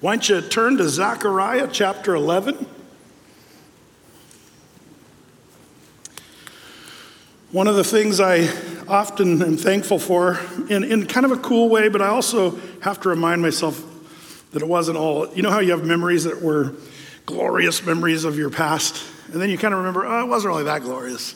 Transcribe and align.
Why 0.00 0.14
don't 0.14 0.28
you 0.28 0.40
turn 0.40 0.76
to 0.76 0.88
Zechariah 0.88 1.68
chapter 1.72 2.14
11? 2.14 2.66
One 7.50 7.66
of 7.66 7.74
the 7.74 7.82
things 7.82 8.20
I 8.20 8.48
often 8.86 9.42
am 9.42 9.56
thankful 9.56 9.98
for, 9.98 10.38
in, 10.70 10.84
in 10.84 11.06
kind 11.06 11.26
of 11.26 11.32
a 11.32 11.36
cool 11.38 11.68
way, 11.68 11.88
but 11.88 12.00
I 12.00 12.08
also 12.08 12.56
have 12.80 13.00
to 13.00 13.08
remind 13.08 13.42
myself 13.42 13.82
that 14.52 14.62
it 14.62 14.68
wasn't 14.68 14.98
all, 14.98 15.34
you 15.34 15.42
know 15.42 15.50
how 15.50 15.58
you 15.58 15.72
have 15.72 15.84
memories 15.84 16.22
that 16.24 16.40
were 16.40 16.74
glorious 17.26 17.84
memories 17.84 18.24
of 18.24 18.38
your 18.38 18.50
past? 18.50 19.04
And 19.32 19.42
then 19.42 19.50
you 19.50 19.58
kind 19.58 19.74
of 19.74 19.78
remember, 19.78 20.06
oh, 20.06 20.20
it 20.20 20.28
wasn't 20.28 20.52
really 20.52 20.64
that 20.64 20.82
glorious. 20.82 21.34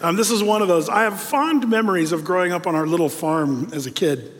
Um, 0.00 0.14
this 0.14 0.30
is 0.30 0.40
one 0.40 0.62
of 0.62 0.68
those. 0.68 0.88
I 0.88 1.02
have 1.02 1.20
fond 1.20 1.68
memories 1.68 2.12
of 2.12 2.24
growing 2.24 2.52
up 2.52 2.68
on 2.68 2.76
our 2.76 2.86
little 2.86 3.08
farm 3.08 3.70
as 3.72 3.86
a 3.86 3.90
kid. 3.90 4.30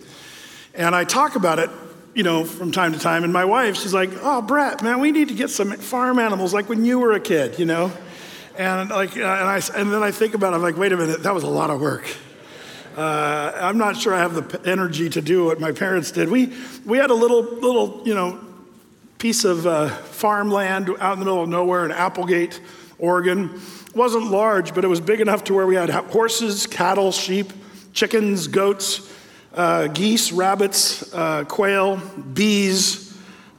And 0.75 0.95
I 0.95 1.03
talk 1.03 1.35
about 1.35 1.59
it, 1.59 1.71
you 2.19 2.25
know, 2.25 2.43
from 2.43 2.73
time 2.73 2.93
to 2.93 2.99
time. 2.99 3.23
And 3.23 3.33
my 3.33 3.45
wife, 3.45 3.77
she's 3.77 3.95
like, 3.95 4.11
oh, 4.23 4.43
Brett, 4.43 4.83
man, 4.83 4.99
we 4.99 5.13
need 5.13 5.29
to 5.29 5.35
get 5.35 5.51
some 5.51 5.71
farm 5.71 6.19
animals 6.19 6.53
like 6.53 6.69
when 6.69 6.85
you 6.85 6.99
were 6.99 7.13
a 7.13 7.21
kid, 7.21 7.61
you 7.61 7.65
know? 7.65 7.93
And, 8.57 8.91
like, 8.91 9.17
uh, 9.17 9.21
and, 9.21 9.49
I, 9.49 9.63
and 9.77 9.93
then 9.93 10.03
I 10.03 10.11
think 10.11 10.35
about 10.35 10.53
it, 10.53 10.57
I'm 10.57 10.63
like, 10.63 10.77
wait 10.77 10.91
a 10.91 10.97
minute, 10.97 11.23
that 11.23 11.33
was 11.33 11.45
a 11.45 11.49
lot 11.49 11.71
of 11.71 11.81
work. 11.81 12.05
Uh, 12.97 13.53
I'm 13.55 13.79
not 13.79 13.97
sure 13.97 14.13
I 14.13 14.19
have 14.19 14.35
the 14.35 14.69
energy 14.69 15.09
to 15.11 15.21
do 15.21 15.45
what 15.45 15.61
my 15.61 15.71
parents 15.71 16.11
did. 16.11 16.29
We, 16.29 16.53
we 16.85 16.99
had 16.99 17.11
a 17.11 17.15
little, 17.15 17.45
little, 17.45 18.03
you 18.05 18.15
know, 18.15 18.41
piece 19.19 19.45
of 19.45 19.65
uh, 19.69 19.89
farmland 19.89 20.91
out 20.99 21.13
in 21.13 21.21
the 21.21 21.25
middle 21.25 21.45
of 21.45 21.49
nowhere 21.49 21.85
in 21.85 21.93
Applegate, 21.93 22.61
Oregon. 22.99 23.61
It 23.87 23.95
wasn't 23.95 24.29
large, 24.29 24.75
but 24.75 24.83
it 24.85 24.89
was 24.89 25.01
big 25.01 25.21
enough 25.21 25.45
to 25.45 25.55
where 25.55 25.69
we 25.69 25.77
had 25.77 25.91
horses, 25.91 26.67
cattle, 26.67 27.13
sheep, 27.13 27.53
chickens, 27.93 28.49
goats, 28.49 29.09
uh, 29.59 29.89
geese, 29.89 30.31
rabbits, 30.31 31.13
uh, 31.13 31.43
quail, 31.45 31.97
bees, 32.33 33.13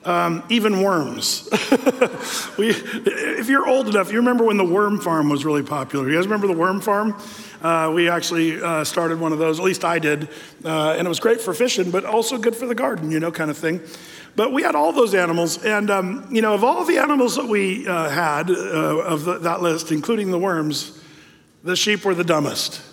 um, 0.06 0.42
even 0.48 0.82
worms. 0.82 1.50
we, 2.58 2.70
if 2.70 3.50
you're 3.50 3.68
old 3.68 3.90
enough, 3.90 4.10
you 4.10 4.20
remember 4.20 4.46
when 4.46 4.56
the 4.56 4.66
worm 4.66 5.02
farm 5.02 5.28
was 5.28 5.44
really 5.44 5.62
popular. 5.62 6.10
You 6.10 6.16
guys 6.16 6.26
remember 6.26 6.48
the 6.48 6.54
worm 6.54 6.80
farm? 6.80 7.22
Uh, 7.62 7.92
we 7.94 8.08
actually 8.08 8.62
uh, 8.62 8.86
started 8.86 9.20
one 9.20 9.34
of 9.34 9.40
those, 9.40 9.60
at 9.60 9.66
least 9.66 9.84
I 9.84 10.00
did, 10.00 10.30
uh, 10.64 10.92
and 10.92 11.06
it 11.06 11.10
was 11.10 11.20
great 11.20 11.42
for 11.42 11.54
fishing, 11.54 11.92
but 11.92 12.06
also 12.06 12.38
good 12.38 12.56
for 12.56 12.66
the 12.66 12.76
garden, 12.76 13.12
you 13.12 13.20
know, 13.20 13.32
kind 13.32 13.52
of 13.52 13.58
thing. 13.58 13.82
But 14.38 14.54
we 14.54 14.64
had 14.64 14.76
all 14.76 14.94
those 14.94 15.14
animals, 15.14 15.66
and 15.66 15.92
um, 15.92 16.30
you 16.32 16.42
know, 16.42 16.54
of 16.54 16.64
all 16.64 16.86
the 16.86 16.98
animals 16.98 17.36
that 17.36 17.48
we 17.48 17.86
uh, 17.86 18.08
had 18.08 18.50
uh, 18.50 18.54
of 18.54 19.26
the, 19.26 19.40
that 19.40 19.62
list, 19.62 19.92
including 19.92 20.32
the 20.32 20.40
worms, 20.40 21.04
the 21.62 21.76
sheep 21.76 22.06
were 22.06 22.16
the 22.16 22.24
dumbest. 22.24 22.89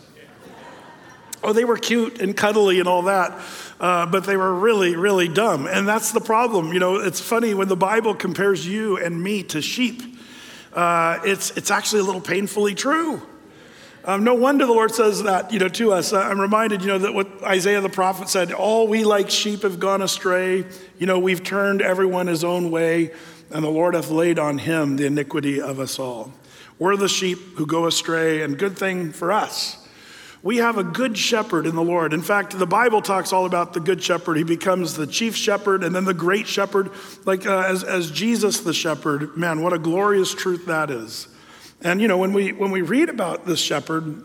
Oh, 1.42 1.53
they 1.53 1.65
were 1.65 1.77
cute 1.77 2.20
and 2.20 2.37
cuddly 2.37 2.81
and 2.81 2.89
all 2.89 3.03
that 3.03 3.39
uh, 3.81 4.06
but 4.06 4.25
they 4.25 4.37
were 4.37 4.55
really, 4.55 4.97
really 4.97 5.29
dumb. 5.29 5.67
And 5.67 5.87
that's 5.87 6.12
the 6.12 6.20
problem. 6.20 6.73
You 6.73 6.81
know, 6.81 6.97
it's 6.97 7.20
funny 7.20 7.55
when 7.55 7.69
the 7.69 7.77
Bible 7.77 8.15
compares 8.15 8.67
you 8.67 8.97
and 8.97 9.23
me 9.23 9.42
to 9.45 9.61
sheep, 9.61 10.03
uh, 10.73 11.19
it's, 11.25 11.51
it's 11.57 11.70
actually 11.70 12.01
a 12.01 12.05
little 12.05 12.20
painfully 12.20 12.75
true. 12.75 13.23
Um, 14.05 14.23
no 14.23 14.34
wonder 14.34 14.67
the 14.67 14.73
Lord 14.73 14.95
says 14.95 15.25
that, 15.25 15.53
you 15.53 15.59
know, 15.59 15.69
to 15.69 15.92
us. 15.92 16.12
I'm 16.12 16.41
reminded, 16.41 16.81
you 16.81 16.89
know, 16.89 16.98
that 16.98 17.12
what 17.12 17.42
Isaiah 17.42 17.81
the 17.81 17.89
prophet 17.89 18.29
said, 18.29 18.53
all 18.53 18.87
we 18.87 19.05
like 19.05 19.31
sheep 19.31 19.62
have 19.62 19.81
gone 19.81 20.01
astray. 20.01 20.64
You 20.98 21.07
know, 21.07 21.19
we've 21.19 21.42
turned 21.42 21.83
everyone 21.83 22.29
his 22.29 22.45
own 22.45 22.70
way, 22.70 23.11
and 23.51 23.64
the 23.64 23.70
Lord 23.70 23.95
hath 23.95 24.11
laid 24.11 24.39
on 24.39 24.59
him 24.59 24.97
the 24.97 25.07
iniquity 25.07 25.61
of 25.61 25.81
us 25.81 25.98
all. 25.98 26.33
We're 26.79 26.97
the 26.97 27.09
sheep 27.09 27.39
who 27.57 27.67
go 27.67 27.87
astray, 27.87 28.42
and 28.42 28.57
good 28.57 28.79
thing 28.79 29.11
for 29.12 29.33
us 29.33 29.86
we 30.47 30.58
have 30.58 30.78
a 30.78 30.84
good 30.84 31.19
shepherd 31.19 31.66
in 31.66 31.75
the 31.75 31.83
Lord. 31.83 32.12
In 32.12 32.22
fact, 32.22 32.56
the 32.56 32.69
Bible 32.69 33.02
talks 33.02 33.33
all 33.33 33.47
about 33.47 33.72
the 33.72 33.80
good 33.80 34.00
shepherd. 34.00 34.36
He 34.36 34.44
becomes 34.44 34.94
the 34.94 35.05
chief 35.05 35.34
shepherd 35.34 35.83
and 35.83 35.92
then 35.92 36.05
the 36.05 36.14
great 36.14 36.47
shepherd, 36.47 36.92
like 37.25 37.44
uh, 37.44 37.64
as, 37.66 37.83
as 37.83 38.12
Jesus 38.12 38.61
the 38.61 38.72
shepherd. 38.72 39.36
Man, 39.36 39.61
what 39.61 39.72
a 39.72 39.78
glorious 39.78 40.33
truth 40.33 40.67
that 40.67 40.89
is. 40.89 41.27
And 41.83 42.00
you 42.00 42.06
know, 42.06 42.17
when 42.17 42.33
we 42.33 42.52
when 42.52 42.70
we 42.70 42.83
read 42.83 43.08
about 43.08 43.44
this 43.44 43.58
shepherd, 43.58 44.23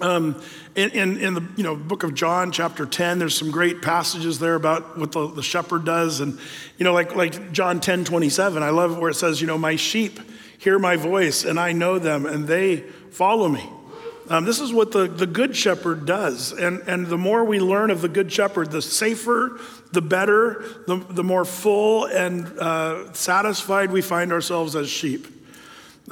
um, 0.00 0.42
in, 0.74 0.90
in, 0.90 1.16
in, 1.18 1.34
the 1.34 1.46
you 1.56 1.62
know, 1.62 1.76
book 1.76 2.02
of 2.02 2.14
John, 2.14 2.50
chapter 2.50 2.84
10, 2.84 3.20
there's 3.20 3.36
some 3.36 3.52
great 3.52 3.82
passages 3.82 4.40
there 4.40 4.56
about 4.56 4.98
what 4.98 5.12
the, 5.12 5.28
the 5.28 5.42
shepherd 5.42 5.84
does. 5.84 6.20
And, 6.20 6.38
you 6.78 6.84
know, 6.84 6.94
like, 6.94 7.14
like 7.14 7.52
John 7.52 7.80
10 7.80 8.04
27, 8.04 8.62
I 8.62 8.70
love 8.70 8.98
where 8.98 9.10
it 9.10 9.14
says, 9.14 9.40
you 9.40 9.46
know, 9.46 9.58
my 9.58 9.76
sheep 9.76 10.18
hear 10.58 10.78
my 10.78 10.96
voice 10.96 11.44
and 11.44 11.60
I 11.60 11.72
know 11.72 11.98
them 11.98 12.26
and 12.26 12.48
they 12.48 12.78
follow 13.10 13.48
me. 13.48 13.68
Um, 14.30 14.44
this 14.44 14.60
is 14.60 14.72
what 14.72 14.92
the, 14.92 15.08
the 15.08 15.26
Good 15.26 15.56
Shepherd 15.56 16.06
does. 16.06 16.52
And, 16.52 16.82
and 16.86 17.08
the 17.08 17.18
more 17.18 17.44
we 17.44 17.58
learn 17.58 17.90
of 17.90 18.00
the 18.00 18.08
Good 18.08 18.32
Shepherd, 18.32 18.70
the 18.70 18.80
safer, 18.80 19.58
the 19.90 20.00
better, 20.00 20.64
the, 20.86 21.04
the 21.10 21.24
more 21.24 21.44
full 21.44 22.06
and 22.06 22.46
uh, 22.60 23.12
satisfied 23.12 23.90
we 23.90 24.00
find 24.00 24.32
ourselves 24.32 24.76
as 24.76 24.88
sheep. 24.88 25.26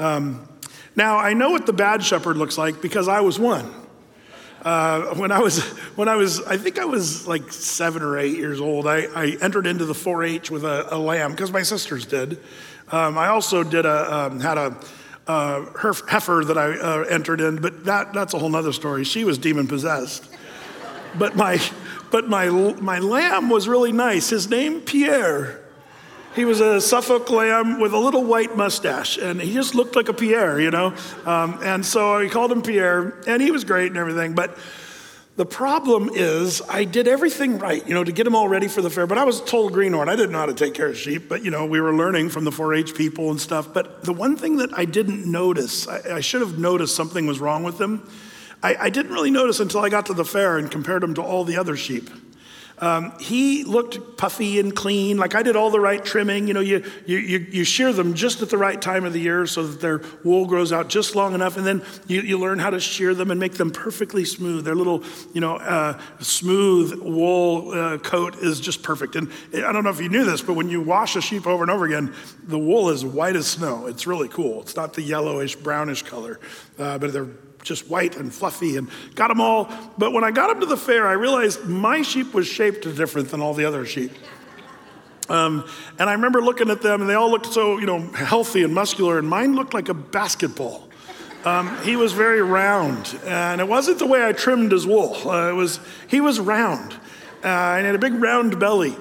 Um, 0.01 0.49
now, 0.97 1.19
I 1.19 1.33
know 1.33 1.51
what 1.51 1.67
the 1.67 1.73
bad 1.73 2.03
shepherd 2.03 2.37
looks 2.37 2.59
like 2.59 2.83
because 2.83 3.06
I 3.06 3.21
was 3.21 3.39
one. 3.39 3.73
Uh, 4.62 5.15
when 5.15 5.31
I 5.31 5.39
was, 5.39 5.62
when 5.95 6.09
I 6.09 6.17
was, 6.17 6.43
I 6.43 6.56
think 6.56 6.81
I 6.81 6.87
was 6.87 7.29
like 7.29 7.53
seven 7.53 8.03
or 8.03 8.19
eight 8.19 8.37
years 8.37 8.61
old, 8.61 8.89
I, 8.89 9.03
I 9.15 9.37
entered 9.41 9.69
into 9.69 9.85
the 9.85 9.93
4-H 9.93 10.50
with 10.50 10.65
a, 10.65 10.93
a 10.93 10.99
lamb 10.99 11.31
because 11.31 11.53
my 11.53 11.62
sisters 11.62 12.05
did. 12.05 12.41
Um, 12.91 13.17
I 13.17 13.29
also 13.29 13.62
did 13.62 13.87
a, 13.87 14.12
um, 14.12 14.41
had 14.41 14.59
a, 14.59 14.77
uh, 15.28 15.66
heifer 16.09 16.43
that 16.44 16.59
I 16.59 16.78
uh, 16.78 17.05
entered 17.05 17.41
in, 17.41 17.56
but 17.61 17.84
that, 17.84 18.12
that's 18.12 18.34
a 18.34 18.39
whole 18.39 18.55
other 18.56 18.72
story. 18.72 19.05
She 19.05 19.25
was 19.25 19.39
demon 19.39 19.69
possessed. 19.69 20.28
but 21.19 21.37
my, 21.37 21.61
but 22.11 22.28
my, 22.28 22.49
my 22.49 22.99
lamb 22.99 23.50
was 23.50 23.69
really 23.69 23.93
nice. 23.93 24.31
His 24.31 24.49
name, 24.49 24.81
Pierre. 24.81 25.61
He 26.34 26.44
was 26.44 26.61
a 26.61 26.81
Suffolk 26.81 27.31
lamb 27.31 27.81
with 27.81 27.93
a 27.93 27.99
little 27.99 28.25
white 28.25 28.56
mustache, 28.56 29.19
and 29.19 29.41
he 29.41 29.55
just 29.55 29.75
looked 29.75 29.97
like 29.97 30.09
a 30.09 30.15
Pierre, 30.15 30.61
you 30.61 30.71
know? 30.71 30.94
Um, 31.27 31.59
and 31.62 31.84
so 31.84 32.17
I 32.17 32.28
called 32.28 32.53
him 32.53 32.62
Pierre, 32.62 33.15
and 33.27 33.43
he 33.43 33.50
was 33.50 33.65
great 33.65 33.88
and 33.88 33.97
everything. 33.97 34.34
But 34.34 34.56
the 35.38 35.47
problem 35.47 36.10
is, 36.12 36.60
I 36.69 36.82
did 36.82 37.06
everything 37.06 37.60
right, 37.60 37.87
you 37.87 37.94
know, 37.94 38.03
to 38.03 38.10
get 38.10 38.25
them 38.25 38.34
all 38.34 38.49
ready 38.49 38.66
for 38.66 38.82
the 38.82 38.91
fair. 38.91 39.06
But 39.06 39.19
I 39.19 39.25
was 39.25 39.38
a 39.38 39.44
total 39.44 39.71
greenhorn. 39.71 40.09
I 40.09 40.16
didn't 40.16 40.32
know 40.32 40.38
how 40.38 40.47
to 40.47 40.53
take 40.53 40.75
care 40.75 40.88
of 40.88 40.99
sheep, 40.99 41.28
but, 41.28 41.44
you 41.44 41.53
know, 41.53 41.65
we 41.65 41.81
were 41.81 41.94
learning 41.94 42.31
from 42.31 42.43
the 42.43 42.50
4 42.50 42.75
H 42.75 42.93
people 42.97 43.31
and 43.31 43.41
stuff. 43.41 43.72
But 43.72 44.03
the 44.03 44.12
one 44.12 44.37
thing 44.37 44.56
that 44.56 44.76
I 44.76 44.84
didn't 44.84 45.31
notice, 45.31 45.87
I, 45.87 46.16
I 46.16 46.21
should 46.21 46.41
have 46.41 46.59
noticed 46.59 46.97
something 46.97 47.28
was 47.28 47.38
wrong 47.38 47.62
with 47.62 47.78
them. 47.78 48.10
I, 48.65 48.75
I 48.75 48.91
didn't 48.91 49.12
really 49.12 49.31
notice 49.31 49.60
until 49.60 49.78
I 49.78 49.91
got 49.91 50.06
to 50.06 50.12
the 50.12 50.25
fair 50.25 50.59
and 50.59 50.69
compared 50.69 51.04
them 51.04 51.15
to 51.15 51.22
all 51.22 51.44
the 51.44 51.56
other 51.56 51.76
sheep. 51.76 52.10
Um, 52.81 53.12
he 53.19 53.65
looked 53.65 54.16
puffy 54.16 54.59
and 54.59 54.75
clean, 54.75 55.16
like 55.16 55.34
I 55.34 55.43
did 55.43 55.56
all 55.56 55.71
the 55.71 55.81
right 55.81 56.05
trimming. 56.05 56.49
You 56.49 56.55
know, 56.55 56.61
you, 56.61 56.84
you, 57.06 57.19
you, 57.19 57.39
you, 57.50 57.65
shear 57.65 57.93
them 57.93 58.15
just 58.15 58.43
at 58.43 58.50
the 58.50 58.59
right 58.59 58.81
time 58.81 59.05
of 59.05 59.12
the 59.12 59.21
year 59.21 59.47
so 59.47 59.66
that 59.66 59.81
their 59.81 60.03
wool 60.25 60.47
grows 60.47 60.72
out 60.72 60.88
just 60.88 61.15
long 61.15 61.34
enough, 61.34 61.56
and 61.56 61.67
then 61.67 61.83
you, 62.06 62.21
you 62.21 62.38
learn 62.38 62.59
how 62.59 62.71
to 62.71 62.81
shear 62.81 63.15
them 63.15 63.31
and 63.31 63.41
make 63.41 63.55
them 63.55 63.71
perfectly 63.71 64.25
smooth. 64.25 64.65
Their 64.65 64.75
little, 64.75 65.03
you 65.33 65.41
know, 65.41 65.56
uh, 65.56 66.00
smooth 66.21 66.94
wool 67.00 67.72
uh, 67.72 67.99
coat 67.99 68.37
is 68.37 68.61
just 68.61 68.83
perfect. 68.83 69.17
And 69.17 69.31
I 69.55 69.72
don't 69.72 69.84
know 69.84 69.91
if 69.91 70.00
you 70.00 70.09
knew 70.09 70.25
this, 70.25 70.43
but 70.43 70.55
when 70.55 70.69
you 70.69 70.81
wash 70.81 71.17
a 71.17 71.21
sheep 71.21 71.47
over 71.47 71.62
and 71.62 71.71
over 71.71 71.87
again, 71.87 72.15
the 72.44 72.59
wool 72.59 72.91
is 72.91 73.05
white 73.05 73.37
as 73.37 73.47
snow. 73.47 73.87
It's 73.87 74.06
really 74.06 74.28
cool. 74.28 74.62
It's 74.62 74.77
not 74.77 74.94
the 74.94 75.03
yellowish, 75.03 75.56
brownish 75.56 76.03
color, 76.03 76.41
uh, 76.78 76.99
but 76.99 77.12
they're 77.12 77.28
just 77.69 77.89
white 77.89 78.17
and 78.17 78.34
fluffy 78.34 78.77
and 78.77 78.89
got 79.15 79.29
them 79.29 79.41
all. 79.41 79.71
But 79.97 80.12
when 80.12 80.25
I 80.25 80.31
got 80.31 80.49
them 80.49 80.61
to 80.61 80.67
the 80.67 80.77
fair, 80.77 81.06
I 81.06 81.12
realized 81.12 81.67
my 81.67 82.03
sheep 82.03 82.34
was 82.34 82.47
shaped 82.47 82.83
different 82.97 83.29
than 83.31 83.41
all 83.41 83.55
the 83.55 83.65
other 83.65 83.87
sheep. 83.87 84.12
Um, 85.29 85.69
and 85.99 86.09
I 86.09 86.15
remember 86.15 86.41
looking 86.41 86.71
at 86.71 86.81
them, 86.81 87.03
and 87.03 87.11
they 87.11 87.15
all 87.15 87.31
looked 87.31 87.53
so, 87.53 87.79
you 87.79 87.87
know, 87.87 88.01
healthy 88.12 88.62
and 88.62 88.75
muscular, 88.75 89.19
and 89.19 89.29
mine 89.29 89.55
looked 89.55 89.75
like 89.75 89.89
a 89.91 89.95
basketball. 89.95 90.89
Um, 91.45 91.77
he 91.83 91.97
was 91.97 92.12
very 92.12 92.43
round, 92.43 93.17
and 93.25 93.61
it 93.61 93.69
wasn't 93.69 93.99
the 93.99 94.06
way 94.06 94.27
I 94.27 94.33
trimmed 94.33 94.73
his 94.73 94.87
wool. 94.87 95.15
Uh, 95.29 95.50
it 95.50 95.55
was 95.55 95.81
he 96.09 96.21
was 96.21 96.41
round, 96.41 96.95
uh, 97.45 97.77
and 97.77 97.87
had 97.87 97.95
a 97.95 97.99
big 97.99 98.15
round 98.15 98.59
belly. 98.59 98.97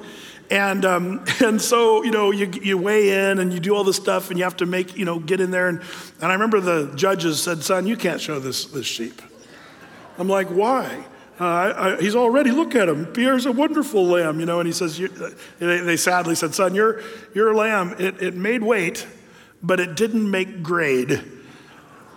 And, 0.50 0.86
um, 0.86 1.26
and 1.44 1.62
so, 1.62 2.04
you 2.04 2.12
know, 2.12 2.32
you, 2.32 2.48
you 2.62 2.78
weigh 2.78 3.32
in 3.32 3.40
and 3.40 3.54
you 3.54 3.60
do 3.60 3.76
all 3.76 3.84
this 3.84 3.98
stuff 3.98 4.30
and 4.30 4.38
you 4.38 4.44
have 4.44 4.58
to 4.58 4.66
make, 4.66 4.98
you 4.98 5.06
know, 5.06 5.20
get 5.20 5.42
in 5.42 5.52
there. 5.52 5.68
And, 5.68 5.82
and 6.22 6.32
I 6.32 6.34
remember 6.34 6.60
the 6.60 6.94
judges 6.96 7.42
said, 7.42 7.64
son, 7.64 7.88
you 7.88 7.98
can't 7.98 8.22
show 8.22 8.40
this, 8.40 8.66
this 8.66 8.86
sheep. 8.86 9.22
I'm 10.18 10.30
like, 10.30 10.48
why? 10.48 11.06
Uh, 11.40 11.46
I, 11.46 11.94
I, 11.94 12.02
he's 12.02 12.16
already, 12.16 12.50
look 12.50 12.74
at 12.74 12.90
him. 12.90 13.06
Pierre's 13.06 13.46
a 13.46 13.52
wonderful 13.52 14.06
lamb, 14.06 14.40
you 14.40 14.48
know. 14.48 14.60
And 14.60 14.66
he 14.66 14.74
says, 14.74 14.98
you, 14.98 15.08
they, 15.60 15.82
they, 15.82 15.98
sadly 15.98 16.34
said, 16.34 16.56
son, 16.56 16.74
your, 16.74 17.02
your 17.36 17.54
lamb, 17.54 17.96
it, 18.00 18.22
it 18.22 18.34
made 18.34 18.64
weight, 18.64 19.06
but 19.62 19.80
it 19.80 19.96
didn't 19.96 20.30
make 20.30 20.64
grade. 20.64 21.24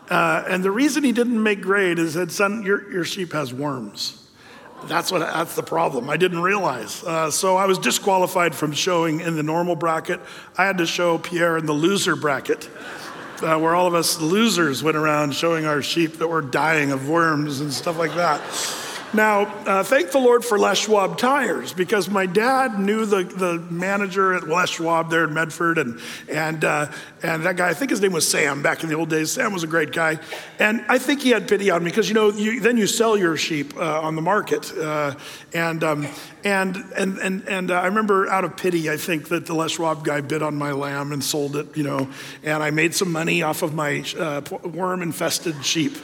Uh, 0.09 0.45
and 0.49 0.65
the 0.65 0.71
reason 0.71 1.05
he 1.05 1.13
didn't 1.13 1.41
make 1.41 1.61
grade 1.61 1.99
is 1.99 2.15
that, 2.15 2.33
son, 2.33 2.63
your, 2.63 2.91
your 2.91 3.05
sheep 3.05 3.33
has 3.33 3.53
worms. 3.53 4.20
That's 4.87 5.13
what 5.13 5.21
that's 5.21 5.55
the 5.55 5.63
problem. 5.63 6.11
I 6.11 6.17
didn't 6.17 6.41
realize. 6.43 7.05
Uh, 7.05 7.31
so 7.31 7.57
I 7.57 7.67
was 7.67 7.79
disqualified 7.79 8.55
from 8.55 8.73
showing 8.73 9.21
in 9.21 9.37
the 9.37 9.43
normal 9.43 9.77
bracket. 9.77 10.21
I 10.57 10.65
had 10.65 10.79
to 10.79 10.87
show 10.87 11.19
Pierre 11.19 11.59
in 11.59 11.67
the 11.67 11.73
loser 11.73 12.17
bracket, 12.17 12.69
uh, 13.43 13.59
where 13.59 13.75
all 13.75 13.87
of 13.87 13.95
us 13.95 14.21
losers 14.21 14.83
went 14.83 14.97
around 14.97 15.35
showing 15.35 15.67
our 15.67 15.83
sheep 15.83 16.19
that 16.19 16.29
were 16.29 16.43
dying 16.43 16.93
of 16.93 17.09
worms 17.09 17.61
and 17.61 17.73
stuff 17.73 17.99
like 17.99 18.15
that. 18.15 18.41
Now, 19.13 19.47
uh, 19.67 19.83
thank 19.83 20.13
the 20.13 20.21
Lord 20.21 20.45
for 20.45 20.57
Les 20.57 20.79
Schwab 20.79 21.19
tires 21.19 21.73
because 21.73 22.09
my 22.09 22.27
dad 22.27 22.79
knew 22.79 23.05
the, 23.05 23.25
the 23.25 23.59
manager 23.69 24.35
at 24.35 24.49
Les 24.49 24.71
Schwab 24.71 25.11
there 25.11 25.25
in 25.25 25.35
Medford, 25.35 25.79
and, 25.79 26.01
and, 26.29 26.65
uh, 26.65 26.93
and 27.21 27.43
that 27.45 27.57
guy, 27.57 27.69
I 27.69 27.75
think 27.75 27.91
his 27.91 28.01
name 28.01 28.13
was 28.13 28.29
Sam 28.29 28.63
back 28.63 28.85
in 28.85 28.89
the 28.89 28.95
old 28.95 29.11
days. 29.11 29.33
Sam 29.33 29.53
was 29.53 29.65
a 29.65 29.67
great 29.67 29.91
guy. 29.91 30.21
And 30.61 30.85
I 30.89 30.99
think 30.99 31.23
he 31.23 31.31
had 31.31 31.49
pity 31.49 31.71
on 31.71 31.83
me 31.83 31.91
because, 31.91 32.09
you 32.09 32.15
know, 32.15 32.31
you, 32.31 32.61
then 32.61 32.77
you 32.77 32.87
sell 32.87 33.17
your 33.17 33.37
sheep 33.37 33.77
uh, 33.77 34.01
on 34.01 34.15
the 34.15 34.23
market. 34.23 34.73
Uh, 34.79 35.17
and, 35.53 35.83
um, 35.83 36.07
and, 36.45 36.77
and, 36.97 37.19
and, 37.19 37.49
and 37.49 37.71
uh, 37.73 37.81
I 37.81 37.87
remember 37.87 38.29
out 38.29 38.45
of 38.45 38.57
pity, 38.57 38.89
I 38.89 38.97
think 38.97 39.29
that 39.31 39.45
the 39.45 39.55
Les 39.55 39.73
Schwab 39.73 40.05
guy 40.05 40.21
bid 40.21 40.41
on 40.41 40.55
my 40.55 40.71
lamb 40.71 41.11
and 41.11 41.23
sold 41.23 41.57
it, 41.57 41.77
you 41.77 41.83
know, 41.83 42.09
and 42.45 42.63
I 42.63 42.71
made 42.71 42.95
some 42.95 43.11
money 43.11 43.43
off 43.43 43.63
of 43.63 43.75
my 43.75 44.05
uh, 44.17 44.43
worm 44.63 45.03
infested 45.03 45.65
sheep 45.65 45.97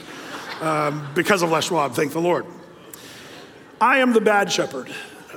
um, 0.59 1.07
because 1.15 1.41
of 1.41 1.51
Les 1.51 1.63
Schwab, 1.63 1.93
thank 1.93 2.11
the 2.11 2.19
Lord. 2.19 2.45
I 3.79 3.99
am 3.99 4.13
the 4.13 4.21
bad 4.21 4.51
shepherd. 4.51 4.89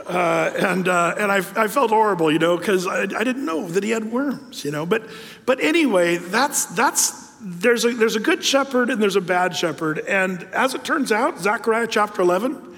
Uh, 0.06 0.52
and 0.58 0.88
uh, 0.88 1.14
and 1.18 1.30
I, 1.30 1.36
I, 1.56 1.68
felt 1.68 1.90
horrible, 1.90 2.32
you 2.32 2.38
know, 2.38 2.56
because 2.56 2.86
I, 2.86 3.02
I, 3.02 3.24
didn't 3.24 3.44
know 3.44 3.68
that 3.68 3.84
he 3.84 3.90
had 3.90 4.10
worms, 4.10 4.64
you 4.64 4.70
know. 4.70 4.86
But 4.86 5.02
but 5.46 5.60
anyway, 5.60 6.16
that's 6.16 6.66
that's 6.66 7.30
there's 7.40 7.84
a 7.84 7.92
there's 7.92 8.16
a 8.16 8.20
good 8.20 8.42
shepherd 8.42 8.90
and 8.90 9.00
there's 9.00 9.16
a 9.16 9.20
bad 9.20 9.54
shepherd, 9.54 9.98
and 10.00 10.42
as 10.52 10.74
it 10.74 10.84
turns 10.84 11.12
out, 11.12 11.38
Zechariah 11.38 11.86
chapter 11.86 12.22
11, 12.22 12.76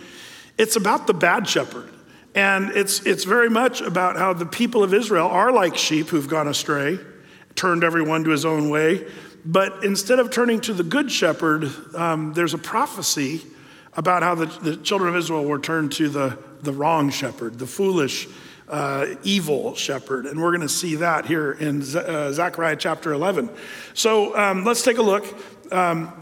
it's 0.59 0.77
about 0.77 1.07
the 1.07 1.15
bad 1.15 1.49
shepherd, 1.49 1.89
and 2.35 2.71
it's 2.71 3.07
it's 3.07 3.25
very 3.25 3.49
much 3.49 3.81
about 3.81 4.17
how 4.17 4.33
the 4.33 4.47
people 4.47 4.83
of 4.83 4.93
Israel 4.93 5.29
are 5.29 5.53
like 5.53 5.77
sheep 5.77 6.09
who've 6.09 6.29
gone 6.29 6.49
astray, 6.49 6.99
turned 7.55 7.85
everyone 7.85 8.25
to 8.25 8.31
his 8.31 8.45
own 8.45 8.69
way. 8.69 9.07
But 9.45 9.85
instead 9.85 10.19
of 10.19 10.31
turning 10.31 10.61
to 10.63 10.75
the 10.75 10.85
good 10.85 11.11
shepherd, 11.11 11.71
um, 11.95 12.33
there's 12.35 12.55
a 12.55 12.59
prophecy 12.59 13.43
about 13.95 14.23
how 14.23 14.35
the, 14.35 14.47
the 14.47 14.77
children 14.77 15.11
of 15.11 15.17
Israel 15.17 15.45
were 15.45 15.59
turned 15.59 15.93
to 15.93 16.09
the, 16.09 16.39
the 16.63 16.73
wrong 16.73 17.11
shepherd, 17.11 17.59
the 17.59 17.67
foolish, 17.67 18.27
uh, 18.69 19.07
evil 19.23 19.75
shepherd. 19.75 20.27
And 20.27 20.41
we're 20.41 20.51
going 20.51 20.63
to 20.63 20.69
see 20.69 20.97
that 20.97 21.27
here 21.27 21.53
in 21.53 21.83
Z- 21.83 21.99
uh, 21.99 22.33
Zechariah 22.33 22.77
chapter 22.77 23.13
11. 23.13 23.51
So 23.95 24.37
um, 24.37 24.65
let's 24.65 24.83
take 24.83 24.99
a 24.99 25.03
look. 25.03 25.27
Um, 25.73 26.13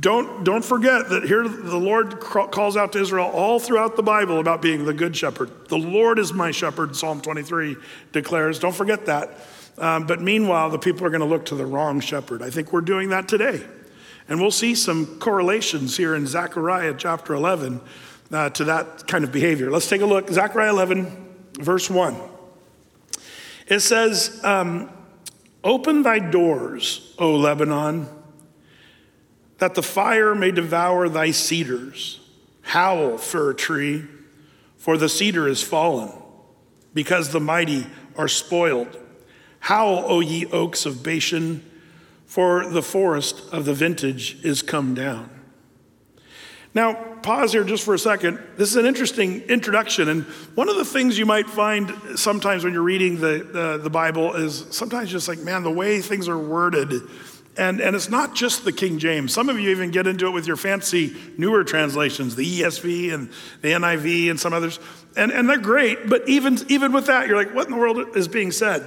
don't, 0.00 0.42
don't 0.42 0.64
forget 0.64 1.08
that 1.10 1.24
here 1.24 1.46
the 1.46 1.78
Lord 1.78 2.18
calls 2.18 2.76
out 2.76 2.92
to 2.92 3.00
Israel 3.00 3.26
all 3.26 3.60
throughout 3.60 3.94
the 3.94 4.02
Bible 4.02 4.40
about 4.40 4.60
being 4.60 4.84
the 4.84 4.94
good 4.94 5.16
shepherd. 5.16 5.68
The 5.68 5.78
Lord 5.78 6.18
is 6.18 6.32
my 6.32 6.50
shepherd, 6.50 6.96
Psalm 6.96 7.20
23 7.20 7.76
declares. 8.10 8.58
Don't 8.58 8.74
forget 8.74 9.06
that. 9.06 9.38
Um, 9.78 10.06
but 10.06 10.20
meanwhile, 10.20 10.70
the 10.70 10.78
people 10.78 11.06
are 11.06 11.10
going 11.10 11.20
to 11.20 11.26
look 11.26 11.46
to 11.46 11.54
the 11.54 11.66
wrong 11.66 12.00
shepherd. 12.00 12.42
I 12.42 12.50
think 12.50 12.72
we're 12.72 12.80
doing 12.80 13.10
that 13.10 13.28
today. 13.28 13.64
And 14.28 14.40
we'll 14.40 14.50
see 14.50 14.74
some 14.74 15.18
correlations 15.18 15.96
here 15.96 16.14
in 16.14 16.26
Zechariah 16.26 16.94
chapter 16.98 17.34
11 17.34 17.80
uh, 18.32 18.50
to 18.50 18.64
that 18.64 19.06
kind 19.06 19.24
of 19.24 19.30
behavior. 19.30 19.70
Let's 19.70 19.88
take 19.88 20.00
a 20.00 20.06
look. 20.06 20.28
Zechariah 20.28 20.70
11, 20.70 21.34
verse 21.60 21.88
1. 21.88 22.16
It 23.68 23.80
says, 23.80 24.40
um, 24.44 24.90
Open 25.62 26.02
thy 26.02 26.18
doors, 26.18 27.14
O 27.18 27.34
Lebanon, 27.34 28.08
that 29.58 29.74
the 29.74 29.82
fire 29.82 30.34
may 30.34 30.50
devour 30.50 31.08
thy 31.08 31.30
cedars. 31.30 32.20
Howl, 32.62 33.18
fir 33.18 33.52
tree, 33.52 34.04
for 34.76 34.96
the 34.96 35.08
cedar 35.08 35.48
is 35.48 35.62
fallen, 35.62 36.12
because 36.94 37.30
the 37.30 37.40
mighty 37.40 37.86
are 38.16 38.28
spoiled. 38.28 38.96
Howl, 39.60 40.04
O 40.06 40.20
ye 40.20 40.46
oaks 40.46 40.86
of 40.86 41.02
Bashan 41.02 41.64
for 42.36 42.66
the 42.66 42.82
forest 42.82 43.40
of 43.50 43.64
the 43.64 43.72
vintage 43.72 44.36
is 44.44 44.60
come 44.60 44.92
down. 44.94 45.30
Now, 46.74 46.92
pause 47.22 47.52
here 47.52 47.64
just 47.64 47.82
for 47.82 47.94
a 47.94 47.98
second. 47.98 48.38
This 48.58 48.68
is 48.68 48.76
an 48.76 48.84
interesting 48.84 49.40
introduction. 49.44 50.10
And 50.10 50.24
one 50.54 50.68
of 50.68 50.76
the 50.76 50.84
things 50.84 51.18
you 51.18 51.24
might 51.24 51.48
find 51.48 51.90
sometimes 52.14 52.62
when 52.62 52.74
you're 52.74 52.82
reading 52.82 53.22
the, 53.22 53.80
the 53.82 53.88
Bible 53.88 54.34
is 54.34 54.66
sometimes 54.68 55.10
just 55.10 55.28
like, 55.28 55.38
man, 55.38 55.62
the 55.62 55.70
way 55.70 56.02
things 56.02 56.28
are 56.28 56.36
worded. 56.36 56.92
And, 57.56 57.80
and 57.80 57.96
it's 57.96 58.10
not 58.10 58.34
just 58.34 58.66
the 58.66 58.72
King 58.72 58.98
James. 58.98 59.32
Some 59.32 59.48
of 59.48 59.58
you 59.58 59.70
even 59.70 59.90
get 59.90 60.06
into 60.06 60.26
it 60.26 60.32
with 60.32 60.46
your 60.46 60.56
fancy 60.56 61.16
newer 61.38 61.64
translations, 61.64 62.36
the 62.36 62.60
ESV 62.60 63.14
and 63.14 63.30
the 63.62 63.68
NIV 63.68 64.28
and 64.28 64.38
some 64.38 64.52
others. 64.52 64.78
And, 65.16 65.32
and 65.32 65.48
they're 65.48 65.56
great, 65.56 66.06
but 66.06 66.28
even, 66.28 66.58
even 66.68 66.92
with 66.92 67.06
that, 67.06 67.28
you're 67.28 67.36
like, 67.38 67.54
what 67.54 67.64
in 67.64 67.72
the 67.72 67.78
world 67.78 68.14
is 68.14 68.28
being 68.28 68.52
said? 68.52 68.86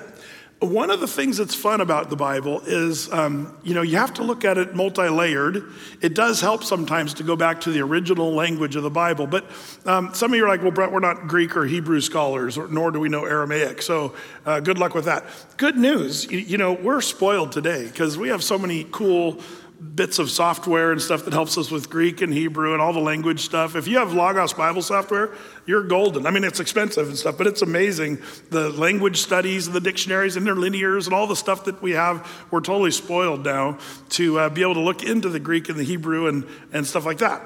One 0.60 0.92
of 0.92 1.00
the 1.00 1.08
things 1.08 1.38
that's 1.38 1.56
fun 1.56 1.80
about 1.80 2.10
the 2.10 2.18
Bible 2.18 2.60
is, 2.66 3.10
um, 3.14 3.56
you 3.64 3.74
know, 3.74 3.82
you 3.82 3.96
have 3.96 4.14
to 4.16 4.24
look 4.24 4.44
at 4.44 4.58
it 4.58 4.76
multi 4.76 5.08
layered. 5.08 5.64
It 6.02 6.14
does 6.14 6.42
help 6.42 6.66
sometimes 6.66 7.14
to 7.14 7.24
go 7.24 7.38
back 7.38 7.62
to 7.62 7.72
the 7.72 7.80
original 7.80 8.34
language 8.34 8.76
of 8.76 8.84
the 8.84 8.90
Bible. 8.90 9.26
But 9.26 9.46
um, 9.86 10.14
some 10.14 10.34
of 10.34 10.38
you 10.38 10.44
are 10.44 10.50
like, 10.50 10.62
well, 10.62 10.72
Brett, 10.72 10.92
we're 10.92 11.00
not 11.00 11.30
Greek 11.30 11.56
or 11.56 11.66
Hebrew 11.66 12.02
scholars, 12.02 12.58
or, 12.58 12.68
nor 12.68 12.92
do 12.92 13.00
we 13.00 13.08
know 13.08 13.24
Aramaic. 13.24 13.82
So 13.82 14.14
uh, 14.46 14.60
good 14.60 14.78
luck 14.78 14.94
with 14.94 15.06
that. 15.06 15.24
Good 15.56 15.78
news, 15.78 16.30
you, 16.30 16.40
you 16.40 16.58
know, 16.58 16.74
we're 16.74 17.00
spoiled 17.00 17.54
today 17.54 17.86
because 17.86 18.18
we 18.18 18.28
have 18.28 18.44
so 18.44 18.60
many 18.60 18.86
cool 18.92 19.40
bits 19.80 20.20
of 20.20 20.30
software 20.30 20.92
and 20.92 21.02
stuff 21.02 21.24
that 21.24 21.34
helps 21.34 21.58
us 21.58 21.72
with 21.72 21.90
Greek 21.90 22.22
and 22.22 22.34
Hebrew 22.34 22.74
and 22.74 22.82
all 22.82 22.92
the 22.92 23.00
language 23.00 23.40
stuff. 23.40 23.76
If 23.76 23.88
you 23.88 23.98
have 23.98 24.14
Logos 24.14 24.54
Bible 24.54 24.82
software, 24.82 25.30
you're 25.66 25.84
golden. 25.84 26.26
I 26.26 26.32
mean, 26.32 26.44
it's 26.44 26.60
expensive 26.60 27.08
and 27.08 27.18
stuff, 27.18 27.38
but 27.38 27.48
it's 27.48 27.62
amazing. 27.62 28.20
The 28.50 28.70
language 28.72 29.18
studies 29.18 29.68
and 29.68 29.76
the 29.76 29.80
dictionaries 29.82 30.36
and 30.36 30.46
interlinears 30.46 31.06
and 31.06 31.14
all 31.14 31.28
the 31.28 31.36
stuff 31.36 31.66
that 31.66 31.82
we 31.82 31.92
have, 31.92 32.30
we're 32.52 32.62
totally 32.62 32.92
spoiled 32.92 33.46
now 33.46 33.80
to 34.10 34.40
uh, 34.40 34.50
be 34.50 34.62
able 34.62 34.74
to 34.74 34.82
look 34.82 35.04
into 35.04 35.30
the 35.30 35.40
Greek 35.40 35.70
and 35.70 35.80
the 35.80 35.84
Hebrew 35.84 36.28
and, 36.28 36.46
and 36.74 36.86
stuff 36.86 37.06
like 37.06 37.20
that. 37.20 37.42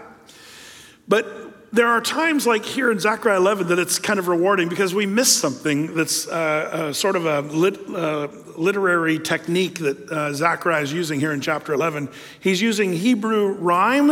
But 1.07 1.52
there 1.73 1.87
are 1.87 1.99
times 1.99 2.45
like 2.45 2.63
here 2.63 2.91
in 2.91 2.99
Zechariah 2.99 3.37
11 3.37 3.67
that 3.69 3.79
it's 3.79 3.97
kind 3.97 4.19
of 4.19 4.27
rewarding 4.27 4.69
because 4.69 4.93
we 4.93 5.07
miss 5.07 5.35
something 5.35 5.95
that's 5.95 6.27
uh, 6.27 6.31
uh, 6.31 6.93
sort 6.93 7.15
of 7.15 7.25
a 7.25 7.41
lit, 7.41 7.79
uh, 7.89 8.27
literary 8.55 9.17
technique 9.17 9.79
that 9.79 10.11
uh, 10.11 10.33
Zechariah 10.33 10.83
is 10.83 10.93
using 10.93 11.19
here 11.19 11.33
in 11.33 11.41
chapter 11.41 11.73
11. 11.73 12.09
He's 12.39 12.61
using 12.61 12.93
Hebrew 12.93 13.53
rhyme 13.53 14.11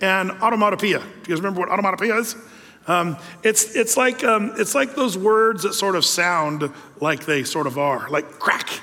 and 0.00 0.30
automatopoeia. 0.30 0.80
Do 0.80 0.88
you 0.90 1.00
guys 1.28 1.40
remember 1.40 1.60
what 1.60 1.68
automatopoeia 1.68 2.18
is? 2.18 2.36
Um, 2.88 3.16
it's, 3.44 3.76
it's, 3.76 3.96
like, 3.96 4.24
um, 4.24 4.54
it's 4.56 4.74
like 4.74 4.96
those 4.96 5.16
words 5.16 5.62
that 5.62 5.74
sort 5.74 5.94
of 5.94 6.04
sound 6.04 6.68
like 7.00 7.24
they 7.26 7.44
sort 7.44 7.68
of 7.68 7.78
are, 7.78 8.10
like 8.10 8.40
crack 8.40 8.80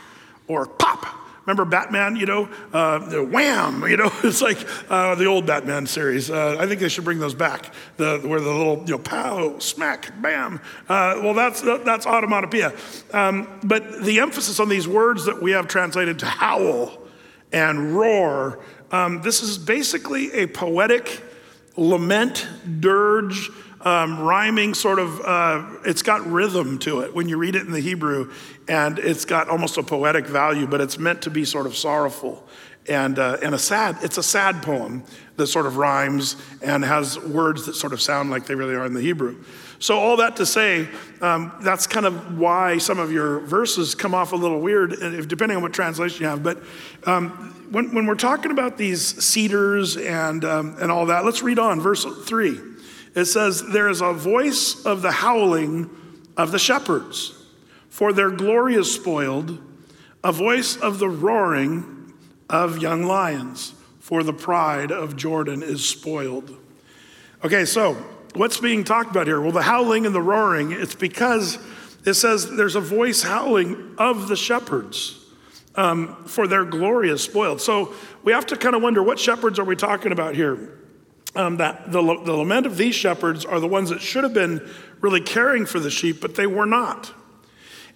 or 0.47 0.67
pop 0.67 1.24
Remember 1.45 1.65
Batman, 1.65 2.15
you 2.15 2.25
know, 2.25 2.49
uh, 2.73 2.99
wham, 3.25 3.83
you 3.87 3.97
know, 3.97 4.11
it's 4.23 4.41
like 4.41 4.57
uh, 4.89 5.15
the 5.15 5.25
old 5.25 5.45
Batman 5.45 5.85
series. 5.85 6.29
Uh, 6.29 6.57
I 6.59 6.65
think 6.67 6.79
they 6.79 6.89
should 6.89 7.03
bring 7.03 7.19
those 7.19 7.35
back, 7.35 7.73
the, 7.97 8.19
where 8.19 8.39
the 8.39 8.51
little, 8.51 8.77
you 8.85 8.91
know, 8.91 8.99
pow, 8.99 9.59
smack, 9.59 10.11
bam. 10.21 10.59
Uh, 10.89 11.19
well, 11.21 11.33
that's, 11.33 11.61
that's 11.61 12.05
automatopoeia. 12.05 13.13
Um, 13.13 13.59
but 13.63 14.03
the 14.03 14.19
emphasis 14.19 14.59
on 14.59 14.69
these 14.69 14.87
words 14.87 15.25
that 15.25 15.41
we 15.41 15.51
have 15.51 15.67
translated 15.67 16.19
to 16.19 16.25
howl 16.25 16.97
and 17.51 17.95
roar, 17.95 18.59
um, 18.91 19.21
this 19.21 19.43
is 19.43 19.57
basically 19.57 20.31
a 20.33 20.47
poetic 20.47 21.21
lament, 21.77 22.47
dirge, 22.79 23.49
um, 23.81 24.19
rhyming 24.19 24.73
sort 24.73 24.97
of, 24.97 25.21
uh, 25.21 25.63
it's 25.85 26.01
got 26.01 26.25
rhythm 26.25 26.79
to 26.79 27.01
it 27.01 27.13
when 27.13 27.29
you 27.29 27.37
read 27.37 27.55
it 27.55 27.61
in 27.61 27.71
the 27.71 27.79
Hebrew, 27.79 28.31
and 28.67 28.99
it's 28.99 29.25
got 29.25 29.47
almost 29.49 29.77
a 29.77 29.83
poetic 29.83 30.25
value, 30.25 30.65
but 30.67 30.81
it's 30.81 30.97
meant 30.97 31.21
to 31.23 31.29
be 31.29 31.45
sort 31.45 31.65
of 31.65 31.75
sorrowful 31.75 32.47
and, 32.87 33.17
uh, 33.17 33.37
and 33.41 33.55
a 33.55 33.57
sad, 33.57 33.97
it's 34.03 34.17
a 34.17 34.23
sad 34.23 34.61
poem 34.61 35.03
that 35.37 35.47
sort 35.47 35.65
of 35.65 35.77
rhymes 35.77 36.35
and 36.61 36.83
has 36.85 37.19
words 37.19 37.65
that 37.65 37.75
sort 37.75 37.93
of 37.93 38.01
sound 38.01 38.29
like 38.29 38.45
they 38.45 38.55
really 38.55 38.75
are 38.75 38.85
in 38.85 38.93
the 38.93 39.01
Hebrew. 39.01 39.43
So, 39.79 39.97
all 39.97 40.17
that 40.17 40.37
to 40.37 40.45
say, 40.45 40.87
um, 41.21 41.51
that's 41.61 41.85
kind 41.85 42.05
of 42.05 42.37
why 42.37 42.77
some 42.77 42.97
of 42.97 43.11
your 43.11 43.39
verses 43.39 43.93
come 43.93 44.13
off 44.13 44.31
a 44.31 44.35
little 44.35 44.61
weird, 44.61 44.91
depending 45.27 45.57
on 45.57 45.63
what 45.63 45.73
translation 45.73 46.23
you 46.23 46.29
have. 46.29 46.43
But 46.43 46.59
um, 47.05 47.29
when, 47.71 47.93
when 47.93 48.05
we're 48.05 48.15
talking 48.15 48.51
about 48.51 48.77
these 48.77 49.01
cedars 49.23 49.97
and, 49.97 50.45
um, 50.45 50.77
and 50.79 50.91
all 50.91 51.07
that, 51.07 51.25
let's 51.25 51.43
read 51.43 51.59
on, 51.59 51.81
verse 51.81 52.05
3. 52.05 52.59
It 53.15 53.25
says, 53.25 53.63
There 53.63 53.89
is 53.89 54.01
a 54.01 54.13
voice 54.13 54.85
of 54.85 55.01
the 55.01 55.11
howling 55.11 55.89
of 56.37 56.51
the 56.51 56.59
shepherds, 56.59 57.44
for 57.95 58.11
their 58.11 58.29
glory 58.29 58.75
is 58.75 58.93
spoiled, 58.93 59.57
a 60.21 60.33
voice 60.33 60.75
of 60.75 60.99
the 60.99 61.07
roaring 61.07 62.11
of 62.49 62.79
young 62.79 63.03
lions, 63.03 63.73
for 64.01 64.21
the 64.21 64.33
pride 64.33 64.91
of 64.91 65.15
Jordan 65.15 65.63
is 65.63 65.87
spoiled. 65.87 66.57
Okay, 67.41 67.63
so 67.63 67.93
what's 68.33 68.59
being 68.59 68.83
talked 68.83 69.11
about 69.11 69.27
here? 69.27 69.39
Well, 69.39 69.53
the 69.53 69.61
howling 69.61 70.05
and 70.05 70.13
the 70.13 70.21
roaring, 70.21 70.73
it's 70.73 70.93
because 70.93 71.57
it 72.05 72.15
says 72.15 72.57
there's 72.57 72.75
a 72.75 72.81
voice 72.81 73.23
howling 73.23 73.95
of 73.97 74.27
the 74.27 74.35
shepherds. 74.35 75.17
Um, 75.75 76.25
for 76.25 76.47
their 76.47 76.65
glory 76.65 77.09
is 77.09 77.23
spoiled. 77.23 77.61
So 77.61 77.93
we 78.25 78.33
have 78.33 78.45
to 78.47 78.57
kind 78.57 78.75
of 78.75 78.81
wonder 78.81 79.01
what 79.01 79.19
shepherds 79.19 79.57
are 79.57 79.63
we 79.63 79.77
talking 79.77 80.11
about 80.11 80.35
here? 80.35 80.81
um, 81.35 81.57
that 81.57 81.91
the, 81.91 82.01
the 82.01 82.33
lament 82.33 82.65
of 82.65 82.77
these 82.77 82.95
shepherds 82.95 83.45
are 83.45 83.59
the 83.59 83.67
ones 83.67 83.89
that 83.89 84.01
should 84.01 84.23
have 84.23 84.33
been 84.33 84.67
really 85.01 85.21
caring 85.21 85.65
for 85.65 85.79
the 85.79 85.89
sheep, 85.89 86.21
but 86.21 86.35
they 86.35 86.47
were 86.47 86.65
not. 86.65 87.13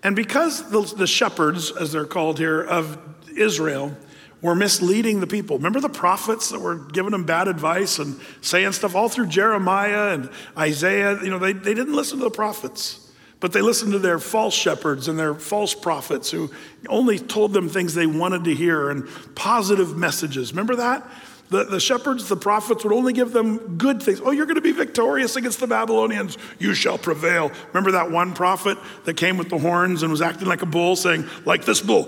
And 0.04 0.16
because 0.16 0.70
the, 0.70 0.82
the 0.82 1.08
shepherds, 1.08 1.72
as 1.72 1.92
they're 1.92 2.06
called 2.06 2.40
here, 2.40 2.62
of 2.62 2.98
Israel, 3.36 3.96
were 4.42 4.56
misleading 4.56 5.20
the 5.20 5.28
people. 5.28 5.58
Remember 5.58 5.82
the 5.82 5.90
prophets 5.90 6.50
that 6.50 6.60
were 6.60 6.76
giving 6.76 7.12
them 7.12 7.26
bad 7.26 7.48
advice 7.48 8.00
and 8.00 8.20
saying 8.42 8.72
stuff 8.72 8.96
all 8.96 9.10
through 9.10 9.28
Jeremiah 9.28 10.14
and 10.14 10.30
Isaiah? 10.58 11.22
You 11.22 11.30
know, 11.30 11.40
they, 11.40 11.54
they 11.54 11.74
didn't 11.74 11.94
listen 11.94 12.20
to 12.20 12.24
the 12.24 12.32
prophets, 12.32 13.12
but 13.42 13.52
they 13.52 13.62
listened 13.62 13.92
to 13.92 14.00
their 14.00 14.18
false 14.18 14.54
shepherds 14.54 15.10
and 15.10 15.20
their 15.20 15.34
false 15.34 15.76
prophets 15.76 16.32
who 16.32 16.50
only 16.88 17.20
told 17.20 17.52
them 17.52 17.68
things 17.68 17.94
they 17.94 18.08
wanted 18.08 18.46
to 18.46 18.56
hear 18.56 18.90
and 18.90 19.08
positive 19.36 19.98
messages. 19.98 20.54
Remember 20.54 20.78
that? 20.78 21.06
The, 21.50 21.64
the 21.64 21.80
shepherds, 21.80 22.30
the 22.30 22.36
prophets 22.36 22.84
would 22.84 22.94
only 22.94 23.12
give 23.12 23.34
them 23.34 23.78
good 23.78 24.04
things. 24.04 24.22
Oh, 24.24 24.30
you're 24.30 24.46
going 24.46 24.56
to 24.56 24.62
be 24.62 24.72
victorious 24.72 25.36
against 25.36 25.60
the 25.60 25.66
Babylonians. 25.66 26.38
You 26.60 26.76
shall 26.76 27.00
prevail. 27.00 27.52
Remember 27.70 27.92
that 27.94 28.12
one 28.12 28.34
prophet 28.34 28.78
that 29.06 29.18
came 29.18 29.36
with 29.38 29.50
the 29.50 29.58
horns 29.58 30.04
and 30.04 30.12
was 30.12 30.22
acting 30.22 30.48
like 30.48 30.62
a 30.62 30.68
bull, 30.68 30.96
saying, 30.96 31.28
like 31.46 31.66
this 31.66 31.82
bull. 31.82 32.08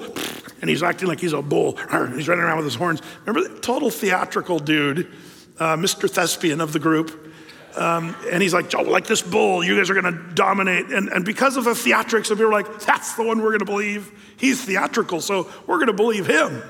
And 0.62 0.70
he's 0.70 0.84
acting 0.84 1.08
like 1.08 1.20
he's 1.20 1.34
a 1.34 1.42
bull. 1.42 1.76
He's 2.16 2.28
running 2.28 2.44
around 2.44 2.58
with 2.58 2.66
his 2.66 2.76
horns. 2.76 3.02
Remember 3.26 3.50
the 3.50 3.60
total 3.62 3.90
theatrical 3.90 4.60
dude, 4.60 5.12
uh, 5.58 5.76
Mr. 5.76 6.08
Thespian 6.08 6.62
of 6.62 6.72
the 6.72 6.80
group. 6.80 7.34
Um, 7.76 8.16
and 8.30 8.44
he's 8.44 8.54
like, 8.54 8.72
oh, 8.76 8.84
like 8.84 9.08
this 9.08 9.24
bull, 9.24 9.64
you 9.64 9.78
guys 9.78 9.90
are 9.90 10.00
going 10.00 10.14
to 10.14 10.34
dominate. 10.36 10.88
And, 10.88 11.10
and 11.10 11.26
because 11.26 11.58
of 11.58 11.64
the 11.64 11.72
theatrics, 11.72 12.30
people 12.30 12.44
are 12.44 12.52
like, 12.52 12.82
that's 12.82 13.16
the 13.16 13.24
one 13.24 13.40
we're 13.40 13.50
going 13.50 13.60
to 13.60 13.66
believe. 13.66 14.36
He's 14.38 14.64
theatrical, 14.64 15.20
so 15.22 15.50
we're 15.66 15.78
going 15.78 15.88
to 15.88 15.94
believe 15.94 16.28
him. 16.28 16.62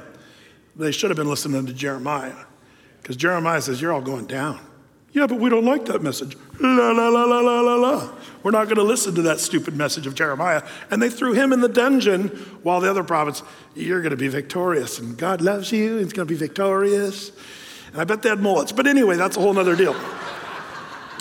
They 0.78 0.94
should 0.94 1.10
have 1.10 1.18
been 1.18 1.30
listening 1.30 1.66
to 1.66 1.74
Jeremiah. 1.74 2.36
Because 3.02 3.16
Jeremiah 3.16 3.62
says, 3.62 3.82
You're 3.82 3.94
all 3.94 4.02
going 4.02 4.28
down. 4.28 4.60
Yeah, 5.14 5.28
but 5.28 5.40
we 5.40 5.50
don't 5.50 5.66
like 5.66 5.86
that 5.88 6.02
message. 6.02 6.38
La, 6.62 6.92
la, 6.92 7.10
la, 7.10 7.26
la, 7.26 7.40
la, 7.40 7.62
la, 7.62 7.76
la. 7.76 8.10
We're 8.44 8.52
not 8.52 8.66
going 8.66 8.78
to 8.78 8.84
listen 8.84 9.14
to 9.16 9.24
that 9.24 9.42
stupid 9.42 9.76
message 9.76 10.08
of 10.08 10.16
Jeremiah. 10.16 10.64
And 10.90 11.02
they 11.02 11.10
threw 11.10 11.34
him 11.34 11.52
in 11.52 11.60
the 11.60 11.68
dungeon 11.68 12.30
while 12.64 12.80
the 12.80 12.90
other 12.90 13.04
prophets, 13.04 13.44
You're 13.76 14.02
going 14.02 14.12
to 14.12 14.18
be 14.18 14.30
victorious. 14.30 15.00
And 15.00 15.18
God 15.18 15.42
loves 15.42 15.72
you. 15.72 15.98
He's 15.98 16.14
going 16.14 16.28
to 16.28 16.34
be 16.34 16.38
victorious. 16.38 17.32
And 17.92 18.02
I 18.02 18.06
bet 18.06 18.22
they 18.22 18.30
had 18.30 18.40
mullets. 18.40 18.72
But 18.72 18.88
anyway, 18.88 19.18
that's 19.18 19.36
a 19.36 19.42
whole 19.42 19.58
other 19.58 19.76
deal. 19.76 19.96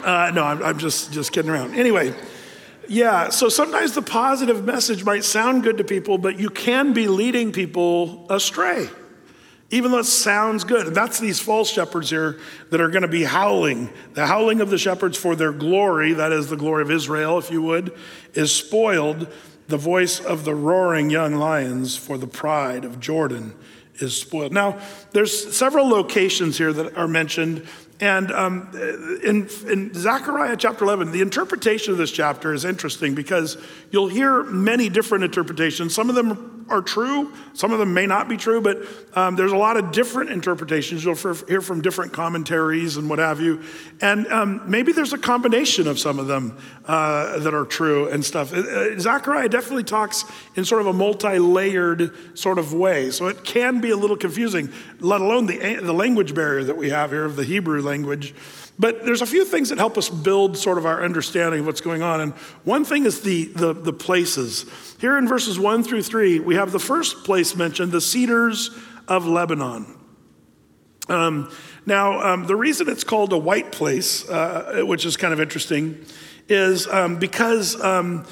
Uh, 0.04 0.30
no, 0.32 0.44
I'm, 0.44 0.62
I'm 0.62 0.78
just, 0.78 1.12
just 1.12 1.32
kidding 1.32 1.50
around. 1.50 1.74
Anyway, 1.74 2.14
yeah, 2.88 3.28
so 3.28 3.48
sometimes 3.48 3.92
the 3.92 4.02
positive 4.02 4.64
message 4.64 5.04
might 5.04 5.24
sound 5.24 5.62
good 5.62 5.78
to 5.78 5.84
people, 5.84 6.16
but 6.16 6.38
you 6.38 6.48
can 6.48 6.92
be 6.92 7.06
leading 7.06 7.52
people 7.52 8.26
astray 8.30 8.88
even 9.70 9.92
though 9.92 9.98
it 9.98 10.04
sounds 10.04 10.64
good. 10.64 10.88
And 10.88 10.96
that's 10.96 11.20
these 11.20 11.40
false 11.40 11.70
shepherds 11.70 12.10
here 12.10 12.38
that 12.70 12.80
are 12.80 12.88
going 12.88 13.02
to 13.02 13.08
be 13.08 13.24
howling. 13.24 13.90
The 14.14 14.26
howling 14.26 14.60
of 14.60 14.70
the 14.70 14.78
shepherds 14.78 15.16
for 15.16 15.36
their 15.36 15.52
glory, 15.52 16.12
that 16.14 16.32
is 16.32 16.48
the 16.48 16.56
glory 16.56 16.82
of 16.82 16.90
Israel, 16.90 17.38
if 17.38 17.50
you 17.50 17.62
would, 17.62 17.96
is 18.34 18.52
spoiled. 18.52 19.28
The 19.68 19.76
voice 19.76 20.18
of 20.18 20.44
the 20.44 20.54
roaring 20.54 21.10
young 21.10 21.36
lions 21.36 21.96
for 21.96 22.18
the 22.18 22.26
pride 22.26 22.84
of 22.84 22.98
Jordan 22.98 23.54
is 23.96 24.20
spoiled. 24.20 24.52
Now, 24.52 24.80
there's 25.12 25.56
several 25.56 25.88
locations 25.88 26.58
here 26.58 26.72
that 26.72 26.96
are 26.96 27.08
mentioned 27.08 27.66
and 28.00 28.32
um, 28.32 28.70
in, 29.22 29.48
in 29.68 29.92
Zechariah 29.92 30.56
chapter 30.56 30.84
11, 30.84 31.12
the 31.12 31.20
interpretation 31.20 31.92
of 31.92 31.98
this 31.98 32.10
chapter 32.10 32.54
is 32.54 32.64
interesting 32.64 33.14
because 33.14 33.58
you'll 33.90 34.08
hear 34.08 34.42
many 34.42 34.88
different 34.88 35.24
interpretations. 35.24 35.94
Some 35.94 36.08
of 36.08 36.14
them 36.14 36.59
are 36.70 36.80
true, 36.80 37.32
some 37.52 37.72
of 37.72 37.78
them 37.78 37.92
may 37.92 38.06
not 38.06 38.28
be 38.28 38.36
true, 38.36 38.60
but 38.60 38.78
um, 39.14 39.36
there's 39.36 39.52
a 39.52 39.56
lot 39.56 39.76
of 39.76 39.92
different 39.92 40.30
interpretations. 40.30 41.04
You'll 41.04 41.16
hear 41.16 41.60
from 41.60 41.82
different 41.82 42.12
commentaries 42.12 42.96
and 42.96 43.10
what 43.10 43.18
have 43.18 43.40
you. 43.40 43.62
And 44.00 44.26
um, 44.28 44.62
maybe 44.70 44.92
there's 44.92 45.12
a 45.12 45.18
combination 45.18 45.88
of 45.88 45.98
some 45.98 46.18
of 46.18 46.26
them 46.26 46.56
uh, 46.86 47.38
that 47.40 47.52
are 47.52 47.64
true 47.64 48.08
and 48.08 48.24
stuff. 48.24 48.52
Uh, 48.52 48.98
Zechariah 48.98 49.48
definitely 49.48 49.84
talks 49.84 50.24
in 50.54 50.64
sort 50.64 50.80
of 50.80 50.86
a 50.86 50.92
multi 50.92 51.38
layered 51.38 52.38
sort 52.38 52.58
of 52.58 52.72
way. 52.72 53.10
So 53.10 53.26
it 53.26 53.44
can 53.44 53.80
be 53.80 53.90
a 53.90 53.96
little 53.96 54.16
confusing, 54.16 54.72
let 55.00 55.20
alone 55.20 55.46
the, 55.46 55.80
the 55.82 55.92
language 55.92 56.34
barrier 56.34 56.64
that 56.64 56.76
we 56.76 56.90
have 56.90 57.10
here 57.10 57.24
of 57.24 57.36
the 57.36 57.44
Hebrew 57.44 57.82
language. 57.82 58.34
But 58.80 59.04
there's 59.04 59.20
a 59.20 59.26
few 59.26 59.44
things 59.44 59.68
that 59.68 59.76
help 59.76 59.98
us 59.98 60.08
build 60.08 60.56
sort 60.56 60.78
of 60.78 60.86
our 60.86 61.04
understanding 61.04 61.60
of 61.60 61.66
what's 61.66 61.82
going 61.82 62.00
on. 62.00 62.22
And 62.22 62.32
one 62.64 62.86
thing 62.86 63.04
is 63.04 63.20
the, 63.20 63.44
the, 63.44 63.74
the 63.74 63.92
places. 63.92 64.64
Here 64.98 65.18
in 65.18 65.28
verses 65.28 65.60
one 65.60 65.82
through 65.82 66.02
three, 66.02 66.40
we 66.40 66.54
have 66.54 66.72
the 66.72 66.78
first 66.78 67.22
place 67.24 67.54
mentioned, 67.54 67.92
the 67.92 68.00
cedars 68.00 68.70
of 69.06 69.26
Lebanon. 69.26 69.98
Um, 71.10 71.52
now, 71.84 72.20
um, 72.20 72.46
the 72.46 72.56
reason 72.56 72.88
it's 72.88 73.04
called 73.04 73.34
a 73.34 73.38
white 73.38 73.70
place, 73.70 74.26
uh, 74.30 74.80
which 74.86 75.04
is 75.04 75.14
kind 75.18 75.34
of 75.34 75.42
interesting, 75.42 76.02
is 76.48 76.86
um, 76.86 77.18
because 77.18 77.78
um, 77.82 78.24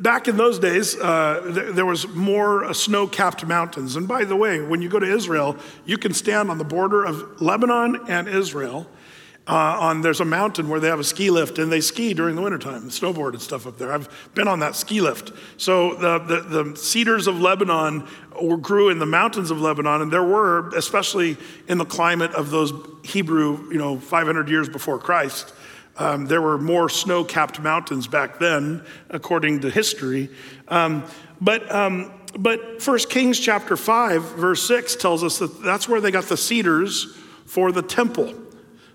back 0.00 0.28
in 0.28 0.38
those 0.38 0.60
days, 0.60 0.96
uh, 0.96 1.70
there 1.74 1.84
was 1.84 2.08
more 2.08 2.64
uh, 2.64 2.72
snow 2.72 3.06
capped 3.06 3.44
mountains. 3.44 3.96
And 3.96 4.08
by 4.08 4.24
the 4.24 4.36
way, 4.36 4.62
when 4.62 4.80
you 4.80 4.88
go 4.88 4.98
to 4.98 5.14
Israel, 5.14 5.58
you 5.84 5.98
can 5.98 6.14
stand 6.14 6.50
on 6.50 6.56
the 6.56 6.64
border 6.64 7.04
of 7.04 7.42
Lebanon 7.42 8.00
and 8.08 8.28
Israel. 8.28 8.86
Uh, 9.44 9.76
on 9.80 10.02
there's 10.02 10.20
a 10.20 10.24
mountain 10.24 10.68
where 10.68 10.78
they 10.78 10.86
have 10.86 11.00
a 11.00 11.04
ski 11.04 11.28
lift 11.28 11.58
and 11.58 11.72
they 11.72 11.80
ski 11.80 12.14
during 12.14 12.36
the 12.36 12.42
wintertime, 12.42 12.82
snowboard 12.90 13.32
and 13.32 13.42
stuff 13.42 13.66
up 13.66 13.76
there. 13.76 13.92
I've 13.92 14.08
been 14.34 14.46
on 14.46 14.60
that 14.60 14.76
ski 14.76 15.00
lift. 15.00 15.32
So 15.56 15.96
the, 15.96 16.18
the, 16.20 16.62
the 16.62 16.76
cedars 16.76 17.26
of 17.26 17.40
Lebanon 17.40 18.06
grew 18.60 18.88
in 18.88 19.00
the 19.00 19.06
mountains 19.06 19.50
of 19.50 19.60
Lebanon, 19.60 20.00
and 20.00 20.12
there 20.12 20.22
were, 20.22 20.68
especially 20.76 21.36
in 21.66 21.78
the 21.78 21.84
climate 21.84 22.30
of 22.34 22.50
those 22.50 22.72
Hebrew, 23.02 23.68
you 23.70 23.78
know, 23.78 23.98
500 23.98 24.48
years 24.48 24.68
before 24.68 24.98
Christ, 24.98 25.52
um, 25.98 26.26
there 26.26 26.40
were 26.40 26.56
more 26.56 26.88
snow 26.88 27.24
capped 27.24 27.60
mountains 27.60 28.06
back 28.06 28.38
then, 28.38 28.84
according 29.10 29.60
to 29.60 29.70
history. 29.70 30.30
Um, 30.68 31.04
but, 31.40 31.70
um, 31.70 32.12
but 32.38 32.86
1 32.86 32.98
Kings 33.10 33.38
chapter 33.38 33.76
5, 33.76 34.22
verse 34.36 34.62
6 34.66 34.96
tells 34.96 35.24
us 35.24 35.38
that 35.38 35.62
that's 35.62 35.88
where 35.88 36.00
they 36.00 36.10
got 36.10 36.24
the 36.24 36.36
cedars 36.36 37.16
for 37.44 37.72
the 37.72 37.82
temple. 37.82 38.34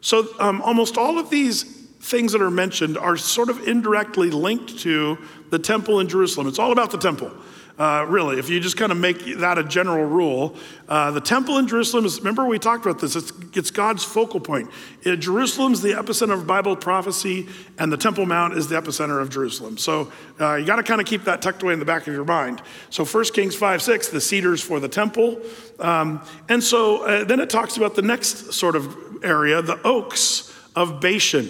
So 0.02 0.28
um, 0.40 0.62
almost 0.62 0.98
all 0.98 1.18
of 1.20 1.30
these 1.30 1.64
things 1.64 2.32
that 2.32 2.42
are 2.42 2.52
mentioned 2.52 2.98
are 2.98 3.18
sort 3.18 3.50
of 3.50 3.68
indirectly 3.68 4.30
linked 4.30 4.80
to 4.80 5.18
the 5.50 5.60
temple 5.60 6.00
in 6.00 6.08
Jerusalem. 6.08 6.48
It's 6.48 6.60
all 6.60 6.72
about 6.72 6.92
the 6.92 6.98
temple 6.98 7.32
uh, 7.78 8.06
really. 8.10 8.40
If 8.40 8.50
you 8.50 8.60
just 8.60 8.76
kind 8.76 8.92
of 8.92 8.98
make 8.98 9.38
that 9.38 9.58
a 9.58 9.64
general 9.64 10.06
rule, 10.06 10.56
uh, 10.90 11.12
the 11.12 11.22
temple 11.22 11.60
in 11.60 11.68
Jerusalem 11.68 12.06
is, 12.06 12.18
remember 12.18 12.46
we 12.46 12.58
talked 12.58 12.86
about 12.86 13.00
this, 13.00 13.16
it's, 13.16 13.32
it's 13.54 13.72
God's 13.72 14.04
focal 14.04 14.40
point. 14.40 14.70
It, 15.04 15.12
uh, 15.12 15.16
Jerusalem's 15.16 15.82
the 15.82 15.92
epicenter 15.92 16.34
of 16.34 16.48
Bible 16.48 16.76
prophecy, 16.76 17.48
and 17.78 17.92
the 17.92 17.98
Temple 17.98 18.26
Mount 18.26 18.58
is 18.58 18.68
the 18.68 18.82
epicenter 18.82 19.22
of 19.22 19.30
Jerusalem. 19.30 19.78
So 19.78 20.12
uh, 20.40 20.56
you 20.56 20.66
got 20.66 20.78
to 20.78 20.84
kind 20.84 21.00
of 21.00 21.06
keep 21.08 21.26
that 21.26 21.42
tucked 21.42 21.62
away 21.62 21.74
in 21.74 21.80
the 21.80 21.86
back 21.86 22.08
of 22.08 22.14
your 22.14 22.26
mind. 22.26 22.62
So 22.90 23.06
1 23.06 23.26
Kings 23.26 23.56
5 23.56 23.82
6, 23.82 24.10
the 24.10 24.22
cedars 24.22 24.62
for 24.62 24.80
the 24.80 24.90
temple. 24.90 25.40
Um, 25.80 26.24
and 26.50 26.64
so 26.64 27.04
uh, 27.04 27.24
then 27.26 27.40
it 27.40 27.50
talks 27.50 27.78
about 27.78 27.94
the 27.96 28.02
next 28.02 28.54
sort 28.54 28.76
of 28.76 29.07
area, 29.24 29.62
the 29.62 29.82
oaks 29.84 30.54
of 30.76 31.00
Bashan. 31.02 31.50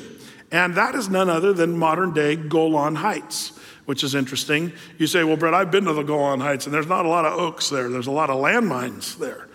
And 0.52 0.76
that 0.76 0.96
is 0.96 1.10
none 1.10 1.30
other 1.30 1.54
than 1.54 1.78
modern 1.78 2.14
day 2.14 2.36
Golan 2.36 2.96
Heights 2.96 3.54
which 3.88 4.04
is 4.04 4.16
interesting. 4.16 4.74
You 4.98 5.08
say, 5.08 5.24
well, 5.24 5.38
Brett, 5.38 5.54
I've 5.54 5.72
been 5.72 5.86
to 5.86 5.94
the 5.94 6.04
Golan 6.04 6.42
Heights, 6.42 6.66
and 6.66 6.76
there's 6.76 6.88
not 6.88 7.06
a 7.06 7.08
lot 7.08 7.24
of 7.24 7.40
oaks 7.40 7.70
there. 7.70 7.88
There's 7.88 8.08
a 8.08 8.12
lot 8.12 8.30
of 8.30 8.36
landmines 8.36 9.18
there. 9.18 9.47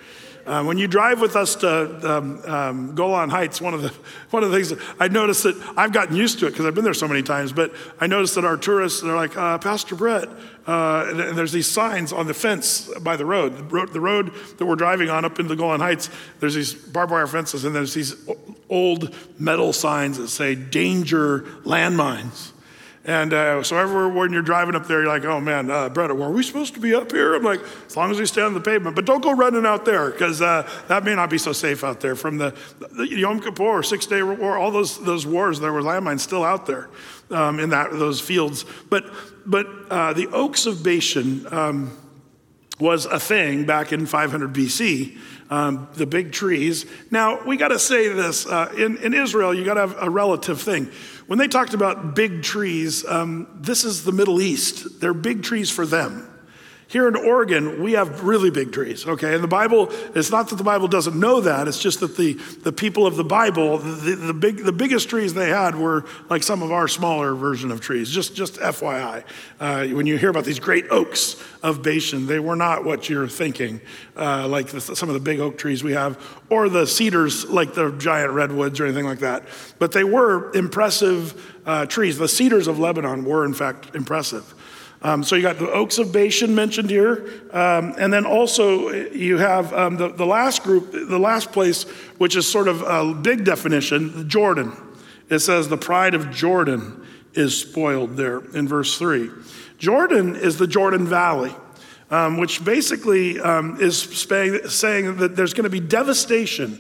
Uh, 0.45 0.65
when 0.65 0.77
you 0.77 0.89
drive 0.89 1.21
with 1.21 1.37
us 1.37 1.55
to 1.57 2.17
um, 2.17 2.43
um, 2.47 2.95
Golan 2.95 3.31
Heights, 3.31 3.61
one 3.61 3.75
of 3.75 3.83
the 3.83 3.89
one 4.31 4.43
of 4.43 4.51
the 4.51 4.57
things 4.57 4.81
I 4.99 5.09
noticed 5.09 5.45
that 5.45 5.57
I've 5.77 5.93
gotten 5.93 6.17
used 6.17 6.41
to 6.41 6.47
it 6.47 6.51
because 6.51 6.67
I've 6.67 6.75
been 6.75 6.85
there 6.85 6.95
so 6.95 7.07
many 7.07 7.23
times. 7.23 7.53
But 7.53 7.73
I 8.01 8.07
noticed 8.07 8.35
that 8.35 8.45
our 8.45 8.57
tourists 8.57 9.01
they're 9.01 9.15
like, 9.15 9.37
uh, 9.37 9.59
Pastor 9.59 9.95
Brett, 9.95 10.29
uh, 10.67 11.07
and 11.09 11.39
there's 11.39 11.53
these 11.53 11.71
signs 11.71 12.13
on 12.13 12.27
the 12.27 12.35
fence 12.35 12.91
by 13.01 13.17
the 13.17 13.25
road. 13.25 13.57
the 13.57 13.63
road. 13.65 13.93
The 13.93 14.01
road 14.01 14.33
that 14.59 14.67
we're 14.67 14.77
driving 14.77 15.11
on 15.11 15.25
up 15.25 15.39
into 15.39 15.55
Golan 15.55 15.81
Heights. 15.81 16.11
There's 16.41 16.55
these 16.55 16.75
barbed 16.75 17.13
wire 17.13 17.27
fences, 17.27 17.65
and 17.65 17.75
there's 17.75 17.95
these 17.95 18.17
old 18.69 19.15
metal 19.39 19.73
signs 19.73 20.19
that 20.19 20.29
say 20.29 20.55
"Danger 20.55 21.41
Landmines." 21.65 22.53
And 23.05 23.33
uh, 23.33 23.65
so 23.65 23.77
everywhere 23.77 24.09
when 24.09 24.33
you're 24.33 24.43
driving 24.43 24.77
up 24.77 24.87
there, 24.87 25.01
you're 25.01 25.09
like, 25.09 25.25
oh 25.25 25.41
man, 25.41 25.71
uh, 25.71 25.89
Brett, 25.89 26.11
are 26.11 26.31
we 26.31 26.43
supposed 26.45 26.75
to 26.75 26.81
be 26.81 26.95
up 26.95 27.11
here? 27.11 27.35
I'm 27.35 27.43
like, 27.43 27.61
as 27.87 27.97
long 27.97 28.13
as 28.13 28.19
we 28.19 28.27
stay 28.27 28.43
on 28.43 28.55
the 28.55 28.61
pavement, 28.61 28.95
but 28.95 29.05
don't 29.05 29.23
go 29.23 29.33
running 29.33 29.67
out 29.67 29.85
there 29.85 30.11
because 30.11 30.41
uh, 30.41 30.69
that 30.87 31.03
may 31.03 31.17
not 31.17 31.29
be 31.29 31.39
so 31.39 31.53
safe 31.53 31.83
out 31.83 32.01
there. 32.01 32.15
From 32.15 32.39
the, 32.39 32.55
the 32.79 33.09
Yom 33.09 33.41
Kippur, 33.41 33.83
Six 33.83 34.07
Day 34.07 34.23
War, 34.23 34.57
all 34.57 34.71
those 34.71 35.03
those 35.03 35.27
wars, 35.27 35.59
there 35.59 35.73
were 35.73 35.83
landmines 35.83 36.21
still 36.21 36.45
out 36.45 36.67
there 36.67 36.91
um, 37.33 37.59
in 37.59 37.71
that 37.71 37.91
those 37.91 38.21
fields. 38.21 38.65
But 38.89 39.07
but 39.45 39.67
uh, 39.91 40.13
the 40.13 40.29
oaks 40.29 40.67
of 40.67 40.85
Bashan 40.85 41.53
um, 41.53 41.99
was 42.79 43.07
a 43.07 43.19
thing 43.19 43.65
back 43.65 43.93
in 43.93 44.07
500 44.07 44.53
BC. 44.53 45.19
Um, 45.51 45.89
the 45.95 46.07
big 46.07 46.33
trees. 46.33 46.87
Now 47.11 47.45
we 47.45 47.59
got 47.59 47.69
to 47.69 47.79
say 47.79 48.09
this 48.09 48.47
uh, 48.47 48.73
in 48.79 48.97
in 48.99 49.13
Israel, 49.13 49.53
you 49.53 49.65
got 49.65 49.75
to 49.75 49.81
have 49.81 49.97
a 50.01 50.09
relative 50.09 50.61
thing 50.61 50.89
when 51.33 51.39
they 51.39 51.49
talked 51.49 51.73
about 51.73 52.15
big 52.15 52.43
trees, 52.43 53.07
um, 53.07 53.47
this 53.55 53.85
is 53.85 54.05
the 54.05 54.13
Middle 54.13 54.43
East. 54.43 55.01
They're 55.01 55.15
big 55.15 55.43
trees 55.43 55.71
for 55.71 55.87
them. 55.87 56.29
Here 56.93 57.09
in 57.09 57.17
Oregon, 57.17 57.83
we 57.83 57.93
have 57.93 58.23
really 58.23 58.51
big 58.51 58.71
trees, 58.71 59.07
okay? 59.07 59.33
And 59.33 59.43
the 59.43 59.49
Bible, 59.49 59.89
it's 60.15 60.31
not 60.31 60.51
that 60.51 60.57
the 60.57 60.63
Bible 60.63 60.89
doesn't 60.89 61.19
know 61.19 61.41
that, 61.41 61.67
it's 61.67 61.79
just 61.79 62.01
that 62.01 62.19
the, 62.19 62.35
the 62.65 62.73
people 62.73 63.07
of 63.07 63.17
the 63.17 63.25
Bible, 63.25 63.79
the, 63.79 64.15
the, 64.15 64.35
big, 64.35 64.59
the 64.63 64.73
biggest 64.73 65.09
trees 65.09 65.33
they 65.33 65.49
had 65.49 65.75
were 65.75 66.05
like 66.29 66.43
some 66.43 66.63
of 66.63 66.71
our 66.71 66.89
smaller 66.89 67.35
version 67.35 67.71
of 67.71 67.81
trees, 67.81 68.11
just, 68.11 68.37
just 68.37 68.57
FYI. 68.57 69.25
Uh, 69.59 69.87
when 69.87 70.05
you 70.05 70.19
hear 70.19 70.29
about 70.29 70.45
these 70.45 70.61
great 70.61 70.85
oaks 70.91 71.43
of 71.63 71.83
Bashan, 71.83 72.27
they 72.27 72.39
were 72.39 72.57
not 72.57 72.85
what 72.85 73.09
you're 73.09 73.27
thinking, 73.27 73.81
uh, 74.15 74.47
like 74.47 74.67
the, 74.67 74.83
some 74.83 75.09
of 75.09 75.15
the 75.15 75.21
big 75.21 75.41
oak 75.41 75.57
trees 75.57 75.83
we 75.83 75.93
have, 75.93 76.23
or 76.51 76.69
the 76.69 76.87
cedars 76.87 77.49
like 77.49 77.73
the 77.73 77.93
giant 77.93 78.33
redwoods 78.33 78.79
or 78.81 78.85
anything 78.85 79.07
like 79.07 79.21
that. 79.21 79.45
But 79.79 79.93
they 79.93 80.05
were 80.05 80.55
impressive 80.55 81.59
uh, 81.65 81.87
trees. 81.87 82.19
The 82.19 82.29
cedars 82.29 82.67
of 82.67 82.79
Lebanon 82.79 83.25
were, 83.25 83.47
in 83.47 83.55
fact, 83.55 83.97
impressive. 83.97 84.55
Um, 85.05 85.25
so 85.25 85.35
you 85.35 85.43
got 85.43 85.59
the 85.59 85.71
oaks 85.71 85.99
of 85.99 86.13
Bashan 86.13 86.55
mentioned 86.55 86.89
here. 86.89 87.29
Um, 87.51 87.95
and 87.99 88.13
then 88.13 88.25
also 88.25 88.91
you 88.91 89.39
have 89.39 89.73
um, 89.75 89.97
the, 89.97 90.09
the 90.09 90.27
last 90.27 90.63
group, 90.63 90.93
the 90.93 91.19
last 91.19 91.51
place, 91.51 91.83
which 92.19 92.37
is 92.37 92.51
sort 92.51 92.69
of 92.69 92.83
a 92.83 93.13
big 93.13 93.45
definition, 93.45 94.29
Jordan. 94.29 94.73
It 95.29 95.41
says 95.41 95.69
the 95.69 95.77
pride 95.77 96.15
of 96.15 96.31
Jordan 96.31 97.05
is 97.35 97.59
spoiled 97.59 98.17
there 98.17 98.39
in 98.55 98.69
verse 98.69 98.97
3. 98.99 99.31
Jordan 99.79 100.37
is 100.37 100.59
the 100.59 100.67
Jordan 100.67 101.07
Valley. 101.07 101.55
Um, 102.11 102.37
which 102.37 102.63
basically 102.63 103.41
um, 103.41 103.79
is 103.81 103.99
saying 103.99 105.17
that 105.17 105.35
there's 105.35 105.55
going 105.55 105.65
to 105.65 105.71
be 105.71 105.81
devastation 105.81 106.79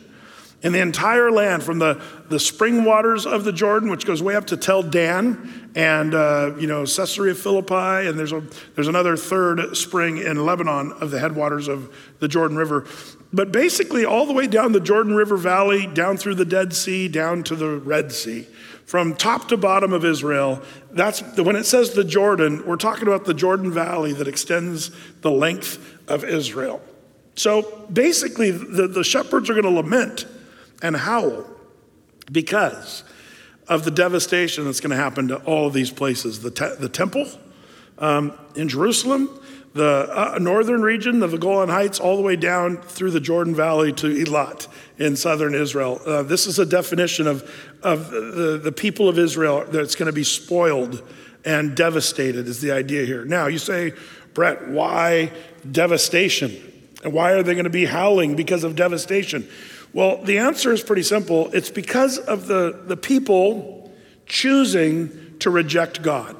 in 0.62 0.72
the 0.72 0.80
entire 0.80 1.30
land 1.30 1.62
from 1.62 1.78
the, 1.78 2.00
the 2.28 2.38
spring 2.38 2.84
waters 2.84 3.26
of 3.26 3.44
the 3.44 3.52
Jordan, 3.52 3.90
which 3.90 4.06
goes 4.06 4.22
way 4.22 4.36
up 4.36 4.46
to 4.46 4.56
Tel 4.56 4.82
Dan 4.82 5.70
and, 5.74 6.14
uh, 6.14 6.52
you 6.58 6.66
know, 6.66 6.84
Caesarea 6.84 7.34
Philippi, 7.34 8.06
and 8.08 8.18
there's, 8.18 8.32
a, 8.32 8.42
there's 8.74 8.88
another 8.88 9.16
third 9.16 9.76
spring 9.76 10.18
in 10.18 10.44
Lebanon 10.44 10.92
of 10.92 11.10
the 11.10 11.18
headwaters 11.18 11.66
of 11.66 11.94
the 12.20 12.28
Jordan 12.28 12.56
River. 12.56 12.86
But 13.32 13.50
basically, 13.50 14.04
all 14.04 14.26
the 14.26 14.34
way 14.34 14.46
down 14.46 14.72
the 14.72 14.80
Jordan 14.80 15.14
River 15.14 15.36
Valley, 15.36 15.86
down 15.86 16.16
through 16.16 16.36
the 16.36 16.44
Dead 16.44 16.74
Sea, 16.74 17.08
down 17.08 17.42
to 17.44 17.56
the 17.56 17.78
Red 17.78 18.12
Sea, 18.12 18.46
from 18.84 19.16
top 19.16 19.48
to 19.48 19.56
bottom 19.56 19.92
of 19.92 20.04
Israel, 20.04 20.60
that's 20.90 21.22
when 21.38 21.56
it 21.56 21.64
says 21.64 21.92
the 21.92 22.04
Jordan, 22.04 22.66
we're 22.66 22.76
talking 22.76 23.08
about 23.08 23.24
the 23.24 23.32
Jordan 23.32 23.72
Valley 23.72 24.12
that 24.12 24.28
extends 24.28 24.90
the 25.22 25.30
length 25.30 25.98
of 26.08 26.24
Israel. 26.24 26.82
So 27.34 27.86
basically, 27.90 28.50
the, 28.50 28.86
the 28.86 29.02
shepherds 29.02 29.48
are 29.48 29.54
going 29.54 29.64
to 29.64 29.70
lament 29.70 30.26
and 30.82 30.96
howl 30.96 31.46
because 32.30 33.04
of 33.68 33.84
the 33.84 33.90
devastation 33.90 34.64
that's 34.64 34.80
going 34.80 34.90
to 34.90 34.96
happen 34.96 35.28
to 35.28 35.36
all 35.44 35.66
of 35.66 35.72
these 35.72 35.90
places 35.90 36.40
the, 36.40 36.50
te- 36.50 36.74
the 36.78 36.88
temple 36.88 37.26
um, 37.98 38.32
in 38.56 38.68
Jerusalem, 38.68 39.30
the 39.74 40.08
uh, 40.10 40.38
northern 40.38 40.82
region 40.82 41.22
of 41.22 41.30
the 41.30 41.38
Golan 41.38 41.68
Heights, 41.68 42.00
all 42.00 42.16
the 42.16 42.22
way 42.22 42.36
down 42.36 42.78
through 42.78 43.12
the 43.12 43.20
Jordan 43.20 43.54
Valley 43.54 43.92
to 43.94 44.06
Eilat 44.08 44.68
in 44.98 45.16
southern 45.16 45.54
Israel. 45.54 46.00
Uh, 46.04 46.22
this 46.22 46.46
is 46.46 46.58
a 46.58 46.66
definition 46.66 47.26
of, 47.26 47.48
of 47.82 48.10
the, 48.10 48.60
the 48.62 48.72
people 48.72 49.08
of 49.08 49.18
Israel 49.18 49.64
that's 49.68 49.94
going 49.94 50.06
to 50.06 50.12
be 50.12 50.24
spoiled 50.24 51.02
and 51.44 51.76
devastated, 51.76 52.46
is 52.46 52.60
the 52.60 52.72
idea 52.72 53.04
here. 53.04 53.24
Now, 53.24 53.46
you 53.46 53.58
say, 53.58 53.94
Brett, 54.34 54.68
why 54.68 55.32
devastation? 55.70 56.56
And 57.02 57.12
why 57.12 57.32
are 57.32 57.42
they 57.42 57.54
going 57.54 57.64
to 57.64 57.70
be 57.70 57.84
howling 57.84 58.36
because 58.36 58.64
of 58.64 58.76
devastation? 58.76 59.48
Well, 59.92 60.22
the 60.22 60.38
answer 60.38 60.72
is 60.72 60.82
pretty 60.82 61.02
simple. 61.02 61.50
It's 61.52 61.70
because 61.70 62.18
of 62.18 62.46
the, 62.46 62.82
the 62.86 62.96
people 62.96 63.92
choosing 64.26 65.36
to 65.40 65.50
reject 65.50 66.02
God. 66.02 66.36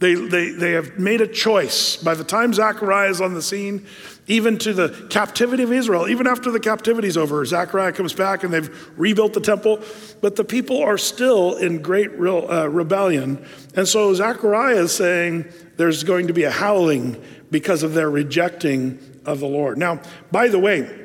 They, 0.00 0.14
they, 0.16 0.50
they 0.50 0.72
have 0.72 0.98
made 0.98 1.20
a 1.20 1.28
choice. 1.28 1.96
By 1.96 2.14
the 2.14 2.24
time 2.24 2.52
Zechariah 2.52 3.10
is 3.10 3.20
on 3.20 3.34
the 3.34 3.42
scene, 3.42 3.86
even 4.26 4.58
to 4.58 4.72
the 4.72 5.06
captivity 5.10 5.62
of 5.62 5.72
Israel, 5.72 6.08
even 6.08 6.26
after 6.26 6.50
the 6.50 6.58
captivity 6.58 7.06
is 7.06 7.16
over, 7.16 7.44
Zechariah 7.44 7.92
comes 7.92 8.12
back 8.12 8.42
and 8.42 8.52
they've 8.52 8.92
rebuilt 8.98 9.32
the 9.32 9.40
temple, 9.40 9.80
but 10.20 10.34
the 10.34 10.42
people 10.42 10.82
are 10.82 10.98
still 10.98 11.56
in 11.56 11.82
great 11.82 12.10
real, 12.18 12.50
uh, 12.50 12.66
rebellion. 12.66 13.46
And 13.76 13.86
so 13.86 14.12
Zechariah 14.12 14.82
is 14.82 14.92
saying 14.92 15.44
there's 15.76 16.02
going 16.02 16.26
to 16.26 16.32
be 16.32 16.42
a 16.44 16.50
howling 16.50 17.22
because 17.52 17.84
of 17.84 17.94
their 17.94 18.10
rejecting 18.10 18.98
of 19.24 19.38
the 19.38 19.46
Lord. 19.46 19.78
Now, 19.78 20.00
by 20.32 20.48
the 20.48 20.58
way, 20.58 21.01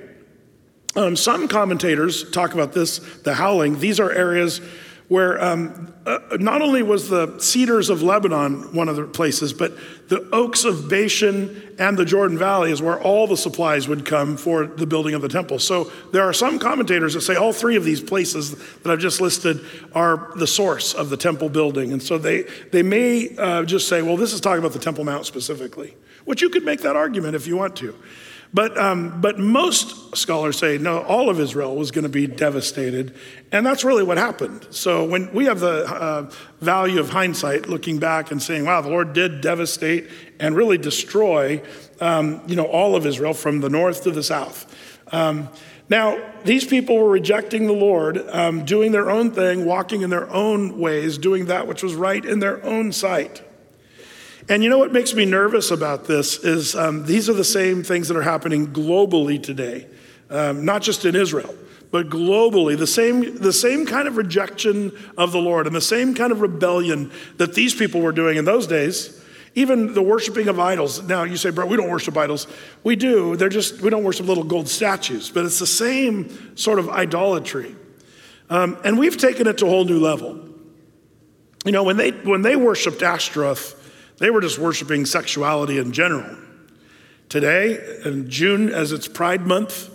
um, 0.98 1.16
some 1.16 1.48
commentators 1.48 2.30
talk 2.32 2.54
about 2.54 2.74
this, 2.74 2.98
the 3.24 3.36
howling. 3.36 3.80
These 3.80 4.00
are 4.00 4.12
areas 4.12 4.60
where 5.08 5.42
um, 5.42 5.94
uh, 6.06 6.20
not 6.40 6.62
only 6.62 6.84
was 6.84 7.08
the 7.08 7.40
cedars 7.40 7.90
of 7.90 8.02
Lebanon 8.02 8.74
one 8.74 8.90
of 8.90 8.98
the 8.98 9.04
places, 9.06 9.54
but 9.54 9.74
the 10.10 10.28
oaks 10.32 10.66
of 10.66 10.90
Bashan 10.90 11.76
and 11.80 11.98
the 11.98 12.04
Jordan 12.04 12.38
Valley 12.38 12.72
is 12.72 12.82
where 12.82 13.00
all 13.00 13.26
the 13.26 13.38
supplies 13.38 13.88
would 13.88 14.06
come 14.06 14.36
for 14.36 14.66
the 14.66 14.86
building 14.86 15.14
of 15.14 15.22
the 15.22 15.30
temple. 15.30 15.60
So 15.60 15.86
there 16.12 16.24
are 16.24 16.34
some 16.34 16.60
commentators 16.60 17.14
that 17.14 17.22
say 17.22 17.36
all 17.36 17.54
three 17.54 17.78
of 17.78 17.86
these 17.86 18.02
places 18.02 18.56
that 18.80 18.92
I've 18.92 19.00
just 19.00 19.22
listed 19.22 19.62
are 19.94 20.32
the 20.36 20.48
source 20.48 20.94
of 20.94 21.10
the 21.10 21.18
temple 21.18 21.48
building. 21.48 21.94
And 21.94 22.04
so 22.04 22.18
they, 22.18 22.44
they 22.72 22.84
may 22.84 23.34
uh, 23.38 23.64
just 23.64 23.88
say, 23.88 24.02
well, 24.02 24.18
this 24.18 24.34
is 24.34 24.42
talking 24.42 24.60
about 24.60 24.74
the 24.74 24.80
Temple 24.80 25.06
Mount 25.06 25.26
specifically, 25.26 25.96
which 26.26 26.42
you 26.42 26.50
could 26.50 26.66
make 26.66 26.82
that 26.82 26.98
argument 26.98 27.36
if 27.36 27.48
you 27.48 27.56
want 27.56 27.78
to. 27.78 27.96
But, 28.54 28.78
um, 28.78 29.20
but 29.20 29.38
most 29.38 30.16
scholars 30.16 30.58
say, 30.58 30.78
no, 30.78 31.02
all 31.02 31.30
of 31.30 31.40
Israel 31.40 31.76
was 31.76 31.92
going 31.92 32.04
to 32.04 32.10
be 32.10 32.28
devastated. 32.28 33.14
And 33.52 33.66
that's 33.66 33.84
really 33.84 34.04
what 34.04 34.18
happened. 34.18 34.68
So 34.72 35.06
when 35.06 35.32
we 35.34 35.46
have 35.46 35.60
the 35.60 35.86
uh, 35.86 36.32
value 36.62 37.00
of 37.00 37.10
hindsight, 37.10 37.68
looking 37.68 38.00
back 38.00 38.32
and 38.32 38.42
saying, 38.42 38.66
wow, 38.66 38.82
the 38.82 38.90
Lord 38.90 39.14
did 39.14 39.42
devastate 39.42 40.10
and 40.40 40.56
really 40.56 40.78
destroy, 40.78 41.62
um, 42.00 42.42
you 42.48 42.56
know, 42.56 42.66
all 42.66 42.96
of 42.96 43.06
Israel 43.06 43.34
from 43.34 43.60
the 43.60 43.70
north 43.70 44.04
to 44.04 44.12
the 44.12 44.24
south. 44.24 44.74
Um, 45.12 45.50
now, 45.90 46.22
these 46.44 46.66
people 46.66 46.98
were 46.98 47.10
rejecting 47.10 47.66
the 47.66 47.74
Lord, 47.74 48.18
um, 48.30 48.66
doing 48.66 48.92
their 48.92 49.10
own 49.10 49.32
thing, 49.32 49.66
walking 49.66 50.02
in 50.02 50.10
their 50.10 50.30
own 50.32 50.80
ways, 50.80 51.18
doing 51.18 51.46
that 51.46 51.68
which 51.68 51.82
was 51.82 51.96
right 51.96 52.24
in 52.24 52.40
their 52.40 52.64
own 52.66 52.92
sight. 52.92 53.42
And 54.50 54.64
you 54.64 54.70
know 54.70 54.78
what 54.78 54.94
makes 54.94 55.14
me 55.14 55.26
nervous 55.26 55.72
about 55.72 56.06
this 56.06 56.38
is 56.38 56.74
um, 56.74 57.06
these 57.06 57.30
are 57.30 57.34
the 57.34 57.44
same 57.44 57.84
things 57.84 58.08
that 58.08 58.16
are 58.16 58.22
happening 58.22 58.68
globally 58.68 59.42
today, 59.42 59.88
um, 60.30 60.64
not 60.64 60.82
just 60.82 61.04
in 61.04 61.18
Israel, 61.18 61.54
but 61.92 62.08
globally. 62.08 62.78
The 62.78 62.88
same, 62.88 63.38
the 63.38 63.52
same 63.52 63.86
kind 63.86 64.08
of 64.08 64.16
rejection 64.16 64.94
of 65.18 65.34
the 65.34 65.40
Lord 65.40 65.68
and 65.68 65.76
the 65.76 65.82
same 65.82 66.16
kind 66.16 66.32
of 66.32 66.40
rebellion 66.40 67.12
that 67.38 67.56
these 67.56 67.76
people 67.76 68.00
were 68.00 68.14
doing 68.14 68.38
in 68.38 68.46
those 68.46 68.68
days. 68.68 69.22
Even 69.54 69.94
the 69.94 70.04
worshiping 70.04 70.48
of 70.48 70.60
idols. 70.60 71.02
Now 71.02 71.24
you 71.24 71.36
say, 71.36 71.50
bro, 71.50 71.66
we 71.66 71.76
don't 71.76 71.90
worship 71.90 72.16
idols. 72.16 72.48
We 72.84 72.96
do. 72.96 73.36
They're 73.36 73.50
just, 73.50 73.82
we 73.82 73.90
don't 73.90 74.04
worship 74.04 74.28
little 74.28 74.44
gold 74.44 74.70
statues, 74.70 75.30
but 75.30 75.46
it's 75.46 75.60
the 75.60 75.68
same 75.68 76.56
sort 76.56 76.80
of 76.80 76.90
idolatry. 76.90 77.76
Um, 78.50 78.78
and 78.86 78.98
we've 78.98 79.18
taken 79.18 79.46
it 79.48 79.58
to 79.58 79.66
a 79.66 79.70
whole 79.70 79.84
new 79.84 80.00
level. 80.00 80.48
You 81.66 81.72
know, 81.74 81.84
when 81.84 81.98
they, 81.98 82.12
when 82.12 82.44
they 82.44 82.56
worshiped 82.56 83.02
Ashtaroth, 83.02 83.77
they 84.20 84.30
were 84.30 84.42
just 84.42 84.60
worshiping 84.60 85.06
sexuality 85.06 85.78
in 85.78 85.92
general. 85.92 86.38
Today, 87.30 87.78
in 88.06 88.30
June, 88.30 88.70
as 88.70 88.92
it's 88.92 89.08
Pride 89.08 89.46
Month, 89.46 89.90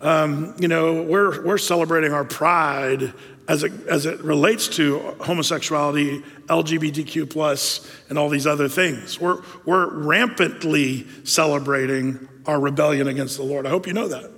um, 0.00 0.54
you 0.58 0.68
know, 0.68 1.02
we're, 1.02 1.44
we're 1.44 1.58
celebrating 1.58 2.12
our 2.12 2.24
pride 2.24 3.12
as 3.48 3.62
it, 3.62 3.72
as 3.86 4.06
it 4.06 4.20
relates 4.20 4.68
to 4.68 4.98
homosexuality, 5.20 6.22
LGBTQ, 6.46 7.30
plus, 7.30 7.88
and 8.08 8.18
all 8.18 8.28
these 8.28 8.46
other 8.46 8.68
things. 8.68 9.20
We're, 9.20 9.42
we're 9.64 9.88
rampantly 9.88 11.06
celebrating 11.24 12.28
our 12.46 12.60
rebellion 12.60 13.08
against 13.08 13.36
the 13.36 13.44
Lord. 13.44 13.66
I 13.66 13.70
hope 13.70 13.86
you 13.86 13.92
know 13.92 14.08
that 14.08 14.35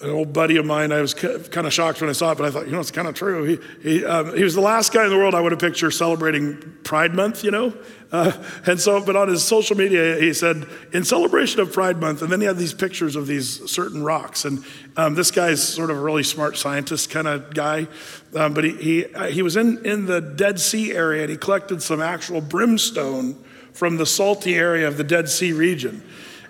an 0.00 0.10
old 0.10 0.32
buddy 0.32 0.56
of 0.56 0.64
mine, 0.64 0.92
I 0.92 1.00
was 1.00 1.12
kind 1.12 1.66
of 1.66 1.72
shocked 1.72 2.00
when 2.00 2.08
I 2.08 2.12
saw 2.12 2.30
it, 2.30 2.38
but 2.38 2.46
I 2.46 2.50
thought, 2.50 2.66
you 2.66 2.72
know, 2.72 2.78
it's 2.78 2.92
kind 2.92 3.08
of 3.08 3.14
true. 3.14 3.44
He, 3.44 3.58
he, 3.82 4.04
um, 4.04 4.36
he 4.36 4.44
was 4.44 4.54
the 4.54 4.60
last 4.60 4.92
guy 4.92 5.04
in 5.04 5.10
the 5.10 5.16
world 5.16 5.34
I 5.34 5.40
would 5.40 5.50
have 5.50 5.60
pictured 5.60 5.90
celebrating 5.90 6.56
Pride 6.84 7.14
Month, 7.14 7.44
you 7.44 7.50
know? 7.50 7.74
Uh, 8.10 8.32
and 8.64 8.80
so, 8.80 9.04
but 9.04 9.16
on 9.16 9.28
his 9.28 9.44
social 9.44 9.76
media, 9.76 10.16
he 10.16 10.32
said, 10.32 10.66
in 10.94 11.04
celebration 11.04 11.60
of 11.60 11.70
Pride 11.70 11.98
Month, 11.98 12.22
and 12.22 12.32
then 12.32 12.40
he 12.40 12.46
had 12.46 12.56
these 12.56 12.72
pictures 12.72 13.16
of 13.16 13.26
these 13.26 13.70
certain 13.70 14.02
rocks. 14.02 14.46
And 14.46 14.64
um, 14.96 15.14
this 15.14 15.30
guy's 15.30 15.62
sort 15.62 15.90
of 15.90 15.98
a 15.98 16.00
really 16.00 16.22
smart 16.22 16.56
scientist 16.56 17.10
kind 17.10 17.28
of 17.28 17.52
guy, 17.52 17.86
um, 18.34 18.54
but 18.54 18.64
he, 18.64 18.72
he, 18.76 19.14
uh, 19.14 19.26
he 19.26 19.42
was 19.42 19.58
in, 19.58 19.84
in 19.84 20.06
the 20.06 20.22
Dead 20.22 20.58
Sea 20.58 20.94
area 20.94 21.20
and 21.20 21.30
he 21.30 21.36
collected 21.36 21.82
some 21.82 22.00
actual 22.00 22.40
brimstone 22.40 23.34
from 23.74 23.98
the 23.98 24.06
salty 24.06 24.54
area 24.54 24.88
of 24.88 24.96
the 24.96 25.04
Dead 25.04 25.28
Sea 25.28 25.52
region. 25.52 26.02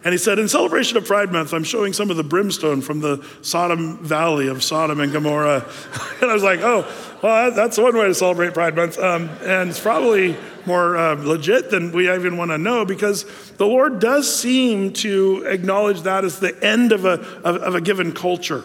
And 0.09 0.15
he 0.15 0.19
said, 0.19 0.39
In 0.39 0.49
celebration 0.49 0.97
of 0.97 1.05
Pride 1.05 1.31
Month, 1.33 1.53
I'm 1.53 1.65
showing 1.65 1.93
some 1.93 2.11
of 2.11 2.17
the 2.17 2.25
brimstone 2.25 2.81
from 2.81 3.01
the 3.01 3.23
Sodom 3.43 3.99
Valley 3.99 4.49
of 4.49 4.65
Sodom 4.65 5.01
and 5.01 5.13
Gomorrah. 5.13 5.63
and 6.23 6.31
I 6.31 6.33
was 6.33 6.43
like, 6.43 6.61
Oh, 6.61 6.91
well, 7.23 7.51
that's 7.51 7.77
one 7.77 7.95
way 7.95 8.07
to 8.07 8.15
celebrate 8.15 8.55
Pride 8.55 8.75
Month. 8.75 8.99
Um, 8.99 9.29
and 9.43 9.69
it's 9.69 9.79
probably 9.79 10.35
more 10.65 10.97
uh, 10.97 11.13
legit 11.17 11.69
than 11.69 11.93
we 11.93 12.11
even 12.11 12.39
want 12.39 12.53
to 12.53 12.57
know 12.57 12.87
because 12.87 13.27
the 13.59 13.67
Lord 13.67 13.99
does 13.99 14.35
seem 14.35 14.95
to 14.95 15.45
acknowledge 15.47 16.01
that 16.01 16.25
as 16.25 16.41
the 16.41 16.59
end 16.65 16.93
of 16.93 17.05
a, 17.05 17.21
of, 17.45 17.57
of 17.57 17.75
a 17.75 17.81
given 17.83 18.13
culture. 18.13 18.65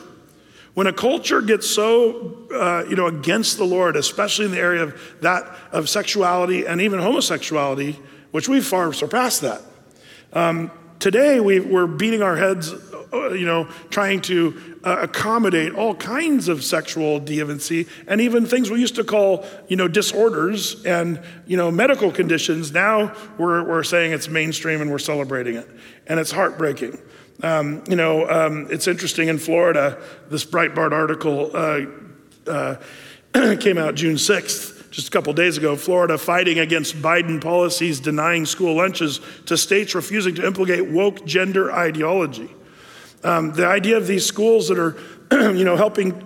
When 0.75 0.87
a 0.87 0.93
culture 0.93 1.41
gets 1.41 1.69
so, 1.69 2.47
uh, 2.53 2.85
you 2.87 2.95
know, 2.95 3.07
against 3.07 3.57
the 3.57 3.65
Lord, 3.65 3.97
especially 3.97 4.45
in 4.45 4.51
the 4.51 4.61
area 4.61 4.83
of 4.83 5.17
that 5.19 5.43
of 5.73 5.89
sexuality 5.89 6.65
and 6.65 6.79
even 6.79 7.01
homosexuality, 7.01 7.99
which 8.31 8.47
we've 8.47 8.65
far 8.65 8.93
surpassed 8.93 9.41
that, 9.41 9.61
Um, 10.31 10.71
today, 11.03 11.41
we, 11.41 11.59
we're 11.59 11.85
beating 11.85 12.21
our 12.21 12.37
heads, 12.37 12.71
uh, 13.11 13.33
you 13.33 13.45
know, 13.45 13.65
trying 13.89 14.21
to 14.21 14.79
uh, 14.85 14.99
accommodate 15.01 15.73
all 15.75 15.93
kinds 15.93 16.47
of 16.47 16.63
sexual 16.63 17.19
deviancy 17.19 17.89
and 18.07 18.21
even 18.21 18.45
things 18.45 18.71
we 18.71 18.79
used 18.79 18.95
to 18.95 19.03
call, 19.03 19.45
you 19.67 19.75
know, 19.75 19.89
disorders 19.89 20.81
and, 20.85 21.21
you 21.45 21.57
know, 21.57 21.69
medical 21.69 22.09
conditions. 22.09 22.71
Now 22.71 23.13
we're, 23.37 23.67
we're 23.67 23.83
saying 23.83 24.13
it's 24.13 24.29
mainstream 24.29 24.79
and 24.79 24.89
we're 24.89 24.97
celebrating 24.97 25.55
it. 25.55 25.69
And 26.07 26.21
it's 26.21 26.31
heartbreaking. 26.31 26.97
Um, 27.41 27.83
you 27.89 27.97
know, 27.97 28.25
um, 28.29 28.67
it's 28.69 28.87
interesting 28.87 29.27
in 29.27 29.39
Florida, 29.39 30.01
this 30.29 30.45
Breitbart 30.45 30.93
article 30.93 31.51
uh, 31.53 31.81
uh, 32.47 32.77
came 33.57 33.77
out 33.77 33.95
June 33.95 34.15
6th, 34.15 34.72
just 34.93 35.07
a 35.07 35.11
couple 35.11 35.33
days 35.33 35.57
ago. 35.57 35.75
Florida 35.75 36.19
fighting 36.19 36.59
against 36.59 37.01
Biden 37.01 37.41
policies 37.41 37.99
denying 37.99 38.45
school 38.45 38.75
lunches 38.75 39.19
to 39.47 39.57
states 39.57 39.95
refusing 39.95 40.35
to 40.35 40.45
implicate 40.45 40.87
woke 40.87 41.25
gender 41.25 41.71
ideology. 41.71 42.49
Um, 43.23 43.53
the 43.53 43.65
idea 43.65 43.97
of 43.97 44.05
these 44.05 44.23
schools 44.23 44.67
that 44.67 44.77
are, 44.77 44.95
you 45.31 45.63
know, 45.63 45.75
helping 45.75 46.21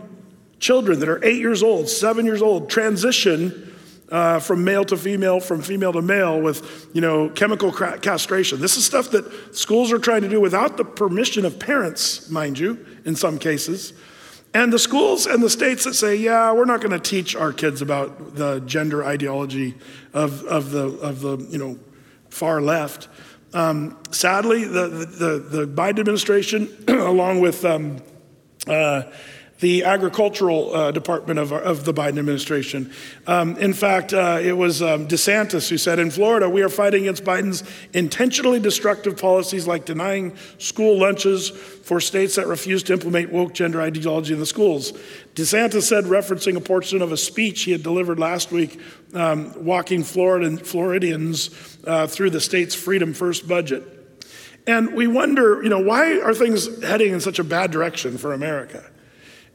children 0.60 1.00
that 1.00 1.08
are 1.08 1.24
eight 1.24 1.40
years 1.40 1.64
old, 1.64 1.88
seven 1.88 2.26
years 2.26 2.42
old, 2.42 2.70
transition 2.70 3.74
uh, 4.12 4.40
from 4.40 4.66
male 4.66 4.84
to 4.84 4.98
female, 4.98 5.40
from 5.40 5.62
female 5.62 5.94
to 5.94 6.02
male 6.02 6.42
with, 6.42 6.90
you 6.94 7.00
know, 7.00 7.30
chemical 7.30 7.72
castration. 7.72 8.60
This 8.60 8.76
is 8.76 8.84
stuff 8.84 9.12
that 9.12 9.56
schools 9.56 9.94
are 9.94 10.00
trying 10.00 10.24
to 10.24 10.30
do 10.30 10.42
without 10.42 10.76
the 10.76 10.84
permission 10.84 11.46
of 11.46 11.58
parents, 11.58 12.30
mind 12.30 12.60
you, 12.60 12.86
in 13.06 13.16
some 13.16 13.40
cases. 13.40 13.94
And 14.54 14.72
the 14.74 14.80
schools 14.80 15.26
and 15.26 15.44
the 15.44 15.50
states 15.50 15.84
that 15.84 15.94
say, 15.94 16.16
yeah, 16.16 16.52
we're 16.52 16.66
not 16.66 16.82
going 16.82 16.92
to 16.92 17.00
teach 17.00 17.36
our 17.36 17.54
kids 17.54 17.82
about 17.82 18.36
the 18.36 18.60
gender 18.62 19.04
ideology 19.04 19.76
of, 20.14 20.44
of, 20.46 20.72
the, 20.72 20.86
of 21.00 21.22
the, 21.22 21.38
you 21.50 21.58
know, 21.58 21.78
far 22.30 22.62
left. 22.62 23.08
Um, 23.54 23.98
sadly, 24.12 24.66
the, 24.66 24.88
the, 24.88 25.40
the, 25.40 25.68
Biden 25.68 26.00
administration, 26.00 26.70
along 26.88 27.40
with 27.40 27.64
um, 27.66 28.02
uh, 28.68 29.04
the 29.60 29.84
agricultural 29.84 30.76
uh, 30.76 30.92
department 30.92 31.40
of, 31.40 31.52
of, 31.52 31.84
the 31.84 31.94
Biden 31.94 32.20
administration. 32.20 32.92
Um, 33.26 33.58
in 33.58 33.74
fact, 33.74 34.14
uh, 34.14 34.40
it 34.42 34.54
was 34.54 34.82
um, 34.82 35.08
DeSantis 35.08 35.68
who 35.70 35.78
said 35.78 35.98
in 35.98 36.12
Florida, 36.12 36.48
we 36.48 36.62
are 36.62 36.70
fighting 36.70 37.04
against 37.04 37.24
Biden's 37.24 37.64
intentionally 37.94 38.60
destructive 38.60 39.18
policies 39.18 39.66
like 39.66 39.86
denying 39.86 40.36
school 40.60 41.00
lunches 41.00 41.50
for 41.50 42.00
states 42.00 42.36
that 42.36 42.46
refuse 42.46 42.84
to 42.84 42.94
implement 42.94 43.32
woke 43.32 43.54
gender 43.54 43.82
ideology 43.82 44.34
in 44.34 44.40
the 44.40 44.46
schools. 44.46 44.92
DeSantis 45.34 45.84
said, 45.84 46.04
referencing 46.06 46.56
a 46.56 46.62
portion 46.62 47.02
of 47.02 47.12
a 47.12 47.18
speech 47.18 47.64
he 47.64 47.72
had 47.72 47.82
delivered 47.82 48.20
last 48.20 48.52
week, 48.52 48.80
um, 49.14 49.54
walking 49.64 50.04
Floridan, 50.04 50.60
Floridians 50.60 51.78
uh, 51.86 52.06
through 52.06 52.30
the 52.30 52.42
state's 52.42 52.76
Freedom 52.76 53.14
First 53.14 53.48
budget. 53.48 53.84
And 54.68 54.94
we 54.94 55.08
wonder, 55.08 55.64
you 55.64 55.70
know, 55.70 55.80
why 55.80 56.20
are 56.20 56.34
things 56.34 56.84
heading 56.84 57.14
in 57.14 57.22
such 57.22 57.40
a 57.40 57.44
bad 57.44 57.72
direction 57.72 58.18
for 58.18 58.34
America? 58.34 58.84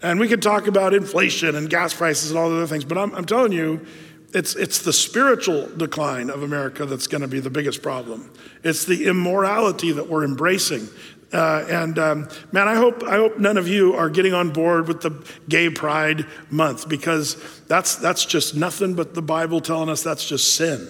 And 0.02 0.18
we 0.18 0.28
could 0.28 0.42
talk 0.42 0.66
about 0.66 0.94
inflation 0.94 1.54
and 1.54 1.70
gas 1.70 1.94
prices 1.94 2.30
and 2.30 2.38
all 2.38 2.50
the 2.50 2.56
other 2.56 2.66
things, 2.66 2.84
but 2.84 2.98
I'm, 2.98 3.14
I'm 3.14 3.24
telling 3.24 3.52
you, 3.52 3.86
it's, 4.34 4.56
it's 4.56 4.80
the 4.80 4.92
spiritual 4.92 5.68
decline 5.76 6.30
of 6.30 6.42
America 6.42 6.86
that's 6.86 7.06
going 7.06 7.20
to 7.20 7.28
be 7.28 7.38
the 7.38 7.50
biggest 7.50 7.82
problem. 7.82 8.32
It's 8.64 8.84
the 8.84 9.06
immorality 9.06 9.92
that 9.92 10.08
we're 10.08 10.24
embracing. 10.24 10.88
Uh, 11.32 11.64
and 11.68 11.98
um, 11.98 12.28
man, 12.50 12.66
I 12.66 12.74
hope, 12.74 13.02
I 13.02 13.16
hope 13.16 13.38
none 13.38 13.56
of 13.56 13.68
you 13.68 13.94
are 13.94 14.10
getting 14.10 14.34
on 14.34 14.50
board 14.50 14.88
with 14.88 15.02
the 15.02 15.10
Gay 15.48 15.70
Pride 15.70 16.26
Month 16.50 16.88
because 16.88 17.36
that's, 17.68 17.96
that's 17.96 18.24
just 18.24 18.54
nothing 18.54 18.94
but 18.94 19.14
the 19.14 19.22
Bible 19.22 19.60
telling 19.60 19.88
us 19.88 20.02
that's 20.02 20.26
just 20.26 20.56
sin. 20.56 20.88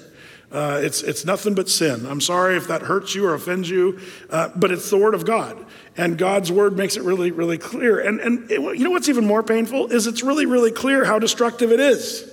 Uh, 0.51 0.81
it's, 0.83 1.03
it's 1.03 1.25
nothing 1.25 1.55
but 1.55 1.69
sin. 1.69 2.07
I'm 2.07 2.21
sorry 2.21 2.57
if 2.57 2.69
that 2.69 2.83
hurts 2.83 3.15
you 3.15 3.27
or 3.27 3.35
offends 3.35 3.71
you, 3.71 3.99
uh, 4.31 4.51
but 4.55 4.71
it's 4.71 4.91
the 4.91 4.99
Word 4.99 5.15
of 5.15 5.25
God. 5.25 5.65
And 5.97 6.17
God's 6.17 6.51
Word 6.51 6.77
makes 6.77 6.97
it 6.97 7.03
really, 7.03 7.31
really 7.31 7.59
clear. 7.59 8.01
And, 8.01 8.19
and 8.21 8.51
it, 8.51 8.61
you 8.61 8.85
know 8.85 8.91
what's 8.91 9.09
even 9.09 9.27
more 9.27 9.43
painful 9.43 9.89
is 9.93 10.07
it's 10.07 10.23
really, 10.23 10.47
really 10.47 10.71
clear 10.71 11.05
how 11.05 11.19
destructive 11.19 11.71
it 11.71 11.81
is. 11.81 12.29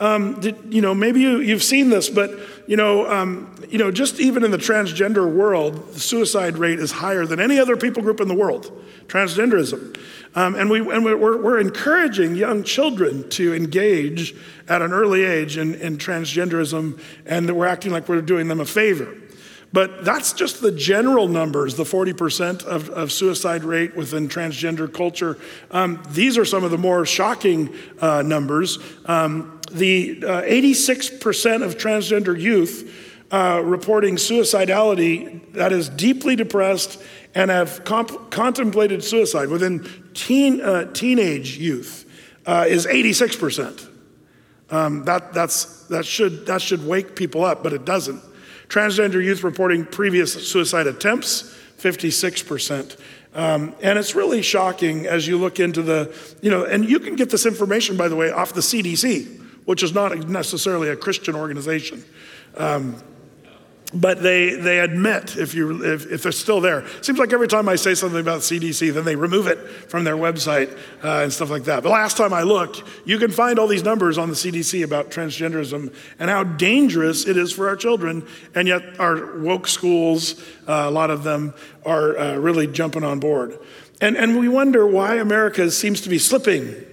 Um, 0.00 0.40
did, 0.40 0.56
you 0.72 0.80
know, 0.80 0.94
maybe 0.94 1.20
you, 1.20 1.40
you've 1.40 1.62
seen 1.62 1.90
this, 1.90 2.08
but 2.08 2.30
you 2.66 2.76
know, 2.76 3.06
um, 3.10 3.54
you 3.68 3.76
know, 3.76 3.90
just 3.90 4.18
even 4.18 4.44
in 4.44 4.50
the 4.50 4.56
transgender 4.56 5.30
world, 5.30 5.92
the 5.92 6.00
suicide 6.00 6.56
rate 6.56 6.78
is 6.78 6.90
higher 6.90 7.26
than 7.26 7.38
any 7.38 7.58
other 7.58 7.76
people 7.76 8.02
group 8.02 8.18
in 8.18 8.26
the 8.26 8.34
world. 8.34 8.72
Transgenderism, 9.08 9.98
um, 10.34 10.54
and 10.54 10.70
we 10.70 10.78
and 10.78 11.04
we're, 11.04 11.36
we're 11.36 11.58
encouraging 11.58 12.34
young 12.34 12.62
children 12.62 13.28
to 13.30 13.52
engage 13.52 14.34
at 14.68 14.80
an 14.80 14.92
early 14.92 15.24
age 15.24 15.58
in, 15.58 15.74
in 15.74 15.98
transgenderism, 15.98 16.98
and 17.26 17.54
we're 17.54 17.66
acting 17.66 17.92
like 17.92 18.08
we're 18.08 18.22
doing 18.22 18.48
them 18.48 18.60
a 18.60 18.64
favor. 18.64 19.14
But 19.72 20.04
that's 20.04 20.32
just 20.32 20.60
the 20.60 20.72
general 20.72 21.28
numbers, 21.28 21.76
the 21.76 21.84
40% 21.84 22.64
of, 22.64 22.90
of 22.90 23.12
suicide 23.12 23.62
rate 23.62 23.94
within 23.94 24.28
transgender 24.28 24.92
culture. 24.92 25.38
Um, 25.70 26.02
these 26.08 26.36
are 26.36 26.44
some 26.44 26.64
of 26.64 26.72
the 26.72 26.78
more 26.78 27.06
shocking 27.06 27.72
uh, 28.00 28.22
numbers. 28.22 28.78
Um, 29.06 29.60
the 29.70 30.24
uh, 30.24 30.42
86% 30.42 31.62
of 31.62 31.76
transgender 31.76 32.38
youth 32.38 32.92
uh, 33.30 33.62
reporting 33.64 34.16
suicidality 34.16 35.52
that 35.52 35.72
is 35.72 35.88
deeply 35.88 36.34
depressed 36.34 37.00
and 37.36 37.48
have 37.48 37.84
comp- 37.84 38.32
contemplated 38.32 39.04
suicide 39.04 39.48
within 39.48 39.88
teen, 40.14 40.60
uh, 40.60 40.92
teenage 40.92 41.56
youth 41.56 42.10
uh, 42.44 42.64
is 42.68 42.86
86%. 42.86 43.88
Um, 44.70 45.04
that, 45.04 45.32
that, 45.34 46.04
should, 46.04 46.46
that 46.46 46.60
should 46.60 46.84
wake 46.84 47.14
people 47.14 47.44
up, 47.44 47.62
but 47.62 47.72
it 47.72 47.84
doesn't. 47.84 48.20
Transgender 48.70 49.22
youth 49.22 49.42
reporting 49.42 49.84
previous 49.84 50.48
suicide 50.48 50.86
attempts, 50.86 51.54
56%. 51.78 52.96
Um, 53.34 53.74
and 53.82 53.98
it's 53.98 54.14
really 54.14 54.42
shocking 54.42 55.06
as 55.06 55.26
you 55.26 55.38
look 55.38 55.58
into 55.58 55.82
the, 55.82 56.16
you 56.40 56.50
know, 56.50 56.64
and 56.64 56.88
you 56.88 57.00
can 57.00 57.16
get 57.16 57.30
this 57.30 57.46
information, 57.46 57.96
by 57.96 58.08
the 58.08 58.14
way, 58.14 58.30
off 58.30 58.52
the 58.54 58.60
CDC, 58.60 59.40
which 59.64 59.82
is 59.82 59.92
not 59.92 60.16
necessarily 60.28 60.88
a 60.88 60.96
Christian 60.96 61.34
organization. 61.34 62.04
Um, 62.56 62.96
but 63.92 64.22
they, 64.22 64.54
they 64.54 64.78
admit 64.78 65.36
if, 65.36 65.54
you, 65.54 65.84
if, 65.84 66.10
if 66.10 66.22
they're 66.22 66.32
still 66.32 66.60
there. 66.60 66.86
Seems 67.02 67.18
like 67.18 67.32
every 67.32 67.48
time 67.48 67.68
I 67.68 67.76
say 67.76 67.94
something 67.94 68.20
about 68.20 68.40
CDC, 68.40 68.92
then 68.92 69.04
they 69.04 69.16
remove 69.16 69.46
it 69.46 69.58
from 69.88 70.04
their 70.04 70.16
website 70.16 70.72
uh, 71.02 71.22
and 71.22 71.32
stuff 71.32 71.50
like 71.50 71.64
that. 71.64 71.82
But 71.82 71.90
last 71.90 72.16
time 72.16 72.32
I 72.32 72.42
looked, 72.42 72.84
you 73.04 73.18
can 73.18 73.30
find 73.30 73.58
all 73.58 73.66
these 73.66 73.82
numbers 73.82 74.16
on 74.16 74.28
the 74.28 74.34
CDC 74.34 74.84
about 74.84 75.10
transgenderism 75.10 75.92
and 76.18 76.30
how 76.30 76.44
dangerous 76.44 77.26
it 77.26 77.36
is 77.36 77.52
for 77.52 77.68
our 77.68 77.76
children. 77.76 78.26
And 78.54 78.68
yet, 78.68 79.00
our 79.00 79.38
woke 79.38 79.66
schools, 79.66 80.40
uh, 80.68 80.84
a 80.86 80.90
lot 80.90 81.10
of 81.10 81.24
them, 81.24 81.54
are 81.84 82.16
uh, 82.16 82.36
really 82.36 82.66
jumping 82.66 83.02
on 83.02 83.18
board. 83.18 83.58
And, 84.00 84.16
and 84.16 84.38
we 84.38 84.48
wonder 84.48 84.86
why 84.86 85.16
America 85.16 85.70
seems 85.70 86.00
to 86.02 86.08
be 86.08 86.18
slipping 86.18 86.86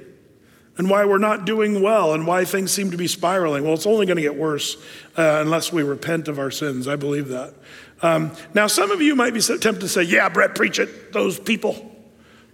and 0.78 0.90
why 0.90 1.06
we're 1.06 1.18
not 1.18 1.46
doing 1.46 1.82
well 1.82 2.14
and 2.14 2.28
why 2.28 2.46
things 2.46 2.72
seem 2.72 2.92
to 2.92 2.98
be 2.98 3.08
spiraling. 3.08 3.64
Well, 3.64 3.74
it's 3.74 3.86
only 3.86 4.06
going 4.06 4.18
to 4.18 4.22
get 4.22 4.36
worse 4.36 4.76
uh, 5.18 5.40
unless 5.42 5.74
we 5.74 5.84
repent 5.84 6.28
of 6.28 6.40
our 6.40 6.52
sins. 6.52 6.88
I 6.88 6.96
believe 6.96 7.30
that. 7.30 7.54
Um, 8.02 8.32
now, 8.54 8.68
some 8.68 8.92
of 8.92 9.02
you 9.02 9.16
might 9.16 9.34
be 9.34 9.42
tempted 9.42 9.82
to 9.82 9.88
say, 9.88 10.04
Yeah, 10.04 10.30
Brett, 10.30 10.56
preach 10.56 10.80
it, 10.80 11.12
those 11.14 11.40
people. 11.40 11.96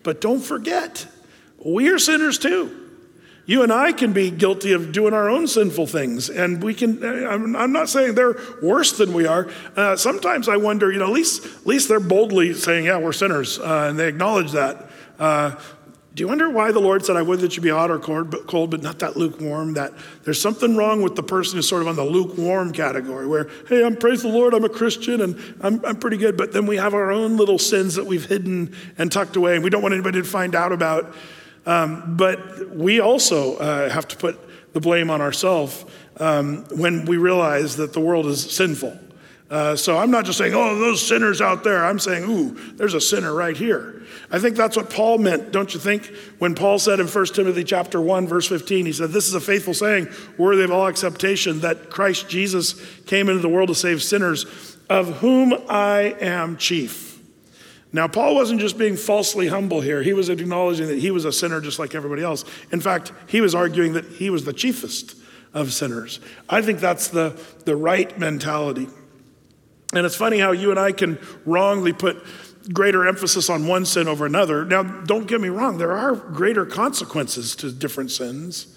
But 0.04 0.22
don't 0.22 0.42
forget, 0.42 1.06
we 1.64 1.90
are 1.90 2.00
sinners 2.00 2.38
too. 2.38 2.80
You 3.46 3.64
and 3.64 3.74
I 3.74 3.92
can 3.92 4.14
be 4.14 4.32
guilty 4.32 4.72
of 4.72 4.94
doing 4.94 5.14
our 5.14 5.30
own 5.30 5.48
sinful 5.48 5.88
things, 5.88 6.30
and 6.30 6.64
we 6.64 6.74
can. 6.74 7.04
I'm 7.04 7.74
not 7.74 7.90
saying 7.90 8.16
they're 8.16 8.40
worse 8.62 8.94
than 8.98 9.12
we 9.12 9.26
are. 9.26 9.50
Uh, 9.76 9.98
sometimes 9.98 10.48
I 10.48 10.56
wonder, 10.56 10.90
you 10.90 11.00
know, 11.00 11.08
at 11.08 11.12
least, 11.12 11.46
at 11.46 11.68
least 11.68 11.90
they're 11.90 12.00
boldly 12.00 12.54
saying, 12.54 12.86
"Yeah, 12.86 13.00
we're 13.00 13.12
sinners," 13.12 13.60
uh, 13.60 13.88
and 13.90 14.00
they 14.00 14.08
acknowledge 14.08 14.54
that. 14.54 14.90
Uh, 15.20 15.56
do 16.14 16.22
you 16.22 16.28
wonder 16.28 16.48
why 16.48 16.72
the 16.72 16.80
Lord 16.80 17.04
said, 17.04 17.16
I 17.16 17.24
would 17.24 17.40
that 17.40 17.56
you 17.56 17.62
be 17.64 17.70
hot 17.70 17.90
or 17.90 17.98
cold, 17.98 18.70
but 18.70 18.84
not 18.84 19.00
that 19.00 19.18
lukewarm? 19.18 19.74
That 19.74 19.94
there's 20.24 20.40
something 20.40 20.76
wrong 20.76 21.02
with 21.02 21.16
the 21.16 21.24
person 21.24 21.56
who's 21.56 21.68
sort 21.68 21.82
of 21.82 21.88
on 21.88 21.96
the 21.96 22.04
lukewarm 22.04 22.72
category, 22.72 23.26
where, 23.26 23.50
hey, 23.68 23.84
I'm 23.84 23.96
praise 23.96 24.22
the 24.22 24.28
Lord, 24.28 24.54
I'm 24.54 24.64
a 24.64 24.70
Christian, 24.70 25.22
and 25.22 25.58
I'm, 25.62 25.84
I'm 25.84 25.96
pretty 25.96 26.18
good, 26.18 26.38
but 26.38 26.54
then 26.54 26.68
we 26.68 26.78
have 26.78 26.94
our 26.94 27.12
own 27.12 27.36
little 27.36 27.58
sins 27.58 27.96
that 27.96 28.06
we've 28.06 28.26
hidden 28.26 28.76
and 29.00 29.12
tucked 29.12 29.36
away, 29.38 29.56
and 29.56 29.64
we 29.64 29.72
don't 29.72 29.82
want 29.82 29.96
anybody 29.96 30.22
to 30.22 30.28
find 30.28 30.54
out 30.54 30.72
about. 30.72 31.16
Um, 31.66 32.16
but 32.16 32.70
we 32.76 33.00
also 33.00 33.58
uh, 33.58 33.90
have 33.90 34.08
to 34.10 34.18
put 34.18 34.40
the 34.74 34.80
blame 34.80 35.10
on 35.10 35.20
ourselves 35.20 35.84
um, 36.18 36.66
when 36.78 37.06
we 37.06 37.18
realize 37.18 37.78
that 37.78 37.94
the 37.94 38.00
world 38.00 38.28
is 38.28 38.52
sinful. 38.52 39.00
Uh, 39.54 39.76
so 39.76 40.00
I'm 40.00 40.10
not 40.10 40.26
just 40.26 40.40
saying, 40.40 40.56
oh, 40.56 40.80
those 40.80 41.08
sinners 41.08 41.40
out 41.40 41.64
there. 41.64 41.86
I'm 41.86 42.00
saying, 42.00 42.24
ooh, 42.24 42.58
there's 42.74 42.96
a 42.96 43.00
sinner 43.00 43.32
right 43.32 43.56
here. 43.56 44.02
I 44.32 44.40
think 44.40 44.56
that's 44.56 44.76
what 44.76 44.90
Paul 44.90 45.20
meant, 45.20 45.52
don't 45.52 45.72
you 45.76 45.80
think? 45.80 46.08
When 46.40 46.56
Paul 46.56 46.80
said 46.80 47.00
in 47.00 47.06
1 47.06 47.26
Timothy 47.28 47.64
chapter 47.64 48.02
1, 48.02 48.26
verse 48.26 48.48
15, 48.48 48.88
he 48.88 48.92
said, 48.92 49.12
This 49.12 49.28
is 49.28 49.36
a 49.36 49.40
faithful 49.40 49.76
saying, 49.76 50.08
worthy 50.40 50.64
of 50.64 50.72
all 50.72 50.88
acceptation, 50.88 51.60
that 51.60 51.92
Christ 51.92 52.28
Jesus 52.28 52.84
came 53.06 53.30
into 53.30 53.44
the 53.44 53.48
world 53.48 53.68
to 53.68 53.76
save 53.76 54.02
sinners, 54.02 54.76
of 54.90 55.18
whom 55.18 55.54
I 55.70 56.16
am 56.20 56.58
chief. 56.58 57.22
Now, 57.92 58.08
Paul 58.08 58.34
wasn't 58.34 58.60
just 58.60 58.80
being 58.80 58.96
falsely 58.96 59.50
humble 59.50 59.82
here. 59.82 60.02
He 60.02 60.14
was 60.14 60.30
acknowledging 60.30 60.88
that 60.88 60.98
he 60.98 61.12
was 61.12 61.26
a 61.26 61.32
sinner 61.32 61.62
just 61.62 61.78
like 61.78 61.94
everybody 61.94 62.24
else. 62.24 62.44
In 62.72 62.82
fact, 62.82 63.12
he 63.28 63.40
was 63.40 63.54
arguing 63.54 63.94
that 63.94 64.06
he 64.06 64.32
was 64.32 64.46
the 64.46 64.54
chiefest 64.54 65.16
of 65.54 65.72
sinners. 65.74 66.20
I 66.50 66.64
think 66.64 66.80
that's 66.80 67.10
the, 67.10 67.40
the 67.66 67.76
right 67.76 68.18
mentality. 68.18 68.88
And 69.96 70.06
it's 70.06 70.16
funny 70.16 70.40
how 70.40 70.52
you 70.52 70.72
and 70.72 70.80
I 70.80 70.92
can 70.92 71.20
wrongly 71.46 71.94
put 71.94 72.24
greater 72.72 73.08
emphasis 73.08 73.50
on 73.50 73.68
one 73.68 73.86
sin 73.86 74.08
over 74.08 74.26
another. 74.26 74.66
Now, 74.66 74.84
don't 74.84 75.28
get 75.28 75.42
me 75.42 75.50
wrong, 75.50 75.78
there 75.78 75.92
are 75.92 76.16
greater 76.16 76.66
consequences 76.66 77.56
to 77.58 77.72
different 77.72 78.12
sins. 78.12 78.68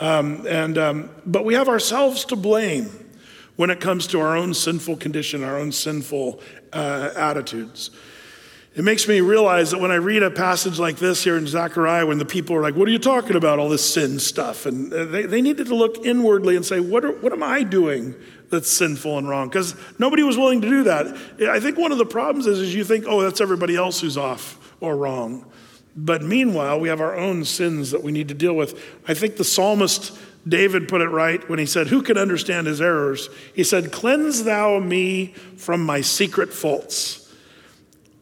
Um, 0.00 0.46
and, 0.46 0.78
um, 0.78 1.10
but 1.24 1.44
we 1.44 1.54
have 1.54 1.68
ourselves 1.68 2.24
to 2.26 2.36
blame 2.36 2.90
when 3.56 3.70
it 3.70 3.80
comes 3.80 4.06
to 4.08 4.20
our 4.20 4.36
own 4.36 4.54
sinful 4.54 4.96
condition, 4.96 5.44
our 5.44 5.58
own 5.58 5.70
sinful 5.70 6.40
uh, 6.72 7.10
attitudes. 7.16 7.90
It 8.74 8.82
makes 8.82 9.06
me 9.06 9.20
realize 9.20 9.70
that 9.70 9.80
when 9.80 9.92
I 9.92 9.96
read 9.96 10.24
a 10.24 10.32
passage 10.32 10.80
like 10.80 10.96
this 10.96 11.22
here 11.22 11.36
in 11.36 11.46
Zechariah, 11.46 12.06
when 12.06 12.18
the 12.18 12.24
people 12.24 12.56
are 12.56 12.62
like, 12.62 12.74
What 12.74 12.88
are 12.88 12.90
you 12.90 12.98
talking 12.98 13.36
about, 13.36 13.60
all 13.60 13.68
this 13.68 13.88
sin 13.88 14.18
stuff? 14.18 14.66
And 14.66 14.92
uh, 14.92 15.04
they, 15.04 15.22
they 15.22 15.40
needed 15.40 15.68
to 15.68 15.76
look 15.76 16.04
inwardly 16.04 16.56
and 16.56 16.66
say, 16.66 16.80
What, 16.80 17.04
are, 17.04 17.12
what 17.12 17.32
am 17.32 17.42
I 17.42 17.62
doing 17.62 18.16
that's 18.50 18.68
sinful 18.68 19.16
and 19.16 19.28
wrong? 19.28 19.48
Because 19.48 19.76
nobody 20.00 20.24
was 20.24 20.36
willing 20.36 20.60
to 20.60 20.68
do 20.68 20.84
that. 20.84 21.06
I 21.48 21.60
think 21.60 21.78
one 21.78 21.92
of 21.92 21.98
the 21.98 22.06
problems 22.06 22.48
is, 22.48 22.58
is 22.58 22.74
you 22.74 22.82
think, 22.82 23.04
Oh, 23.06 23.22
that's 23.22 23.40
everybody 23.40 23.76
else 23.76 24.00
who's 24.00 24.18
off 24.18 24.58
or 24.80 24.96
wrong. 24.96 25.46
But 25.96 26.22
meanwhile, 26.22 26.80
we 26.80 26.88
have 26.88 27.00
our 27.00 27.14
own 27.14 27.44
sins 27.44 27.92
that 27.92 28.02
we 28.02 28.10
need 28.10 28.26
to 28.26 28.34
deal 28.34 28.54
with. 28.54 28.82
I 29.06 29.14
think 29.14 29.36
the 29.36 29.44
psalmist 29.44 30.18
David 30.48 30.88
put 30.88 31.00
it 31.00 31.08
right 31.08 31.48
when 31.48 31.60
he 31.60 31.66
said, 31.66 31.86
Who 31.86 32.02
can 32.02 32.18
understand 32.18 32.66
his 32.66 32.80
errors? 32.80 33.28
He 33.54 33.62
said, 33.62 33.92
Cleanse 33.92 34.42
thou 34.42 34.80
me 34.80 35.28
from 35.56 35.84
my 35.84 36.00
secret 36.00 36.52
faults. 36.52 37.23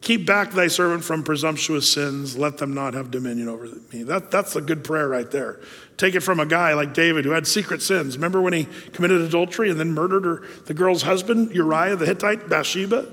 Keep 0.03 0.25
back 0.25 0.51
thy 0.51 0.67
servant 0.67 1.01
from 1.01 1.23
presumptuous 1.23 1.89
sins. 1.89 2.37
Let 2.37 2.57
them 2.57 2.73
not 2.73 2.93
have 2.93 3.09
dominion 3.09 3.47
over 3.47 3.69
me. 3.93 4.03
That, 4.03 4.31
that's 4.31 4.53
a 4.53 4.59
good 4.59 4.83
prayer 4.83 5.07
right 5.07 5.31
there. 5.31 5.61
Take 5.95 6.13
it 6.13 6.19
from 6.19 6.41
a 6.41 6.45
guy 6.45 6.73
like 6.73 6.93
David 6.93 7.23
who 7.23 7.31
had 7.31 7.47
secret 7.47 7.81
sins. 7.81 8.17
Remember 8.17 8.41
when 8.41 8.51
he 8.51 8.67
committed 8.91 9.21
adultery 9.21 9.69
and 9.69 9.79
then 9.79 9.93
murdered 9.93 10.25
her, 10.25 10.43
the 10.65 10.73
girl's 10.73 11.03
husband, 11.03 11.55
Uriah 11.55 11.95
the 11.95 12.05
Hittite, 12.05 12.49
Bathsheba? 12.49 13.09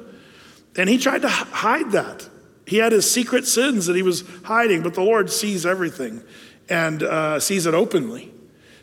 And 0.77 0.89
he 0.89 0.99
tried 0.99 1.23
to 1.23 1.29
hide 1.29 1.93
that. 1.93 2.29
He 2.67 2.79
had 2.79 2.91
his 2.91 3.09
secret 3.09 3.47
sins 3.47 3.87
that 3.87 3.95
he 3.95 4.03
was 4.03 4.25
hiding, 4.43 4.83
but 4.83 4.95
the 4.95 5.03
Lord 5.03 5.31
sees 5.31 5.65
everything 5.65 6.25
and 6.69 7.05
uh, 7.05 7.39
sees 7.39 7.67
it 7.67 7.75
openly. 7.75 8.33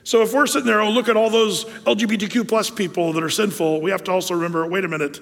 So 0.06 0.22
if 0.22 0.34
we're 0.34 0.48
sitting 0.48 0.68
there, 0.68 0.80
oh, 0.80 0.92
look 0.92 1.10
at 1.10 1.18
all 1.18 1.30
those 1.30 1.66
LGBTQ 1.66 2.48
plus 2.48 2.70
people 2.70 3.12
that 3.12 3.24
are 3.24 3.30
sinful, 3.30 3.82
we 3.82 3.92
have 3.92 4.06
to 4.06 4.14
also 4.14 4.34
remember 4.34 4.66
wait 4.66 4.86
a 4.86 4.88
minute, 4.88 5.20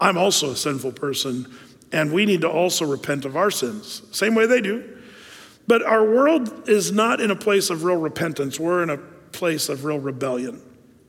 I'm 0.00 0.18
also 0.18 0.50
a 0.50 0.56
sinful 0.56 0.92
person 0.92 1.46
and 1.92 2.12
we 2.12 2.26
need 2.26 2.40
to 2.42 2.50
also 2.50 2.84
repent 2.84 3.24
of 3.24 3.36
our 3.36 3.50
sins, 3.50 4.02
same 4.10 4.34
way 4.34 4.46
they 4.46 4.60
do. 4.60 4.96
But 5.66 5.82
our 5.82 6.04
world 6.04 6.68
is 6.68 6.92
not 6.92 7.20
in 7.20 7.30
a 7.30 7.36
place 7.36 7.70
of 7.70 7.84
real 7.84 7.96
repentance, 7.96 8.58
we're 8.60 8.82
in 8.82 8.90
a 8.90 8.98
place 8.98 9.68
of 9.68 9.84
real 9.84 9.98
rebellion. 9.98 10.62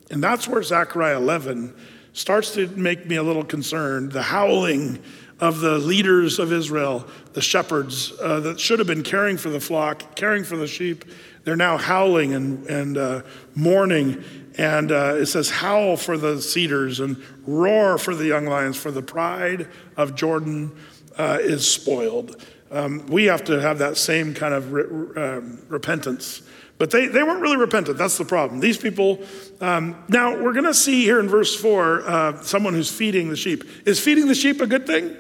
And 0.10 0.24
that's 0.24 0.48
where 0.48 0.64
Zechariah 0.64 1.18
11 1.18 1.76
starts 2.14 2.54
to 2.56 2.68
make 2.70 3.06
me 3.06 3.16
a 3.18 3.24
little 3.24 3.44
concerned. 3.44 4.12
The 4.12 4.24
howling 4.24 5.04
of 5.40 5.60
the 5.60 5.78
leaders 5.78 6.40
of 6.40 6.52
Israel, 6.52 7.08
the 7.34 7.42
shepherds 7.42 8.14
uh, 8.22 8.40
that 8.40 8.60
should 8.60 8.80
have 8.80 8.88
been 8.88 9.04
caring 9.04 9.38
for 9.38 9.50
the 9.50 9.60
flock, 9.60 10.16
caring 10.16 10.44
for 10.44 10.58
the 10.58 10.68
sheep, 10.68 11.06
they're 11.44 11.56
now 11.56 11.78
howling 11.78 12.34
and, 12.34 12.66
and 12.68 12.98
uh, 12.98 13.22
mourning. 13.56 14.24
And 14.58 14.92
uh, 14.92 15.16
it 15.18 15.28
says, 15.28 15.50
Howl 15.50 15.98
for 15.98 16.18
the 16.18 16.42
cedars 16.42 17.00
and 17.00 17.22
roar 17.46 17.98
for 17.98 18.16
the 18.16 18.26
young 18.26 18.46
lions, 18.46 18.76
for 18.76 18.92
the 18.92 19.04
pride 19.04 19.68
of 19.96 20.16
Jordan 20.16 20.76
uh, 21.18 21.38
is 21.42 21.70
spoiled. 21.70 22.44
Um, 22.72 23.06
we 23.08 23.26
have 23.26 23.44
to 23.46 23.62
have 23.62 23.78
that 23.80 23.98
same 23.98 24.34
kind 24.34 24.54
of 24.54 24.74
re- 24.74 25.24
um, 25.24 25.62
repentance. 25.70 26.42
But 26.78 26.92
they, 26.92 27.08
they 27.08 27.24
weren't 27.24 27.42
really 27.42 27.58
repentant. 27.58 27.98
That's 27.98 28.18
the 28.18 28.26
problem. 28.26 28.60
These 28.60 28.78
people, 28.78 29.20
um, 29.62 30.04
now 30.10 30.40
we're 30.40 30.54
going 30.54 30.66
to 30.66 30.74
see 30.74 31.04
here 31.04 31.20
in 31.20 31.28
verse 31.28 31.56
4 31.56 32.02
uh, 32.02 32.42
someone 32.42 32.74
who's 32.74 32.92
feeding 32.92 33.30
the 33.30 33.36
sheep. 33.36 33.64
Is 33.86 34.00
feeding 34.00 34.28
the 34.28 34.36
sheep 34.36 34.62
a 34.62 34.68
good 34.68 34.86
thing? 34.86 35.16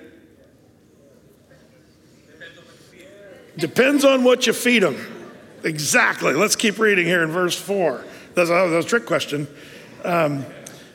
Depends 3.57 4.05
on 4.05 4.23
what 4.23 4.45
you 4.45 4.53
feed 4.53 4.83
them. 4.83 4.97
Exactly. 5.63 6.33
Let's 6.33 6.55
keep 6.55 6.77
reading 6.77 7.05
here 7.05 7.23
in 7.23 7.31
verse 7.31 7.59
4. 7.59 8.05
That's 8.37 8.51
a, 8.51 8.87
trick 8.87 9.07
question. 9.07 9.47
Um, 10.03 10.45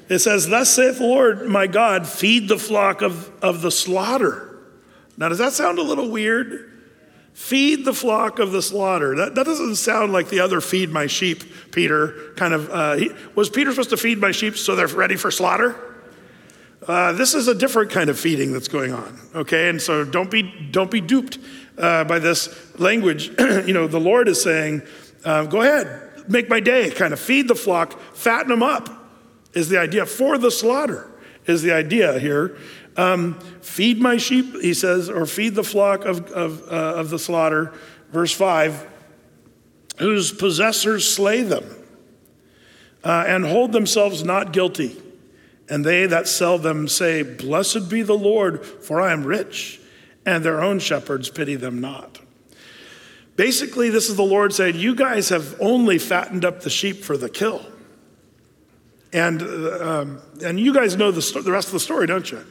it 0.09 0.21
says, 0.21 0.49
Thus 0.49 0.71
saith 0.71 0.99
the 0.99 1.07
Lord 1.07 1.49
my 1.49 1.67
God, 1.67 2.07
feed 2.07 2.49
the 2.49 2.59
flock 2.59 3.03
of, 3.03 3.31
of 3.43 3.63
the 3.63 3.71
slaughter. 3.73 4.61
Now, 5.17 5.29
does 5.29 5.39
that 5.39 5.53
sound 5.53 5.81
a 5.81 5.83
little 5.83 6.09
weird? 6.09 6.71
Feed 7.33 7.85
the 7.85 7.95
flock 7.95 8.39
of 8.39 8.53
the 8.53 8.63
slaughter. 8.63 9.17
That, 9.17 9.35
that 9.35 9.45
doesn't 9.45 9.75
sound 9.75 10.13
like 10.13 10.29
the 10.29 10.39
other 10.39 10.61
feed 10.61 10.91
my 10.91 11.09
sheep, 11.09 11.43
Peter 11.73 12.33
kind 12.37 12.55
of. 12.55 12.71
Uh, 12.71 12.95
he, 12.95 13.11
was 13.35 13.51
Peter 13.51 13.73
supposed 13.73 13.91
to 13.91 13.97
feed 13.97 14.19
my 14.19 14.31
sheep 14.31 14.57
so 14.57 14.77
they're 14.77 14.87
ready 14.87 15.17
for 15.17 15.33
slaughter? 15.33 15.75
Uh, 16.87 17.11
this 17.13 17.35
is 17.35 17.49
a 17.49 17.55
different 17.57 17.91
kind 17.91 18.09
of 18.09 18.21
feeding 18.21 18.53
that's 18.53 18.69
going 18.69 18.93
on, 18.93 19.19
okay? 19.35 19.69
And 19.69 19.83
so 19.83 20.05
don't 20.05 20.31
be, 20.31 20.43
don't 20.71 20.91
be 20.91 21.01
duped 21.01 21.39
uh, 21.77 22.05
by 22.05 22.21
this 22.21 22.79
language. 22.79 23.29
you 23.39 23.73
know, 23.73 23.89
the 23.89 24.01
Lord 24.01 24.29
is 24.29 24.41
saying, 24.41 24.83
uh, 25.25 25.45
go 25.47 25.63
ahead, 25.63 26.02
make 26.29 26.49
my 26.49 26.61
day, 26.61 26.91
kind 26.91 27.13
of 27.13 27.21
feed 27.21 27.49
the 27.49 27.55
flock, 27.55 27.99
fatten 28.15 28.49
them 28.49 28.63
up, 28.63 28.89
is 29.55 29.69
the 29.69 29.79
idea. 29.79 30.07
For 30.07 30.39
the 30.39 30.51
slaughter 30.51 31.11
is 31.47 31.63
the 31.63 31.73
idea 31.73 32.19
here. 32.19 32.57
Um, 32.97 33.39
feed 33.61 34.01
my 34.01 34.17
sheep, 34.17 34.55
he 34.61 34.75
says, 34.75 35.09
or 35.09 35.27
feed 35.27 35.55
the 35.55 35.65
flock 35.65 36.05
of, 36.05 36.31
of, 36.33 36.63
uh, 36.71 36.95
of 36.97 37.11
the 37.11 37.19
slaughter. 37.19 37.73
Verse 38.11 38.33
5 38.33 38.89
whose 39.99 40.33
possessors 40.33 41.13
slay 41.13 41.43
them 41.43 41.65
uh, 43.05 43.25
and 43.27 43.45
hold 43.45 43.73
themselves 43.73 44.25
not 44.25 44.53
guilty. 44.53 45.01
And 45.69 45.85
they 45.85 46.07
that 46.07 46.29
sell 46.29 46.59
them 46.59 46.89
say, 46.89 47.23
Blessed 47.23 47.89
be 47.89 48.03
the 48.03 48.17
Lord, 48.17 48.65
for 48.65 49.01
I 49.01 49.13
am 49.13 49.25
rich 49.25 49.81
and 50.25 50.45
their 50.45 50.63
own 50.63 50.79
shepherds 50.79 51.31
pity 51.31 51.57
them 51.57 51.81
not. 51.81 52.21
Basically, 53.37 53.89
this 53.89 54.09
is 54.09 54.17
the 54.17 54.23
Lord 54.23 54.53
saying, 54.53 54.77
You 54.77 54.95
guys 54.95 55.31
have 55.31 55.57
only 55.61 55.99
fattened 55.99 56.45
up 56.45 56.61
the 56.61 56.71
sheep 56.71 57.03
for 57.03 57.17
the 57.17 57.29
kill. 57.29 57.65
And, 59.13 59.43
um, 59.43 60.21
and 60.45 60.59
you 60.59 60.73
guys 60.73 60.97
know 60.97 61.11
the, 61.11 61.41
the 61.41 61.53
rest 61.53 61.69
of 61.69 61.75
the 61.75 61.81
story, 61.81 62.07
don't 62.07 62.31
you? 62.31 62.45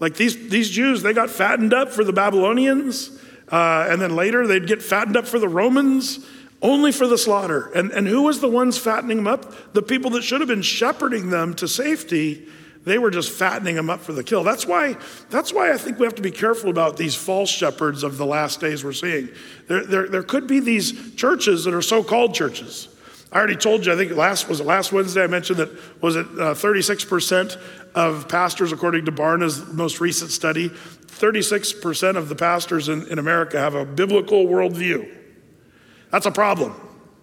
Like 0.00 0.14
these, 0.14 0.48
these 0.48 0.70
Jews, 0.70 1.02
they 1.02 1.12
got 1.12 1.30
fattened 1.30 1.72
up 1.72 1.90
for 1.90 2.04
the 2.04 2.12
Babylonians, 2.12 3.10
uh, 3.50 3.86
and 3.88 4.00
then 4.00 4.14
later 4.14 4.46
they'd 4.46 4.66
get 4.66 4.82
fattened 4.82 5.16
up 5.16 5.26
for 5.26 5.38
the 5.38 5.48
Romans, 5.48 6.24
only 6.60 6.92
for 6.92 7.06
the 7.06 7.18
slaughter. 7.18 7.70
And, 7.74 7.90
and 7.92 8.06
who 8.06 8.22
was 8.22 8.40
the 8.40 8.48
ones 8.48 8.78
fattening 8.78 9.18
them 9.18 9.28
up? 9.28 9.74
The 9.74 9.82
people 9.82 10.10
that 10.12 10.22
should 10.22 10.40
have 10.40 10.48
been 10.48 10.62
shepherding 10.62 11.30
them 11.30 11.54
to 11.54 11.68
safety 11.68 12.48
they 12.84 12.98
were 12.98 13.10
just 13.10 13.30
fattening 13.30 13.74
them 13.74 13.90
up 13.90 14.00
for 14.00 14.12
the 14.12 14.24
kill. 14.24 14.42
That's 14.42 14.66
why, 14.66 14.96
that's 15.30 15.52
why 15.52 15.72
I 15.72 15.76
think 15.76 15.98
we 15.98 16.06
have 16.06 16.14
to 16.14 16.22
be 16.22 16.30
careful 16.30 16.70
about 16.70 16.96
these 16.96 17.14
false 17.14 17.50
shepherds 17.50 18.02
of 18.02 18.16
the 18.16 18.26
last 18.26 18.60
days 18.60 18.84
we're 18.84 18.92
seeing. 18.92 19.28
There, 19.66 19.84
there, 19.84 20.08
there 20.08 20.22
could 20.22 20.46
be 20.46 20.60
these 20.60 21.14
churches 21.14 21.64
that 21.64 21.74
are 21.74 21.82
so 21.82 22.02
called 22.02 22.34
churches. 22.34 22.88
I 23.30 23.36
already 23.36 23.56
told 23.56 23.84
you, 23.84 23.92
I 23.92 23.96
think 23.96 24.12
last 24.12 24.48
was 24.48 24.60
it 24.60 24.66
last 24.66 24.90
Wednesday 24.90 25.22
I 25.22 25.26
mentioned 25.26 25.58
that 25.58 26.02
was 26.02 26.16
it 26.16 26.26
uh, 26.26 26.54
36% 26.54 27.60
of 27.94 28.28
pastors, 28.28 28.72
according 28.72 29.04
to 29.04 29.12
Barna's 29.12 29.66
most 29.66 30.00
recent 30.00 30.30
study, 30.30 30.70
36% 30.70 32.16
of 32.16 32.28
the 32.28 32.34
pastors 32.34 32.88
in, 32.88 33.06
in 33.08 33.18
America 33.18 33.58
have 33.58 33.74
a 33.74 33.84
biblical 33.84 34.46
worldview. 34.46 35.14
That's 36.10 36.26
a 36.26 36.30
problem. 36.30 36.74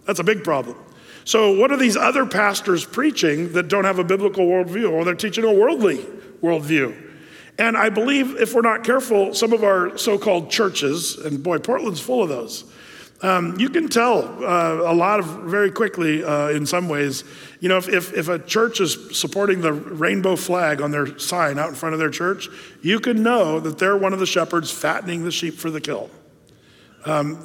That's 0.04 0.20
a 0.20 0.24
big 0.24 0.44
problem. 0.44 0.76
So, 1.26 1.58
what 1.58 1.72
are 1.72 1.76
these 1.76 1.96
other 1.96 2.24
pastors 2.24 2.84
preaching 2.84 3.52
that 3.54 3.66
don't 3.66 3.82
have 3.82 3.98
a 3.98 4.04
biblical 4.04 4.46
worldview? 4.46 4.92
Or 4.92 5.04
they're 5.04 5.16
teaching 5.16 5.42
a 5.42 5.52
worldly 5.52 5.98
worldview. 6.40 6.96
And 7.58 7.76
I 7.76 7.88
believe 7.88 8.36
if 8.36 8.54
we're 8.54 8.60
not 8.60 8.84
careful, 8.84 9.34
some 9.34 9.52
of 9.52 9.64
our 9.64 9.98
so 9.98 10.18
called 10.18 10.52
churches, 10.52 11.16
and 11.16 11.42
boy, 11.42 11.58
Portland's 11.58 11.98
full 11.98 12.22
of 12.22 12.28
those, 12.28 12.64
um, 13.22 13.58
you 13.58 13.70
can 13.70 13.88
tell 13.88 14.22
uh, 14.44 14.92
a 14.92 14.94
lot 14.94 15.18
of 15.18 15.26
very 15.26 15.72
quickly 15.72 16.22
uh, 16.22 16.50
in 16.50 16.64
some 16.64 16.88
ways. 16.88 17.24
You 17.58 17.70
know, 17.70 17.78
if, 17.78 17.88
if, 17.88 18.14
if, 18.14 18.28
a 18.28 18.38
church 18.38 18.80
is 18.80 19.18
supporting 19.18 19.62
the 19.62 19.72
rainbow 19.72 20.36
flag 20.36 20.80
on 20.80 20.92
their 20.92 21.18
sign 21.18 21.58
out 21.58 21.70
in 21.70 21.74
front 21.74 21.94
of 21.94 21.98
their 21.98 22.10
church, 22.10 22.48
you 22.82 23.00
can 23.00 23.24
know 23.24 23.58
that 23.58 23.78
they're 23.78 23.96
one 23.96 24.12
of 24.12 24.20
the 24.20 24.26
shepherds 24.26 24.70
fattening 24.70 25.24
the 25.24 25.32
sheep 25.32 25.54
for 25.54 25.70
the 25.72 25.80
kill. 25.80 26.08
Um, 27.06 27.40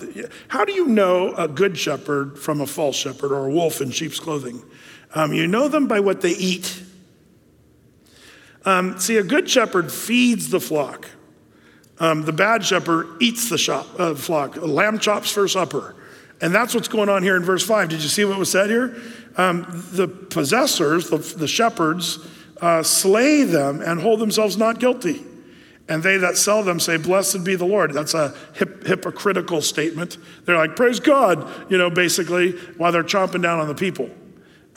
how 0.47 0.65
do 0.65 0.74
you 0.74 0.88
know 0.88 1.36
a 1.36 1.47
good 1.47 1.78
shepherd 1.78 2.38
from 2.38 2.62
a 2.62 2.67
false 2.67 2.95
shepherd 2.95 3.32
or 3.32 3.45
a 3.45 3.52
wolf 3.52 3.80
in 3.80 3.91
sheep's 3.91 4.19
clothing? 4.19 4.63
Um, 5.13 5.34
you 5.34 5.45
know 5.45 5.67
them 5.67 5.88
by 5.88 6.00
what 6.00 6.21
they 6.21 6.32
eat. 6.32 6.82
Um, 8.65 9.00
see, 9.00 9.17
a 9.17 9.24
good 9.24 9.50
shepherd 9.50 9.91
feeds 9.91 10.50
the 10.50 10.60
flock. 10.60 11.10
Um, 12.00 12.26
the 12.26 12.34
bad 12.34 12.65
shepherd 12.65 13.08
eats 13.21 13.50
the 13.50 13.58
shop, 13.58 13.88
uh, 14.00 14.15
flock. 14.15 14.58
Lamb 14.58 14.97
chops 14.97 15.32
for 15.32 15.47
supper. 15.47 15.95
And 16.41 16.56
that's 16.56 16.74
what's 16.74 16.88
going 16.88 17.10
on 17.10 17.21
here 17.21 17.36
in 17.36 17.43
verse 17.43 17.63
5. 17.63 17.89
Did 17.89 18.02
you 18.02 18.10
see 18.10 18.26
what 18.26 18.39
was 18.39 18.50
said 18.50 18.71
here? 18.71 19.00
Um, 19.38 19.67
the 19.93 20.08
possessors, 20.08 21.10
the, 21.12 21.17
the 21.17 21.47
shepherds, 21.47 22.17
uh, 22.60 22.82
slay 22.82 23.43
them 23.43 23.82
and 23.82 24.02
hold 24.02 24.19
themselves 24.19 24.58
not 24.58 24.80
guilty. 24.80 25.24
And 25.87 26.03
they 26.03 26.17
that 26.17 26.37
sell 26.37 26.63
them 26.63 26.79
say, 26.79 26.97
Blessed 26.97 27.43
be 27.43 27.55
the 27.55 27.65
Lord. 27.65 27.93
That's 27.93 28.13
a 28.13 28.33
hip, 28.53 28.85
hypocritical 28.85 29.61
statement. 29.61 30.17
They're 30.45 30.57
like, 30.57 30.75
Praise 30.75 30.99
God, 30.99 31.71
you 31.71 31.77
know, 31.77 31.89
basically, 31.89 32.51
while 32.77 32.91
they're 32.91 33.03
chomping 33.03 33.41
down 33.41 33.59
on 33.59 33.67
the 33.67 33.75
people. 33.75 34.09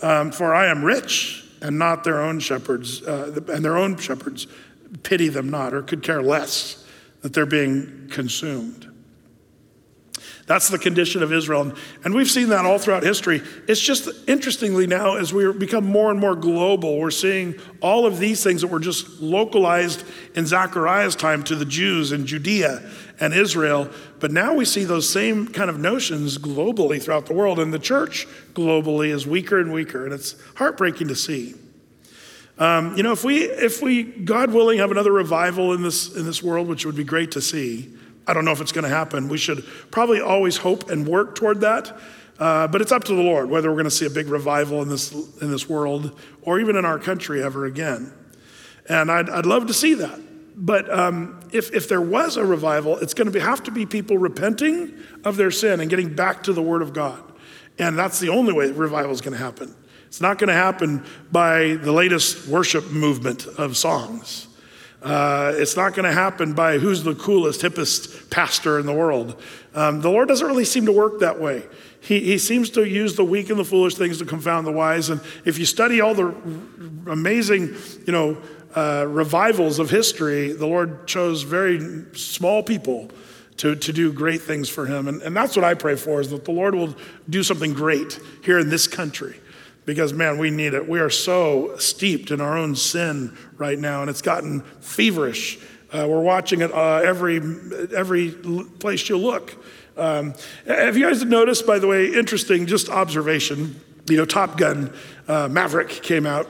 Um, 0.02 0.32
For 0.32 0.54
I 0.54 0.66
am 0.66 0.84
rich, 0.84 1.44
and 1.60 1.78
not 1.78 2.04
their 2.04 2.20
own 2.20 2.40
shepherds, 2.40 3.02
uh, 3.02 3.40
and 3.48 3.64
their 3.64 3.76
own 3.76 3.96
shepherds 3.96 4.46
pity 5.02 5.28
them 5.28 5.50
not 5.50 5.74
or 5.74 5.82
could 5.82 6.02
care 6.02 6.22
less 6.22 6.84
that 7.22 7.32
they're 7.32 7.46
being 7.46 8.08
consumed. 8.10 8.93
That's 10.46 10.68
the 10.68 10.78
condition 10.78 11.22
of 11.22 11.33
Israel. 11.33 11.72
And 12.04 12.14
we've 12.14 12.30
seen 12.30 12.50
that 12.50 12.66
all 12.66 12.78
throughout 12.78 13.02
history. 13.02 13.40
It's 13.66 13.80
just 13.80 14.09
interestingly 14.28 14.87
now, 14.87 15.16
as 15.16 15.33
we 15.33 15.50
become 15.52 15.85
more 15.85 16.11
and 16.11 16.20
more 16.20 16.35
global, 16.35 16.98
we're 16.98 17.11
seeing 17.11 17.54
all 17.80 18.07
of 18.07 18.18
these 18.18 18.42
things 18.42 18.61
that 18.61 18.68
were 18.68 18.80
just 18.80 19.20
localized 19.20 20.04
in 20.35 20.44
Zechariah's 20.44 21.16
time 21.16 21.44
to 21.44 21.54
the 21.54 21.64
Jews 21.64 22.12
in 22.12 22.26
Judea 22.26 22.83
and 23.20 23.33
Israel. 23.33 23.88
But 24.20 24.33
now 24.33 24.52
we 24.52 24.66
see 24.66 24.85
those 24.85 25.09
same 25.09 25.48
kind 25.48 25.70
of 25.70 25.78
notions 25.78 26.37
globally 26.37 27.02
throughout 27.02 27.24
the 27.24 27.35
world. 27.35 27.59
And 27.59 27.72
the 27.72 27.78
church 27.78 28.26
globally 28.52 29.09
is 29.09 29.26
weaker 29.26 29.59
and 29.59 29.72
weaker. 29.72 30.04
And 30.04 30.12
it's 30.12 30.37
heartbreaking 30.57 31.09
to 31.09 31.16
see. 31.16 31.54
Um, 32.59 32.96
you 32.96 33.02
know, 33.02 33.12
if 33.12 33.24
we, 33.24 33.44
if 33.44 33.83
we, 33.83 34.02
God 34.02 34.52
willing, 34.52 34.78
have 34.78 34.90
another 34.90 35.11
revival 35.11 35.72
in 35.72 35.83
this, 35.83 36.14
in 36.14 36.24
this 36.26 36.42
world, 36.42 36.68
which 36.68 36.85
would 36.85 36.96
be 36.96 37.02
great 37.02 37.33
to 37.33 37.40
see, 37.40 37.93
I 38.26 38.32
don't 38.32 38.44
know 38.44 38.52
if 38.52 38.60
it's 38.60 38.72
going 38.72 38.84
to 38.84 38.90
happen. 38.90 39.28
We 39.28 39.38
should 39.38 39.64
probably 39.90 40.20
always 40.20 40.56
hope 40.56 40.90
and 40.90 41.06
work 41.06 41.34
toward 41.34 41.60
that. 41.60 41.96
Uh, 42.38 42.66
but 42.66 42.80
it's 42.80 42.90
up 42.90 43.04
to 43.04 43.14
the 43.14 43.22
Lord 43.22 43.48
whether 43.48 43.68
we're 43.68 43.76
going 43.76 43.84
to 43.84 43.90
see 43.90 44.06
a 44.06 44.10
big 44.10 44.26
revival 44.26 44.82
in 44.82 44.88
this, 44.88 45.12
in 45.40 45.50
this 45.50 45.68
world 45.68 46.18
or 46.42 46.58
even 46.58 46.74
in 46.76 46.84
our 46.84 46.98
country 46.98 47.42
ever 47.42 47.64
again. 47.64 48.12
And 48.88 49.10
I'd, 49.10 49.30
I'd 49.30 49.46
love 49.46 49.66
to 49.68 49.74
see 49.74 49.94
that. 49.94 50.20
But 50.56 50.92
um, 50.92 51.40
if, 51.52 51.72
if 51.72 51.88
there 51.88 52.00
was 52.00 52.37
a 52.37 52.44
revival, 52.44 52.96
it's 52.98 53.14
going 53.14 53.30
to 53.32 53.40
have 53.40 53.62
to 53.64 53.70
be 53.70 53.87
people 53.87 54.18
repenting 54.18 54.94
of 55.24 55.37
their 55.37 55.50
sin 55.50 55.80
and 55.80 55.90
getting 55.90 56.14
back 56.14 56.44
to 56.44 56.52
the 56.52 56.62
Word 56.62 56.82
of 56.82 56.92
God. 56.92 57.22
And 57.78 57.98
that's 57.98 58.20
the 58.20 58.28
only 58.28 58.52
way 58.52 58.70
revival 58.70 59.10
is 59.10 59.20
going 59.20 59.37
to 59.37 59.42
happen. 59.42 59.74
It's 60.06 60.20
not 60.20 60.38
going 60.38 60.48
to 60.48 60.54
happen 60.54 61.04
by 61.32 61.74
the 61.74 61.90
latest 61.90 62.46
worship 62.46 62.90
movement 62.90 63.46
of 63.46 63.76
songs. 63.76 64.46
Uh, 65.04 65.52
it's 65.56 65.76
not 65.76 65.92
going 65.92 66.06
to 66.06 66.12
happen 66.12 66.54
by 66.54 66.78
who's 66.78 67.02
the 67.02 67.14
coolest, 67.14 67.60
hippest 67.60 68.30
pastor 68.30 68.78
in 68.78 68.86
the 68.86 68.92
world. 68.92 69.40
Um, 69.74 70.00
the 70.00 70.10
Lord 70.10 70.28
doesn't 70.28 70.46
really 70.46 70.64
seem 70.64 70.86
to 70.86 70.92
work 70.92 71.20
that 71.20 71.38
way. 71.38 71.64
He, 72.00 72.20
he 72.20 72.38
seems 72.38 72.70
to 72.70 72.88
use 72.88 73.14
the 73.14 73.24
weak 73.24 73.50
and 73.50 73.58
the 73.58 73.66
foolish 73.66 73.96
things 73.96 74.18
to 74.18 74.24
confound 74.24 74.66
the 74.66 74.72
wise. 74.72 75.10
And 75.10 75.20
if 75.44 75.58
you 75.58 75.66
study 75.66 76.00
all 76.00 76.14
the 76.14 76.34
amazing, 77.06 77.74
you 78.06 78.12
know, 78.12 78.38
uh, 78.74 79.04
revivals 79.06 79.78
of 79.78 79.90
history, 79.90 80.52
the 80.52 80.66
Lord 80.66 81.06
chose 81.06 81.42
very 81.42 82.06
small 82.14 82.62
people 82.62 83.10
to, 83.58 83.76
to 83.76 83.92
do 83.92 84.10
great 84.10 84.40
things 84.40 84.70
for 84.70 84.86
him. 84.86 85.06
And, 85.06 85.20
and 85.20 85.36
that's 85.36 85.54
what 85.54 85.64
I 85.64 85.74
pray 85.74 85.96
for, 85.96 86.22
is 86.22 86.30
that 86.30 86.46
the 86.46 86.50
Lord 86.50 86.74
will 86.74 86.94
do 87.28 87.42
something 87.42 87.74
great 87.74 88.18
here 88.42 88.58
in 88.58 88.70
this 88.70 88.88
country 88.88 89.36
because 89.85 90.12
man, 90.12 90.38
we 90.38 90.51
need 90.51 90.75
it. 90.75 90.88
We 90.88 91.01
are 91.01 91.11
so 91.11 91.77
steeped 91.79 92.31
in 92.31 92.40
our 92.40 92.57
own 92.57 92.77
sin 92.77 93.37
right 93.59 93.79
now, 93.79 94.01
and 94.01 94.11
it's 94.11 94.23
gotten 94.23 94.62
feverish. 94.81 95.59
Uh, 95.92 96.07
we're 96.09 96.23
watching 96.23 96.61
it 96.61 96.73
uh, 96.73 96.97
every 96.97 97.37
every 97.94 98.31
place 98.31 99.09
you 99.09 99.16
look. 99.16 99.57
Um, 99.97 100.35
have 100.66 100.97
you 100.97 101.07
guys 101.07 101.25
noticed, 101.25 101.66
by 101.66 101.79
the 101.79 101.87
way, 101.87 102.12
interesting 102.12 102.66
just 102.66 102.88
observation? 102.88 103.81
You 104.09 104.16
know, 104.16 104.25
Top 104.25 104.59
Gun 104.59 104.92
uh, 105.29 105.49
Maverick 105.49 105.88
came 105.88 106.27
out. 106.27 106.49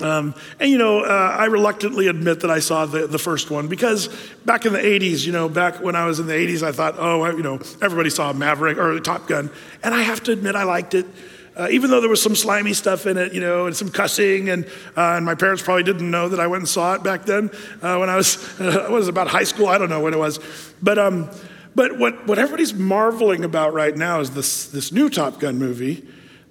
Um, 0.00 0.34
and 0.58 0.70
you 0.70 0.78
know, 0.78 1.00
uh, 1.04 1.36
I 1.38 1.46
reluctantly 1.46 2.08
admit 2.08 2.40
that 2.40 2.50
I 2.50 2.60
saw 2.60 2.86
the, 2.86 3.06
the 3.06 3.18
first 3.18 3.50
one 3.50 3.68
because 3.68 4.08
back 4.44 4.64
in 4.64 4.72
the 4.72 4.78
80s, 4.78 5.26
you 5.26 5.32
know, 5.32 5.48
back 5.48 5.82
when 5.82 5.94
I 5.94 6.06
was 6.06 6.18
in 6.18 6.26
the 6.26 6.32
80s, 6.32 6.62
I 6.62 6.72
thought, 6.72 6.94
oh, 6.98 7.28
you 7.30 7.42
know, 7.42 7.60
everybody 7.82 8.10
saw 8.10 8.32
Maverick 8.32 8.78
or 8.78 8.98
Top 9.00 9.28
Gun. 9.28 9.50
And 9.82 9.94
I 9.94 10.02
have 10.02 10.22
to 10.24 10.32
admit, 10.32 10.56
I 10.56 10.64
liked 10.64 10.94
it. 10.94 11.06
Uh, 11.54 11.68
even 11.70 11.90
though 11.90 12.00
there 12.00 12.08
was 12.08 12.22
some 12.22 12.34
slimy 12.34 12.72
stuff 12.72 13.06
in 13.06 13.18
it, 13.18 13.34
you 13.34 13.40
know, 13.40 13.66
and 13.66 13.76
some 13.76 13.90
cussing, 13.90 14.48
and, 14.48 14.64
uh, 14.96 15.16
and 15.16 15.24
my 15.24 15.34
parents 15.34 15.62
probably 15.62 15.82
didn't 15.82 16.10
know 16.10 16.28
that 16.28 16.40
I 16.40 16.46
went 16.46 16.62
and 16.62 16.68
saw 16.68 16.94
it 16.94 17.02
back 17.02 17.26
then 17.26 17.50
uh, 17.82 17.98
when 17.98 18.08
I 18.08 18.16
was, 18.16 18.38
uh, 18.60 18.86
was 18.90 19.08
about 19.08 19.28
high 19.28 19.44
school. 19.44 19.68
I 19.68 19.76
don't 19.76 19.90
know 19.90 20.00
what 20.00 20.14
it 20.14 20.18
was. 20.18 20.40
But, 20.82 20.98
um, 20.98 21.30
but 21.74 21.98
what, 21.98 22.26
what 22.26 22.38
everybody's 22.38 22.72
marveling 22.72 23.44
about 23.44 23.74
right 23.74 23.96
now 23.96 24.20
is 24.20 24.30
this, 24.30 24.68
this 24.68 24.92
new 24.92 25.10
Top 25.10 25.40
Gun 25.40 25.58
movie. 25.58 26.06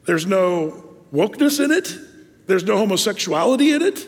There's 0.06 0.26
no 0.26 0.90
wokeness 1.14 1.64
in 1.64 1.72
it, 1.72 1.96
there's 2.48 2.64
no 2.64 2.78
homosexuality 2.78 3.72
in 3.72 3.82
it. 3.82 4.08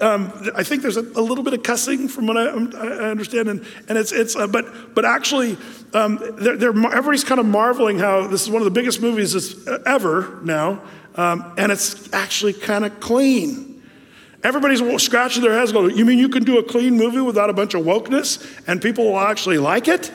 Um, 0.00 0.32
I 0.54 0.62
think 0.62 0.80
there's 0.80 0.96
a, 0.96 1.02
a, 1.02 1.20
little 1.20 1.44
bit 1.44 1.52
of 1.52 1.62
cussing 1.62 2.08
from 2.08 2.26
what 2.26 2.38
I, 2.38 2.46
I 2.46 3.10
understand, 3.10 3.48
and, 3.48 3.66
and 3.86 3.98
it's, 3.98 4.12
it's 4.12 4.34
uh, 4.34 4.46
but, 4.46 4.94
but 4.94 5.04
actually, 5.04 5.58
um, 5.92 6.18
they're, 6.38 6.56
they're, 6.56 6.70
everybody's 6.70 7.24
kind 7.24 7.38
of 7.38 7.44
marveling 7.44 7.98
how 7.98 8.26
this 8.26 8.42
is 8.42 8.48
one 8.48 8.62
of 8.62 8.64
the 8.64 8.70
biggest 8.70 9.02
movies 9.02 9.68
ever 9.84 10.40
now, 10.42 10.82
um, 11.16 11.52
and 11.58 11.70
it's 11.70 12.10
actually 12.14 12.54
kind 12.54 12.86
of 12.86 12.98
clean. 13.00 13.70
Everybody's 14.42 14.80
scratching 15.02 15.42
their 15.42 15.52
heads 15.52 15.70
going, 15.72 15.96
You 15.96 16.04
mean 16.04 16.18
you 16.18 16.30
can 16.30 16.44
do 16.44 16.58
a 16.58 16.62
clean 16.62 16.96
movie 16.96 17.20
without 17.20 17.50
a 17.50 17.52
bunch 17.52 17.74
of 17.74 17.84
wokeness 17.84 18.62
and 18.66 18.80
people 18.80 19.04
will 19.04 19.20
actually 19.20 19.58
like 19.58 19.86
it? 19.86 20.10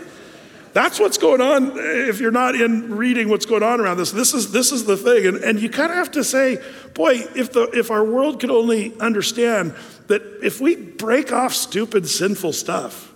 That's 0.76 1.00
what's 1.00 1.18
going 1.18 1.40
on 1.40 1.72
if 1.78 2.20
you're 2.20 2.32
not 2.32 2.54
in 2.54 2.98
reading 2.98 3.30
what's 3.30 3.46
going 3.46 3.64
on 3.64 3.80
around 3.80 3.96
this. 3.96 4.12
This 4.12 4.34
is, 4.34 4.52
this 4.52 4.74
is 4.74 4.84
the 4.84 4.98
thing. 4.98 5.26
And, 5.26 5.38
and 5.38 5.58
you 5.58 5.70
kind 5.70 5.90
of 5.90 5.96
have 5.96 6.12
to 6.12 6.24
say, 6.24 6.62
boy, 6.94 7.14
if, 7.34 7.54
the, 7.54 7.70
if 7.74 7.92
our 7.92 8.04
world 8.04 8.42
could 8.42 8.52
only 8.52 8.94
understand 9.00 9.74
that 10.08 10.22
if 10.44 10.60
we 10.60 10.76
break 10.76 11.32
off 11.32 11.54
stupid, 11.54 12.10
sinful 12.10 12.52
stuff, 12.52 13.14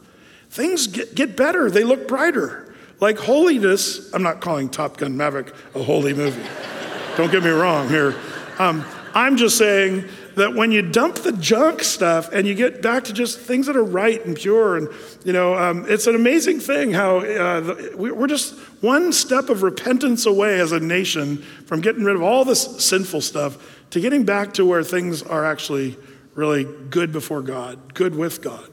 things 0.49 0.87
get, 0.87 1.15
get 1.15 1.35
better, 1.35 1.69
they 1.69 1.83
look 1.83 2.07
brighter. 2.07 2.73
Like 3.01 3.17
holiness, 3.17 4.09
I'm 4.13 4.23
not 4.23 4.39
calling 4.39 4.69
Top 4.69 4.95
Gun 4.95 5.17
Maverick 5.17 5.53
a 5.75 5.83
holy 5.83 6.13
movie. 6.13 6.41
Don't 7.17 7.29
get 7.29 7.43
me 7.43 7.49
wrong 7.49 7.89
here. 7.89 8.15
Um, 8.57 8.85
I'm 9.13 9.35
just 9.35 9.57
saying 9.57 10.07
that 10.35 10.53
when 10.53 10.71
you 10.71 10.81
dump 10.81 11.15
the 11.15 11.31
junk 11.33 11.83
stuff 11.83 12.29
and 12.31 12.47
you 12.47 12.55
get 12.55 12.81
back 12.81 13.05
to 13.05 13.13
just 13.13 13.39
things 13.39 13.67
that 13.67 13.75
are 13.75 13.83
right 13.83 14.23
and 14.25 14.35
pure, 14.35 14.77
and 14.77 14.89
you 15.23 15.33
know, 15.33 15.55
um, 15.55 15.85
it's 15.87 16.07
an 16.07 16.15
amazing 16.15 16.59
thing 16.59 16.91
how 16.91 17.17
uh, 17.17 17.59
the, 17.59 17.93
we're 17.97 18.27
just 18.27 18.57
one 18.81 19.11
step 19.11 19.49
of 19.49 19.63
repentance 19.63 20.25
away 20.25 20.59
as 20.59 20.71
a 20.71 20.79
nation 20.79 21.37
from 21.65 21.81
getting 21.81 22.03
rid 22.03 22.15
of 22.15 22.21
all 22.21 22.45
this 22.45 22.83
sinful 22.83 23.21
stuff 23.21 23.87
to 23.91 23.99
getting 23.99 24.23
back 24.23 24.53
to 24.53 24.65
where 24.65 24.83
things 24.83 25.21
are 25.23 25.45
actually 25.45 25.97
really 26.35 26.63
good 26.63 27.11
before 27.11 27.41
God, 27.41 27.93
good 27.93 28.15
with 28.15 28.41
God. 28.41 28.69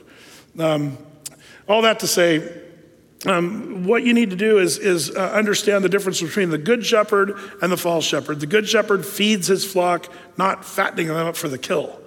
Um, 0.58 0.98
all 1.68 1.82
that 1.82 2.00
to 2.00 2.06
say, 2.06 2.62
um, 3.24 3.84
what 3.84 4.02
you 4.02 4.12
need 4.12 4.30
to 4.30 4.36
do 4.36 4.58
is, 4.58 4.78
is 4.78 5.10
uh, 5.10 5.30
understand 5.32 5.82
the 5.82 5.88
difference 5.88 6.20
between 6.20 6.50
the 6.50 6.58
good 6.58 6.84
shepherd 6.84 7.32
and 7.62 7.72
the 7.72 7.76
false 7.76 8.04
shepherd. 8.04 8.40
The 8.40 8.46
good 8.46 8.68
shepherd 8.68 9.06
feeds 9.06 9.46
his 9.46 9.64
flock, 9.64 10.12
not 10.36 10.64
fattening 10.64 11.08
them 11.08 11.16
up 11.16 11.36
for 11.36 11.48
the 11.48 11.56
kill, 11.56 11.98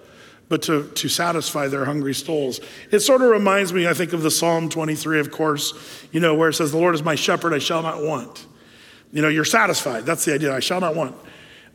but 0.50 0.62
to, 0.63 0.88
to 0.88 1.10
satisfy 1.10 1.67
their 1.67 1.86
hungry 1.86 2.13
souls. 2.13 2.60
It 2.91 3.00
sort 3.00 3.24
of 3.24 3.30
reminds 3.30 3.74
me, 3.74 3.88
I 3.88 3.93
think, 3.93 4.13
of 4.13 4.22
the 4.22 4.30
Psalm 4.30 4.69
23, 4.69 5.19
of 5.19 5.32
course, 5.32 5.74
you 6.12 6.19
know, 6.19 6.36
where 6.36 6.50
it 6.50 6.54
says, 6.54 6.72
The 6.72 6.78
Lord 6.78 6.93
is 6.93 7.04
my 7.04 7.15
shepherd, 7.15 7.54
I 7.54 7.60
shall 7.60 7.82
not 7.82 8.04
want. 8.04 8.45
You 9.12 9.24
know, 9.24 9.30
you're 9.30 9.45
satisfied. 9.45 10.06
That's 10.06 10.26
the 10.26 10.36
idea, 10.36 10.54
I 10.54 10.60
shall 10.60 10.80
not 10.80 10.95
want. 10.95 11.15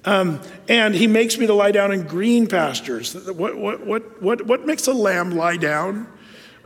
Um, 0.05 0.41
and 0.69 0.95
he 0.95 1.07
makes 1.07 1.39
me 1.39 1.47
to 1.47 1.55
lie 1.55 1.73
down 1.73 1.91
in 1.91 2.07
green 2.07 2.47
pastures. 2.47 3.15
What, 3.15 3.57
what, 3.57 3.85
what, 3.85 4.23
what, 4.23 4.47
what 4.47 4.67
makes 4.67 4.87
a 4.87 4.93
lamb 4.93 5.33
lie 5.33 5.57
down? 5.57 6.07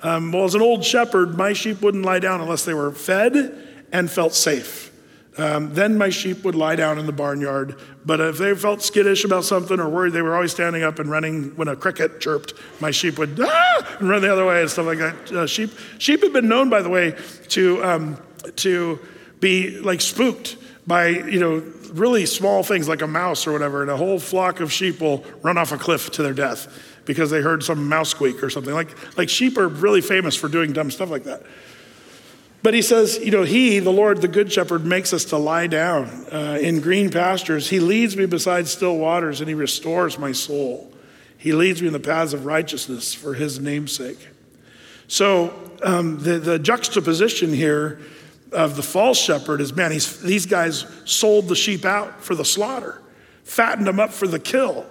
Um, 0.03 0.33
well, 0.33 0.45
as 0.45 0.55
an 0.55 0.63
old 0.63 0.85
shepherd, 0.85 1.37
my 1.37 1.53
sheep 1.53 1.83
wouldn't 1.83 2.05
lie 2.05 2.21
down 2.21 2.41
unless 2.41 2.65
they 2.65 2.75
were 2.75 2.93
fed 2.93 3.67
and 3.93 4.11
felt 4.11 4.35
safe. 4.35 4.93
Um, 5.37 5.73
then 5.73 5.97
my 5.97 6.09
sheep 6.11 6.45
would 6.45 6.57
lie 6.57 6.75
down 6.75 6.99
in 6.99 7.07
the 7.07 7.13
barnyard. 7.13 7.79
But 8.05 8.21
if 8.21 8.39
they 8.39 8.55
felt 8.55 8.83
skittish 8.83 9.25
about 9.25 9.45
something 9.45 9.79
or 9.79 9.89
worried, 9.89 10.13
they 10.13 10.23
were 10.23 10.35
always 10.35 10.51
standing 10.51 10.83
up 10.83 10.99
and 10.99 11.09
running 11.09 11.55
when 11.57 11.69
a 11.69 11.77
cricket 11.77 12.21
chirped. 12.21 12.55
My 12.81 12.91
sheep 12.91 13.19
would 13.19 13.39
ah! 13.41 13.97
and 14.01 14.09
run 14.09 14.23
the 14.23 14.33
other 14.33 14.45
way 14.45 14.63
and 14.63 14.71
stuff 14.71 14.87
like 14.87 14.99
that. 14.99 15.33
Uh, 15.33 15.47
sheep, 15.47 15.71
sheep 15.99 16.23
have 16.23 16.33
been 16.33 16.49
known, 16.49 16.71
by 16.71 16.83
the 16.83 16.89
way, 16.89 17.17
to 17.51 17.85
um, 17.85 18.17
to 18.57 18.99
be 19.39 19.79
like 19.79 20.01
spooked 20.01 20.57
by 20.89 21.09
you 21.09 21.39
know 21.39 21.63
really 21.93 22.27
small 22.27 22.65
things 22.65 22.89
like 22.89 23.03
a 23.03 23.07
mouse 23.07 23.47
or 23.47 23.53
whatever, 23.53 23.83
and 23.83 23.91
a 23.93 23.97
whole 23.97 24.19
flock 24.19 24.59
of 24.59 24.73
sheep 24.73 25.01
will 25.01 25.25
run 25.43 25.57
off 25.57 25.71
a 25.71 25.79
cliff 25.79 26.11
to 26.13 26.23
their 26.23 26.35
death 26.35 26.67
because 27.09 27.31
they 27.31 27.41
heard 27.41 27.65
some 27.65 27.89
mouse 27.89 28.11
squeak 28.11 28.43
or 28.43 28.51
something. 28.51 28.75
Like, 28.75 28.95
like 29.17 29.31
sheep 29.31 29.57
are 29.57 29.67
really 29.67 30.03
famous 30.03 30.37
for 30.37 30.47
doing 30.47 30.75
dumb 30.75 30.91
stuff 30.91 31.09
like 31.09 31.25
that. 31.25 31.43
But 32.63 32.75
he 32.75 32.83
says, 32.83 33.19
you 33.19 33.31
know, 33.31 33.45
he, 33.45 33.79
the 33.79 33.91
Lord, 33.91 34.21
the 34.21 34.29
good 34.29 34.53
shepherd, 34.53 34.85
makes 34.85 35.15
us 35.15 35.25
to 35.27 35.39
lie 35.39 35.69
down 35.69 36.07
uh, 36.31 36.59
in 36.61 36.83
green 36.83 37.11
pastures. 37.11 37.71
He 37.71 37.81
leads 37.81 38.15
me 38.15 38.27
beside 38.27 38.69
still 38.69 38.99
waters 38.99 39.41
and 39.41 39.49
he 39.49 39.55
restores 39.55 40.19
my 40.19 40.33
soul. 40.33 40.93
He 41.39 41.53
leads 41.53 41.81
me 41.81 41.87
in 41.87 41.95
the 41.95 42.01
paths 42.01 42.35
of 42.35 42.45
righteousness 42.45 43.15
for 43.15 43.33
his 43.33 43.59
namesake. 43.59 44.29
So 45.07 45.55
um, 45.83 46.23
the, 46.23 46.39
the 46.39 46.59
juxtaposition 46.59 47.55
here 47.55 48.01
of 48.53 48.77
the 48.77 48.83
false 48.83 49.19
shepherd 49.19 49.63
is 49.63 49.75
man, 49.75 49.93
these 49.93 50.45
guys 50.45 50.85
sold 51.07 51.49
the 51.49 51.57
sheep 51.57 51.87
out 51.87 52.23
for 52.23 52.35
the 52.35 52.45
slaughter, 52.45 53.01
fattened 53.45 53.87
them 53.87 53.99
up 53.99 54.13
for 54.13 54.29
the 54.29 54.39
kill 54.39 54.85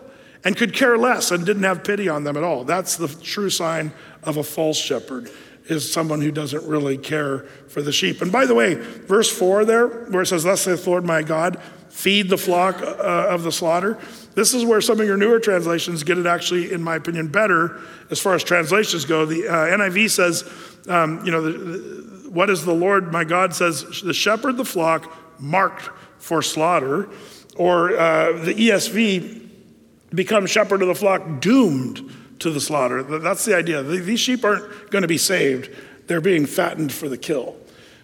and 0.47 0.55
could 0.55 0.73
care 0.73 0.97
less 0.97 1.31
and 1.31 1.45
didn't 1.45 1.63
have 1.63 1.83
pity 1.83 2.07
on 2.07 2.23
them 2.23 2.37
at 2.37 2.43
all. 2.43 2.63
That's 2.63 2.95
the 2.95 3.09
true 3.09 3.49
sign 3.49 3.91
of 4.23 4.37
a 4.37 4.43
false 4.43 4.77
shepherd 4.77 5.29
is 5.65 5.91
someone 5.91 6.21
who 6.21 6.31
doesn't 6.31 6.65
really 6.65 6.97
care 6.97 7.39
for 7.67 7.81
the 7.81 7.91
sheep. 7.91 8.21
And 8.21 8.31
by 8.31 8.45
the 8.45 8.55
way, 8.55 8.75
verse 8.75 9.29
4 9.29 9.65
there, 9.65 9.87
where 10.05 10.21
it 10.21 10.27
says, 10.27 10.45
Thus 10.45 10.61
saith 10.61 10.87
Lord 10.87 11.03
my 11.03 11.21
God, 11.21 11.61
feed 11.89 12.29
the 12.29 12.37
flock 12.37 12.81
uh, 12.81 13.27
of 13.27 13.43
the 13.43 13.51
slaughter. 13.51 13.99
This 14.35 14.53
is 14.53 14.63
where 14.63 14.79
some 14.79 15.01
of 15.01 15.05
your 15.05 15.17
newer 15.17 15.41
translations 15.41 16.05
get 16.05 16.17
it 16.17 16.25
actually, 16.25 16.71
in 16.71 16.81
my 16.81 16.95
opinion, 16.95 17.27
better 17.27 17.81
as 18.09 18.21
far 18.21 18.33
as 18.33 18.41
translations 18.41 19.03
go. 19.03 19.25
The 19.25 19.49
uh, 19.49 19.51
NIV 19.51 20.09
says, 20.11 20.49
um, 20.87 21.25
you 21.25 21.31
know, 21.33 21.41
the, 21.41 21.51
the, 21.57 22.29
what 22.29 22.49
is 22.49 22.63
the 22.63 22.73
Lord 22.73 23.11
my 23.11 23.25
God 23.25 23.53
says, 23.53 24.01
the 24.01 24.13
shepherd 24.13 24.55
the 24.55 24.63
flock 24.63 25.13
marked 25.41 25.89
for 26.19 26.41
slaughter, 26.41 27.09
or 27.57 27.97
uh, 27.97 28.31
the 28.45 28.53
ESV 28.53 29.46
become 30.13 30.45
shepherd 30.45 30.81
of 30.81 30.87
the 30.87 30.95
flock 30.95 31.39
doomed 31.39 32.13
to 32.39 32.51
the 32.51 32.61
slaughter. 32.61 33.03
That's 33.03 33.45
the 33.45 33.55
idea. 33.55 33.83
These 33.83 34.19
sheep 34.19 34.43
aren't 34.43 34.91
going 34.91 35.01
to 35.01 35.07
be 35.07 35.17
saved, 35.17 35.69
they're 36.07 36.21
being 36.21 36.45
fattened 36.45 36.91
for 36.91 37.09
the 37.09 37.17
kill. 37.17 37.55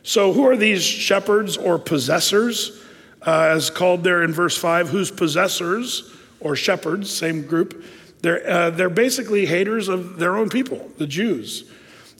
So, 0.03 0.33
who 0.33 0.45
are 0.47 0.57
these 0.57 0.83
shepherds 0.83 1.55
or 1.55 1.79
possessors, 1.79 2.83
uh, 3.25 3.51
as 3.51 3.69
called 3.69 4.03
there 4.03 4.23
in 4.23 4.33
verse 4.33 4.57
5? 4.57 4.89
Whose 4.89 5.09
possessors 5.09 6.13
or 6.41 6.57
shepherds, 6.57 7.09
same 7.09 7.43
group, 7.47 7.85
they're, 8.21 8.49
uh, 8.49 8.69
they're 8.69 8.89
basically 8.89 9.45
haters 9.45 9.87
of 9.87 10.17
their 10.17 10.35
own 10.35 10.49
people, 10.49 10.91
the 10.97 11.07
Jews. 11.07 11.69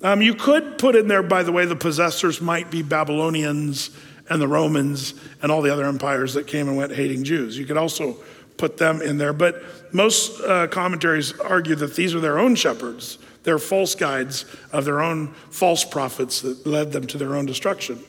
Um, 0.01 0.21
you 0.21 0.34
could 0.34 0.77
put 0.77 0.95
in 0.95 1.07
there, 1.07 1.23
by 1.23 1.43
the 1.43 1.51
way, 1.51 1.65
the 1.65 1.75
possessors 1.75 2.41
might 2.41 2.71
be 2.71 2.81
Babylonians 2.81 3.89
and 4.29 4.41
the 4.41 4.47
Romans 4.47 5.13
and 5.41 5.51
all 5.51 5.61
the 5.61 5.71
other 5.71 5.86
empires 5.86 6.34
that 6.34 6.47
came 6.47 6.67
and 6.67 6.77
went 6.77 6.93
hating 6.93 7.23
Jews. 7.23 7.57
You 7.57 7.65
could 7.65 7.77
also 7.77 8.17
put 8.58 8.78
them 8.78 9.01
in 9.01 9.18
there. 9.18 9.34
But 9.34 9.64
most 9.93 10.41
uh, 10.41 10.68
commentaries 10.68 11.39
argue 11.39 11.76
that 11.76 11.95
these 11.95 12.16
are 12.16 12.20
their 12.20 12.39
own 12.39 12.56
shepherds. 12.56 13.18
They're 13.43 13.60
false 13.60 13.95
guides 13.95 14.45
of 14.72 14.86
their 14.86 15.01
own 15.01 15.34
false 15.49 15.84
prophets 15.84 16.41
that 16.41 16.66
led 16.66 16.91
them 16.91 17.08
to 17.08 17.18
their 17.18 17.36
own 17.36 17.45
destruction. 17.45 17.99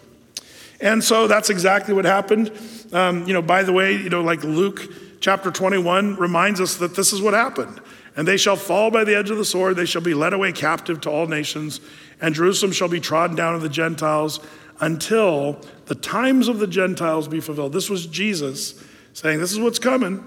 And 0.80 1.02
so 1.02 1.26
that's 1.26 1.50
exactly 1.50 1.94
what 1.94 2.04
happened. 2.04 2.52
Um, 2.92 3.26
you 3.26 3.32
know, 3.32 3.42
by 3.42 3.62
the 3.62 3.72
way, 3.72 3.92
you 3.92 4.10
know, 4.10 4.22
like 4.22 4.44
Luke 4.44 4.82
chapter 5.20 5.50
21 5.50 6.16
reminds 6.16 6.60
us 6.60 6.76
that 6.76 6.94
this 6.94 7.12
is 7.12 7.22
what 7.22 7.34
happened. 7.34 7.80
And 8.16 8.28
they 8.28 8.36
shall 8.36 8.56
fall 8.56 8.90
by 8.90 9.02
the 9.04 9.16
edge 9.16 9.30
of 9.30 9.38
the 9.38 9.44
sword, 9.44 9.76
they 9.76 9.86
shall 9.86 10.02
be 10.02 10.14
led 10.14 10.34
away 10.34 10.52
captive 10.52 11.00
to 11.00 11.10
all 11.10 11.26
nations, 11.26 11.80
and 12.20 12.34
Jerusalem 12.34 12.70
shall 12.70 12.88
be 12.88 13.00
trodden 13.00 13.34
down 13.34 13.54
of 13.54 13.60
the 13.60 13.68
Gentiles 13.68 14.38
until 14.80 15.60
the 15.86 15.94
times 15.94 16.46
of 16.46 16.58
the 16.58 16.66
Gentiles 16.66 17.26
be 17.26 17.40
fulfilled. 17.40 17.72
This 17.72 17.90
was 17.90 18.06
Jesus 18.06 18.80
saying, 19.14 19.40
This 19.40 19.52
is 19.52 19.58
what's 19.58 19.78
coming. 19.78 20.22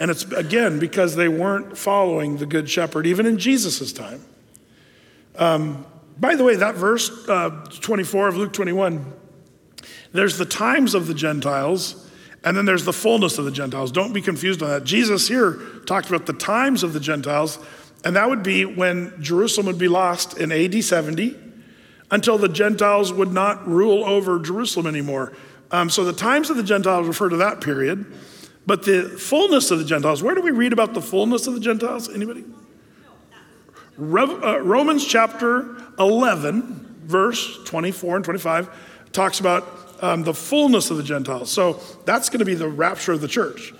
And 0.00 0.10
it's 0.10 0.24
again 0.32 0.78
because 0.78 1.16
they 1.16 1.28
weren't 1.28 1.76
following 1.76 2.38
the 2.38 2.46
Good 2.46 2.70
Shepherd, 2.70 3.06
even 3.06 3.26
in 3.26 3.36
Jesus' 3.36 3.92
time. 3.92 4.24
Um, 5.36 5.84
by 6.18 6.34
the 6.34 6.44
way, 6.44 6.56
that 6.56 6.76
verse 6.76 7.10
uh, 7.28 7.50
24 7.80 8.28
of 8.28 8.36
Luke 8.36 8.52
21, 8.52 9.12
there's 10.12 10.38
the 10.38 10.44
times 10.44 10.94
of 10.94 11.06
the 11.06 11.14
Gentiles, 11.14 12.08
and 12.44 12.56
then 12.56 12.64
there's 12.64 12.84
the 12.84 12.92
fullness 12.92 13.38
of 13.38 13.44
the 13.44 13.50
Gentiles. 13.50 13.92
Don't 13.92 14.12
be 14.12 14.22
confused 14.22 14.62
on 14.62 14.68
that. 14.68 14.84
Jesus 14.84 15.28
here 15.28 15.58
talked 15.86 16.08
about 16.08 16.26
the 16.26 16.32
times 16.32 16.82
of 16.82 16.92
the 16.92 17.00
Gentiles, 17.00 17.58
and 18.04 18.16
that 18.16 18.28
would 18.28 18.42
be 18.42 18.64
when 18.64 19.12
Jerusalem 19.20 19.66
would 19.66 19.78
be 19.78 19.88
lost 19.88 20.38
in 20.38 20.50
AD 20.52 20.82
70 20.82 21.36
until 22.10 22.38
the 22.38 22.48
Gentiles 22.48 23.12
would 23.12 23.32
not 23.32 23.66
rule 23.68 24.04
over 24.04 24.38
Jerusalem 24.38 24.86
anymore. 24.86 25.32
Um, 25.70 25.90
so 25.90 26.04
the 26.04 26.12
times 26.12 26.50
of 26.50 26.56
the 26.56 26.62
Gentiles 26.62 27.06
refer 27.06 27.28
to 27.28 27.36
that 27.38 27.60
period. 27.60 28.06
But 28.68 28.84
the 28.84 29.08
fullness 29.08 29.70
of 29.70 29.78
the 29.78 29.84
Gentiles, 29.86 30.22
where 30.22 30.34
do 30.34 30.42
we 30.42 30.50
read 30.50 30.74
about 30.74 30.92
the 30.92 31.00
fullness 31.00 31.46
of 31.46 31.54
the 31.54 31.60
Gentiles? 31.60 32.10
Anybody? 32.10 32.44
uh, 33.98 34.58
Romans 34.60 35.06
chapter 35.06 35.74
11, 35.98 36.98
verse 37.04 37.64
24 37.64 38.16
and 38.16 38.24
25, 38.26 38.68
talks 39.12 39.40
about 39.40 39.66
um, 40.00 40.22
the 40.22 40.34
fullness 40.34 40.90
of 40.90 40.98
the 40.98 41.02
Gentiles. 41.02 41.50
So 41.50 41.80
that's 42.04 42.28
going 42.28 42.40
to 42.40 42.44
be 42.44 42.54
the 42.54 42.68
rapture 42.68 43.12
of 43.12 43.22
the 43.22 43.28
church. 43.28 43.72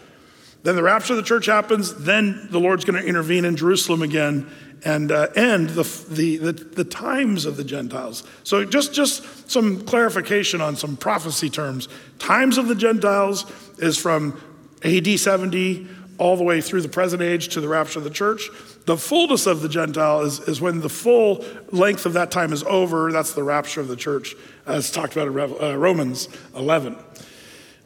Then 0.63 0.77
the 0.77 0.83
rapture 0.83 1.13
of 1.13 1.17
the 1.19 1.23
church 1.23 1.47
happens, 1.47 1.95
then 1.95 2.49
the 2.51 2.59
Lord's 2.59 2.85
going 2.85 3.01
to 3.01 3.09
intervene 3.09 3.45
in 3.45 3.57
Jerusalem 3.57 4.03
again 4.03 4.51
and 4.85 5.11
uh, 5.11 5.29
end 5.35 5.71
the, 5.71 5.83
the, 6.09 6.37
the, 6.37 6.53
the, 6.53 6.85
times 6.85 7.45
of 7.45 7.57
the 7.57 7.65
Gentiles. 7.65 8.23
So, 8.45 8.65
just, 8.65 8.93
just 8.93 9.51
some 9.51 9.85
clarification 9.85 10.61
on 10.61 10.77
some 10.77 10.97
prophecy 10.97 11.51
terms. 11.51 11.89
Times 12.19 12.59
of 12.59 12.69
the 12.69 12.75
Gentiles 12.75 13.51
is 13.79 13.99
from 13.99 14.41
AD 14.85 15.19
70 15.19 15.87
all 16.19 16.37
the 16.37 16.45
way 16.45 16.61
through 16.61 16.83
the 16.83 16.89
present 16.89 17.23
age 17.23 17.49
to 17.49 17.61
the 17.61 17.69
rapture 17.69 17.99
of 17.99 18.05
the 18.05 18.11
church. 18.11 18.49
The 18.87 18.97
fullness 18.97 19.47
of 19.47 19.63
the 19.63 19.69
Gentile 19.69 20.23
is, 20.23 20.41
is 20.41 20.61
when 20.61 20.81
the 20.81 20.89
full 20.89 21.45
length 21.71 22.07
of 22.07 22.15
that 22.15 22.31
time 22.31 22.53
is 22.53 22.65
over. 22.65 23.13
That's 23.13 23.35
the 23.35 23.45
rapture 23.45 23.81
of 23.81 23.89
the 23.89 23.97
church, 23.97 24.35
as 24.67 24.91
talked 24.91 25.17
about 25.17 25.29
in 25.29 25.63
uh, 25.63 25.77
Romans 25.77 26.29
11. 26.57 26.97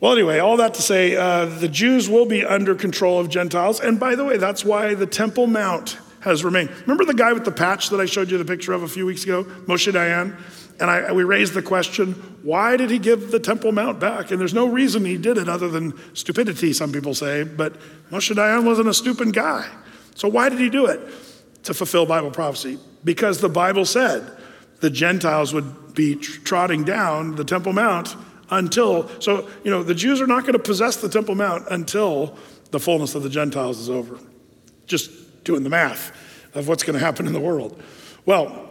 Well, 0.03 0.11
anyway, 0.11 0.41
all 0.41 0.57
that 0.57 0.75
to 0.75 0.83
say, 0.83 1.15
uh, 1.15 1.45
the 1.45 1.69
Jews 1.69 2.11
will 2.11 2.27
be 2.27 2.45
under 2.45 2.75
control 2.75 3.21
of 3.21 3.29
Gentiles. 3.29 3.79
And 3.79 4.01
by 4.01 4.17
the 4.17 4.25
way, 4.25 4.37
that's 4.37 4.65
why 4.65 4.95
the 4.95 5.07
Temple 5.07 5.47
Mount 5.47 5.97
has 6.23 6.43
remained. 6.43 6.71
Remember 6.81 7.05
the 7.05 7.15
guy 7.15 7.33
with 7.33 7.45
the 7.45 7.53
patch 7.53 7.91
that 7.91 8.01
I 8.01 8.07
showed 8.07 8.29
you 8.29 8.37
the 8.37 8.45
picture 8.45 8.73
of 8.73 8.83
a 8.83 8.89
few 8.89 9.07
weeks 9.07 9.23
ago, 9.23 9.45
Moshe 9.45 9.93
Dayan? 9.93 10.37
And 10.81 10.91
I, 10.91 11.13
we 11.13 11.23
raised 11.23 11.55
the 11.55 11.63
question 11.63 12.15
why 12.43 12.77
did 12.77 12.91
he 12.91 12.99
give 12.99 13.31
the 13.31 13.39
Temple 13.39 13.71
Mount 13.71 14.01
back? 14.01 14.33
And 14.33 14.41
there's 14.41 14.53
no 14.53 14.67
reason 14.67 15.05
he 15.05 15.17
did 15.17 15.39
it 15.39 15.49
other 15.49 15.69
than 15.69 15.95
stupidity, 16.17 16.73
some 16.73 16.91
people 16.91 17.15
say. 17.15 17.45
But 17.45 17.75
Moshe 18.11 18.35
Dayan 18.35 18.65
wasn't 18.65 18.89
a 18.89 18.95
stupid 18.95 19.33
guy. 19.33 19.71
So 20.17 20.27
why 20.27 20.49
did 20.49 20.59
he 20.59 20.69
do 20.69 20.87
it? 20.87 20.99
To 21.63 21.75
fulfill 21.75 22.07
Bible 22.07 22.33
prophecy. 22.33 22.81
Because 23.05 23.41
the 23.41 23.49
Bible 23.49 23.85
said 23.85 24.29
the 24.81 24.91
Gentiles 24.91 25.55
would 25.55 25.95
be 25.95 26.17
trotting 26.17 26.83
down 26.83 27.37
the 27.37 27.45
Temple 27.45 27.73
Mount 27.73 28.17
until, 28.53 29.09
so, 29.21 29.49
you 29.65 29.71
know, 29.71 29.83
the 29.83 29.95
Jews 29.95 30.21
are 30.21 30.27
not 30.27 30.43
going 30.43 30.53
to 30.53 30.59
possess 30.59 30.97
the 30.97 31.09
Temple 31.09 31.35
Mount 31.35 31.67
until 31.71 32.37
the 32.71 32.79
fullness 32.79 33.15
of 33.15 33.23
the 33.23 33.31
Gentiles 33.31 33.79
is 33.79 33.89
over. 33.89 34.19
Just 34.87 35.11
doing 35.43 35.65
the 35.65 35.71
math 35.71 36.15
of 36.55 36.69
what's 36.69 36.83
going 36.83 36.99
to 36.99 37.05
happen 37.05 37.27
in 37.27 37.33
the 37.33 37.41
world. 37.41 37.83
Well, 38.27 38.71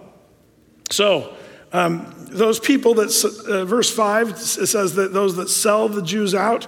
so 0.92 1.36
um, 1.74 2.14
those 2.30 2.60
people 2.60 2.94
that, 2.96 3.44
uh, 3.50 3.66
verse 3.66 3.94
5 3.94 4.38
says 4.38 4.96
that 4.96 5.14
those 5.14 5.36
that 5.38 5.50
sell 5.50 5.90
the 5.90 6.04
Jews 6.04 6.36
out, 6.36 6.68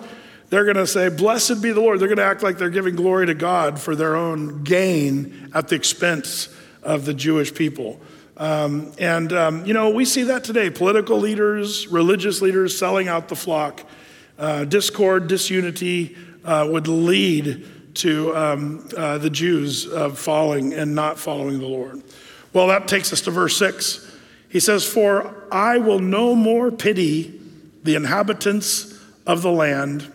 they're 0.50 0.66
going 0.66 0.78
to 0.78 0.88
say, 0.88 1.10
Blessed 1.10 1.62
be 1.62 1.72
the 1.72 1.82
Lord. 1.82 2.00
They're 2.00 2.08
going 2.08 2.18
to 2.18 2.26
act 2.26 2.42
like 2.42 2.58
they're 2.58 2.70
giving 2.70 2.96
glory 2.96 3.28
to 3.28 3.36
God 3.36 3.80
for 3.80 3.96
their 3.96 4.16
own 4.16 4.64
gain 4.64 5.52
at 5.54 5.68
the 5.68 5.76
expense 5.76 6.50
of 6.82 7.06
the 7.06 7.14
Jewish 7.14 7.54
people. 7.54 8.00
Um, 8.44 8.92
and, 9.00 9.32
um, 9.32 9.66
you 9.66 9.74
know, 9.74 9.92
we 9.92 10.04
see 10.04 10.24
that 10.24 10.44
today 10.44 10.70
political 10.70 11.18
leaders, 11.18 11.88
religious 11.88 12.42
leaders 12.42 12.78
selling 12.78 13.08
out 13.08 13.30
the 13.30 13.38
flock. 13.38 13.90
Uh, 14.38 14.66
discord, 14.66 15.30
disunity 15.30 16.18
uh, 16.44 16.68
would 16.70 16.90
lead 16.90 17.66
to 17.94 18.36
um, 18.36 18.90
uh, 18.98 19.18
the 19.18 19.30
Jews 19.30 19.86
falling 20.16 20.74
and 20.74 20.94
not 20.94 21.18
following 21.18 21.60
the 21.60 21.68
Lord. 21.68 22.04
Well, 22.52 22.68
that 22.68 22.86
takes 22.86 23.14
us 23.14 23.22
to 23.22 23.32
verse 23.32 23.56
6. 23.56 24.12
He 24.50 24.60
says, 24.60 24.86
For 24.86 25.48
I 25.50 25.78
will 25.78 26.00
no 26.00 26.36
more 26.36 26.70
pity 26.70 27.40
the 27.84 27.96
inhabitants 27.96 29.00
of 29.26 29.42
the 29.42 29.52
land, 29.54 30.12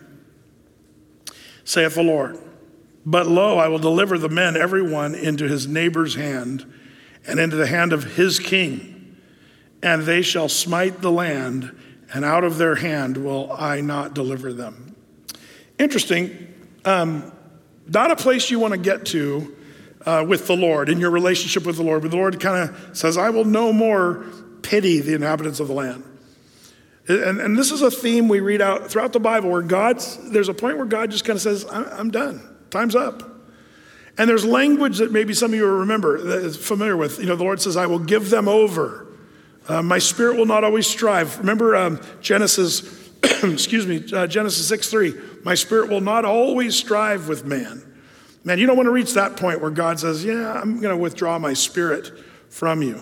saith 1.63 1.95
the 1.95 2.03
Lord. 2.03 2.37
But 3.07 3.25
lo, 3.25 3.57
I 3.57 3.69
will 3.69 3.79
deliver 3.79 4.19
the 4.19 4.29
men, 4.29 4.55
every 4.55 4.83
one, 4.83 5.15
into 5.15 5.47
his 5.47 5.65
neighbor's 5.65 6.13
hand 6.13 6.71
and 7.27 7.39
into 7.39 7.55
the 7.55 7.67
hand 7.67 7.93
of 7.93 8.15
his 8.15 8.39
king. 8.39 9.17
And 9.81 10.03
they 10.03 10.21
shall 10.21 10.49
smite 10.49 11.01
the 11.01 11.11
land, 11.11 11.75
and 12.13 12.25
out 12.25 12.43
of 12.43 12.57
their 12.57 12.75
hand 12.75 13.17
will 13.17 13.51
I 13.51 13.81
not 13.81 14.13
deliver 14.13 14.51
them. 14.51 14.95
Interesting. 15.77 16.53
Um, 16.85 17.31
not 17.87 18.11
a 18.11 18.15
place 18.15 18.51
you 18.51 18.59
want 18.59 18.73
to 18.73 18.79
get 18.79 19.05
to 19.07 19.55
uh, 20.05 20.25
with 20.27 20.47
the 20.47 20.55
Lord, 20.55 20.89
in 20.89 20.99
your 20.99 21.11
relationship 21.11 21.65
with 21.65 21.77
the 21.77 21.83
Lord. 21.83 22.01
But 22.01 22.11
the 22.11 22.17
Lord 22.17 22.39
kind 22.39 22.69
of 22.69 22.97
says, 22.97 23.17
I 23.17 23.29
will 23.29 23.45
no 23.45 23.73
more 23.73 24.25
pity 24.61 24.99
the 24.99 25.13
inhabitants 25.13 25.59
of 25.59 25.67
the 25.67 25.73
land. 25.73 26.03
And, 27.07 27.39
and 27.39 27.57
this 27.57 27.71
is 27.71 27.81
a 27.81 27.89
theme 27.89 28.27
we 28.27 28.39
read 28.39 28.61
out 28.61 28.91
throughout 28.91 29.13
the 29.13 29.19
Bible 29.19 29.49
where 29.49 29.63
God's, 29.63 30.17
there's 30.29 30.49
a 30.49 30.53
point 30.53 30.77
where 30.77 30.85
God 30.85 31.09
just 31.09 31.25
kind 31.25 31.35
of 31.35 31.41
says, 31.41 31.65
I'm 31.71 32.11
done, 32.11 32.41
time's 32.69 32.95
up. 32.95 33.23
And 34.19 34.29
there's 34.29 34.43
language 34.43 34.97
that 34.97 35.13
maybe 35.13 35.33
some 35.33 35.53
of 35.53 35.57
you 35.57 35.65
remember, 35.65 36.49
familiar 36.51 36.97
with. 36.97 37.19
You 37.19 37.25
know, 37.25 37.37
the 37.37 37.45
Lord 37.45 37.61
says, 37.61 37.77
I 37.77 37.85
will 37.85 37.99
give 37.99 38.29
them 38.29 38.49
over. 38.49 39.07
Uh, 39.65 39.81
my 39.81 39.97
spirit 39.97 40.35
will 40.35 40.45
not 40.45 40.65
always 40.65 40.87
strive. 40.87 41.39
Remember 41.39 41.73
um, 41.73 42.01
Genesis, 42.19 43.09
excuse 43.43 43.87
me, 43.87 44.03
uh, 44.11 44.27
Genesis 44.27 44.67
6 44.67 44.89
3. 44.89 45.13
My 45.45 45.55
spirit 45.55 45.89
will 45.89 46.01
not 46.01 46.25
always 46.25 46.75
strive 46.75 47.29
with 47.29 47.45
man. 47.45 47.81
Man, 48.43 48.59
you 48.59 48.67
don't 48.67 48.75
want 48.75 48.87
to 48.87 48.91
reach 48.91 49.13
that 49.13 49.37
point 49.37 49.61
where 49.61 49.71
God 49.71 50.01
says, 50.01 50.25
Yeah, 50.25 50.51
I'm 50.51 50.81
going 50.81 50.93
to 50.93 51.01
withdraw 51.01 51.39
my 51.39 51.53
spirit 51.53 52.11
from 52.49 52.81
you. 52.81 52.99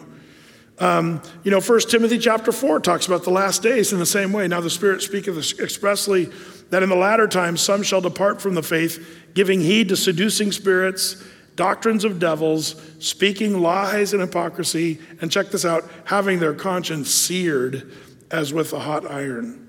Um, 0.77 1.23
you 1.43 1.49
know, 1.49 1.59
1 1.59 1.79
Timothy 1.89 2.19
chapter 2.19 2.51
4 2.51 2.79
talks 2.81 3.07
about 3.07 3.23
the 3.23 3.31
last 3.31 3.63
days 3.63 3.91
in 3.91 3.97
the 3.97 4.05
same 4.05 4.31
way. 4.31 4.47
Now, 4.47 4.61
the 4.61 4.69
Spirit 4.69 5.01
speaketh 5.01 5.59
expressly 5.59 6.29
that 6.69 6.83
in 6.83 6.89
the 6.89 6.95
latter 6.95 7.27
times 7.27 7.61
some 7.61 7.83
shall 7.83 8.01
depart 8.01 8.41
from 8.41 8.55
the 8.55 8.63
faith, 8.63 9.23
giving 9.33 9.61
heed 9.61 9.89
to 9.89 9.95
seducing 9.95 10.51
spirits, 10.51 11.23
doctrines 11.55 12.03
of 12.03 12.19
devils, 12.19 12.81
speaking 12.99 13.61
lies 13.61 14.13
and 14.13 14.21
hypocrisy, 14.21 14.99
and 15.21 15.31
check 15.31 15.49
this 15.49 15.65
out, 15.65 15.83
having 16.05 16.39
their 16.39 16.53
conscience 16.53 17.13
seared 17.13 17.91
as 18.31 18.53
with 18.53 18.73
a 18.73 18.79
hot 18.79 19.09
iron. 19.09 19.63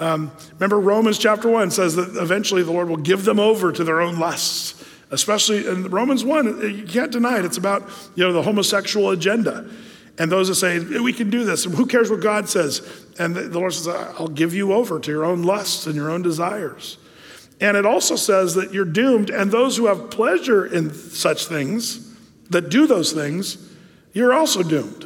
Um, 0.00 0.30
remember, 0.54 0.78
Romans 0.78 1.18
chapter 1.18 1.48
1 1.48 1.70
says 1.70 1.96
that 1.96 2.16
eventually 2.16 2.62
the 2.62 2.72
Lord 2.72 2.88
will 2.88 2.96
give 2.96 3.24
them 3.24 3.40
over 3.40 3.72
to 3.72 3.84
their 3.84 4.00
own 4.00 4.18
lusts. 4.18 4.84
Especially 5.10 5.66
in 5.66 5.88
Romans 5.88 6.22
1, 6.22 6.76
you 6.76 6.84
can't 6.84 7.10
deny 7.10 7.38
it. 7.38 7.44
It's 7.44 7.56
about 7.56 7.88
you 8.14 8.24
know, 8.24 8.32
the 8.32 8.42
homosexual 8.42 9.10
agenda. 9.10 9.68
And 10.18 10.32
those 10.32 10.48
that 10.48 10.56
say, 10.56 10.80
we 10.80 11.12
can 11.12 11.30
do 11.30 11.44
this, 11.44 11.64
and 11.64 11.74
who 11.74 11.86
cares 11.86 12.10
what 12.10 12.20
God 12.20 12.48
says? 12.48 13.06
And 13.18 13.36
the 13.36 13.58
Lord 13.58 13.72
says, 13.72 13.86
I'll 13.86 14.28
give 14.28 14.52
you 14.52 14.72
over 14.72 14.98
to 14.98 15.10
your 15.10 15.24
own 15.24 15.44
lusts 15.44 15.86
and 15.86 15.94
your 15.94 16.10
own 16.10 16.22
desires. 16.22 16.98
And 17.60 17.76
it 17.76 17.86
also 17.86 18.16
says 18.16 18.54
that 18.54 18.72
you're 18.74 18.84
doomed, 18.84 19.30
and 19.30 19.50
those 19.50 19.76
who 19.76 19.86
have 19.86 20.10
pleasure 20.10 20.66
in 20.66 20.92
such 20.92 21.46
things, 21.46 22.04
that 22.50 22.68
do 22.68 22.86
those 22.86 23.12
things, 23.12 23.72
you're 24.12 24.32
also 24.32 24.62
doomed. 24.62 25.04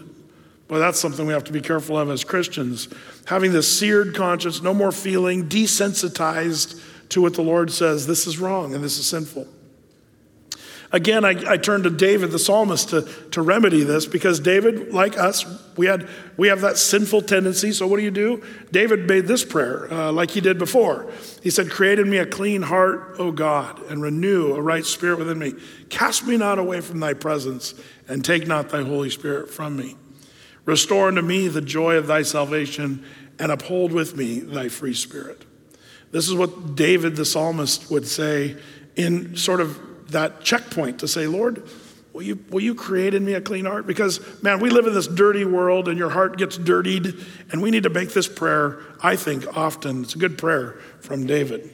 Well, 0.69 0.81
that's 0.81 0.99
something 0.99 1.27
we 1.27 1.35
have 1.35 1.45
to 1.45 1.53
be 1.53 1.61
careful 1.61 1.99
of 1.99 2.09
as 2.09 2.25
Christians. 2.25 2.89
Having 3.27 3.53
this 3.53 3.79
seared 3.79 4.15
conscience, 4.15 4.63
no 4.63 4.73
more 4.73 4.93
feeling, 4.93 5.49
desensitized 5.49 6.81
to 7.11 7.21
what 7.21 7.35
the 7.35 7.43
Lord 7.43 7.71
says, 7.71 8.07
this 8.07 8.27
is 8.27 8.39
wrong 8.39 8.75
and 8.75 8.83
this 8.83 8.97
is 8.99 9.07
sinful. 9.07 9.47
Again, 10.93 11.25
I, 11.25 11.31
I 11.49 11.57
turn 11.57 11.85
to 11.85 11.91
David, 11.91 12.33
the 12.33 12.39
psalmist, 12.39 12.91
to, 12.91 13.03
to 13.31 13.41
remedy 13.41 13.83
this 13.83 14.05
because 14.05 14.41
David, 14.41 14.93
like 14.93 15.17
us, 15.17 15.47
we, 15.79 15.87
had, 15.87 16.07
we 16.37 16.49
have 16.49 16.61
that 16.61 16.77
sinful 16.77 17.23
tendency. 17.23 17.73
So, 17.73 17.87
what 17.87 17.97
do 17.97 18.03
you 18.03 18.11
do? 18.11 18.43
David 18.71 19.09
made 19.09 19.27
this 19.27 19.43
prayer 19.43 19.91
uh, 19.91 20.13
like 20.13 20.31
he 20.33 20.43
did 20.43 20.59
before. 20.59 21.11
He 21.43 21.49
said, 21.49 21.71
Create 21.71 21.99
in 21.99 22.11
me 22.11 22.19
a 22.19 22.27
clean 22.27 22.61
heart, 22.61 23.17
O 23.19 23.33
God, 23.33 23.83
and 23.91 24.03
renew 24.03 24.53
a 24.53 24.61
right 24.61 24.85
spirit 24.85 25.19
within 25.19 25.39
me. 25.39 25.55
Cast 25.89 26.27
me 26.27 26.37
not 26.37 26.59
away 26.59 26.83
from 26.83 27.01
thy 27.01 27.15
presence, 27.15 27.73
and 28.07 28.23
take 28.23 28.47
not 28.47 28.69
thy 28.69 28.83
Holy 28.83 29.09
Spirit 29.09 29.49
from 29.49 29.77
me. 29.77 29.97
Restore 30.67 31.09
unto 31.09 31.23
me 31.23 31.49
the 31.49 31.63
joy 31.63 31.97
of 31.97 32.07
thy 32.07 32.21
salvation, 32.21 33.03
and 33.39 33.51
uphold 33.51 33.93
with 33.93 34.15
me 34.15 34.41
thy 34.41 34.69
free 34.69 34.95
spirit. 34.95 35.47
This 36.11 36.29
is 36.29 36.35
what 36.35 36.75
David 36.77 37.17
the 37.17 37.25
psalmist 37.25 37.91
would 37.91 38.07
say 38.07 38.59
in 38.95 39.35
sort 39.37 39.61
of 39.61 39.81
that 40.13 40.43
checkpoint 40.43 41.01
to 41.01 41.09
say, 41.09 41.27
Lord, 41.27 41.63
will 42.13 42.23
you, 42.23 42.39
will 42.51 42.61
you 42.61 42.75
create 42.75 43.15
in 43.15 43.25
me 43.25 43.35
a 43.35 43.41
clean 43.41 43.65
heart? 43.65 43.87
Because, 43.87 44.21
man, 44.43 44.61
we 44.61 44.71
live 44.71 44.87
in 44.87 44.95
this 44.95 45.07
dirty 45.07 45.45
world 45.45 45.89
and 45.89 45.99
your 45.99 46.11
heart 46.11 46.39
gets 46.39 46.57
dirtied, 46.57 47.15
and 47.51 47.63
we 47.63 47.71
need 47.71 47.83
to 47.83 47.91
make 47.91 48.11
this 48.11 48.29
prayer, 48.29 48.79
I 49.03 49.17
think, 49.17 49.57
often. 49.57 50.03
It's 50.03 50.15
a 50.15 50.19
good 50.19 50.39
prayer 50.39 50.79
from 51.01 51.27
David. 51.27 51.71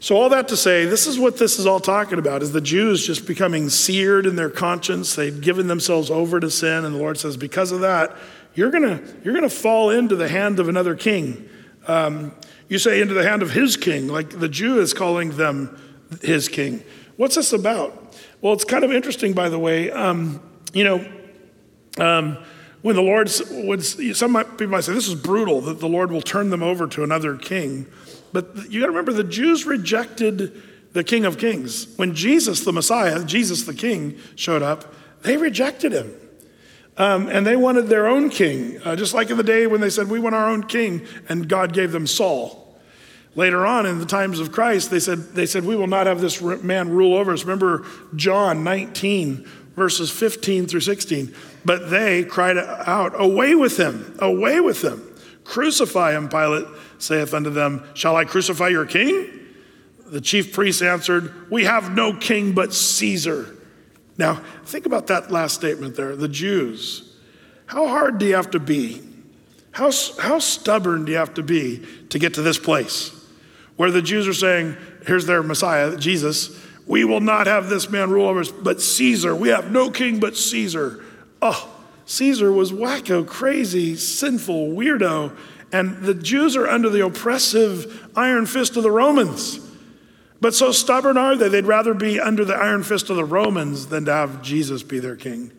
So, 0.00 0.16
all 0.16 0.30
that 0.30 0.48
to 0.48 0.56
say, 0.56 0.84
this 0.84 1.06
is 1.06 1.16
what 1.16 1.38
this 1.38 1.60
is 1.60 1.66
all 1.66 1.78
talking 1.78 2.18
about 2.18 2.42
is 2.42 2.50
the 2.50 2.60
Jews 2.60 3.06
just 3.06 3.24
becoming 3.24 3.68
seared 3.68 4.26
in 4.26 4.34
their 4.34 4.50
conscience. 4.50 5.14
They'd 5.14 5.40
given 5.40 5.68
themselves 5.68 6.10
over 6.10 6.40
to 6.40 6.50
sin, 6.50 6.84
and 6.84 6.94
the 6.94 6.98
Lord 6.98 7.18
says, 7.18 7.36
because 7.36 7.70
of 7.70 7.82
that, 7.82 8.16
you're 8.54 8.72
gonna, 8.72 9.00
you're 9.22 9.32
gonna 9.32 9.48
fall 9.48 9.90
into 9.90 10.16
the 10.16 10.28
hand 10.28 10.58
of 10.58 10.68
another 10.68 10.96
king. 10.96 11.48
Um, 11.86 12.32
you 12.68 12.78
say 12.78 13.00
into 13.00 13.14
the 13.14 13.22
hand 13.22 13.42
of 13.42 13.52
his 13.52 13.76
king, 13.76 14.08
like 14.08 14.40
the 14.40 14.48
Jew 14.48 14.80
is 14.80 14.92
calling 14.92 15.36
them 15.36 15.78
his 16.20 16.48
king. 16.48 16.82
What's 17.16 17.36
this 17.36 17.52
about? 17.52 18.16
Well, 18.40 18.52
it's 18.52 18.64
kind 18.64 18.84
of 18.84 18.92
interesting, 18.92 19.32
by 19.32 19.48
the 19.48 19.58
way. 19.58 19.90
Um, 19.90 20.40
you 20.72 20.84
know, 20.84 21.12
um, 21.98 22.38
when 22.82 22.96
the 22.96 23.02
Lord 23.02 23.30
would, 23.50 23.84
some 23.84 24.44
people 24.44 24.68
might 24.68 24.84
say 24.84 24.92
this 24.92 25.08
is 25.08 25.14
brutal 25.14 25.60
that 25.62 25.78
the 25.80 25.88
Lord 25.88 26.10
will 26.10 26.22
turn 26.22 26.50
them 26.50 26.62
over 26.62 26.86
to 26.88 27.04
another 27.04 27.36
king. 27.36 27.86
But 28.32 28.70
you 28.70 28.80
got 28.80 28.86
to 28.86 28.92
remember 28.92 29.12
the 29.12 29.24
Jews 29.24 29.66
rejected 29.66 30.62
the 30.92 31.04
King 31.04 31.24
of 31.24 31.38
Kings. 31.38 31.86
When 31.96 32.14
Jesus, 32.14 32.64
the 32.64 32.72
Messiah, 32.72 33.24
Jesus 33.24 33.64
the 33.64 33.74
King, 33.74 34.18
showed 34.34 34.62
up, 34.62 34.92
they 35.22 35.36
rejected 35.36 35.92
him. 35.92 36.12
Um, 36.96 37.28
and 37.28 37.46
they 37.46 37.56
wanted 37.56 37.86
their 37.86 38.06
own 38.06 38.28
king, 38.28 38.78
uh, 38.84 38.96
just 38.96 39.14
like 39.14 39.30
in 39.30 39.38
the 39.38 39.42
day 39.42 39.66
when 39.66 39.80
they 39.80 39.88
said, 39.88 40.10
We 40.10 40.18
want 40.18 40.34
our 40.34 40.50
own 40.50 40.64
king, 40.64 41.06
and 41.28 41.48
God 41.48 41.72
gave 41.72 41.90
them 41.90 42.06
Saul. 42.06 42.61
Later 43.34 43.64
on, 43.64 43.86
in 43.86 43.98
the 43.98 44.06
times 44.06 44.40
of 44.40 44.52
Christ, 44.52 44.90
they 44.90 45.00
said, 45.00 45.32
they 45.34 45.46
said, 45.46 45.64
We 45.64 45.76
will 45.76 45.86
not 45.86 46.06
have 46.06 46.20
this 46.20 46.40
man 46.40 46.90
rule 46.90 47.16
over 47.16 47.32
us. 47.32 47.44
Remember 47.44 47.86
John 48.14 48.62
19, 48.62 49.48
verses 49.74 50.10
15 50.10 50.66
through 50.66 50.80
16. 50.80 51.34
But 51.64 51.90
they 51.90 52.24
cried 52.24 52.58
out, 52.58 53.12
Away 53.18 53.54
with 53.54 53.78
him, 53.78 54.16
away 54.18 54.60
with 54.60 54.82
him. 54.82 55.02
Crucify 55.44 56.12
him, 56.12 56.28
Pilate 56.28 56.66
saith 56.98 57.32
unto 57.32 57.50
them, 57.50 57.86
Shall 57.94 58.16
I 58.16 58.24
crucify 58.24 58.68
your 58.68 58.86
king? 58.86 59.28
The 60.06 60.20
chief 60.20 60.52
priests 60.52 60.82
answered, 60.82 61.50
We 61.50 61.64
have 61.64 61.94
no 61.94 62.14
king 62.14 62.52
but 62.52 62.74
Caesar. 62.74 63.56
Now, 64.18 64.42
think 64.64 64.84
about 64.84 65.06
that 65.06 65.30
last 65.30 65.54
statement 65.54 65.96
there 65.96 66.14
the 66.16 66.28
Jews. 66.28 67.16
How 67.64 67.88
hard 67.88 68.18
do 68.18 68.26
you 68.26 68.34
have 68.34 68.50
to 68.50 68.60
be? 68.60 69.00
How, 69.70 69.90
how 70.18 70.38
stubborn 70.38 71.06
do 71.06 71.12
you 71.12 71.18
have 71.18 71.32
to 71.34 71.42
be 71.42 71.82
to 72.10 72.18
get 72.18 72.34
to 72.34 72.42
this 72.42 72.58
place? 72.58 73.21
Where 73.76 73.90
the 73.90 74.02
Jews 74.02 74.28
are 74.28 74.34
saying, 74.34 74.76
here's 75.06 75.26
their 75.26 75.42
Messiah, 75.42 75.96
Jesus, 75.96 76.58
we 76.86 77.04
will 77.04 77.20
not 77.20 77.46
have 77.46 77.68
this 77.68 77.88
man 77.88 78.10
rule 78.10 78.28
over 78.28 78.40
us, 78.40 78.50
but 78.50 78.80
Caesar. 78.80 79.34
We 79.34 79.48
have 79.48 79.70
no 79.70 79.90
king 79.90 80.20
but 80.20 80.36
Caesar. 80.36 81.04
Oh, 81.40 81.68
Caesar 82.06 82.52
was 82.52 82.72
wacko, 82.72 83.26
crazy, 83.26 83.94
sinful, 83.96 84.70
weirdo. 84.70 85.36
And 85.72 86.02
the 86.02 86.14
Jews 86.14 86.56
are 86.56 86.68
under 86.68 86.90
the 86.90 87.04
oppressive 87.04 88.10
iron 88.14 88.46
fist 88.46 88.76
of 88.76 88.82
the 88.82 88.90
Romans. 88.90 89.60
But 90.40 90.54
so 90.54 90.72
stubborn 90.72 91.16
are 91.16 91.36
they, 91.36 91.48
they'd 91.48 91.66
rather 91.66 91.94
be 91.94 92.18
under 92.18 92.44
the 92.44 92.56
iron 92.56 92.82
fist 92.82 93.10
of 93.10 93.16
the 93.16 93.24
Romans 93.24 93.86
than 93.86 94.04
to 94.06 94.12
have 94.12 94.42
Jesus 94.42 94.82
be 94.82 94.98
their 94.98 95.16
king. 95.16 95.52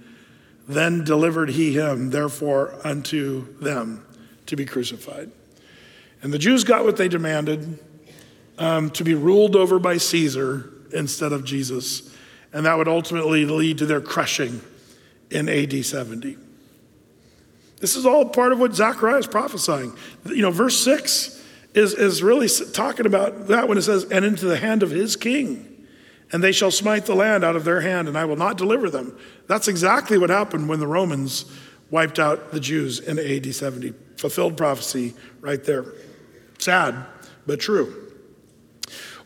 Then 0.68 1.04
delivered 1.04 1.50
he 1.52 1.74
him, 1.74 2.10
therefore, 2.10 2.76
unto 2.84 3.58
them 3.60 4.06
to 4.46 4.56
be 4.56 4.66
crucified. 4.66 5.32
And 6.22 6.34
the 6.34 6.38
Jews 6.38 6.64
got 6.64 6.84
what 6.84 6.98
they 6.98 7.08
demanded 7.08 7.80
um, 8.58 8.90
to 8.92 9.04
be 9.04 9.14
ruled 9.14 9.56
over 9.56 9.80
by 9.80 9.98
Caesar 9.98 10.72
instead 10.94 11.32
of 11.32 11.44
Jesus. 11.44 12.16
And 12.52 12.66
that 12.66 12.78
would 12.78 12.88
ultimately 12.88 13.46
lead 13.46 13.80
to 13.80 13.86
their 13.86 14.02
crushing 14.02 14.62
in 15.32 15.50
AD 15.50 15.86
70. 15.86 16.38
This 17.80 17.96
is 17.96 18.06
all 18.06 18.26
part 18.26 18.54
of 18.54 18.60
what 18.60 18.74
Zechariah 18.74 19.18
is 19.18 19.28
prophesying. 19.28 19.94
You 20.26 20.44
know, 20.44 20.52
verse 20.52 20.78
6 20.80 21.44
is, 21.74 21.94
is 21.94 22.24
really 22.24 22.48
talking 22.72 23.06
about 23.06 23.48
that 23.48 23.68
when 23.68 23.78
it 23.78 23.82
says, 23.82 24.06
and 24.06 24.24
into 24.24 24.46
the 24.46 24.58
hand 24.58 24.84
of 24.84 24.92
his 24.92 25.16
king. 25.16 25.70
And 26.32 26.44
they 26.44 26.52
shall 26.52 26.72
smite 26.72 27.06
the 27.06 27.16
land 27.16 27.44
out 27.44 27.56
of 27.56 27.64
their 27.64 27.82
hand, 27.82 28.08
and 28.08 28.18
I 28.18 28.26
will 28.26 28.36
not 28.36 28.58
deliver 28.58 28.90
them. 28.90 29.18
That's 29.48 29.68
exactly 29.68 30.18
what 30.18 30.30
happened 30.30 30.70
when 30.70 30.80
the 30.80 30.88
Romans 30.88 31.46
wiped 31.92 32.20
out 32.20 32.52
the 32.52 32.60
Jews 32.60 33.00
in 33.00 33.20
AD 33.20 33.54
70. 33.54 33.94
Fulfilled 34.18 34.58
prophecy 34.58 35.14
right 35.42 35.64
there. 35.64 35.86
Sad, 36.58 36.96
but 37.46 37.60
true. 37.60 38.03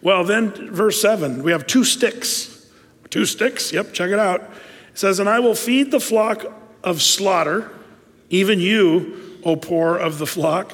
Well, 0.02 0.24
then, 0.24 0.52
verse 0.72 1.02
7, 1.02 1.44
we 1.44 1.52
have 1.52 1.68
two 1.68 1.84
sticks. 1.84 2.70
Two 3.10 3.26
sticks, 3.26 3.72
yep, 3.72 3.94
check 3.94 4.12
it 4.12 4.20
out. 4.20 4.42
It 4.42 4.98
says, 4.98 5.20
And 5.20 5.30
I 5.30 5.40
will 5.40 5.56
feed 5.56 5.92
the 5.92 6.00
flock 6.00 6.46
of 6.84 7.02
slaughter, 7.02 7.72
even 8.30 8.60
you, 8.60 9.40
O 9.44 9.56
poor 9.56 9.96
of 9.96 10.18
the 10.18 10.28
flock. 10.28 10.74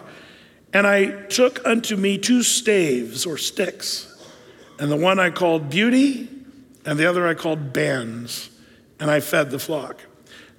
And 0.74 0.88
I 0.88 1.26
took 1.28 1.66
unto 1.66 1.96
me 1.96 2.18
two 2.18 2.42
staves 2.42 3.26
or 3.26 3.38
sticks, 3.38 4.10
and 4.80 4.92
the 4.92 4.98
one 4.98 5.20
I 5.20 5.30
called 5.30 5.70
beauty, 5.70 6.28
and 6.86 6.98
the 6.98 7.06
other 7.06 7.28
I 7.28 7.36
called 7.36 7.72
bands, 7.72 8.50
and 9.00 9.12
I 9.12 9.20
fed 9.20 9.52
the 9.52 9.60
flock. 9.60 10.02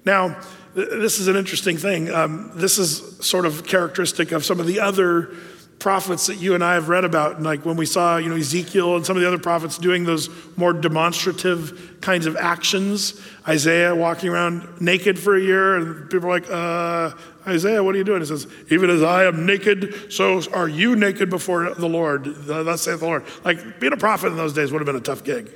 Now, 0.05 0.39
this 0.73 1.19
is 1.19 1.27
an 1.27 1.35
interesting 1.35 1.77
thing. 1.77 2.09
Um, 2.09 2.51
this 2.55 2.77
is 2.77 3.17
sort 3.25 3.45
of 3.45 3.65
characteristic 3.65 4.31
of 4.31 4.45
some 4.45 4.59
of 4.59 4.67
the 4.67 4.79
other 4.79 5.33
prophets 5.85 6.25
that 6.25 6.37
you 6.37 6.55
and 6.55 6.63
I 6.63 6.73
have 6.73 6.89
read 6.89 7.05
about, 7.05 7.35
and 7.35 7.45
like 7.45 7.63
when 7.63 7.77
we 7.77 7.85
saw, 7.85 8.17
you 8.17 8.27
know, 8.27 8.35
Ezekiel 8.35 8.95
and 8.95 9.05
some 9.05 9.17
of 9.17 9.21
the 9.21 9.27
other 9.27 9.37
prophets 9.37 9.77
doing 9.77 10.03
those 10.03 10.31
more 10.57 10.73
demonstrative 10.73 11.97
kinds 12.01 12.25
of 12.25 12.35
actions. 12.37 13.21
Isaiah 13.47 13.93
walking 13.93 14.29
around 14.29 14.81
naked 14.81 15.19
for 15.19 15.35
a 15.35 15.39
year, 15.39 15.75
and 15.75 16.09
people 16.09 16.27
are 16.27 16.39
like, 16.39 16.49
uh, 16.49 17.11
Isaiah, 17.47 17.83
what 17.83 17.93
are 17.93 17.99
you 17.99 18.03
doing? 18.03 18.21
He 18.21 18.25
says, 18.25 18.47
Even 18.71 18.89
as 18.89 19.03
I 19.03 19.25
am 19.25 19.45
naked, 19.45 20.11
so 20.11 20.41
are 20.53 20.67
you 20.67 20.95
naked 20.95 21.29
before 21.29 21.71
the 21.75 21.87
Lord. 21.87 22.25
Thus 22.25 22.81
saith 22.81 23.01
the 23.01 23.05
Lord. 23.05 23.23
Like 23.43 23.79
being 23.79 23.93
a 23.93 23.97
prophet 23.97 24.29
in 24.29 24.37
those 24.37 24.53
days 24.53 24.71
would 24.71 24.79
have 24.79 24.87
been 24.87 24.95
a 24.95 24.99
tough 24.99 25.23
gig. 25.23 25.51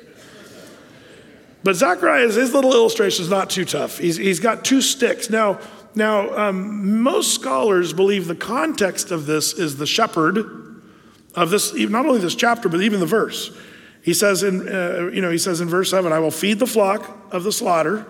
But 1.64 1.76
Zacharias, 1.76 2.36
his 2.36 2.54
little 2.54 2.74
illustration 2.74 3.24
is 3.24 3.32
not 3.32 3.50
too 3.50 3.66
tough. 3.66 3.98
He's, 3.98 4.16
he's 4.18 4.40
got 4.40 4.64
two 4.64 4.82
sticks. 4.82 5.32
Now, 5.32 5.60
now, 5.96 6.36
um, 6.38 7.02
most 7.02 7.34
scholars 7.34 7.94
believe 7.94 8.28
the 8.28 8.36
context 8.36 9.12
of 9.12 9.26
this 9.26 9.54
is 9.54 9.78
the 9.78 9.88
shepherd 9.88 10.38
of 11.36 11.50
this, 11.50 11.74
not 11.74 12.06
only 12.06 12.20
this 12.20 12.36
chapter, 12.36 12.70
but 12.70 12.82
even 12.82 13.00
the 13.00 13.06
verse. 13.06 13.56
He 14.02 14.14
says 14.14 14.44
in, 14.44 14.68
uh, 14.68 15.10
you 15.14 15.22
know, 15.22 15.32
he 15.32 15.38
says 15.38 15.62
in 15.62 15.68
verse 15.68 15.90
7, 15.90 16.12
I 16.12 16.20
will 16.20 16.32
feed 16.32 16.60
the 16.60 16.68
flock 16.68 17.34
of 17.34 17.44
the 17.44 17.52
slaughter, 17.52 18.06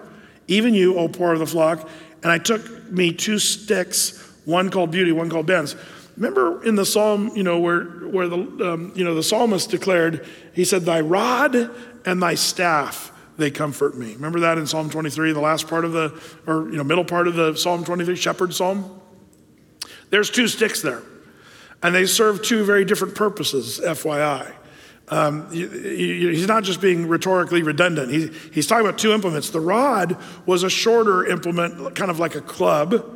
even 0.48 0.74
you, 0.74 0.98
O 0.98 1.08
poor 1.08 1.34
of 1.34 1.40
the 1.40 1.48
flock. 1.48 1.90
And 2.22 2.32
I 2.32 2.38
took 2.38 2.92
me 2.92 3.14
two 3.14 3.40
sticks, 3.40 4.34
one 4.46 4.70
called 4.70 4.92
beauty, 4.92 5.12
one 5.12 5.30
called 5.30 5.46
bands. 5.46 5.76
Remember 6.18 6.64
in 6.66 6.76
the 6.76 6.86
psalm, 6.86 7.32
you 7.34 7.44
know, 7.44 7.60
where, 7.60 7.84
where 7.84 8.28
the, 8.28 8.38
um, 8.72 8.92
you 8.94 9.06
know, 9.06 9.16
the 9.16 9.24
psalmist 9.24 9.70
declared, 9.70 10.28
he 10.54 10.66
said, 10.66 10.84
Thy 10.84 11.00
rod 11.00 11.72
and 12.06 12.22
thy 12.22 12.36
staff 12.36 13.14
they 13.40 13.52
comfort 13.52 13.98
me. 13.98 14.14
Remember 14.14 14.42
that 14.42 14.58
in 14.58 14.68
Psalm 14.68 14.90
23, 14.90 15.34
the 15.34 15.40
last 15.40 15.68
part 15.68 15.86
of 15.86 15.94
the, 15.94 16.20
or, 16.46 16.70
you 16.70 16.78
know, 16.78 16.84
middle 16.84 17.06
part 17.06 17.28
of 17.28 17.36
the 17.36 17.56
Psalm 17.56 17.84
23, 17.84 18.16
shepherd 18.16 18.54
psalm? 18.54 19.02
There's 20.10 20.30
two 20.30 20.48
sticks 20.48 20.82
there. 20.82 21.02
And 21.82 21.96
they 21.96 22.06
serve 22.06 22.44
two 22.44 22.66
very 22.66 22.84
different 22.86 23.16
purposes, 23.16 23.80
FYI. 23.84 24.54
Um, 25.08 25.50
he's 25.52 26.48
not 26.48 26.64
just 26.64 26.82
being 26.82 27.08
rhetorically 27.08 27.64
redundant. 27.64 28.12
He, 28.12 28.28
he's 28.52 28.68
talking 28.68 28.86
about 28.86 29.00
two 29.00 29.12
implements. 29.12 29.50
The 29.50 29.60
rod 29.60 30.18
was 30.46 30.62
a 30.64 30.70
shorter 30.70 31.26
implement, 31.26 31.96
kind 31.96 32.12
of 32.12 32.20
like 32.20 32.36
a 32.36 32.42
club, 32.42 33.16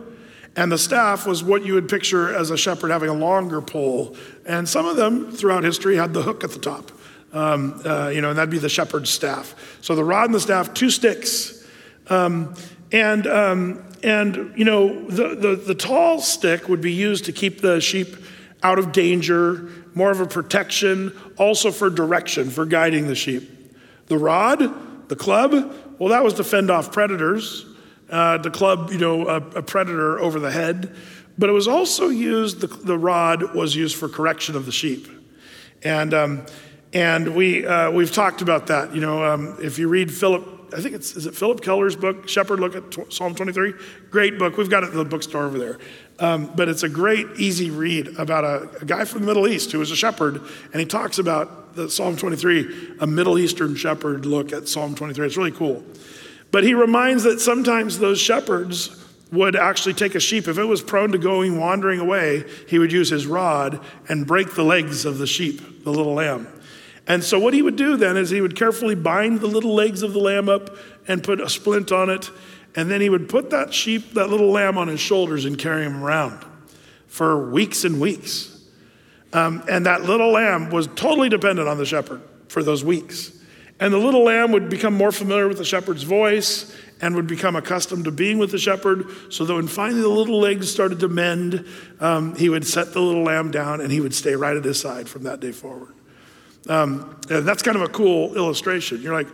and 0.55 0.71
the 0.71 0.78
staff 0.78 1.26
was 1.26 1.43
what 1.43 1.65
you 1.65 1.74
would 1.74 1.89
picture 1.89 2.34
as 2.34 2.51
a 2.51 2.57
shepherd 2.57 2.91
having 2.91 3.09
a 3.09 3.13
longer 3.13 3.61
pole. 3.61 4.15
And 4.45 4.67
some 4.67 4.86
of 4.86 4.95
them 4.95 5.32
throughout 5.32 5.63
history 5.63 5.95
had 5.95 6.13
the 6.13 6.21
hook 6.21 6.43
at 6.43 6.51
the 6.51 6.59
top, 6.59 6.91
um, 7.34 7.81
uh, 7.84 8.09
you 8.09 8.21
know, 8.21 8.29
and 8.29 8.38
that'd 8.38 8.49
be 8.49 8.59
the 8.59 8.69
shepherd's 8.69 9.09
staff. 9.09 9.77
So 9.81 9.95
the 9.95 10.03
rod 10.03 10.25
and 10.25 10.36
the 10.36 10.39
staff, 10.39 10.73
two 10.73 10.89
sticks. 10.89 11.67
Um, 12.07 12.55
and, 12.91 13.25
um, 13.25 13.84
and, 14.03 14.53
you 14.55 14.65
know, 14.65 15.09
the, 15.09 15.36
the, 15.36 15.55
the 15.55 15.75
tall 15.75 16.21
stick 16.21 16.69
would 16.69 16.81
be 16.81 16.93
used 16.93 17.25
to 17.25 17.31
keep 17.31 17.61
the 17.61 17.81
sheep 17.81 18.15
out 18.61 18.77
of 18.77 18.91
danger, 18.91 19.69
more 19.95 20.11
of 20.11 20.19
a 20.19 20.27
protection, 20.27 21.11
also 21.38 21.71
for 21.71 21.89
direction, 21.89 22.49
for 22.49 22.65
guiding 22.65 23.07
the 23.07 23.15
sheep. 23.15 23.49
The 24.07 24.17
rod, 24.17 25.09
the 25.09 25.15
club, 25.15 25.51
well, 25.97 26.09
that 26.09 26.23
was 26.23 26.36
to 26.36 26.43
fend 26.43 26.69
off 26.69 26.91
predators, 26.91 27.65
uh, 28.09 28.38
club, 28.49 28.91
you 28.91 28.99
know, 28.99 29.27
a, 29.27 29.38
a, 29.38 29.63
predator 29.63 30.19
over 30.19 30.39
the 30.39 30.51
head. 30.51 30.95
But 31.38 31.49
it 31.49 31.53
was 31.53 31.67
also 31.67 32.09
used, 32.09 32.61
the, 32.61 32.67
the 32.67 32.97
rod 32.97 33.55
was 33.55 33.75
used 33.75 33.95
for 33.95 34.07
correction 34.07 34.55
of 34.55 34.65
the 34.67 34.71
sheep. 34.71 35.07
And, 35.81 36.13
um, 36.13 36.45
and 36.93 37.35
we, 37.35 37.65
uh, 37.65 37.91
we've 37.91 38.11
talked 38.11 38.41
about 38.41 38.67
that. 38.67 38.93
You 38.93 39.01
know, 39.01 39.23
um, 39.23 39.57
if 39.61 39.79
you 39.79 39.87
read 39.87 40.13
Phillip 40.13 40.53
I 40.75 40.81
think 40.81 40.95
it's, 40.95 41.15
is 41.15 41.25
it 41.25 41.35
Phillip 41.35 41.61
Keller's 41.61 41.95
book, 41.95 42.27
Shepherd 42.27 42.59
Look 42.59 42.75
at 42.75 43.13
Psalm 43.13 43.35
23? 43.35 43.73
Great 44.09 44.39
book. 44.39 44.57
We've 44.57 44.69
got 44.69 44.83
it 44.83 44.89
in 44.89 44.97
the 44.97 45.05
bookstore 45.05 45.43
over 45.43 45.59
there. 45.59 45.77
Um, 46.19 46.51
but 46.55 46.69
it's 46.69 46.83
a 46.83 46.89
great, 46.89 47.27
easy 47.37 47.69
read 47.69 48.07
about 48.17 48.43
a, 48.43 48.81
a, 48.81 48.85
guy 48.85 49.05
from 49.05 49.21
the 49.21 49.27
Middle 49.27 49.47
East 49.47 49.71
who 49.71 49.79
was 49.79 49.91
a 49.91 49.95
shepherd, 49.95 50.41
and 50.71 50.79
he 50.79 50.85
talks 50.85 51.19
about 51.19 51.75
the 51.75 51.89
Psalm 51.89 52.15
23, 52.15 52.95
a 52.99 53.07
Middle 53.07 53.39
Eastern 53.39 53.75
shepherd 53.75 54.25
look 54.25 54.53
at 54.53 54.67
Psalm 54.67 54.95
23. 54.95 55.25
It's 55.25 55.37
really 55.37 55.51
cool. 55.51 55.83
But 56.51 56.63
he 56.63 56.75
reminds 56.75 57.23
that 57.23 57.39
sometimes 57.39 57.97
those 57.97 58.19
shepherds 58.19 58.99
would 59.31 59.55
actually 59.55 59.95
take 59.95 60.13
a 60.13 60.19
sheep. 60.19 60.47
If 60.47 60.59
it 60.59 60.65
was 60.65 60.83
prone 60.83 61.11
to 61.13 61.17
going 61.17 61.59
wandering 61.59 61.99
away, 61.99 62.45
he 62.67 62.77
would 62.77 62.91
use 62.91 63.09
his 63.09 63.25
rod 63.25 63.79
and 64.07 64.27
break 64.27 64.53
the 64.53 64.63
legs 64.63 65.05
of 65.05 65.17
the 65.17 65.25
sheep, 65.25 65.83
the 65.83 65.91
little 65.91 66.13
lamb. 66.13 66.47
And 67.06 67.24
so, 67.24 67.38
what 67.38 67.54
he 67.54 67.62
would 67.62 67.76
do 67.76 67.97
then 67.97 68.16
is 68.16 68.30
he 68.30 68.41
would 68.41 68.56
carefully 68.56 68.95
bind 68.95 69.41
the 69.41 69.47
little 69.47 69.74
legs 69.74 70.04
of 70.04 70.14
the 70.14 70.20
lamb 70.20 70.47
up 70.47 70.76
and 71.08 71.24
put 71.24 71.41
a 71.41 71.49
splint 71.49 71.91
on 71.91 72.10
it. 72.10 72.32
And 72.76 72.89
then 72.89 73.01
he 73.01 73.10
would 73.10 73.30
put 73.30 73.49
that 73.49 73.74
sheep, 73.74 74.14
that 74.14 74.30
little 74.30 74.49
lamb 74.49 74.78
on 74.78 74.88
his 74.88 74.99
shoulders 74.99 75.45
and 75.45 75.58
carry 75.58 75.84
him 75.84 76.04
around 76.04 76.43
for 77.08 77.51
weeks 77.51 77.84
and 77.84 77.99
weeks. 77.99 78.49
Um, 79.34 79.64
and 79.70 79.86
that 79.86 80.04
little 80.04 80.32
lamb 80.32 80.70
was 80.70 80.88
totally 80.88 81.30
dependent 81.30 81.68
on 81.68 81.78
the 81.78 81.86
shepherd 81.86 82.22
for 82.47 82.64
those 82.64 82.84
weeks. 82.84 83.32
And 83.80 83.93
the 83.93 83.97
little 83.97 84.24
lamb 84.24 84.51
would 84.51 84.70
become 84.70 84.93
more 84.93 85.12
familiar 85.12 85.47
with 85.47 85.58
the 85.58 85.66
shepherd's 85.66 86.04
voice 86.04 86.76
and 87.01 87.16
would 87.16 87.28
become 87.28 87.56
accustomed 87.56 88.06
to 88.06 88.12
being 88.12 88.38
with 88.38 88.51
the 88.51 88.58
shepherd. 88.58 89.08
So 89.30 89.43
that 89.45 89.54
when 89.54 89.68
finally 89.68 90.01
the 90.01 90.08
little 90.08 90.39
legs 90.39 90.72
started 90.72 90.99
to 91.01 91.10
mend, 91.10 91.68
um, 91.99 92.36
he 92.36 92.49
would 92.49 92.66
set 92.66 92.93
the 92.93 93.01
little 93.01 93.24
lamb 93.24 93.51
down 93.51 93.82
and 93.82 93.91
he 93.91 93.99
would 93.99 94.14
stay 94.14 94.36
right 94.36 94.56
at 94.56 94.64
his 94.64 94.80
side 94.80 95.10
from 95.10 95.24
that 95.24 95.39
day 95.39 95.51
forward. 95.51 95.93
Um, 96.68 97.20
that's 97.28 97.61
kind 97.61 97.76
of 97.76 97.84
a 97.84 97.89
cool 97.89 98.36
illustration. 98.36 99.01
You're 99.01 99.14
like, 99.14 99.28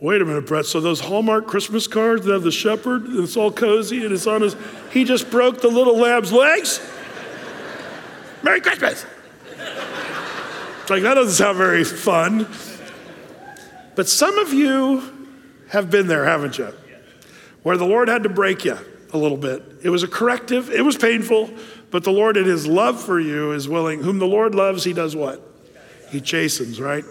wait 0.00 0.20
a 0.20 0.24
minute, 0.24 0.46
Brett. 0.46 0.66
So 0.66 0.80
those 0.80 1.00
Hallmark 1.00 1.46
Christmas 1.46 1.86
cards 1.86 2.26
that 2.26 2.32
have 2.32 2.42
the 2.42 2.52
shepherd 2.52 3.04
it's 3.06 3.36
all 3.36 3.52
cozy 3.52 4.04
and 4.04 4.12
it's 4.12 4.26
on 4.26 4.42
his, 4.42 4.56
he 4.90 5.04
just 5.04 5.30
broke 5.30 5.60
the 5.60 5.68
little 5.68 5.96
lamb's 5.96 6.32
legs? 6.32 6.80
Merry 8.42 8.60
Christmas. 8.60 9.06
It's 10.82 10.90
like, 10.90 11.02
that 11.02 11.14
doesn't 11.14 11.32
sound 11.32 11.56
very 11.56 11.84
fun. 11.84 12.46
But 13.94 14.08
some 14.08 14.36
of 14.38 14.52
you 14.52 15.30
have 15.68 15.90
been 15.90 16.08
there, 16.08 16.24
haven't 16.24 16.58
you? 16.58 16.74
Where 17.62 17.78
the 17.78 17.86
Lord 17.86 18.08
had 18.08 18.24
to 18.24 18.28
break 18.28 18.66
you 18.66 18.76
a 19.12 19.16
little 19.16 19.38
bit. 19.38 19.62
It 19.82 19.88
was 19.88 20.02
a 20.02 20.08
corrective, 20.08 20.70
it 20.70 20.82
was 20.82 20.98
painful, 20.98 21.48
but 21.90 22.04
the 22.04 22.10
Lord, 22.10 22.36
in 22.36 22.44
his 22.44 22.66
love 22.66 23.02
for 23.02 23.18
you, 23.18 23.52
is 23.52 23.68
willing. 23.68 24.02
Whom 24.02 24.18
the 24.18 24.26
Lord 24.26 24.54
loves, 24.54 24.84
he 24.84 24.92
does 24.92 25.16
what? 25.16 25.53
He 26.14 26.20
chastens, 26.20 26.80
right? 26.80 27.04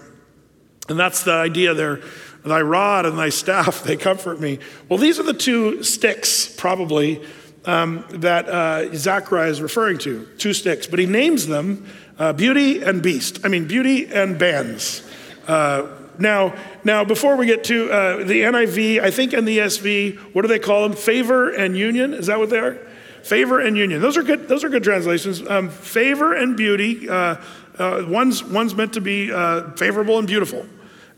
And 0.89 0.97
that's 0.97 1.23
the 1.23 1.33
idea 1.33 1.73
there. 1.73 2.01
Thy 2.45 2.61
rod 2.61 3.05
and 3.05 3.17
thy 3.17 3.29
staff, 3.29 3.83
they 3.83 3.95
comfort 3.95 4.39
me. 4.39 4.59
Well, 4.89 4.99
these 4.99 5.19
are 5.19 5.23
the 5.23 5.33
two 5.33 5.83
sticks, 5.83 6.47
probably, 6.47 7.21
um, 7.65 8.05
that 8.09 8.49
uh, 8.49 8.93
Zechariah 8.93 9.49
is 9.49 9.61
referring 9.61 9.97
to. 9.99 10.25
Two 10.37 10.53
sticks, 10.53 10.87
but 10.87 10.99
he 10.99 11.05
names 11.05 11.47
them 11.47 11.85
uh, 12.17 12.33
beauty 12.33 12.81
and 12.81 13.01
beast. 13.01 13.39
I 13.45 13.47
mean, 13.47 13.67
beauty 13.67 14.07
and 14.07 14.37
bands. 14.37 15.07
Uh, 15.47 15.87
now, 16.19 16.55
now, 16.83 17.03
before 17.03 17.35
we 17.37 17.45
get 17.45 17.63
to 17.65 17.91
uh, 17.91 18.17
the 18.17 18.43
NIV, 18.43 19.01
I 19.01 19.09
think 19.09 19.33
in 19.33 19.45
the 19.45 19.59
ESV, 19.59 20.17
what 20.33 20.43
do 20.43 20.47
they 20.47 20.59
call 20.59 20.87
them? 20.87 20.97
Favor 20.97 21.49
and 21.49 21.75
union. 21.77 22.13
Is 22.13 22.27
that 22.27 22.39
what 22.39 22.49
they 22.49 22.59
are? 22.59 22.77
Favor 23.23 23.59
and 23.59 23.77
union. 23.77 24.01
Those 24.01 24.17
are 24.17 24.23
good. 24.23 24.49
Those 24.49 24.63
are 24.65 24.69
good 24.69 24.83
translations. 24.83 25.41
Um, 25.47 25.69
favor 25.69 26.33
and 26.33 26.57
beauty. 26.57 27.09
Uh, 27.09 27.37
uh, 27.77 28.05
one's, 28.07 28.43
one's 28.43 28.75
meant 28.75 28.93
to 28.93 29.01
be 29.01 29.31
uh, 29.31 29.71
favorable 29.71 30.19
and 30.19 30.27
beautiful. 30.27 30.65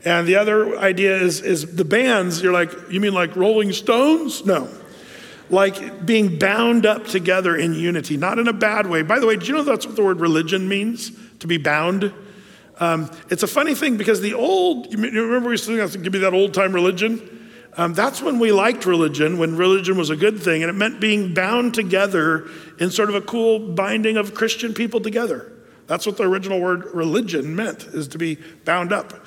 And 0.03 0.27
the 0.27 0.35
other 0.35 0.77
idea 0.77 1.17
is, 1.17 1.41
is 1.41 1.75
the 1.75 1.85
bands, 1.85 2.41
you're 2.41 2.53
like, 2.53 2.71
you 2.91 2.99
mean 2.99 3.13
like 3.13 3.35
Rolling 3.35 3.73
Stones? 3.73 4.45
No. 4.45 4.69
Like 5.49 6.05
being 6.05 6.37
bound 6.37 6.85
up 6.85 7.07
together 7.07 7.55
in 7.55 7.73
unity, 7.73 8.15
not 8.17 8.39
in 8.39 8.47
a 8.47 8.53
bad 8.53 8.87
way. 8.87 9.01
By 9.01 9.19
the 9.19 9.27
way, 9.27 9.35
do 9.35 9.45
you 9.47 9.53
know 9.53 9.63
that's 9.63 9.85
what 9.85 9.95
the 9.95 10.03
word 10.03 10.19
religion 10.19 10.67
means? 10.67 11.11
To 11.39 11.47
be 11.47 11.57
bound? 11.57 12.13
Um, 12.79 13.09
it's 13.29 13.43
a 13.43 13.47
funny 13.47 13.73
thing 13.73 13.97
because 13.97 14.21
the 14.21 14.33
old, 14.33 14.91
you 14.91 14.99
remember 14.99 15.49
we 15.49 15.53
used 15.53 15.65
to 15.65 15.97
give 15.97 16.13
me 16.13 16.19
that 16.19 16.33
old 16.33 16.53
time 16.53 16.73
religion? 16.73 17.31
Um, 17.77 17.93
that's 17.93 18.21
when 18.21 18.39
we 18.39 18.51
liked 18.51 18.85
religion, 18.85 19.37
when 19.37 19.57
religion 19.57 19.97
was 19.97 20.09
a 20.09 20.15
good 20.15 20.39
thing, 20.39 20.63
and 20.63 20.69
it 20.69 20.73
meant 20.73 21.01
being 21.01 21.33
bound 21.33 21.73
together 21.73 22.47
in 22.79 22.89
sort 22.89 23.09
of 23.09 23.15
a 23.15 23.21
cool 23.21 23.59
binding 23.59 24.17
of 24.17 24.33
Christian 24.33 24.73
people 24.73 25.01
together. 25.01 25.51
That's 25.87 26.05
what 26.05 26.17
the 26.17 26.23
original 26.23 26.59
word 26.59 26.85
religion 26.93 27.55
meant, 27.55 27.83
is 27.83 28.07
to 28.09 28.17
be 28.17 28.37
bound 28.63 28.91
up. 28.91 29.25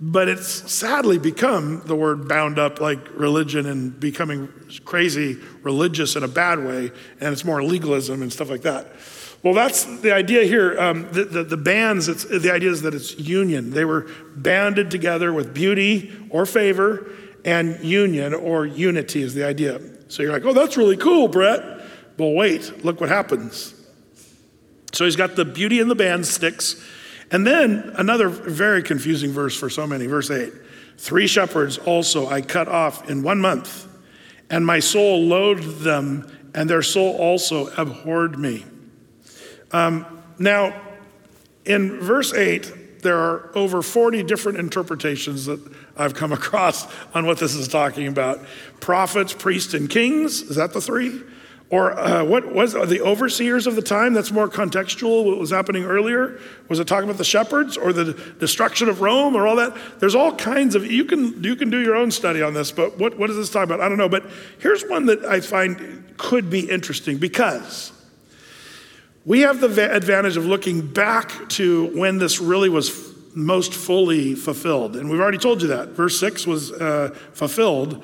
But 0.00 0.28
it's 0.28 0.46
sadly 0.70 1.18
become 1.18 1.82
the 1.84 1.96
word 1.96 2.28
bound 2.28 2.58
up 2.58 2.80
like 2.80 3.00
religion 3.14 3.66
and 3.66 3.98
becoming 3.98 4.48
crazy 4.84 5.38
religious 5.62 6.14
in 6.14 6.22
a 6.22 6.28
bad 6.28 6.64
way, 6.64 6.92
and 7.20 7.32
it's 7.32 7.44
more 7.44 7.62
legalism 7.62 8.22
and 8.22 8.32
stuff 8.32 8.48
like 8.48 8.62
that. 8.62 8.92
Well, 9.42 9.54
that's 9.54 9.84
the 10.00 10.12
idea 10.12 10.44
here. 10.44 10.78
Um, 10.80 11.08
the, 11.12 11.24
the, 11.24 11.44
the, 11.44 11.56
bands, 11.56 12.06
the 12.06 12.52
idea 12.52 12.70
is 12.70 12.82
that 12.82 12.94
it's 12.94 13.18
union. 13.18 13.70
They 13.70 13.84
were 13.84 14.06
banded 14.34 14.90
together 14.90 15.32
with 15.32 15.54
beauty 15.54 16.12
or 16.30 16.44
favor, 16.44 17.12
and 17.44 17.78
union 17.84 18.34
or 18.34 18.66
unity 18.66 19.22
is 19.22 19.34
the 19.34 19.46
idea. 19.46 19.80
So 20.08 20.22
you're 20.22 20.32
like, 20.32 20.44
oh, 20.44 20.52
that's 20.52 20.76
really 20.76 20.96
cool, 20.96 21.28
Brett. 21.28 21.62
Well, 22.18 22.32
wait, 22.32 22.84
look 22.84 23.00
what 23.00 23.10
happens. 23.10 23.74
So 24.92 25.04
he's 25.04 25.16
got 25.16 25.36
the 25.36 25.44
beauty 25.44 25.80
and 25.80 25.90
the 25.90 25.94
band 25.94 26.26
sticks. 26.26 26.82
And 27.30 27.46
then 27.46 27.92
another 27.96 28.28
very 28.28 28.82
confusing 28.82 29.32
verse 29.32 29.54
for 29.54 29.68
so 29.68 29.86
many, 29.86 30.06
verse 30.06 30.30
8. 30.30 30.52
Three 30.96 31.26
shepherds 31.26 31.78
also 31.78 32.26
I 32.26 32.40
cut 32.40 32.68
off 32.68 33.08
in 33.08 33.22
one 33.22 33.40
month, 33.40 33.86
and 34.50 34.64
my 34.66 34.80
soul 34.80 35.22
loathed 35.22 35.82
them, 35.82 36.50
and 36.54 36.68
their 36.68 36.82
soul 36.82 37.16
also 37.16 37.68
abhorred 37.76 38.38
me. 38.38 38.64
Um, 39.70 40.06
now, 40.38 40.80
in 41.64 42.00
verse 42.00 42.32
8, 42.32 43.02
there 43.02 43.18
are 43.18 43.50
over 43.54 43.82
40 43.82 44.22
different 44.24 44.58
interpretations 44.58 45.46
that 45.46 45.60
I've 45.96 46.14
come 46.14 46.32
across 46.40 46.86
on 47.14 47.26
what 47.26 47.38
this 47.38 47.54
is 47.54 47.68
talking 47.68 48.06
about. 48.06 48.40
Prophets, 48.80 49.32
priests, 49.32 49.74
and 49.74 49.88
kings, 49.88 50.42
is 50.42 50.56
that 50.56 50.72
the 50.72 50.80
three? 50.80 51.20
Or 51.70 51.92
uh, 51.98 52.24
what 52.24 52.50
was 52.50 52.72
the 52.72 53.02
overseers 53.02 53.66
of 53.66 53.76
the 53.76 53.82
time? 53.82 54.14
That's 54.14 54.32
more 54.32 54.48
contextual. 54.48 55.26
What 55.26 55.38
was 55.38 55.50
happening 55.50 55.84
earlier? 55.84 56.40
Was 56.68 56.80
it 56.80 56.86
talking 56.86 57.04
about 57.04 57.18
the 57.18 57.24
shepherds 57.24 57.76
or 57.76 57.92
the 57.92 58.14
destruction 58.38 58.88
of 58.88 59.02
Rome 59.02 59.36
or 59.36 59.46
all 59.46 59.56
that? 59.56 59.76
There's 59.98 60.14
all 60.14 60.34
kinds 60.34 60.74
of 60.74 60.90
you 60.90 61.04
can 61.04 61.44
you 61.44 61.56
can 61.56 61.68
do 61.68 61.78
your 61.78 61.94
own 61.94 62.10
study 62.10 62.40
on 62.40 62.54
this, 62.54 62.72
but 62.72 62.96
what, 62.96 63.18
what 63.18 63.28
is 63.28 63.36
this 63.36 63.50
talking 63.50 63.74
about? 63.74 63.84
I 63.84 63.88
don't 63.90 63.98
know. 63.98 64.08
But 64.08 64.24
here's 64.58 64.82
one 64.84 65.06
that 65.06 65.26
I 65.26 65.40
find 65.40 66.14
could 66.16 66.48
be 66.48 66.60
interesting 66.70 67.18
because 67.18 67.92
we 69.26 69.40
have 69.40 69.60
the 69.60 69.94
advantage 69.94 70.38
of 70.38 70.46
looking 70.46 70.86
back 70.86 71.50
to 71.50 71.94
when 71.94 72.16
this 72.16 72.40
really 72.40 72.70
was 72.70 73.14
most 73.34 73.74
fully 73.74 74.34
fulfilled, 74.34 74.96
and 74.96 75.10
we've 75.10 75.20
already 75.20 75.36
told 75.36 75.60
you 75.60 75.68
that. 75.68 75.88
Verse 75.90 76.18
six 76.18 76.46
was 76.46 76.72
uh, 76.72 77.14
fulfilled 77.34 78.02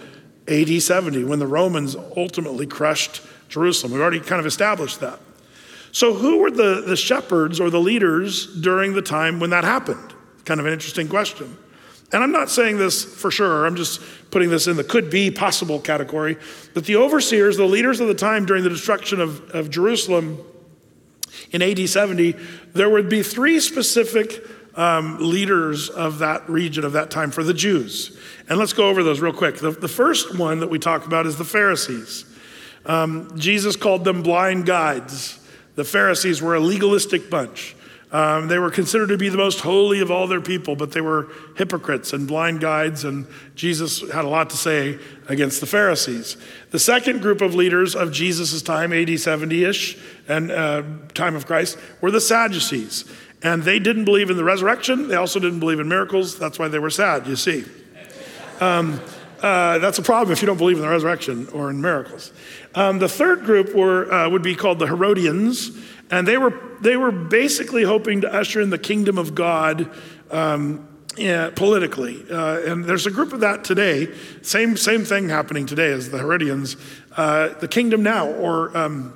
AD 0.49 0.83
70 0.83 1.25
when 1.25 1.39
the 1.39 1.47
Romans 1.47 1.97
ultimately 2.15 2.67
crushed 2.67 3.23
Jerusalem. 3.49 3.93
We've 3.93 4.03
already 4.03 4.21
kind 4.21 4.41
of 4.41 4.47
established 4.47 5.01
that. 5.01 5.19
So, 5.93 6.13
who 6.13 6.39
were 6.39 6.51
the, 6.51 6.83
the 6.87 6.97
shepherds 6.97 7.61
or 7.61 7.71
the 7.71 7.81
leaders 7.81 8.47
during 8.61 8.95
the 8.95 9.03
time 9.03 9.39
when 9.39 9.51
that 9.51 9.65
happened? 9.65 10.13
Kind 10.45 10.59
of 10.59 10.67
an 10.67 10.73
interesting 10.73 11.09
question. 11.09 11.57
And 12.13 12.23
I'm 12.23 12.33
not 12.33 12.51
saying 12.51 12.79
this 12.79 13.05
for 13.05 13.31
sure, 13.31 13.67
I'm 13.67 13.77
just 13.77 14.01
putting 14.31 14.51
this 14.51 14.67
in 14.67 14.77
the 14.77 14.85
could 14.85 15.11
be 15.11 15.31
possible 15.31 15.81
category. 15.81 16.37
That 16.75 16.85
the 16.85 16.97
overseers, 16.97 17.57
the 17.57 17.65
leaders 17.65 18.01
of 18.01 18.09
the 18.09 18.15
time 18.15 18.45
during 18.45 18.63
the 18.65 18.71
destruction 18.71 19.21
of, 19.21 19.51
of 19.51 19.71
Jerusalem, 19.71 20.39
In 21.53 21.63
AD 21.63 21.89
70, 21.89 22.35
there 22.73 22.89
would 22.89 23.09
be 23.09 23.23
three 23.23 23.61
specific 23.61 24.45
um, 24.77 25.19
leaders 25.21 25.89
of 25.89 26.19
that 26.19 26.49
region 26.49 26.85
of 26.85 26.93
that 26.93 27.11
time 27.11 27.31
for 27.31 27.45
the 27.45 27.55
Jews. 27.55 28.19
And 28.49 28.59
let's 28.59 28.73
go 28.73 28.89
over 28.89 29.03
those 29.03 29.21
real 29.21 29.33
quick. 29.33 29.57
The, 29.57 29.71
the 29.71 29.89
first 29.89 30.37
one 30.37 30.61
that 30.61 30.71
we 30.71 30.79
talk 30.79 31.07
about 31.07 31.27
is 31.27 31.37
the 31.37 31.45
Pharisees. 31.45 32.25
Um, 32.87 33.37
Jesus 33.39 33.77
called 33.77 34.05
them 34.05 34.23
blind 34.23 34.67
guides. 34.67 35.39
The 35.75 35.85
Pharisees 35.85 36.41
were 36.41 36.55
a 36.55 36.61
legalistic 36.61 37.31
bunch. 37.31 37.75
Um, 38.15 38.47
they 38.47 38.61
were 38.61 38.71
considered 38.71 39.09
to 39.09 39.19
be 39.19 39.29
the 39.29 39.37
most 39.37 39.59
holy 39.59 40.01
of 40.01 40.09
all 40.09 40.29
their 40.29 40.41
people, 40.41 40.77
but 40.77 40.93
they 40.93 41.01
were 41.01 41.33
hypocrites 41.57 42.13
and 42.13 42.29
blind 42.29 42.61
guides, 42.61 43.03
and 43.03 43.27
Jesus 43.57 44.09
had 44.13 44.25
a 44.25 44.29
lot 44.29 44.51
to 44.51 44.57
say 44.57 45.01
against 45.29 45.61
the 45.61 45.67
Pharisees. 45.67 46.37
The 46.71 46.79
second 46.79 47.23
group 47.23 47.41
of 47.41 47.57
leaders 47.57 47.97
of 47.97 48.13
Jesus' 48.13 48.63
time, 48.63 48.93
AD 48.93 49.19
70 49.19 49.65
ish, 49.65 49.99
and 50.29 50.53
uh, 50.53 50.85
time 51.15 51.35
of 51.35 51.47
Christ, 51.47 51.77
were 52.01 52.13
the 52.13 52.21
Sadducees. 52.21 53.05
And 53.43 53.65
they 53.65 53.81
didn't 53.81 54.05
believe 54.05 54.31
in 54.31 54.37
the 54.37 54.45
resurrection. 54.45 55.09
They 55.09 55.17
also 55.17 55.41
didn't 55.41 55.59
believe 55.59 55.81
in 55.81 55.89
miracles. 55.89 56.39
That's 56.39 56.57
why 56.57 56.69
they 56.69 56.79
were 56.79 56.91
sad, 56.91 57.27
you 57.27 57.35
see. 57.35 57.65
Um, 58.61 59.01
uh, 59.45 59.79
that's 59.79 59.99
a 59.99 60.03
problem 60.03 60.33
if 60.33 60.41
you 60.41 60.47
don't 60.47 60.57
believe 60.57 60.79
in 60.79 60.83
the 60.83 60.89
resurrection 60.89 61.47
or 61.49 61.69
in 61.69 61.79
miracles. 61.79 62.33
Um, 62.75 62.99
the 62.99 63.11
third 63.11 63.45
group 63.45 63.75
were, 63.75 64.11
uh, 64.11 64.31
would 64.31 64.43
be 64.43 64.55
called 64.55 64.79
the 64.79 64.87
Herodians, 64.87 65.71
and 66.11 66.27
they 66.27 66.39
were, 66.39 66.59
they 66.81 66.97
were 66.97 67.13
basically 67.13 67.83
hoping 67.83 68.23
to 68.23 68.33
usher 68.33 68.63
in 68.63 68.71
the 68.71 68.79
kingdom 68.79 69.19
of 69.19 69.35
God 69.35 69.91
um, 70.31 70.89
yeah, 71.19 71.51
politically. 71.55 72.25
Uh, 72.31 72.61
and 72.61 72.87
there's 72.87 73.05
a 73.05 73.11
group 73.11 73.35
of 73.35 73.41
that 73.41 73.65
today. 73.65 74.09
Same, 74.41 74.79
same 74.79 75.05
thing 75.05 75.29
happening 75.29 75.67
today 75.67 75.93
as 75.93 76.11
the 76.11 76.17
Herodians. 76.17 76.79
Uh, 77.15 77.49
the 77.49 77.69
kingdom 77.69 78.03
now, 78.03 78.27
or 78.27 78.75
um, 78.75 79.13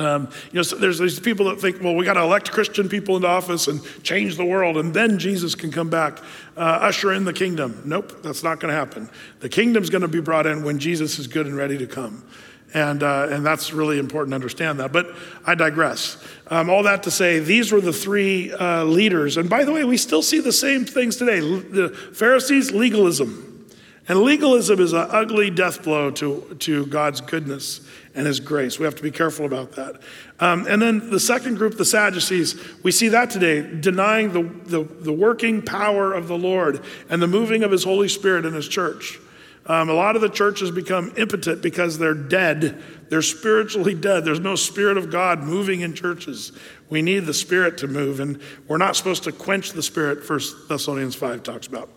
um, 0.00 0.28
you 0.50 0.56
know, 0.56 0.62
so 0.62 0.76
there's 0.76 0.98
these 0.98 1.20
people 1.20 1.46
that 1.46 1.60
think, 1.60 1.82
well, 1.82 1.94
we 1.94 2.04
got 2.04 2.14
to 2.14 2.22
elect 2.22 2.50
Christian 2.50 2.88
people 2.88 3.16
into 3.16 3.28
office 3.28 3.68
and 3.68 3.80
change 4.02 4.36
the 4.36 4.44
world, 4.44 4.76
and 4.78 4.94
then 4.94 5.18
Jesus 5.18 5.54
can 5.54 5.70
come 5.70 5.90
back, 5.90 6.18
uh, 6.56 6.60
usher 6.60 7.12
in 7.12 7.24
the 7.24 7.32
kingdom. 7.32 7.82
Nope, 7.84 8.22
that's 8.22 8.42
not 8.42 8.60
going 8.60 8.72
to 8.72 8.78
happen. 8.78 9.10
The 9.40 9.48
kingdom's 9.48 9.90
going 9.90 10.02
to 10.02 10.08
be 10.08 10.20
brought 10.20 10.46
in 10.46 10.64
when 10.64 10.78
Jesus 10.78 11.18
is 11.18 11.26
good 11.26 11.46
and 11.46 11.54
ready 11.54 11.76
to 11.78 11.86
come. 11.86 12.24
And, 12.72 13.02
uh, 13.02 13.26
and 13.30 13.44
that's 13.44 13.72
really 13.72 13.98
important 13.98 14.30
to 14.30 14.36
understand 14.36 14.78
that. 14.78 14.92
But 14.92 15.10
I 15.44 15.54
digress. 15.56 16.22
Um, 16.46 16.70
all 16.70 16.84
that 16.84 17.02
to 17.02 17.10
say, 17.10 17.40
these 17.40 17.72
were 17.72 17.80
the 17.80 17.92
three 17.92 18.52
uh, 18.52 18.84
leaders. 18.84 19.36
And 19.36 19.50
by 19.50 19.64
the 19.64 19.72
way, 19.72 19.82
we 19.82 19.96
still 19.96 20.22
see 20.22 20.40
the 20.40 20.52
same 20.52 20.84
things 20.84 21.16
today. 21.16 21.40
The 21.40 21.88
Pharisees, 21.88 22.70
legalism. 22.70 23.68
And 24.08 24.20
legalism 24.20 24.80
is 24.80 24.92
an 24.92 25.06
ugly 25.10 25.50
death 25.50 25.82
blow 25.82 26.10
to, 26.12 26.56
to 26.60 26.86
God's 26.86 27.20
goodness 27.20 27.80
and 28.14 28.26
his 28.26 28.40
grace. 28.40 28.78
We 28.78 28.84
have 28.84 28.96
to 28.96 29.02
be 29.02 29.10
careful 29.10 29.46
about 29.46 29.72
that. 29.72 30.00
Um, 30.40 30.66
and 30.68 30.82
then 30.82 31.10
the 31.10 31.20
second 31.20 31.56
group, 31.56 31.76
the 31.76 31.84
Sadducees, 31.84 32.60
we 32.82 32.90
see 32.90 33.08
that 33.08 33.30
today, 33.30 33.62
denying 33.62 34.32
the, 34.32 34.42
the, 34.42 34.82
the, 34.82 35.12
working 35.12 35.62
power 35.62 36.12
of 36.12 36.26
the 36.26 36.36
Lord 36.36 36.82
and 37.08 37.22
the 37.22 37.28
moving 37.28 37.62
of 37.62 37.70
his 37.70 37.84
Holy 37.84 38.08
Spirit 38.08 38.44
in 38.44 38.54
his 38.54 38.66
church. 38.66 39.18
Um, 39.66 39.88
a 39.88 39.92
lot 39.92 40.16
of 40.16 40.22
the 40.22 40.28
churches 40.28 40.70
become 40.70 41.12
impotent 41.16 41.62
because 41.62 41.98
they're 41.98 42.14
dead. 42.14 42.82
They're 43.08 43.22
spiritually 43.22 43.94
dead. 43.94 44.24
There's 44.24 44.40
no 44.40 44.56
Spirit 44.56 44.96
of 44.96 45.10
God 45.10 45.44
moving 45.44 45.82
in 45.82 45.94
churches. 45.94 46.52
We 46.88 47.02
need 47.02 47.26
the 47.26 47.34
Spirit 47.34 47.78
to 47.78 47.86
move, 47.86 48.18
and 48.18 48.40
we're 48.66 48.78
not 48.78 48.96
supposed 48.96 49.24
to 49.24 49.32
quench 49.32 49.72
the 49.72 49.82
Spirit, 49.82 50.24
First 50.24 50.68
Thessalonians 50.68 51.14
5 51.14 51.42
talks 51.42 51.66
about. 51.66 51.90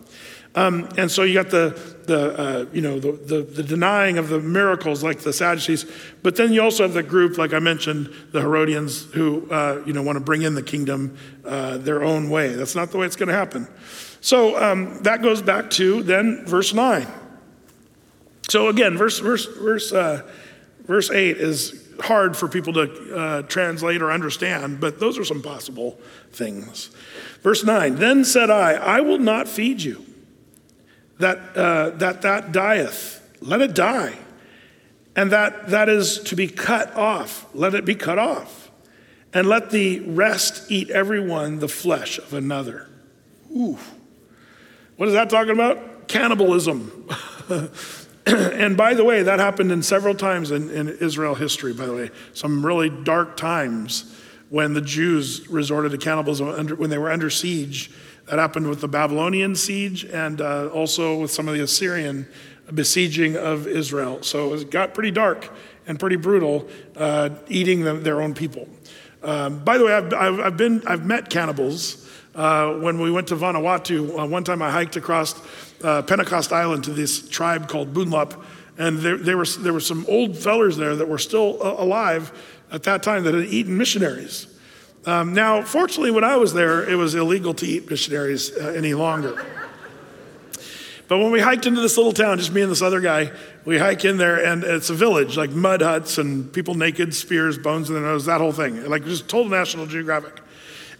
Um, 0.56 0.88
and 0.96 1.10
so 1.10 1.24
you 1.24 1.34
got 1.34 1.50
the, 1.50 1.78
the 2.06 2.38
uh, 2.38 2.66
you 2.72 2.80
know, 2.80 3.00
the, 3.00 3.12
the, 3.12 3.42
the, 3.42 3.62
denying 3.62 4.18
of 4.18 4.28
the 4.28 4.38
miracles 4.38 5.02
like 5.02 5.18
the 5.20 5.32
Sadducees. 5.32 5.84
But 6.22 6.36
then 6.36 6.52
you 6.52 6.62
also 6.62 6.84
have 6.84 6.94
the 6.94 7.02
group, 7.02 7.38
like 7.38 7.52
I 7.52 7.58
mentioned, 7.58 8.12
the 8.30 8.40
Herodians, 8.40 9.04
who, 9.12 9.50
uh, 9.50 9.82
you 9.84 9.92
know, 9.92 10.02
want 10.02 10.16
to 10.16 10.24
bring 10.24 10.42
in 10.42 10.54
the 10.54 10.62
kingdom 10.62 11.16
uh, 11.44 11.78
their 11.78 12.04
own 12.04 12.30
way. 12.30 12.54
That's 12.54 12.76
not 12.76 12.92
the 12.92 12.98
way 12.98 13.06
it's 13.06 13.16
going 13.16 13.30
to 13.30 13.34
happen. 13.34 13.66
So 14.20 14.56
um, 14.62 15.02
that 15.02 15.22
goes 15.22 15.42
back 15.42 15.70
to 15.70 16.04
then 16.04 16.46
verse 16.46 16.72
9. 16.72 17.06
So 18.48 18.68
again, 18.68 18.96
verse, 18.96 19.18
verse, 19.18 19.46
verse, 19.46 19.92
uh, 19.92 20.22
verse 20.84 21.10
8 21.10 21.36
is 21.36 21.84
hard 22.00 22.36
for 22.36 22.46
people 22.46 22.74
to 22.74 23.16
uh, 23.16 23.42
translate 23.42 24.02
or 24.02 24.12
understand, 24.12 24.78
but 24.80 25.00
those 25.00 25.18
are 25.18 25.24
some 25.24 25.42
possible 25.42 25.98
things. 26.30 26.90
Verse 27.42 27.64
9, 27.64 27.96
then 27.96 28.24
said 28.24 28.50
I, 28.50 28.74
I 28.74 29.00
will 29.00 29.18
not 29.18 29.48
feed 29.48 29.82
you 29.82 30.04
that, 31.18 31.56
uh, 31.56 31.90
that 31.90 32.22
that 32.22 32.52
dieth, 32.52 33.20
let 33.40 33.60
it 33.60 33.74
die. 33.74 34.18
And 35.16 35.30
that 35.30 35.68
that 35.68 35.88
is 35.88 36.18
to 36.24 36.36
be 36.36 36.48
cut 36.48 36.94
off, 36.96 37.46
let 37.54 37.74
it 37.74 37.84
be 37.84 37.94
cut 37.94 38.18
off. 38.18 38.70
And 39.32 39.48
let 39.48 39.70
the 39.70 40.00
rest 40.00 40.70
eat 40.70 40.90
everyone 40.90 41.58
the 41.58 41.68
flesh 41.68 42.18
of 42.18 42.34
another. 42.34 42.88
Ooh. 43.50 43.78
What 44.96 45.08
is 45.08 45.14
that 45.14 45.28
talking 45.28 45.52
about? 45.52 46.06
Cannibalism. 46.06 47.08
and 48.26 48.76
by 48.76 48.94
the 48.94 49.02
way, 49.04 49.24
that 49.24 49.40
happened 49.40 49.72
in 49.72 49.82
several 49.82 50.14
times 50.14 50.52
in, 50.52 50.70
in 50.70 50.88
Israel 50.88 51.34
history, 51.34 51.72
by 51.72 51.86
the 51.86 51.94
way. 51.94 52.10
Some 52.32 52.64
really 52.64 52.90
dark 52.90 53.36
times 53.36 54.14
when 54.50 54.72
the 54.72 54.80
Jews 54.80 55.48
resorted 55.48 55.90
to 55.92 55.98
cannibalism 55.98 56.48
under, 56.48 56.76
when 56.76 56.90
they 56.90 56.98
were 56.98 57.10
under 57.10 57.28
siege 57.28 57.90
that 58.26 58.38
happened 58.38 58.68
with 58.68 58.80
the 58.80 58.88
Babylonian 58.88 59.54
siege 59.54 60.04
and 60.04 60.40
uh, 60.40 60.68
also 60.68 61.20
with 61.20 61.30
some 61.30 61.48
of 61.48 61.54
the 61.54 61.62
Assyrian 61.62 62.26
besieging 62.72 63.36
of 63.36 63.66
Israel. 63.66 64.22
So 64.22 64.54
it 64.54 64.70
got 64.70 64.94
pretty 64.94 65.10
dark 65.10 65.50
and 65.86 66.00
pretty 66.00 66.16
brutal, 66.16 66.68
uh, 66.96 67.30
eating 67.48 68.02
their 68.02 68.22
own 68.22 68.34
people. 68.34 68.68
Um, 69.22 69.62
by 69.64 69.78
the 69.78 69.84
way, 69.84 69.92
I've, 69.92 70.12
I've, 70.14 70.40
I've, 70.40 70.56
been, 70.56 70.82
I've 70.86 71.04
met 71.04 71.30
cannibals. 71.30 72.08
Uh, 72.34 72.74
when 72.74 72.98
we 72.98 73.10
went 73.10 73.28
to 73.28 73.36
Vanuatu, 73.36 74.18
uh, 74.18 74.26
one 74.26 74.44
time 74.44 74.60
I 74.60 74.70
hiked 74.70 74.96
across 74.96 75.40
uh, 75.82 76.02
Pentecost 76.02 76.52
Island 76.52 76.84
to 76.84 76.90
this 76.90 77.28
tribe 77.28 77.68
called 77.68 77.94
Bunlap, 77.94 78.42
and 78.76 78.98
there, 78.98 79.16
there, 79.16 79.36
were, 79.36 79.46
there 79.46 79.72
were 79.72 79.80
some 79.80 80.04
old 80.08 80.36
fellers 80.36 80.76
there 80.76 80.96
that 80.96 81.08
were 81.08 81.18
still 81.18 81.62
uh, 81.62 81.76
alive 81.78 82.32
at 82.72 82.82
that 82.84 83.02
time 83.02 83.24
that 83.24 83.34
had 83.34 83.44
eaten 83.44 83.78
missionaries. 83.78 84.46
Um, 85.06 85.34
now, 85.34 85.62
fortunately, 85.62 86.10
when 86.10 86.24
I 86.24 86.36
was 86.36 86.54
there, 86.54 86.88
it 86.88 86.94
was 86.94 87.14
illegal 87.14 87.52
to 87.54 87.66
eat 87.66 87.90
missionaries 87.90 88.56
uh, 88.56 88.68
any 88.76 88.94
longer. 88.94 89.44
But 91.06 91.18
when 91.18 91.30
we 91.30 91.40
hiked 91.40 91.66
into 91.66 91.82
this 91.82 91.96
little 91.98 92.12
town, 92.12 92.38
just 92.38 92.52
me 92.52 92.62
and 92.62 92.70
this 92.70 92.80
other 92.80 93.00
guy, 93.00 93.30
we 93.66 93.78
hike 93.78 94.04
in 94.06 94.16
there 94.16 94.42
and 94.42 94.64
it's 94.64 94.88
a 94.88 94.94
village, 94.94 95.36
like 95.36 95.50
mud 95.50 95.82
huts 95.82 96.16
and 96.16 96.50
people 96.50 96.74
naked, 96.74 97.14
spears, 97.14 97.58
bones 97.58 97.88
in 97.88 97.94
their 97.94 98.04
nose, 98.04 98.24
that 98.24 98.40
whole 98.40 98.52
thing. 98.52 98.88
Like 98.88 99.04
just 99.04 99.28
total 99.28 99.50
National 99.50 99.84
Geographic 99.86 100.40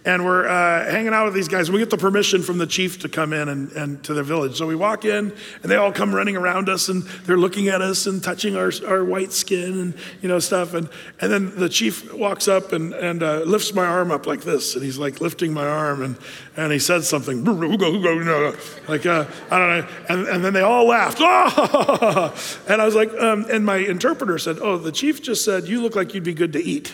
and 0.05 0.23
we're 0.23 0.47
uh, 0.47 0.89
hanging 0.89 1.13
out 1.13 1.25
with 1.25 1.33
these 1.33 1.47
guys. 1.47 1.71
We 1.71 1.79
get 1.79 1.89
the 1.89 1.97
permission 1.97 2.43
from 2.43 2.59
the 2.59 2.67
chief 2.67 2.99
to 2.99 3.09
come 3.09 3.33
in 3.33 3.49
and, 3.49 3.71
and 3.71 4.03
to 4.03 4.13
the 4.13 4.23
village. 4.23 4.55
So 4.57 4.67
we 4.67 4.75
walk 4.75 5.03
in, 5.03 5.33
and 5.63 5.71
they 5.71 5.75
all 5.75 5.91
come 5.91 6.13
running 6.13 6.37
around 6.37 6.69
us, 6.69 6.89
and 6.89 7.03
they're 7.25 7.37
looking 7.37 7.67
at 7.69 7.81
us 7.81 8.05
and 8.05 8.23
touching 8.23 8.55
our, 8.55 8.71
our 8.87 9.03
white 9.03 9.33
skin 9.33 9.79
and 9.79 9.93
you 10.21 10.29
know 10.29 10.39
stuff. 10.39 10.73
And 10.73 10.87
and 11.19 11.31
then 11.31 11.55
the 11.55 11.69
chief 11.69 12.13
walks 12.13 12.47
up 12.47 12.71
and 12.71 12.93
and 12.93 13.23
uh, 13.23 13.39
lifts 13.39 13.73
my 13.73 13.85
arm 13.85 14.11
up 14.11 14.27
like 14.27 14.41
this, 14.41 14.75
and 14.75 14.83
he's 14.83 14.99
like 14.99 15.21
lifting 15.21 15.51
my 15.53 15.67
arm, 15.67 16.03
and 16.03 16.17
and 16.55 16.71
he 16.71 16.79
said 16.79 17.03
something, 17.03 17.43
like 17.43 19.05
uh, 19.05 19.25
I 19.49 19.57
don't 19.57 19.69
know, 19.69 19.87
and, 20.09 20.27
and 20.27 20.45
then 20.45 20.53
they 20.53 20.61
all 20.61 20.87
laughed, 20.87 21.19
and 22.69 22.81
I 22.81 22.85
was 22.85 22.95
like, 22.95 23.11
um, 23.19 23.45
and 23.51 23.65
my 23.65 23.77
interpreter 23.77 24.37
said, 24.37 24.59
"Oh, 24.61 24.77
the 24.77 24.91
chief 24.91 25.21
just 25.21 25.43
said 25.43 25.67
you 25.67 25.81
look 25.81 25.95
like 25.95 26.13
you'd 26.13 26.23
be 26.23 26.33
good 26.33 26.53
to 26.53 26.63
eat." 26.63 26.93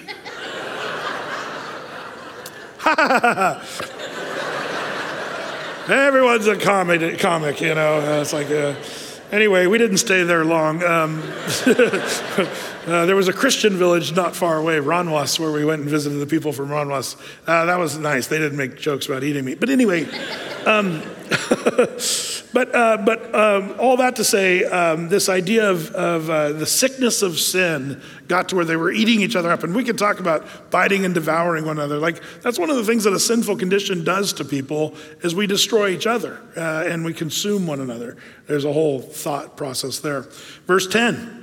Everyone's 5.87 6.47
a 6.47 6.57
comic, 6.57 7.19
comic, 7.19 7.61
you 7.61 7.75
know. 7.75 8.21
It's 8.21 8.33
like, 8.33 8.49
uh, 8.49 8.73
anyway, 9.31 9.67
we 9.67 9.77
didn't 9.77 9.97
stay 9.97 10.23
there 10.23 10.43
long. 10.43 10.83
Um, 10.83 11.21
uh, 12.87 13.05
there 13.05 13.15
was 13.15 13.27
a 13.27 13.33
Christian 13.33 13.77
village 13.77 14.15
not 14.15 14.35
far 14.35 14.57
away, 14.57 14.77
Ranwas, 14.77 15.39
where 15.39 15.51
we 15.51 15.63
went 15.63 15.81
and 15.81 15.89
visited 15.89 16.17
the 16.17 16.25
people 16.25 16.51
from 16.51 16.69
Ranwas. 16.69 17.15
Uh, 17.45 17.65
that 17.65 17.77
was 17.77 17.97
nice. 17.97 18.25
They 18.25 18.39
didn't 18.39 18.57
make 18.57 18.75
jokes 18.77 19.05
about 19.05 19.23
eating 19.23 19.45
meat. 19.45 19.59
But 19.59 19.69
anyway, 19.69 20.05
um, 20.65 21.03
but, 22.53 22.75
uh, 22.75 22.97
but 23.05 23.35
um, 23.35 23.75
all 23.79 23.97
that 23.97 24.15
to 24.15 24.23
say, 24.23 24.63
um, 24.63 25.09
this 25.09 25.29
idea 25.29 25.69
of, 25.69 25.91
of 25.91 26.29
uh, 26.29 26.53
the 26.53 26.65
sickness 26.65 27.21
of 27.21 27.39
sin 27.39 28.01
got 28.27 28.49
to 28.49 28.55
where 28.55 28.65
they 28.65 28.75
were 28.75 28.91
eating 28.91 29.21
each 29.21 29.35
other 29.35 29.51
up. 29.51 29.63
And 29.63 29.75
we 29.75 29.83
can 29.83 29.95
talk 29.95 30.19
about 30.19 30.71
biting 30.71 31.05
and 31.05 31.13
devouring 31.13 31.65
one 31.65 31.77
another. 31.77 31.99
Like, 31.99 32.19
that's 32.41 32.57
one 32.57 32.71
of 32.71 32.77
the 32.77 32.83
things 32.83 33.03
that 33.03 33.13
a 33.13 33.19
sinful 33.19 33.57
condition 33.57 34.03
does 34.03 34.33
to 34.33 34.45
people 34.45 34.95
is 35.21 35.35
we 35.35 35.45
destroy 35.45 35.89
each 35.89 36.07
other 36.07 36.41
uh, 36.57 36.85
and 36.87 37.05
we 37.05 37.13
consume 37.13 37.67
one 37.67 37.79
another. 37.79 38.17
There's 38.47 38.65
a 38.65 38.73
whole 38.73 39.01
thought 39.01 39.55
process 39.55 39.99
there. 39.99 40.21
Verse 40.65 40.87
10. 40.87 41.40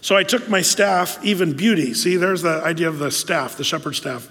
So 0.00 0.16
I 0.16 0.22
took 0.22 0.48
my 0.48 0.62
staff, 0.62 1.22
even 1.24 1.54
beauty. 1.56 1.94
See, 1.94 2.16
there's 2.16 2.42
the 2.42 2.62
idea 2.62 2.88
of 2.88 2.98
the 2.98 3.10
staff, 3.10 3.56
the 3.56 3.64
shepherd's 3.64 3.98
staff 3.98 4.30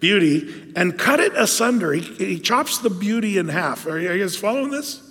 beauty 0.00 0.72
and 0.76 0.98
cut 0.98 1.20
it 1.20 1.32
asunder. 1.34 1.92
He, 1.92 2.02
he 2.02 2.40
chops 2.40 2.78
the 2.78 2.90
beauty 2.90 3.38
in 3.38 3.48
half. 3.48 3.86
Are 3.86 3.98
you, 3.98 4.10
are 4.10 4.14
you 4.14 4.24
guys 4.24 4.36
following 4.36 4.70
this? 4.70 5.02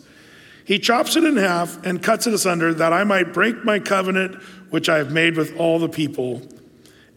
He 0.66 0.80
chops 0.80 1.16
it 1.16 1.24
in 1.24 1.38
half 1.38 1.84
and 1.86 2.02
cuts 2.02 2.28
it 2.28 2.34
asunder 2.34 2.74
that 2.74 2.92
I 2.92 3.04
might 3.04 3.34
break 3.34 3.64
my 3.64 3.80
covenant 3.80 4.36
which 4.72 4.90
I 4.90 4.98
have 4.98 5.12
made 5.12 5.38
with 5.38 5.58
all 5.58 5.80
the 5.80 5.90
people 5.90 6.42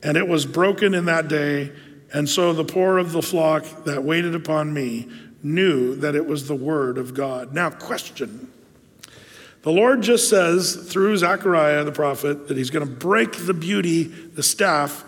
And 0.03 0.17
it 0.17 0.29
was 0.29 0.47
broken 0.47 0.95
in 0.95 1.07
that 1.07 1.29
day. 1.29 1.73
And 2.13 2.29
so 2.29 2.53
the 2.53 2.65
poor 2.65 2.99
of 2.99 3.13
the 3.13 3.23
flock 3.23 3.65
that 3.85 4.05
waited 4.05 4.35
upon 4.35 4.73
me 4.73 5.09
knew 5.43 5.97
that 5.97 6.15
it 6.15 6.27
was 6.27 6.47
the 6.47 6.55
word 6.55 6.99
of 6.99 7.15
God. 7.15 7.53
Now, 7.53 7.71
question. 7.71 8.51
The 9.69 9.75
Lord 9.75 10.01
just 10.01 10.31
says 10.31 10.75
through 10.91 11.19
Zechariah 11.19 11.85
the 11.85 11.93
prophet 11.93 12.49
that 12.49 12.57
he's 12.57 12.71
going 12.71 12.89
to 12.89 12.91
break 12.91 13.33
the 13.33 13.53
beauty, 13.53 14.05
the 14.05 14.43
staff, 14.43 15.05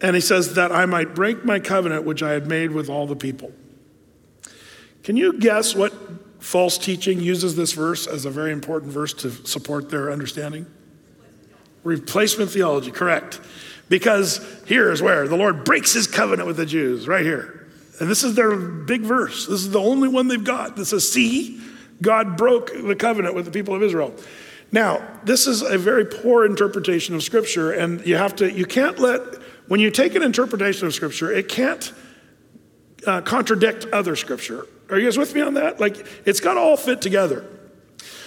and 0.00 0.14
he 0.14 0.22
says 0.22 0.54
that 0.54 0.70
I 0.70 0.86
might 0.86 1.16
break 1.16 1.44
my 1.44 1.58
covenant 1.58 2.04
which 2.04 2.22
I 2.22 2.30
had 2.30 2.46
made 2.46 2.70
with 2.70 2.88
all 2.88 3.08
the 3.08 3.16
people. 3.16 3.50
Can 5.02 5.16
you 5.16 5.32
guess 5.32 5.74
what 5.74 5.92
false 6.38 6.78
teaching 6.78 7.18
uses 7.18 7.56
this 7.56 7.72
verse 7.72 8.06
as 8.06 8.26
a 8.26 8.30
very 8.30 8.52
important 8.52 8.92
verse 8.92 9.12
to 9.14 9.44
support 9.44 9.90
their 9.90 10.12
understanding? 10.12 10.66
Replacement 11.82 12.52
theology, 12.52 12.92
correct. 12.92 13.40
Because 13.88 14.40
here 14.68 14.92
is 14.92 15.02
where 15.02 15.26
the 15.26 15.36
Lord 15.36 15.64
breaks 15.64 15.94
his 15.94 16.06
covenant 16.06 16.46
with 16.46 16.58
the 16.58 16.66
Jews, 16.66 17.08
right 17.08 17.24
here. 17.24 17.66
And 17.98 18.08
this 18.08 18.22
is 18.22 18.36
their 18.36 18.54
big 18.54 19.00
verse. 19.00 19.48
This 19.48 19.62
is 19.62 19.70
the 19.72 19.80
only 19.80 20.06
one 20.06 20.28
they've 20.28 20.44
got 20.44 20.76
that 20.76 20.84
says, 20.84 21.10
See, 21.10 21.60
God 22.02 22.36
broke 22.36 22.72
the 22.72 22.94
covenant 22.94 23.34
with 23.34 23.44
the 23.44 23.50
people 23.50 23.74
of 23.74 23.82
Israel. 23.82 24.14
Now, 24.72 25.06
this 25.24 25.46
is 25.46 25.62
a 25.62 25.78
very 25.78 26.04
poor 26.04 26.44
interpretation 26.44 27.14
of 27.14 27.22
Scripture, 27.22 27.72
and 27.72 28.04
you 28.06 28.16
have 28.16 28.34
to, 28.36 28.50
you 28.50 28.66
can't 28.66 28.98
let, 28.98 29.20
when 29.68 29.80
you 29.80 29.90
take 29.90 30.14
an 30.14 30.22
interpretation 30.22 30.86
of 30.86 30.94
Scripture, 30.94 31.32
it 31.32 31.48
can't 31.48 31.92
uh, 33.06 33.20
contradict 33.20 33.86
other 33.92 34.16
Scripture. 34.16 34.66
Are 34.90 34.98
you 34.98 35.06
guys 35.06 35.16
with 35.16 35.34
me 35.34 35.40
on 35.40 35.54
that? 35.54 35.80
Like, 35.80 36.04
it's 36.26 36.40
got 36.40 36.54
to 36.54 36.60
all 36.60 36.76
fit 36.76 37.00
together. 37.00 37.46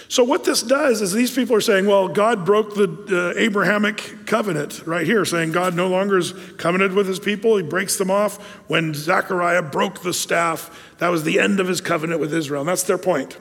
So, 0.08 0.24
what 0.24 0.42
this 0.42 0.62
does 0.62 1.02
is 1.02 1.12
these 1.12 1.32
people 1.32 1.54
are 1.54 1.60
saying, 1.60 1.86
well, 1.86 2.08
God 2.08 2.44
broke 2.44 2.74
the 2.74 3.32
uh, 3.36 3.38
Abrahamic 3.38 4.26
covenant 4.26 4.84
right 4.84 5.06
here, 5.06 5.24
saying 5.24 5.52
God 5.52 5.76
no 5.76 5.86
longer 5.86 6.18
is 6.18 6.32
covenanted 6.56 6.96
with 6.96 7.06
his 7.06 7.20
people. 7.20 7.56
He 7.56 7.62
breaks 7.62 7.96
them 7.96 8.10
off. 8.10 8.42
When 8.66 8.92
Zechariah 8.92 9.62
broke 9.62 10.02
the 10.02 10.12
staff, 10.12 10.96
that 10.98 11.10
was 11.10 11.22
the 11.22 11.38
end 11.38 11.60
of 11.60 11.68
his 11.68 11.80
covenant 11.80 12.20
with 12.20 12.34
Israel. 12.34 12.62
And 12.62 12.68
that's 12.68 12.82
their 12.82 12.98
point. 12.98 13.38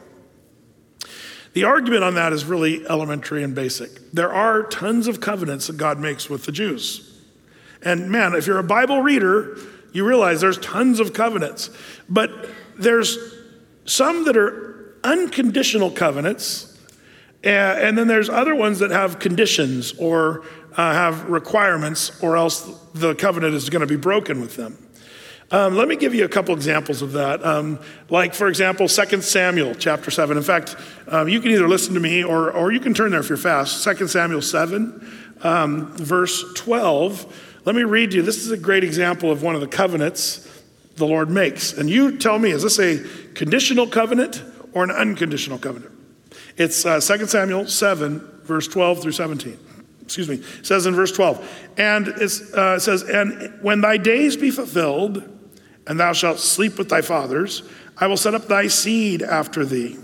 The 1.54 1.64
argument 1.64 2.04
on 2.04 2.16
that 2.16 2.32
is 2.32 2.46
really 2.46 2.86
elementary 2.88 3.44
and 3.44 3.56
basic. 3.56 4.12
There 4.12 4.32
are 4.32 4.64
tons 4.64 5.08
of 5.08 5.20
covenants 5.20 5.68
that 5.68 5.78
God 5.78 6.00
makes 6.00 6.30
with 6.30 6.46
the 6.46 6.52
Jews. 6.52 7.20
And 7.82 8.12
man, 8.12 8.36
if 8.36 8.46
you're 8.46 8.60
a 8.60 8.64
Bible 8.64 9.02
reader, 9.02 9.58
you 9.92 10.06
realize 10.06 10.42
there's 10.42 10.60
tons 10.60 11.00
of 11.00 11.14
covenants. 11.14 11.70
But 12.08 12.50
there's 12.78 13.18
some 13.86 14.26
that 14.26 14.38
are 14.38 14.96
unconditional 15.04 15.92
covenants, 15.92 16.78
and 17.44 17.98
then 17.98 18.08
there's 18.08 18.30
other 18.30 18.54
ones 18.54 18.80
that 18.80 18.92
have 18.92 19.20
conditions 19.20 19.94
or 19.94 20.44
uh, 20.76 20.94
have 20.94 21.30
requirements, 21.30 22.22
or 22.22 22.38
else 22.38 22.70
the 22.94 23.16
covenant 23.16 23.56
is 23.56 23.70
going 23.70 23.82
to 23.82 23.88
be 23.88 23.96
broken 23.96 24.42
with 24.42 24.56
them. 24.56 24.78
Um, 25.52 25.76
let 25.76 25.88
me 25.88 25.96
give 25.96 26.14
you 26.14 26.26
a 26.26 26.30
couple 26.30 26.54
examples 26.54 27.02
of 27.02 27.14
that. 27.14 27.44
Um, 27.44 27.80
like, 28.10 28.36
for 28.36 28.48
example, 28.48 28.88
2 28.88 29.22
Samuel 29.22 29.74
chapter 29.74 30.12
7. 30.12 30.38
In 30.38 30.44
fact, 30.44 30.76
um, 31.08 31.28
you 31.28 31.42
can 31.42 31.50
either 31.52 31.68
listen 31.68 31.96
to 31.96 32.00
me 32.00 32.24
or, 32.24 32.52
or 32.52 32.72
you 32.72 32.80
can 32.80 32.94
turn 32.94 33.12
there 33.12 33.20
if 33.20 33.30
you're 33.30 33.38
fast. 33.38 33.84
2 33.84 34.08
Samuel 34.08 34.44
7, 34.44 35.36
um, 35.42 35.96
verse 35.98 36.54
12. 36.54 37.62
Let 37.66 37.76
me 37.76 37.84
read 37.84 38.14
you. 38.14 38.22
This 38.22 38.38
is 38.38 38.52
a 38.52 38.58
great 38.58 38.84
example 38.84 39.32
of 39.32 39.42
one 39.42 39.56
of 39.56 39.62
the 39.62 39.68
covenants 39.68 40.48
the 40.98 41.08
Lord 41.08 41.30
makes. 41.30 41.74
And 41.74 41.90
you 41.90 42.18
tell 42.18 42.38
me, 42.38 42.52
is 42.52 42.62
this 42.62 42.78
a 42.78 43.04
conditional 43.34 43.88
covenant 43.88 44.44
or 44.74 44.84
an 44.84 44.92
unconditional 44.92 45.58
covenant. 45.58 45.92
It's 46.58 46.86
uh, 46.86 47.00
2 47.00 47.26
Samuel 47.28 47.68
7, 47.68 48.20
verse 48.44 48.68
12 48.68 49.02
through 49.02 49.12
17. 49.14 49.58
Excuse 50.04 50.30
me. 50.30 50.36
It 50.36 50.66
says 50.66 50.86
in 50.86 50.96
verse 50.96 51.12
12, 51.12 51.72
and 51.78 52.10
uh, 52.10 52.12
it 52.18 52.30
says, 52.82 53.04
And 53.04 53.62
when 53.62 53.82
thy 53.82 53.98
days 53.98 54.36
be 54.36 54.52
fulfilled, 54.52 55.39
and 55.90 56.00
thou 56.00 56.14
shalt 56.14 56.40
sleep 56.40 56.78
with 56.78 56.88
thy 56.88 57.02
fathers, 57.02 57.64
I 57.98 58.08
will 58.08 58.16
set 58.16 58.36
up 58.36 58.48
thy 58.48 58.68
seed 58.68 59.24
after 59.24 59.66
thee, 59.66 59.98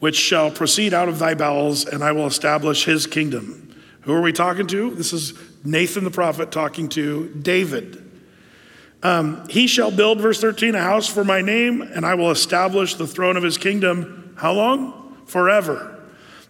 which 0.00 0.16
shall 0.16 0.50
proceed 0.50 0.94
out 0.94 1.08
of 1.08 1.18
thy 1.18 1.34
bowels, 1.34 1.84
and 1.84 2.02
I 2.02 2.12
will 2.12 2.26
establish 2.26 2.86
his 2.86 3.06
kingdom. 3.06 3.76
Who 4.00 4.14
are 4.14 4.22
we 4.22 4.32
talking 4.32 4.66
to? 4.68 4.94
This 4.94 5.12
is 5.12 5.34
Nathan 5.62 6.04
the 6.04 6.10
prophet 6.10 6.50
talking 6.50 6.88
to 6.90 7.28
David. 7.34 8.04
Um, 9.02 9.46
he 9.48 9.66
shall 9.66 9.90
build, 9.90 10.20
verse 10.20 10.40
13, 10.40 10.74
a 10.74 10.82
house 10.82 11.06
for 11.06 11.22
my 11.22 11.42
name, 11.42 11.82
and 11.82 12.06
I 12.06 12.14
will 12.14 12.30
establish 12.30 12.94
the 12.94 13.06
throne 13.06 13.36
of 13.36 13.42
his 13.42 13.58
kingdom. 13.58 14.34
How 14.38 14.54
long? 14.54 15.22
Forever. 15.26 15.98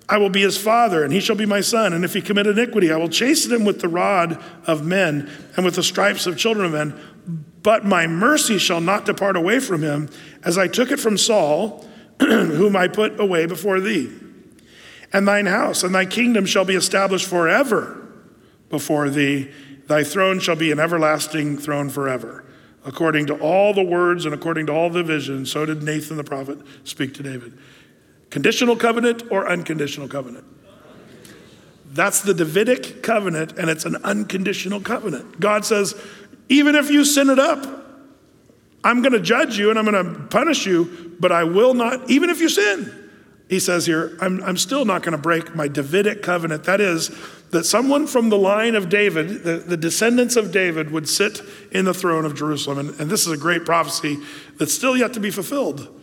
I 0.09 0.17
will 0.17 0.31
be 0.31 0.41
his 0.41 0.57
father, 0.57 1.05
and 1.05 1.13
he 1.13 1.21
shall 1.21 1.37
be 1.37 1.45
my 1.45 1.61
son. 1.61 1.93
And 1.93 2.05
if 2.05 2.15
he 2.15 2.23
commit 2.23 2.47
iniquity, 2.47 2.91
I 2.91 2.97
will 2.97 3.11
chasten 3.11 3.53
him 3.53 3.65
with 3.65 3.81
the 3.81 3.89
rod 3.89 4.43
of 4.67 4.87
men 4.87 5.31
and 5.57 5.65
with 5.67 5.75
the 5.75 5.83
stripes 5.83 6.27
of 6.27 6.39
children 6.39 6.65
of 6.65 6.73
men. 6.73 6.99
But 7.63 7.85
my 7.85 8.07
mercy 8.07 8.59
shall 8.59 8.81
not 8.81 9.05
depart 9.05 9.37
away 9.37 9.61
from 9.61 9.83
him, 9.83 10.09
as 10.45 10.57
I 10.57 10.69
took 10.69 10.91
it 10.91 11.01
from 11.01 11.19
Saul, 11.19 11.85
whom 12.21 12.77
I 12.77 12.89
put 12.89 13.19
away 13.21 13.47
before 13.47 13.81
thee. 13.81 14.13
And 15.13 15.27
thine 15.27 15.47
house 15.47 15.83
and 15.83 15.95
thy 15.95 16.07
kingdom 16.07 16.47
shall 16.47 16.65
be 16.65 16.75
established 16.75 17.27
forever 17.27 18.07
before 18.69 19.09
thee 19.09 19.51
Thy 19.89 20.05
throne 20.05 20.39
shall 20.39 20.55
be 20.55 20.71
an 20.71 20.79
everlasting 20.79 21.57
throne 21.57 21.89
forever. 21.89 22.45
According 22.85 23.27
to 23.27 23.39
all 23.39 23.75
the 23.75 23.83
words 23.83 24.27
and 24.27 24.35
according 24.35 24.67
to 24.67 24.73
all 24.73 24.91
the 24.91 25.03
visions, 25.03 25.51
so 25.51 25.67
did 25.67 25.83
Nathan 25.83 26.19
the 26.19 26.25
prophet 26.25 26.59
speak 26.85 27.15
to 27.15 27.23
David. 27.23 27.59
Conditional 28.31 28.77
covenant 28.77 29.23
or 29.31 29.49
unconditional 29.49 30.07
covenant? 30.07 30.45
That's 31.87 32.21
the 32.21 32.35
Davidic 32.35 33.03
covenant, 33.03 33.59
and 33.59 33.71
it's 33.71 33.87
an 33.87 33.97
unconditional 34.05 34.81
covenant. 34.81 35.41
God 35.41 35.65
says, 35.65 35.99
even 36.49 36.75
if 36.75 36.91
you 36.91 37.05
sin 37.05 37.31
it 37.31 37.39
up, 37.39 37.67
I'm 38.85 39.03
going 39.03 39.13
to 39.13 39.21
judge 39.21 39.59
you 39.59 39.71
and 39.71 39.79
I'm 39.79 39.85
going 39.85 40.05
to 40.05 40.21
punish 40.29 40.67
you, 40.67 41.17
but 41.19 41.33
I 41.33 41.45
will 41.45 41.75
not, 41.75 42.09
even 42.11 42.31
if 42.31 42.41
you 42.41 42.49
sin. 42.49 42.95
He 43.49 43.61
says 43.61 43.87
here, 43.87 44.17
I'm, 44.21 44.43
I'm 44.45 44.57
still 44.57 44.85
not 44.85 45.03
going 45.03 45.13
to 45.13 45.19
break 45.19 45.55
my 45.55 45.69
Davidic 45.69 46.23
covenant. 46.23 46.65
That 46.65 46.81
is, 46.81 47.11
that 47.51 47.65
someone 47.65 48.07
from 48.07 48.29
the 48.29 48.37
line 48.37 48.75
of 48.75 48.91
David, 48.91 49.43
the, 49.43 49.57
the 49.57 49.77
descendants 49.77 50.37
of 50.37 50.53
David, 50.53 50.91
would 50.91 51.09
sit 51.09 51.41
in 51.73 51.87
the 51.87 51.95
throne 51.95 52.27
of 52.27 52.35
Jerusalem. 52.35 52.79
And, 52.79 53.01
and 53.01 53.11
this 53.11 53.27
is 53.27 53.33
a 53.33 53.39
great 53.39 53.65
prophecy 53.65 54.19
that's 54.59 54.75
still 54.75 54.97
yet 54.97 55.15
to 55.15 55.21
be 55.21 55.31
fulfilled. 55.31 55.95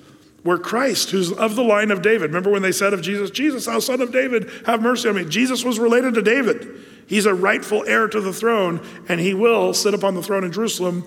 Where 0.42 0.58
Christ, 0.58 1.12
who's 1.12 1.32
of 1.32 1.56
the 1.56 1.64
line 1.64 1.92
of 1.92 2.02
David, 2.02 2.30
remember 2.30 2.52
when 2.52 2.62
they 2.62 2.72
said 2.72 2.94
of 2.94 3.02
Jesus, 3.02 3.32
Jesus, 3.32 3.66
thou 3.66 3.80
son 3.80 4.02
of 4.02 4.12
David, 4.12 4.50
have 4.66 4.82
mercy 4.82 5.10
on 5.10 5.16
me. 5.16 5.26
Jesus 5.26 5.64
was 5.64 5.80
related 5.80 6.14
to 6.16 6.22
David. 6.22 6.68
He's 7.08 7.26
a 7.26 7.34
rightful 7.34 7.84
heir 7.86 8.08
to 8.08 8.22
the 8.22 8.34
throne, 8.34 8.86
and 9.08 9.20
he 9.20 9.34
will 9.34 9.74
sit 9.74 9.94
upon 9.94 10.16
the 10.16 10.24
throne 10.24 10.44
in 10.44 10.52
Jerusalem 10.52 11.06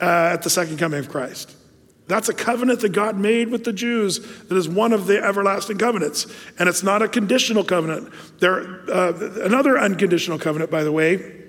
uh, 0.00 0.30
at 0.32 0.42
the 0.42 0.50
second 0.50 0.78
coming 0.78 0.98
of 0.98 1.08
Christ. 1.08 1.56
That's 2.08 2.28
a 2.28 2.34
covenant 2.34 2.80
that 2.80 2.90
God 2.90 3.16
made 3.16 3.48
with 3.48 3.64
the 3.64 3.72
Jews 3.72 4.18
that 4.18 4.56
is 4.56 4.68
one 4.68 4.92
of 4.92 5.06
the 5.06 5.22
everlasting 5.22 5.78
covenants. 5.78 6.26
And 6.58 6.68
it's 6.68 6.82
not 6.82 7.00
a 7.00 7.08
conditional 7.08 7.64
covenant. 7.64 8.12
There, 8.38 8.82
uh, 8.90 9.12
another 9.42 9.78
unconditional 9.78 10.38
covenant, 10.38 10.70
by 10.70 10.84
the 10.84 10.92
way, 10.92 11.40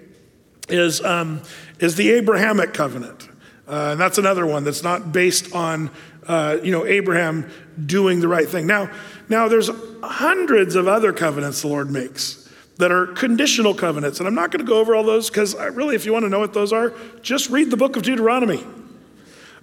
is, 0.69 1.03
um, 1.03 1.41
is 1.79 1.95
the 1.95 2.11
Abrahamic 2.11 2.73
covenant. 2.73 3.27
Uh, 3.67 3.89
and 3.91 3.99
that's 3.99 4.17
another 4.17 4.45
one 4.45 4.63
that's 4.63 4.83
not 4.83 5.11
based 5.11 5.53
on 5.53 5.89
uh, 6.27 6.57
you 6.63 6.71
know, 6.71 6.85
Abraham 6.85 7.49
doing 7.85 8.21
the 8.21 8.27
right 8.27 8.47
thing. 8.47 8.67
Now, 8.67 8.89
now, 9.29 9.47
there's 9.47 9.69
hundreds 10.03 10.75
of 10.75 10.87
other 10.87 11.11
covenants 11.13 11.61
the 11.61 11.67
Lord 11.67 11.89
makes 11.89 12.42
that 12.77 12.91
are 12.91 13.07
conditional 13.07 13.73
covenants. 13.73 14.19
And 14.19 14.27
I'm 14.27 14.35
not 14.35 14.51
going 14.51 14.65
to 14.65 14.69
go 14.69 14.79
over 14.79 14.95
all 14.95 15.03
those 15.03 15.29
because 15.29 15.55
really, 15.55 15.95
if 15.95 16.05
you 16.05 16.13
want 16.13 16.23
to 16.23 16.29
know 16.29 16.39
what 16.39 16.53
those 16.53 16.73
are, 16.73 16.93
just 17.21 17.49
read 17.49 17.69
the 17.69 17.77
book 17.77 17.95
of 17.95 18.03
Deuteronomy. 18.03 18.63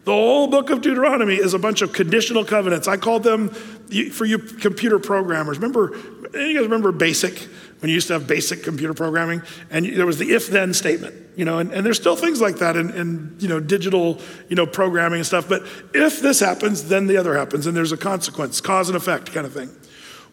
The 0.04 0.12
whole 0.12 0.46
book 0.46 0.70
of 0.70 0.80
Deuteronomy 0.80 1.34
is 1.34 1.52
a 1.52 1.58
bunch 1.58 1.82
of 1.82 1.92
conditional 1.92 2.44
covenants. 2.44 2.88
I 2.88 2.96
call 2.96 3.20
them 3.20 3.50
for 3.50 4.24
you 4.24 4.38
computer 4.38 4.98
programmers. 4.98 5.58
Remember, 5.58 5.94
you 6.32 6.54
guys 6.54 6.62
remember 6.62 6.90
BASIC 6.90 7.48
when 7.80 7.88
you 7.90 7.94
used 7.94 8.06
to 8.06 8.14
have 8.14 8.26
basic 8.26 8.62
computer 8.62 8.94
programming, 8.94 9.42
and 9.70 9.84
there 9.84 10.06
was 10.06 10.18
the 10.18 10.32
if-then 10.32 10.72
statement. 10.72 11.14
You 11.36 11.44
know, 11.44 11.58
and, 11.58 11.70
and 11.72 11.84
there's 11.84 11.98
still 11.98 12.16
things 12.16 12.40
like 12.40 12.56
that 12.56 12.76
in, 12.76 12.90
in 12.90 13.36
you 13.40 13.48
know 13.48 13.60
digital 13.60 14.18
you 14.48 14.56
know 14.56 14.66
programming 14.66 15.18
and 15.18 15.26
stuff. 15.26 15.48
But 15.48 15.66
if 15.92 16.20
this 16.20 16.40
happens, 16.40 16.84
then 16.88 17.06
the 17.06 17.18
other 17.18 17.36
happens, 17.36 17.66
and 17.66 17.76
there's 17.76 17.92
a 17.92 17.96
consequence, 17.96 18.60
cause 18.60 18.88
and 18.88 18.96
effect 18.96 19.32
kind 19.32 19.46
of 19.46 19.52
thing. 19.52 19.70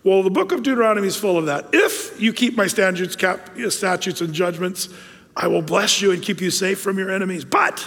Well, 0.08 0.24
the 0.24 0.30
book 0.30 0.54
of 0.54 0.64
Deuteronomy 0.64 1.10
is 1.10 1.18
full 1.18 1.38
of 1.38 1.48
that. 1.48 1.68
If 1.74 2.18
you 2.18 2.32
keep 2.32 2.56
my 2.56 2.68
statutes, 2.68 3.18
cap, 3.18 3.50
statutes 3.68 4.22
and 4.22 4.34
judgments, 4.34 4.88
I 5.36 5.48
will 5.48 5.62
bless 5.62 6.02
you 6.02 6.14
and 6.14 6.24
keep 6.24 6.40
you 6.40 6.50
safe 6.50 6.80
from 6.80 6.98
your 6.98 7.12
enemies. 7.12 7.44
But 7.44 7.86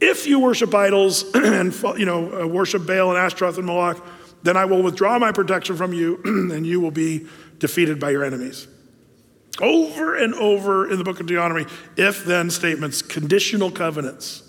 if 0.00 0.26
you 0.26 0.38
worship 0.38 0.74
idols 0.74 1.22
and 1.34 1.74
you 1.98 2.06
know 2.06 2.44
uh, 2.44 2.46
worship 2.46 2.86
Baal 2.86 3.10
and 3.10 3.18
Ashtaroth 3.18 3.58
and 3.58 3.66
Moloch, 3.66 4.02
then 4.42 4.56
I 4.56 4.64
will 4.64 4.82
withdraw 4.82 5.18
my 5.18 5.32
protection 5.32 5.76
from 5.76 5.92
you, 5.92 6.18
and 6.24 6.66
you 6.66 6.80
will 6.80 6.90
be 6.90 7.26
defeated 7.58 8.00
by 8.00 8.08
your 8.08 8.24
enemies. 8.24 8.66
Over 9.60 10.16
and 10.16 10.32
over 10.36 10.90
in 10.90 10.96
the 10.96 11.04
book 11.04 11.20
of 11.20 11.26
Deuteronomy, 11.26 11.66
if 11.98 12.24
then 12.24 12.48
statements, 12.48 13.02
conditional 13.02 13.70
covenants. 13.70 14.43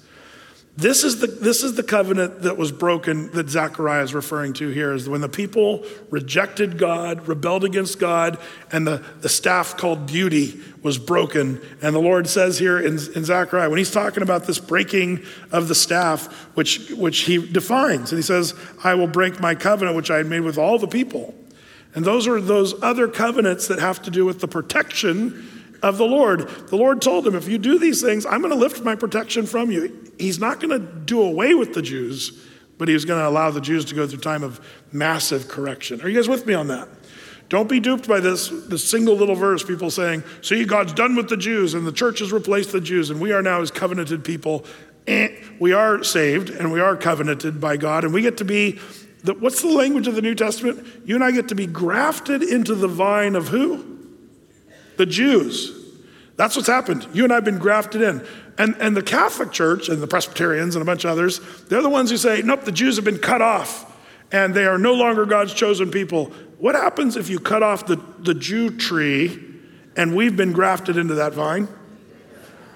This 0.78 1.06
is, 1.06 1.22
the, 1.22 1.28
this 1.28 1.64
is 1.64 1.76
the 1.76 1.84
covenant 1.84 2.42
that 2.42 2.58
was 2.58 2.74
broken 2.74 3.32
that 3.32 3.50
Zechariah 3.50 4.04
is 4.04 4.14
referring 4.14 4.52
to 4.56 4.68
here 4.68 4.92
is 4.92 5.08
when 5.08 5.22
the 5.22 5.30
people 5.30 5.86
rejected 6.10 6.78
God, 6.78 7.30
rebelled 7.30 7.64
against 7.64 7.98
God, 7.98 8.38
and 8.74 8.86
the, 8.86 9.02
the 9.22 9.30
staff 9.30 9.78
called 9.78 10.06
beauty 10.06 10.60
was 10.84 10.98
broken. 10.98 11.62
And 11.82 11.96
the 11.96 12.02
Lord 12.02 12.28
says 12.28 12.60
here 12.60 12.78
in, 12.78 12.96
in 13.16 13.24
Zechariah, 13.24 13.70
when 13.70 13.78
he's 13.78 13.92
talking 13.92 14.22
about 14.22 14.48
this 14.48 14.60
breaking 14.60 15.24
of 15.50 15.70
the 15.70 15.76
staff, 15.76 16.28
which, 16.56 16.90
which 16.90 17.20
he 17.22 17.38
defines, 17.38 18.12
and 18.12 18.20
he 18.20 18.24
says, 18.24 18.54
I 18.84 18.96
will 18.96 19.08
break 19.08 19.40
my 19.40 19.56
covenant 19.56 19.96
which 19.96 20.12
I 20.12 20.18
had 20.18 20.28
made 20.28 20.42
with 20.42 20.58
all 20.58 20.78
the 20.78 20.88
people. 20.88 21.34
And 21.94 22.04
those 22.04 22.28
are 22.28 22.42
those 22.42 22.76
other 22.84 23.08
covenants 23.08 23.70
that 23.70 23.80
have 23.80 24.02
to 24.02 24.12
do 24.12 24.26
with 24.26 24.42
the 24.42 24.48
protection 24.50 25.55
of 25.86 25.98
the 25.98 26.06
Lord. 26.06 26.50
The 26.68 26.76
Lord 26.76 27.02
told 27.02 27.28
him, 27.28 27.36
If 27.36 27.48
you 27.48 27.60
do 27.60 27.78
these 27.78 28.02
things, 28.02 28.26
I'm 28.26 28.42
going 28.42 28.52
to 28.52 28.60
lift 28.60 28.84
my 28.84 28.96
protection 28.96 29.46
from 29.46 29.72
you. 29.72 30.12
He's 30.18 30.40
not 30.40 30.60
going 30.60 30.72
to 30.72 30.80
do 30.80 31.22
away 31.22 31.54
with 31.54 31.76
the 31.76 31.82
Jews, 31.84 32.44
but 32.80 32.88
he's 32.88 33.06
going 33.06 33.22
to 33.22 33.28
allow 33.28 33.52
the 33.52 33.62
Jews 33.62 33.86
to 33.86 33.96
go 33.96 34.08
through 34.08 34.20
time 34.20 34.44
of 34.44 34.60
massive 34.92 35.48
correction. 35.48 36.02
Are 36.02 36.10
you 36.10 36.16
guys 36.16 36.28
with 36.28 36.48
me 36.48 36.56
on 36.56 36.68
that? 36.68 36.90
Don't 37.48 37.70
be 37.70 37.80
duped 37.80 38.08
by 38.08 38.20
this, 38.20 38.50
this 38.50 38.84
single 38.84 39.16
little 39.16 39.36
verse, 39.36 39.64
people 39.64 39.92
saying, 39.92 40.24
See, 40.42 40.66
God's 40.66 40.94
done 40.94 41.16
with 41.16 41.30
the 41.30 41.38
Jews, 41.38 41.76
and 41.76 41.86
the 41.86 41.92
church 41.92 42.18
has 42.20 42.32
replaced 42.32 42.72
the 42.72 42.82
Jews, 42.82 43.12
and 43.12 43.22
we 43.22 43.32
are 43.32 43.44
now 43.44 43.62
as 43.62 43.70
covenanted 43.70 44.24
people. 44.24 44.66
And 45.06 45.38
we 45.60 45.72
are 45.72 46.04
saved, 46.04 46.50
and 46.50 46.72
we 46.72 46.80
are 46.82 46.98
covenanted 46.98 47.62
by 47.62 47.78
God, 47.78 48.04
and 48.04 48.12
we 48.12 48.24
get 48.24 48.38
to 48.38 48.46
be 48.46 48.80
the, 49.24 49.36
what's 49.36 49.62
the 49.62 49.68
language 49.68 50.08
of 50.08 50.16
the 50.16 50.24
New 50.24 50.34
Testament? 50.34 50.84
You 51.06 51.14
and 51.14 51.24
I 51.24 51.30
get 51.30 51.50
to 51.50 51.56
be 51.56 51.68
grafted 51.68 52.42
into 52.42 52.74
the 52.74 52.88
vine 52.88 53.36
of 53.36 53.50
who? 53.50 53.95
The 54.98 55.06
Jews. 55.06 55.82
That's 56.38 56.56
what's 56.56 56.68
happened. 56.68 57.08
You 57.14 57.24
and 57.24 57.32
I 57.32 57.36
have 57.36 57.46
been 57.46 57.60
grafted 57.60 58.02
in. 58.02 58.26
And, 58.58 58.76
and 58.80 58.96
the 58.96 59.04
Catholic 59.04 59.52
Church 59.52 59.90
and 59.90 60.02
the 60.02 60.08
Presbyterians 60.08 60.76
and 60.76 60.82
a 60.82 60.86
bunch 60.86 61.04
of 61.04 61.12
others, 61.12 61.40
they're 61.66 61.82
the 61.82 61.90
ones 61.90 62.10
who 62.10 62.18
say, 62.18 62.42
nope, 62.42 62.64
the 62.64 62.72
Jews 62.72 62.96
have 62.96 63.06
been 63.06 63.20
cut 63.20 63.42
off 63.42 63.92
and 64.32 64.54
they 64.54 64.66
are 64.66 64.78
no 64.78 64.94
longer 64.94 65.26
God's 65.26 65.54
chosen 65.54 65.92
people. 65.92 66.26
What 66.58 66.76
happens 66.76 67.16
if 67.16 67.30
you 67.30 67.40
cut 67.40 67.64
off 67.64 67.86
the, 67.86 68.02
the 68.20 68.34
Jew 68.34 68.70
tree 68.70 69.42
and 69.96 70.16
we've 70.16 70.36
been 70.36 70.52
grafted 70.52 70.98
into 70.98 71.16
that 71.16 71.34
vine? 71.34 71.68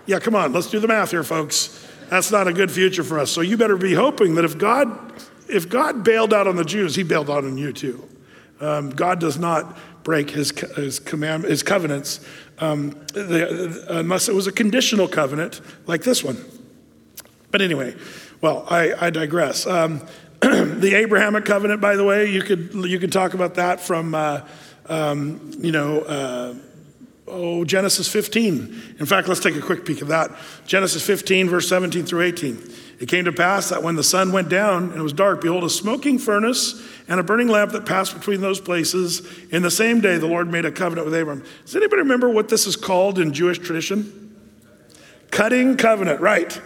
Yeah, 0.06 0.20
come 0.20 0.36
on, 0.36 0.54
let's 0.54 0.70
do 0.70 0.80
the 0.80 0.88
math 0.88 1.12
here, 1.12 1.24
folks. 1.24 1.88
That's 2.10 2.32
not 2.32 2.48
a 2.48 2.54
good 2.54 2.72
future 2.72 3.04
for 3.04 3.20
us. 3.20 3.32
So 3.32 3.42
you 3.42 3.58
better 3.58 3.78
be 3.78 3.94
hoping 3.94 4.36
that 4.36 4.46
if 4.46 4.58
God, 4.58 5.14
if 5.48 5.70
God 5.70 6.04
bailed 6.04 6.34
out 6.34 6.48
on 6.48 6.56
the 6.56 6.66
Jews, 6.66 6.96
he 6.96 7.04
bailed 7.04 7.30
out 7.30 7.44
on 7.44 7.58
you 7.58 7.72
too. 7.72 8.08
Um, 8.60 8.90
God 8.90 9.20
does 9.20 9.38
not 9.38 9.78
break 10.04 10.32
his, 10.32 10.52
his, 10.76 11.00
command, 11.00 11.44
his 11.44 11.64
covenants 11.64 12.20
um, 12.60 12.92
the, 13.14 13.86
unless 13.90 14.30
it 14.30 14.36
was 14.36 14.48
a 14.48 14.52
conditional 14.52 15.08
covenant 15.08 15.62
like 15.88 16.04
this 16.04 16.24
one. 16.24 16.44
But 17.52 17.62
anyway, 17.62 17.96
well, 18.42 18.66
I, 18.70 18.94
I 19.08 19.10
digress. 19.10 19.66
Um, 19.66 20.06
the 20.42 20.94
Abrahamic 20.96 21.46
covenant, 21.46 21.82
by 21.82 21.96
the 21.96 22.04
way, 22.04 22.32
you 22.32 22.42
could, 22.42 22.74
you 22.74 23.00
could 23.00 23.12
talk 23.12 23.34
about 23.34 23.56
that 23.56 23.80
from, 23.80 24.16
uh, 24.16 24.42
um, 24.88 25.52
you 25.60 25.72
know, 25.72 26.02
uh, 26.02 26.54
oh, 27.28 27.66
Genesis 27.66 28.08
15. 28.08 28.96
In 29.00 29.06
fact, 29.06 29.28
let's 29.28 29.42
take 29.42 29.56
a 29.56 29.62
quick 29.62 29.86
peek 29.86 30.02
of 30.02 30.10
that. 30.10 30.32
Genesis 30.66 31.06
15, 31.06 31.50
verse 31.50 31.68
17 31.68 32.06
through 32.06 32.22
18. 32.22 32.58
It 33.00 33.08
came 33.08 33.26
to 33.26 33.32
pass 33.32 33.70
that 33.70 33.82
when 33.82 33.96
the 33.96 34.04
sun 34.04 34.34
went 34.34 34.50
down 34.50 34.86
and 34.90 34.96
it 34.96 35.02
was 35.02 35.14
dark, 35.14 35.42
behold, 35.42 35.64
a 35.64 35.70
smoking 35.70 36.20
furnace 36.20 36.86
and 37.08 37.20
a 37.20 37.24
burning 37.24 37.48
lamp 37.48 37.72
that 37.72 37.86
passed 37.86 38.14
between 38.14 38.42
those 38.42 38.60
places. 38.60 39.26
In 39.52 39.62
the 39.62 39.72
same 39.72 40.02
day, 40.02 40.18
the 40.18 40.28
Lord 40.28 40.52
made 40.52 40.66
a 40.66 40.72
covenant 40.72 41.06
with 41.06 41.16
Abram. 41.16 41.44
Does 41.64 41.78
anybody 41.78 42.02
remember 42.02 42.30
what 42.30 42.50
this 42.50 42.68
is 42.68 42.76
called 42.76 43.18
in 43.18 43.32
Jewish 43.32 43.58
tradition? 43.58 44.38
Cutting 45.32 45.78
covenant, 45.78 46.20
right. 46.20 46.60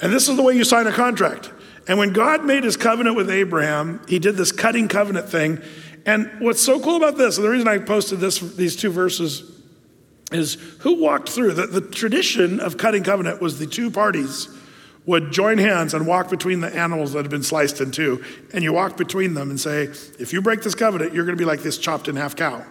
And 0.00 0.12
this 0.12 0.28
is 0.28 0.36
the 0.36 0.42
way 0.42 0.54
you 0.54 0.62
sign 0.62 0.86
a 0.86 0.92
contract. 0.92 1.50
And 1.88 1.98
when 1.98 2.12
God 2.12 2.44
made 2.44 2.62
his 2.62 2.76
covenant 2.76 3.16
with 3.16 3.28
Abraham, 3.28 4.00
he 4.06 4.20
did 4.20 4.36
this 4.36 4.52
cutting 4.52 4.86
covenant 4.86 5.28
thing. 5.28 5.60
And 6.06 6.30
what's 6.38 6.62
so 6.62 6.78
cool 6.80 6.96
about 6.96 7.16
this, 7.16 7.38
and 7.38 7.44
the 7.44 7.50
reason 7.50 7.66
I 7.66 7.78
posted 7.78 8.20
this, 8.20 8.38
these 8.38 8.76
two 8.76 8.90
verses, 8.90 9.50
is 10.30 10.54
who 10.80 11.00
walked 11.02 11.28
through. 11.28 11.54
The, 11.54 11.66
the 11.66 11.80
tradition 11.80 12.60
of 12.60 12.76
cutting 12.76 13.02
covenant 13.02 13.40
was 13.40 13.58
the 13.58 13.66
two 13.66 13.90
parties 13.90 14.48
would 15.04 15.32
join 15.32 15.58
hands 15.58 15.94
and 15.94 16.06
walk 16.06 16.30
between 16.30 16.60
the 16.60 16.74
animals 16.74 17.12
that 17.12 17.22
had 17.22 17.30
been 17.30 17.42
sliced 17.42 17.80
in 17.80 17.90
two. 17.90 18.24
And 18.52 18.62
you 18.62 18.72
walk 18.72 18.96
between 18.96 19.34
them 19.34 19.50
and 19.50 19.60
say, 19.60 19.84
if 20.18 20.32
you 20.32 20.40
break 20.40 20.62
this 20.62 20.74
covenant, 20.74 21.12
you're 21.12 21.24
going 21.24 21.36
to 21.36 21.40
be 21.40 21.46
like 21.46 21.60
this 21.60 21.76
chopped 21.78 22.08
in 22.08 22.16
half 22.16 22.36
cow. 22.36 22.64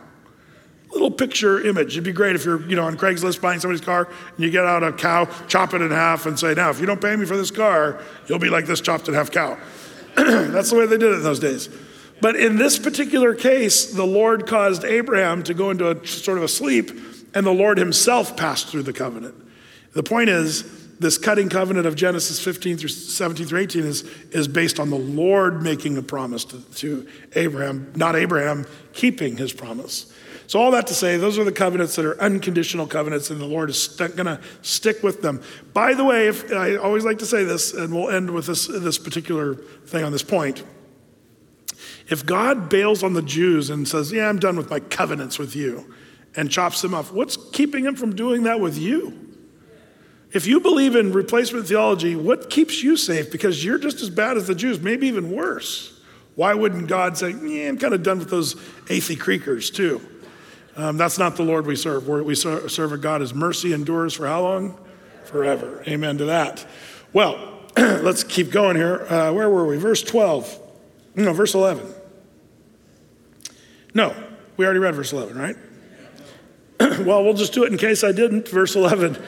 Little 0.92 1.12
picture 1.12 1.66
image. 1.66 1.94
It'd 1.94 2.04
be 2.04 2.12
great 2.12 2.36
if 2.36 2.46
you're, 2.46 2.62
you 2.68 2.76
know, 2.76 2.84
on 2.84 2.98
Craigslist 2.98 3.42
buying 3.42 3.60
somebody's 3.60 3.84
car 3.84 4.08
and 4.36 4.40
you 4.40 4.50
get 4.50 4.66
out 4.66 4.84
a 4.84 4.92
cow, 4.92 5.26
chop 5.48 5.74
it 5.74 5.82
in 5.82 5.92
half, 5.92 6.26
and 6.26 6.38
say, 6.38 6.54
now, 6.54 6.70
if 6.70 6.80
you 6.80 6.86
don't 6.86 7.02
pay 7.02 7.16
me 7.16 7.26
for 7.26 7.38
this 7.38 7.52
car, 7.52 8.02
you'll 8.28 8.40
be 8.40 8.50
like 8.50 8.66
this 8.66 8.82
chopped 8.82 9.08
in 9.08 9.14
half 9.14 9.32
cow. 9.32 9.58
That's 10.16 10.70
the 10.70 10.76
way 10.76 10.86
they 10.86 10.98
did 10.98 11.12
it 11.12 11.16
in 11.16 11.24
those 11.24 11.40
days. 11.40 11.70
But 12.22 12.36
in 12.36 12.58
this 12.58 12.78
particular 12.78 13.34
case, 13.34 13.94
the 13.94 14.06
Lord 14.06 14.46
caused 14.48 14.84
Abraham 14.84 15.44
to 15.44 15.54
go 15.54 15.72
into 15.72 15.90
a 15.90 16.06
sort 16.06 16.38
of 16.38 16.44
a 16.44 16.48
sleep, 16.48 16.92
and 17.34 17.46
the 17.46 17.54
Lord 17.54 17.78
himself 17.78 18.38
passed 18.38 18.68
through 18.68 18.84
the 18.84 18.94
covenant. 18.94 19.36
The 19.94 20.04
point 20.04 20.30
is, 20.30 20.81
this 21.02 21.18
cutting 21.18 21.50
covenant 21.50 21.88
of 21.88 21.96
Genesis 21.96 22.40
15 22.40 22.78
through 22.78 22.90
17 22.90 23.48
through 23.48 23.60
18 23.60 23.84
is, 23.84 24.04
is 24.32 24.48
based 24.48 24.80
on 24.80 24.92
the 24.92 24.98
Lord 24.98 25.64
making 25.64 25.98
a 25.98 26.04
promise 26.04 26.46
to, 26.46 26.62
to 26.76 27.08
Abraham, 27.34 27.92
not 27.96 28.16
Abraham 28.16 28.68
keeping 28.94 29.36
his 29.36 29.52
promise. 29.52 30.14
So, 30.46 30.60
all 30.60 30.72
that 30.72 30.86
to 30.88 30.94
say, 30.94 31.18
those 31.18 31.40
are 31.40 31.44
the 31.44 31.52
covenants 31.52 31.96
that 31.96 32.06
are 32.06 32.22
unconditional 32.22 32.86
covenants, 32.86 33.32
and 33.32 33.42
the 33.42 33.46
Lord 33.46 33.70
is 33.70 33.82
st- 33.82 34.16
going 34.16 34.28
to 34.28 34.40
stick 34.62 35.02
with 35.02 35.22
them. 35.22 35.42
By 35.74 35.94
the 35.94 36.04
way, 36.04 36.28
if, 36.28 36.52
I 36.52 36.76
always 36.76 37.04
like 37.04 37.20
to 37.20 37.26
say 37.26 37.46
this, 37.46 37.74
and 37.74 37.94
we'll 37.94 38.12
end 38.12 38.30
with 38.30 38.46
this, 38.46 38.68
this 38.68 38.98
particular 38.98 39.56
thing 39.56 40.04
on 40.04 40.12
this 40.12 40.24
point. 40.24 40.64
If 42.10 42.26
God 42.26 42.70
bails 42.70 43.02
on 43.02 43.14
the 43.14 43.22
Jews 43.22 43.70
and 43.70 43.88
says, 43.88 44.12
Yeah, 44.12 44.30
I'm 44.30 44.40
done 44.40 44.56
with 44.56 44.70
my 44.70 44.82
covenants 44.82 45.40
with 45.40 45.56
you, 45.56 45.96
and 46.36 46.52
chops 46.52 46.82
them 46.82 46.94
off, 46.94 47.12
what's 47.12 47.38
keeping 47.54 47.86
him 47.86 47.96
from 47.96 48.16
doing 48.16 48.44
that 48.44 48.60
with 48.60 48.78
you? 48.78 49.31
If 50.34 50.48
you 50.48 50.62
believe 50.62 50.96
in 50.96 51.12
replacement 51.12 51.68
theology, 51.68 52.16
what 52.16 52.50
keeps 52.50 52.82
you 52.82 52.96
safe? 52.96 53.32
Because 53.32 53.66
you're 53.66 53.78
just 53.78 54.02
as 54.02 54.10
bad 54.10 54.38
as 54.38 54.48
the 54.48 54.56
Jews, 54.56 54.80
maybe 54.80 55.08
even 55.08 55.32
worse. 55.32 56.00
Why 56.36 56.54
wouldn't 56.54 56.88
God 56.88 57.18
say, 57.18 57.32
yeah, 57.32 57.68
I'm 57.68 57.78
kind 57.78 57.94
of 57.94 58.04
done 58.04 58.20
with 58.20 58.30
those 58.30 58.56
Athey 58.86 59.18
creakers 59.18 59.74
too? 59.74 60.02
Um, 60.78 60.96
that's 60.96 61.18
not 61.18 61.36
the 61.36 61.44
Lord 61.44 61.68
we 61.68 61.76
serve. 61.76 62.08
We 62.08 62.36
serve 62.36 62.94
a 62.94 62.98
God 62.98 63.20
whose 63.20 63.34
mercy 63.34 63.74
endures 63.74 64.14
for 64.14 64.26
how 64.26 64.42
long? 64.44 64.80
Forever. 65.26 65.84
Amen 65.86 66.18
to 66.20 66.26
that. 66.26 66.66
Well, 67.12 67.60
let's 67.78 68.24
keep 68.24 68.52
going 68.52 68.78
here. 68.78 69.06
Uh, 69.10 69.34
where 69.34 69.50
were 69.50 69.66
we? 69.66 69.78
Verse 69.78 70.02
12. 70.02 70.60
No, 71.16 71.34
verse 71.34 71.54
11. 71.54 71.86
No, 73.94 74.16
we 74.56 74.64
already 74.64 74.80
read 74.80 74.96
verse 74.96 75.12
11, 75.12 75.38
right? 75.38 75.58
well, 77.06 77.24
we'll 77.24 77.34
just 77.34 77.52
do 77.52 77.66
it 77.66 77.72
in 77.72 77.78
case 77.78 78.04
I 78.06 78.14
didn't. 78.14 78.48
Verse 78.48 78.76
11. 78.76 79.22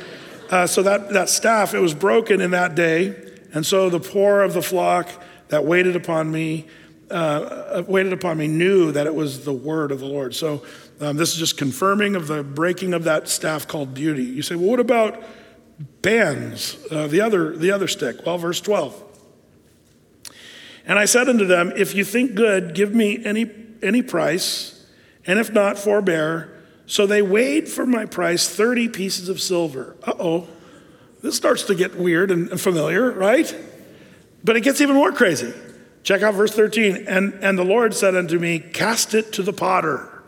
Uh, 0.53 0.67
so 0.67 0.83
that, 0.83 1.09
that 1.09 1.29
staff, 1.29 1.73
it 1.73 1.79
was 1.79 1.95
broken 1.95 2.39
in 2.39 2.51
that 2.51 2.75
day. 2.75 3.15
And 3.55 3.65
so 3.65 3.89
the 3.89 3.99
poor 3.99 4.41
of 4.41 4.53
the 4.53 4.61
flock 4.61 5.09
that 5.47 5.65
waited 5.65 5.95
upon 5.95 6.31
me, 6.31 6.67
uh, 7.09 7.13
uh, 7.13 7.83
waited 7.87 8.13
upon 8.13 8.37
me 8.37 8.47
knew 8.47 8.91
that 8.91 9.07
it 9.07 9.15
was 9.15 9.45
the 9.45 9.51
word 9.51 9.91
of 9.91 9.99
the 9.99 10.05
Lord. 10.05 10.35
So 10.35 10.63
um, 11.01 11.17
this 11.17 11.33
is 11.33 11.39
just 11.39 11.57
confirming 11.57 12.15
of 12.15 12.27
the 12.27 12.43
breaking 12.43 12.93
of 12.93 13.05
that 13.05 13.27
staff 13.27 13.67
called 13.67 13.95
Beauty. 13.95 14.25
You 14.25 14.43
say, 14.43 14.53
well, 14.53 14.69
what 14.69 14.79
about 14.79 15.23
bands, 16.03 16.77
uh, 16.91 17.07
the, 17.07 17.21
other, 17.21 17.57
the 17.57 17.71
other 17.71 17.87
stick? 17.87 18.23
Well, 18.23 18.37
verse 18.37 18.61
12. 18.61 19.03
And 20.85 20.99
I 20.99 21.05
said 21.05 21.29
unto 21.29 21.47
them, 21.47 21.73
If 21.75 21.95
you 21.95 22.05
think 22.05 22.35
good, 22.35 22.75
give 22.75 22.93
me 22.93 23.25
any, 23.25 23.49
any 23.81 24.03
price, 24.03 24.85
and 25.25 25.39
if 25.39 25.51
not, 25.51 25.79
forbear. 25.79 26.52
So 26.85 27.07
they 27.07 27.21
weighed 27.21 27.69
for 27.69 27.85
my 27.85 28.05
price 28.05 28.47
30 28.47 28.89
pieces 28.89 29.29
of 29.29 29.41
silver. 29.41 29.95
Uh 30.03 30.13
oh. 30.19 30.47
This 31.21 31.35
starts 31.35 31.63
to 31.63 31.75
get 31.75 31.95
weird 31.95 32.31
and 32.31 32.59
familiar, 32.59 33.09
right? 33.11 33.55
But 34.43 34.57
it 34.57 34.61
gets 34.61 34.81
even 34.81 34.95
more 34.95 35.13
crazy. 35.13 35.53
Check 36.03 36.21
out 36.21 36.33
verse 36.33 36.53
13. 36.53 37.05
And, 37.07 37.33
and 37.35 37.57
the 37.57 37.63
Lord 37.63 37.93
said 37.93 38.15
unto 38.15 38.37
me, 38.37 38.59
Cast 38.59 39.13
it 39.13 39.31
to 39.33 39.43
the 39.43 39.53
potter, 39.53 40.23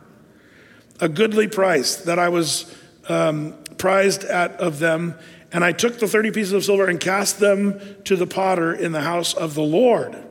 a 1.02 1.10
goodly 1.10 1.48
price 1.48 1.98
that 1.98 2.18
I 2.18 2.30
was 2.30 2.74
um, 3.10 3.56
prized 3.78 4.24
at 4.24 4.52
of 4.54 4.80
them. 4.80 5.16
And 5.52 5.64
I 5.64 5.74
took 5.74 6.00
the 6.00 6.08
30 6.08 6.32
pieces 6.32 6.54
of 6.54 6.64
silver 6.64 6.88
and 6.88 7.00
cast 7.00 7.40
them 7.40 7.80
to 8.06 8.16
the 8.16 8.28
potter 8.28 8.74
in 8.74 8.94
the 8.94 9.02
house 9.02 9.34
of 9.34 9.54
the 9.54 9.64
Lord. 9.64 10.25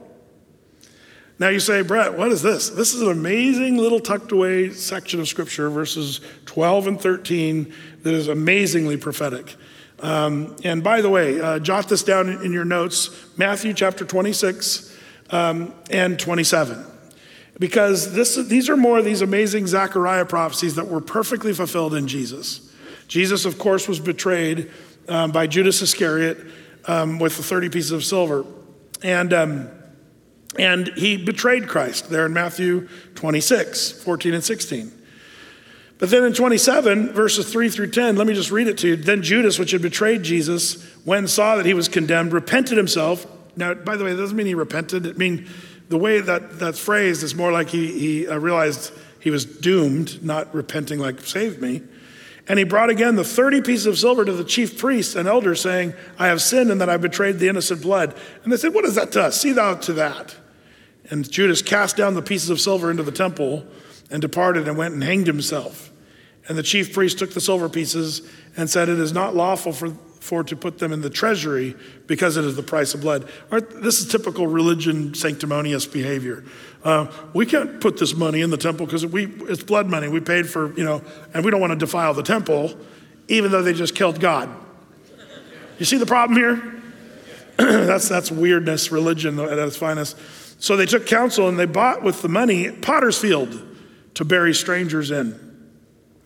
Now 1.45 1.51
you 1.51 1.61
say, 1.61 1.82
Brett, 1.82 2.16
what 2.16 2.32
is 2.32 2.40
this? 2.40 2.70
This 2.70 2.95
is 2.95 3.03
an 3.03 3.11
amazing 3.11 3.76
little 3.76 4.01
tucked 4.01 4.32
away 4.32 4.70
section 4.70 5.20
of 5.20 5.28
scripture, 5.28 5.68
verses 5.68 6.22
12 6.47 6.86
and 6.86 6.99
13, 6.99 7.70
that 8.03 8.14
is 8.14 8.28
amazingly 8.28 8.97
prophetic. 8.97 9.55
Um, 10.01 10.57
and 10.64 10.82
by 10.82 11.03
the 11.03 11.11
way, 11.11 11.38
uh, 11.38 11.59
jot 11.59 11.86
this 11.90 12.03
down 12.03 12.30
in, 12.30 12.55
your 12.55 12.64
notes 12.64 13.11
Matthew 13.36 13.74
chapter 13.74 14.07
26 14.07 14.97
um, 15.28 15.74
and 15.90 16.18
27. 16.18 16.82
Because 17.61 18.14
this, 18.14 18.36
these 18.36 18.70
are 18.70 18.76
more 18.78 18.97
of 18.97 19.05
these 19.05 19.20
amazing 19.20 19.66
Zechariah 19.66 20.24
prophecies 20.24 20.76
that 20.76 20.88
were 20.88 21.03
perfectly 21.03 21.53
fulfilled 21.53 21.92
in 21.92 22.09
Jesus. 22.09 22.72
Jesus, 23.07 23.45
of 23.45 23.59
course, 23.59 23.86
was 23.86 24.01
betrayed 24.01 24.70
um, 25.11 25.30
by 25.30 25.47
Judas 25.47 25.82
Iscariot 25.82 26.38
um, 26.86 27.18
with 27.18 27.36
the 27.36 27.42
30 27.42 27.68
pieces 27.68 27.90
of 27.90 28.03
silver. 28.03 28.47
And, 29.03 29.34
um, 29.34 29.68
and 30.59 30.89
he 30.97 31.17
betrayed 31.17 31.69
Christ 31.69 32.11
there 32.11 32.27
in 32.27 32.33
Matthew 32.33 32.89
26, 33.15 33.93
14 34.03 34.35
and 34.35 34.45
16. 34.45 34.93
But 35.99 36.11
then 36.11 36.25
in 36.25 36.35
27, 36.35 37.13
verses 37.13 37.51
3 37.51 37.69
through 37.69 37.91
10, 37.91 38.17
let 38.17 38.27
me 38.27 38.35
just 38.35 38.51
read 38.51 38.67
it 38.67 38.79
to 38.79 38.89
you. 38.89 38.97
Then 38.97 39.23
Judas, 39.23 39.59
which 39.59 39.71
had 39.71 39.83
betrayed 39.83 40.23
Jesus, 40.23 40.83
when 41.05 41.29
saw 41.29 41.57
that 41.57 41.67
he 41.67 41.75
was 41.75 41.89
condemned, 41.89 42.33
repented 42.33 42.77
himself. 42.77 43.27
Now, 43.57 43.75
by 43.75 43.97
the 43.97 44.05
way, 44.05 44.13
that 44.13 44.21
doesn't 44.21 44.37
mean 44.37 44.47
he 44.47 44.55
repented. 44.55 45.07
It 45.07 45.19
mean 45.19 45.49
the 45.89 45.99
way 45.99 46.21
that 46.21 46.59
that's 46.59 46.79
phrased 46.79 47.23
is 47.23 47.35
more 47.35 47.53
like 47.53 47.69
he, 47.69 47.99
he 47.99 48.29
uh, 48.29 48.39
realized 48.39 48.93
he 49.21 49.31
was 49.31 49.45
doomed, 49.45 50.23
not 50.23 50.53
repenting 50.55 50.99
like 50.99 51.21
save 51.21 51.61
me. 51.61 51.83
And 52.47 52.59
he 52.59 52.65
brought 52.65 52.91
again 52.91 53.17
the 53.17 53.25
30 53.25 53.63
pieces 53.63 53.87
of 53.87 53.99
silver 53.99 54.25
to 54.25 54.33
the 54.33 54.45
chief 54.45 54.77
priests 54.79 55.15
and 55.15 55.27
elders, 55.27 55.61
saying, 55.63 55.95
I 56.19 56.27
have 56.27 56.43
sinned 56.43 56.71
and 56.71 56.81
that 56.81 56.91
I 56.91 56.99
betrayed 56.99 57.39
the 57.39 57.49
innocent 57.49 57.81
blood. 57.81 58.15
And 58.43 58.53
they 58.53 58.57
said, 58.57 58.75
What 58.75 58.85
is 58.85 58.97
that 58.97 59.13
to 59.13 59.23
us? 59.23 59.41
See 59.41 59.53
thou 59.53 59.75
to 59.75 59.93
that. 59.95 60.37
And 61.11 61.29
Judas 61.31 61.63
cast 61.63 61.97
down 61.97 62.15
the 62.15 62.23
pieces 62.23 62.51
of 62.51 62.61
silver 62.61 62.91
into 62.91 63.03
the 63.03 63.13
temple 63.13 63.67
and 64.11 64.21
departed 64.23 64.69
and 64.69 64.77
went 64.77 64.95
and 64.95 65.03
hanged 65.03 65.27
himself. 65.27 65.91
And 66.49 66.59
the 66.59 66.63
chief 66.63 66.93
priest 66.93 67.19
took 67.19 67.33
the 67.33 67.41
silver 67.41 67.69
pieces 67.69 68.23
and 68.57 68.69
said, 68.69 68.89
It 68.89 68.99
is 68.99 69.13
not 69.13 69.35
lawful 69.35 69.73
for, 69.73 69.91
for 70.21 70.45
to 70.45 70.57
put 70.57 70.79
them 70.79 70.93
in 70.93 71.01
the 71.01 71.11
treasury 71.11 71.75
because 72.07 72.37
it 72.37 72.45
is 72.45 72.55
the 72.57 72.63
price 72.63 72.95
of 72.95 73.01
blood. 73.01 73.29
This 73.51 74.01
is 74.01 74.09
typical 74.09 74.47
religion 74.47 75.15
sanctimonious 75.15 75.87
behavior. 75.87 76.45
Uh, 76.83 77.11
we 77.33 77.47
can't 77.47 77.81
put 77.81 77.99
this 77.99 78.15
money 78.15 78.43
in 78.43 78.51
the 78.51 78.59
temple 78.59 78.85
because 78.85 79.07
we, 79.07 79.27
it's 79.49 79.63
blood 79.63 79.89
money. 79.89 80.09
We 80.09 80.21
paid 80.21 80.49
for, 80.49 80.77
you 80.77 80.85
know, 80.85 81.03
and 81.33 81.45
we 81.45 81.51
don't 81.51 81.61
want 81.61 81.73
to 81.73 81.79
defile 81.79 82.13
the 82.13 82.23
temple, 82.23 82.75
even 83.29 83.51
though 83.51 83.63
they 83.63 83.73
just 83.73 83.95
killed 83.95 84.21
God. 84.21 84.51
You 85.79 85.87
see 85.87 85.97
the 85.97 86.07
problem 86.07 86.39
here? 86.39 86.83
that's, 87.57 88.09
that's 88.09 88.31
weirdness, 88.31 88.93
religion 88.93 89.41
at 89.41 89.59
its 89.59 89.77
finest. 89.77 90.19
So 90.65 90.79
they 90.79 90.87
took 90.87 91.07
counsel 91.07 91.47
and 91.47 91.59
they 91.59 91.67
bought 91.67 92.03
with 92.03 92.23
the 92.23 92.29
money 92.31 92.71
potter's 92.71 93.19
field 93.19 93.62
to 94.15 94.25
bury 94.25 94.55
strangers 94.55 95.11
in. 95.11 95.39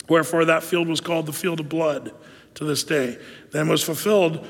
Wherefore 0.09 0.45
that 0.45 0.63
field 0.63 0.87
was 0.87 1.01
called 1.01 1.27
the 1.27 1.33
field 1.33 1.59
of 1.59 1.69
blood 1.69 2.15
to 2.55 2.65
this 2.65 2.85
day. 2.85 3.19
Then 3.51 3.67
was 3.67 3.83
fulfilled 3.83 4.47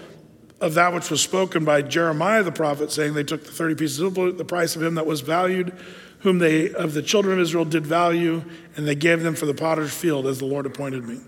of 0.60 0.74
that 0.74 0.92
which 0.92 1.10
was 1.10 1.22
spoken 1.22 1.64
by 1.64 1.80
Jeremiah 1.80 2.42
the 2.42 2.52
prophet, 2.52 2.92
saying, 2.92 3.14
They 3.14 3.24
took 3.24 3.44
the 3.44 3.50
30 3.50 3.76
pieces 3.76 4.00
of 4.00 4.14
the 4.14 4.44
price 4.44 4.76
of 4.76 4.82
him 4.82 4.96
that 4.96 5.06
was 5.06 5.22
valued, 5.22 5.72
whom 6.18 6.38
they 6.38 6.70
of 6.70 6.92
the 6.92 7.00
children 7.00 7.38
of 7.38 7.40
Israel 7.40 7.64
did 7.64 7.86
value, 7.86 8.44
and 8.76 8.86
they 8.86 8.94
gave 8.94 9.22
them 9.22 9.34
for 9.34 9.46
the 9.46 9.54
potter's 9.54 9.94
field 9.94 10.26
as 10.26 10.38
the 10.38 10.44
Lord 10.44 10.66
appointed 10.66 11.08
me. 11.08 11.18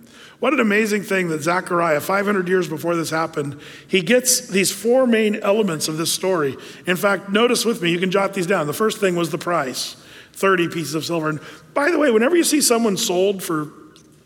What 0.41 0.55
an 0.55 0.61
amazing 0.61 1.03
thing 1.03 1.28
that 1.28 1.43
Zechariah, 1.43 2.01
500 2.01 2.49
years 2.49 2.66
before 2.66 2.97
this 2.97 3.11
happened, 3.11 3.61
he 3.86 4.01
gets 4.01 4.49
these 4.49 4.72
four 4.72 5.07
main 5.07 5.36
elements 5.36 5.86
of 5.86 5.99
this 5.99 6.11
story. 6.11 6.57
In 6.86 6.97
fact, 6.97 7.28
notice 7.28 7.66
with 7.66 7.82
me, 7.82 7.91
you 7.91 7.99
can 7.99 8.11
jot 8.11 8.32
these 8.32 8.47
down. 8.47 8.66
The 8.66 8.72
first 8.72 8.99
thing 8.99 9.16
was 9.16 9.30
the 9.30 9.38
price 9.38 9.97
30 10.32 10.68
pieces 10.68 10.95
of 10.95 11.05
silver. 11.05 11.28
And 11.28 11.41
by 11.74 11.91
the 11.91 11.99
way, 11.99 12.11
whenever 12.11 12.34
you 12.36 12.45
see 12.45 12.62
someone 12.62 12.97
sold 12.97 13.43
for 13.43 13.66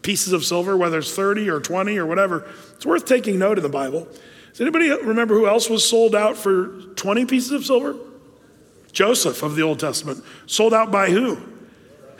pieces 0.03 0.33
of 0.33 0.45
silver, 0.45 0.77
whether 0.77 0.99
it's 0.99 1.13
30 1.13 1.51
or 1.51 1.59
20 1.59 1.99
or 1.99 2.07
whatever, 2.07 2.49
it's 2.77 2.87
worth 2.87 3.07
taking 3.07 3.37
note 3.39 3.59
in 3.59 3.65
the 3.65 3.69
Bible. 3.69 4.07
Does 4.53 4.61
anybody 4.61 4.91
remember 4.91 5.35
who 5.35 5.49
else 5.49 5.69
was 5.69 5.85
sold 5.85 6.15
out 6.15 6.37
for 6.37 6.69
20 6.95 7.27
pieces 7.27 7.51
of 7.51 7.65
silver? 7.65 7.97
Joseph 8.93 9.43
of 9.43 9.57
the 9.57 9.63
Old 9.63 9.81
Testament. 9.81 10.23
Sold 10.47 10.73
out 10.73 10.93
by 10.93 11.11
who? 11.11 11.41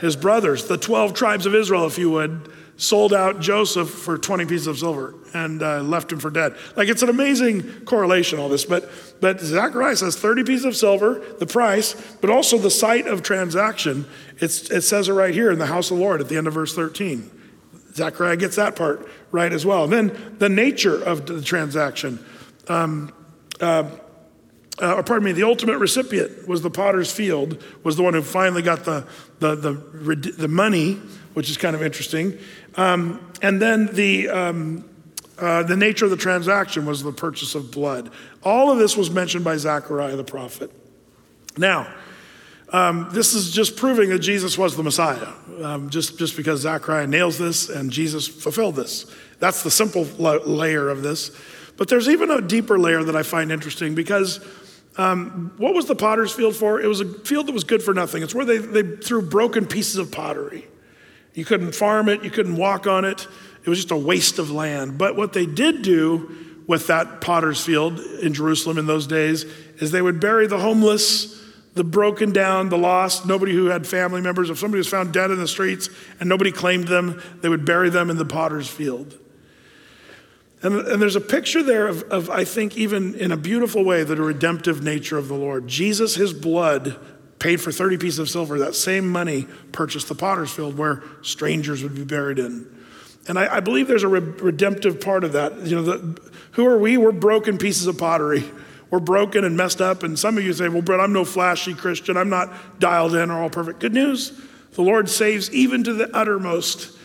His 0.01 0.17
brothers, 0.17 0.67
the 0.67 0.77
12 0.77 1.15
tribes 1.15 1.47
of 1.47 1.55
Israel, 1.55 1.87
if 1.87 1.97
you 1.97 2.11
would, 2.11 2.51
sold 2.77 3.15
out 3.15 3.41
Joseph 3.41 3.89
for 3.89 4.19
20 4.19 4.47
pieces 4.47 4.67
of 4.67 4.79
silver 4.79 5.15
and 5.33 5.63
uh, 5.63 5.81
left 5.83 6.11
him 6.11 6.19
for 6.19 6.31
dead. 6.31 6.57
Like 6.77 6.89
it's 6.89 7.03
an 7.03 7.09
amazing 7.09 7.85
correlation, 7.85 8.39
all 8.39 8.49
this. 8.49 8.65
But, 8.65 8.91
but 9.21 9.41
Zechariah 9.41 9.97
says 9.97 10.17
30 10.17 10.45
pieces 10.45 10.65
of 10.65 10.77
silver, 10.77 11.23
the 11.39 11.47
price, 11.47 11.95
but 12.21 12.31
also 12.31 12.59
the 12.59 12.71
site 12.71 13.07
of 13.07 13.23
transaction. 13.23 14.07
It's, 14.39 14.71
it 14.71 14.83
says 14.83 15.09
it 15.09 15.13
right 15.13 15.35
here 15.35 15.51
in 15.51 15.59
the 15.59 15.67
house 15.67 15.91
of 15.91 15.99
the 15.99 16.03
Lord 16.03 16.21
at 16.21 16.29
the 16.29 16.37
end 16.37 16.47
of 16.47 16.55
verse 16.55 16.75
13. 16.75 17.31
Zechariah 17.95 18.37
gets 18.37 18.57
that 18.57 18.75
part 18.75 19.09
right 19.31 19.53
as 19.53 19.65
well. 19.65 19.85
And 19.85 19.93
then 19.93 20.37
the 20.39 20.49
nature 20.49 21.01
of 21.03 21.27
the 21.27 21.43
transaction. 21.43 22.25
Um, 22.69 23.13
uh, 23.61 23.89
uh, 24.83 24.95
or 24.97 25.03
pardon 25.05 25.25
me, 25.25 25.33
the 25.33 25.45
ultimate 25.45 25.79
recipient 25.79 26.49
was 26.49 26.63
the 26.63 26.71
potter's 26.71 27.13
field, 27.13 27.63
was 27.85 27.97
the 27.97 28.03
one 28.03 28.15
who 28.15 28.23
finally 28.23 28.63
got 28.63 28.85
the, 28.85 29.07
the, 29.39 29.55
the, 29.55 29.73
the 30.37 30.49
money, 30.49 30.95
which 31.35 31.49
is 31.49 31.57
kind 31.57 31.77
of 31.77 31.83
interesting. 31.83 32.37
Um, 32.77 33.33
and 33.43 33.61
then 33.61 33.87
the, 33.87 34.29
um, 34.29 34.85
uh, 35.39 35.63
the 35.63 35.77
nature 35.77 36.05
of 36.05 36.11
the 36.11 36.17
transaction 36.17 36.87
was 36.87 37.03
the 37.03 37.13
purchase 37.13 37.55
of 37.55 37.71
blood. 37.71 38.11
All 38.43 38.71
of 38.71 38.79
this 38.79 38.97
was 38.97 39.11
mentioned 39.11 39.45
by 39.45 39.57
Zechariah 39.57 40.17
the 40.17 40.25
prophet. 40.25 40.71
Now, 41.57 41.93
um, 42.71 43.09
this 43.13 43.35
is 43.35 43.53
just 43.53 43.77
proving 43.77 44.11
that 44.11 44.19
Jesus 44.19 44.59
was 44.59 44.77
the 44.77 44.83
Messiah, 44.83 45.29
um, 45.63 45.91
just, 45.91 46.19
just 46.19 46.37
because 46.37 46.63
Zechariah 46.63 47.07
nails 47.07 47.39
this 47.39 47.69
and 47.69 47.91
Jesus 47.91 48.27
fulfilled 48.27 48.75
this. 48.75 49.07
That's 49.39 49.63
the 49.63 49.71
simple 49.71 50.05
layer 50.05 50.89
of 50.89 51.03
this. 51.03 51.31
But 51.77 51.89
there's 51.89 52.09
even 52.09 52.31
a 52.31 52.41
deeper 52.41 52.79
layer 52.79 53.05
that 53.05 53.15
I 53.15 53.23
find 53.23 53.53
interesting 53.53 53.95
because 53.95 54.41
um, 54.97 55.53
what 55.57 55.75
was 55.75 55.87
the 55.87 55.95
potter's 55.95 56.33
field 56.33 56.55
for? 56.55 56.81
It 56.81 56.87
was 56.87 57.01
a 57.01 57.05
field 57.05 57.47
that 57.47 57.53
was 57.53 57.65
good 57.65 57.83
for 57.83 57.95
nothing. 57.95 58.23
It's 58.23 58.35
where 58.35 58.45
they, 58.45 58.59
they 58.59 58.97
threw 58.97 59.23
broken 59.23 59.67
pieces 59.67 59.97
of 59.97 60.11
pottery. 60.11 60.67
You 61.35 61.45
couldn't 61.45 61.75
farm 61.75 62.09
it, 62.09 62.25
you 62.25 62.31
couldn't 62.31 62.57
walk 62.57 62.87
on 62.87 63.05
it. 63.05 63.27
It 63.65 63.69
was 63.69 63.79
just 63.79 63.91
a 63.91 63.97
waste 63.97 64.39
of 64.39 64.51
land. 64.51 64.99
But 64.99 65.17
what 65.17 65.33
they 65.33 65.47
did 65.47 65.83
do 65.83 66.63
with 66.67 66.87
that 66.87 67.21
potter's 67.21 67.63
field 67.63 67.99
in 67.99 68.33
Jerusalem 68.33 68.79
in 68.79 68.87
those 68.87 69.07
days 69.07 69.45
is 69.79 69.91
they 69.91 70.03
would 70.03 70.21
bury 70.21 70.47
the 70.47 70.59
homeless 70.59 71.45
the 71.75 71.85
broken 71.85 72.33
down, 72.33 72.69
the 72.69 72.79
lost, 72.79 73.27
nobody 73.27 73.53
who 73.53 73.67
had 73.67 73.87
family 73.87 74.21
members. 74.21 74.49
If 74.49 74.59
somebody 74.59 74.79
was 74.79 74.89
found 74.89 75.13
dead 75.13 75.31
in 75.31 75.39
the 75.39 75.49
streets 75.49 75.91
and 76.21 76.29
nobody 76.29 76.53
claimed 76.53 76.89
them, 76.89 77.21
they 77.41 77.49
would 77.49 77.65
bury 77.65 77.91
them 77.91 78.11
in 78.11 78.17
the 78.17 78.25
potter's 78.25 78.69
field. 78.69 79.19
And, 80.63 80.77
and 80.77 81.03
there's 81.03 81.17
a 81.17 81.21
picture 81.21 81.63
there 81.63 81.89
of, 81.89 82.05
of, 82.05 82.31
I 82.31 82.45
think, 82.45 82.77
even 82.77 83.15
in 83.17 83.33
a 83.33 83.37
beautiful 83.37 83.85
way, 83.85 84.05
the 84.05 84.17
redemptive 84.17 84.83
nature 84.83 85.19
of 85.19 85.29
the 85.29 85.35
Lord. 85.35 85.67
Jesus, 85.67 86.15
his 86.15 86.33
blood 86.33 86.97
paid 87.45 87.61
for 87.61 87.71
30 87.71 87.99
pieces 87.99 88.19
of 88.19 88.29
silver. 88.29 88.59
That 88.59 88.75
same 88.75 89.09
money 89.09 89.47
purchased 89.71 90.09
the 90.09 90.15
potter's 90.15 90.51
field 90.51 90.77
where 90.77 91.03
strangers 91.23 91.83
would 91.83 91.95
be 91.95 92.05
buried 92.05 92.39
in. 92.39 92.67
And 93.29 93.39
I, 93.39 93.57
I 93.57 93.61
believe 93.61 93.87
there's 93.87 94.03
a 94.03 94.09
re- 94.09 94.21
redemptive 94.21 95.01
part 95.01 95.25
of 95.25 95.33
that. 95.33 95.59
You 95.67 95.77
know, 95.77 95.83
the, 95.83 96.31
who 96.53 96.67
are 96.67 96.79
we? 96.79 96.97
We're 96.97 97.13
broken 97.13 97.59
pieces 97.59 97.87
of 97.87 97.99
pottery 97.99 98.45
we're 98.95 99.01
broken 99.01 99.43
and 99.43 99.57
messed 99.57 99.81
up. 99.81 100.05
And 100.05 100.17
some 100.17 100.39
of 100.39 100.45
you 100.45 100.53
say, 100.53 100.69
well, 100.69 100.81
Brett, 100.81 101.01
I'm 101.01 101.13
no 101.13 101.25
flashy 101.25 101.75
Christian. 101.75 102.17
I'm 102.17 102.31
not 102.31 102.79
dialed 102.79 103.17
in 103.17 103.29
or 103.29 103.43
all 103.43 103.51
perfect. 103.51 103.81
Good 103.81 103.93
news 103.93 104.41
the 104.75 104.83
Lord 104.83 105.09
saves 105.09 105.51
even 105.53 105.83
to 105.85 105.95
the 105.95 106.15
uttermost. 106.17 106.97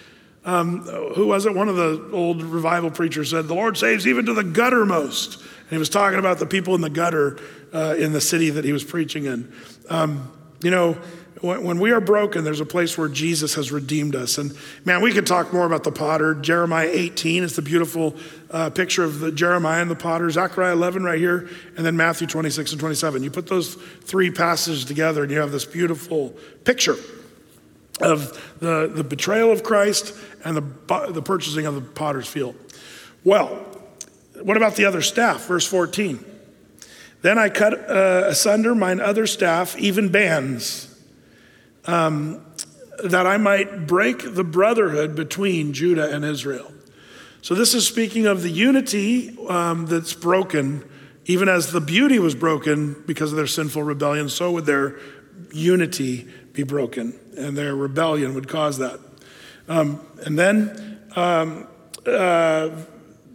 Um, 0.46 0.82
who 1.16 1.26
was 1.26 1.48
it? 1.48 1.56
One 1.56 1.68
of 1.68 1.76
the 1.76 2.10
old 2.14 2.44
revival 2.44 2.92
preachers 2.92 3.32
said, 3.32 3.48
The 3.48 3.56
Lord 3.56 3.76
saves 3.76 4.06
even 4.06 4.28
to 4.28 4.34
the 4.34 4.44
guttermost. 4.44 5.38
And 5.38 5.70
he 5.72 5.78
was 5.78 5.90
talking 5.90 6.20
about 6.20 6.38
the 6.38 6.46
people 6.46 6.76
in 6.76 6.82
the 6.82 6.90
gutter 6.92 7.40
uh, 7.74 7.96
in 7.98 8.14
the 8.14 8.22
city 8.22 8.52
that 8.52 8.66
he 8.66 8.72
was 8.72 8.84
preaching 8.84 9.26
in. 9.26 9.52
Um, 9.90 10.32
you 10.62 10.72
know, 10.72 10.98
when 11.42 11.80
we 11.80 11.92
are 11.92 12.02
broken, 12.02 12.44
there's 12.44 12.60
a 12.60 12.66
place 12.66 12.98
where 12.98 13.08
Jesus 13.08 13.54
has 13.56 13.72
redeemed 13.72 14.14
us. 14.14 14.38
And 14.38 14.52
man, 14.84 15.02
we 15.02 15.14
could 15.14 15.26
talk 15.26 15.54
more 15.54 15.66
about 15.66 15.86
the 15.86 15.92
potter. 15.92 16.36
Jeremiah 16.36 16.90
18 16.92 17.44
is 17.44 17.56
the 17.56 17.62
beautiful 17.62 18.18
uh, 18.52 18.70
picture 18.72 19.06
of 19.06 19.20
the 19.20 19.32
Jeremiah 19.32 19.82
and 19.82 19.90
the 19.90 19.96
potter. 19.96 20.30
Zechariah 20.30 20.74
11 20.74 21.04
right 21.04 21.18
here, 21.18 21.48
and 21.78 21.86
then 21.86 21.96
Matthew 21.96 22.28
26 22.28 22.72
and 22.72 22.80
27. 22.80 23.24
You 23.24 23.32
put 23.32 23.48
those 23.48 23.76
three 23.76 24.32
passages 24.32 24.84
together, 24.84 25.24
and 25.24 25.32
you 25.32 25.40
have 25.40 25.52
this 25.52 25.66
beautiful 25.66 26.36
picture 26.66 26.98
of 28.02 28.58
the, 28.60 28.92
the 28.94 29.04
betrayal 29.04 29.52
of 29.52 29.64
Christ 29.64 30.14
and 30.44 30.58
the, 30.58 31.12
the 31.12 31.22
purchasing 31.22 31.66
of 31.66 31.76
the 31.76 31.82
potter's 31.82 32.28
field. 32.28 32.56
Well, 33.24 33.48
what 34.42 34.58
about 34.58 34.76
the 34.76 34.86
other 34.86 35.02
staff? 35.02 35.46
Verse 35.46 35.66
14. 35.66 36.24
Then 37.22 37.38
I 37.38 37.50
cut 37.50 37.74
uh, 37.90 38.24
asunder 38.28 38.74
mine 38.74 39.00
other 39.00 39.28
staff, 39.28 39.78
even 39.78 40.10
bands 40.10 40.90
um, 41.86 42.46
that 43.04 43.28
I 43.28 43.38
might 43.38 43.88
break 43.88 44.36
the 44.36 44.44
brotherhood 44.44 45.16
between 45.16 45.74
Judah 45.74 46.14
and 46.14 46.24
Israel. 46.24 46.72
So, 47.42 47.56
this 47.56 47.74
is 47.74 47.88
speaking 47.88 48.26
of 48.26 48.42
the 48.42 48.50
unity 48.50 49.38
um, 49.48 49.86
that's 49.86 50.14
broken, 50.14 50.84
even 51.26 51.48
as 51.48 51.72
the 51.72 51.82
beauty 51.82 52.20
was 52.20 52.36
broken 52.36 53.02
because 53.06 53.32
of 53.32 53.38
their 53.38 53.48
sinful 53.48 53.84
rebellion, 53.84 54.28
so 54.28 54.52
would 54.52 54.66
their 54.66 55.00
unity 55.54 56.28
be 56.54 56.64
broken, 56.64 57.18
and 57.38 57.58
their 57.58 57.76
rebellion 57.76 58.34
would 58.34 58.48
cause 58.50 58.78
that. 58.80 59.00
Um, 59.70 60.06
and 60.26 60.38
then 60.38 61.00
um, 61.16 61.68
uh, 62.06 62.70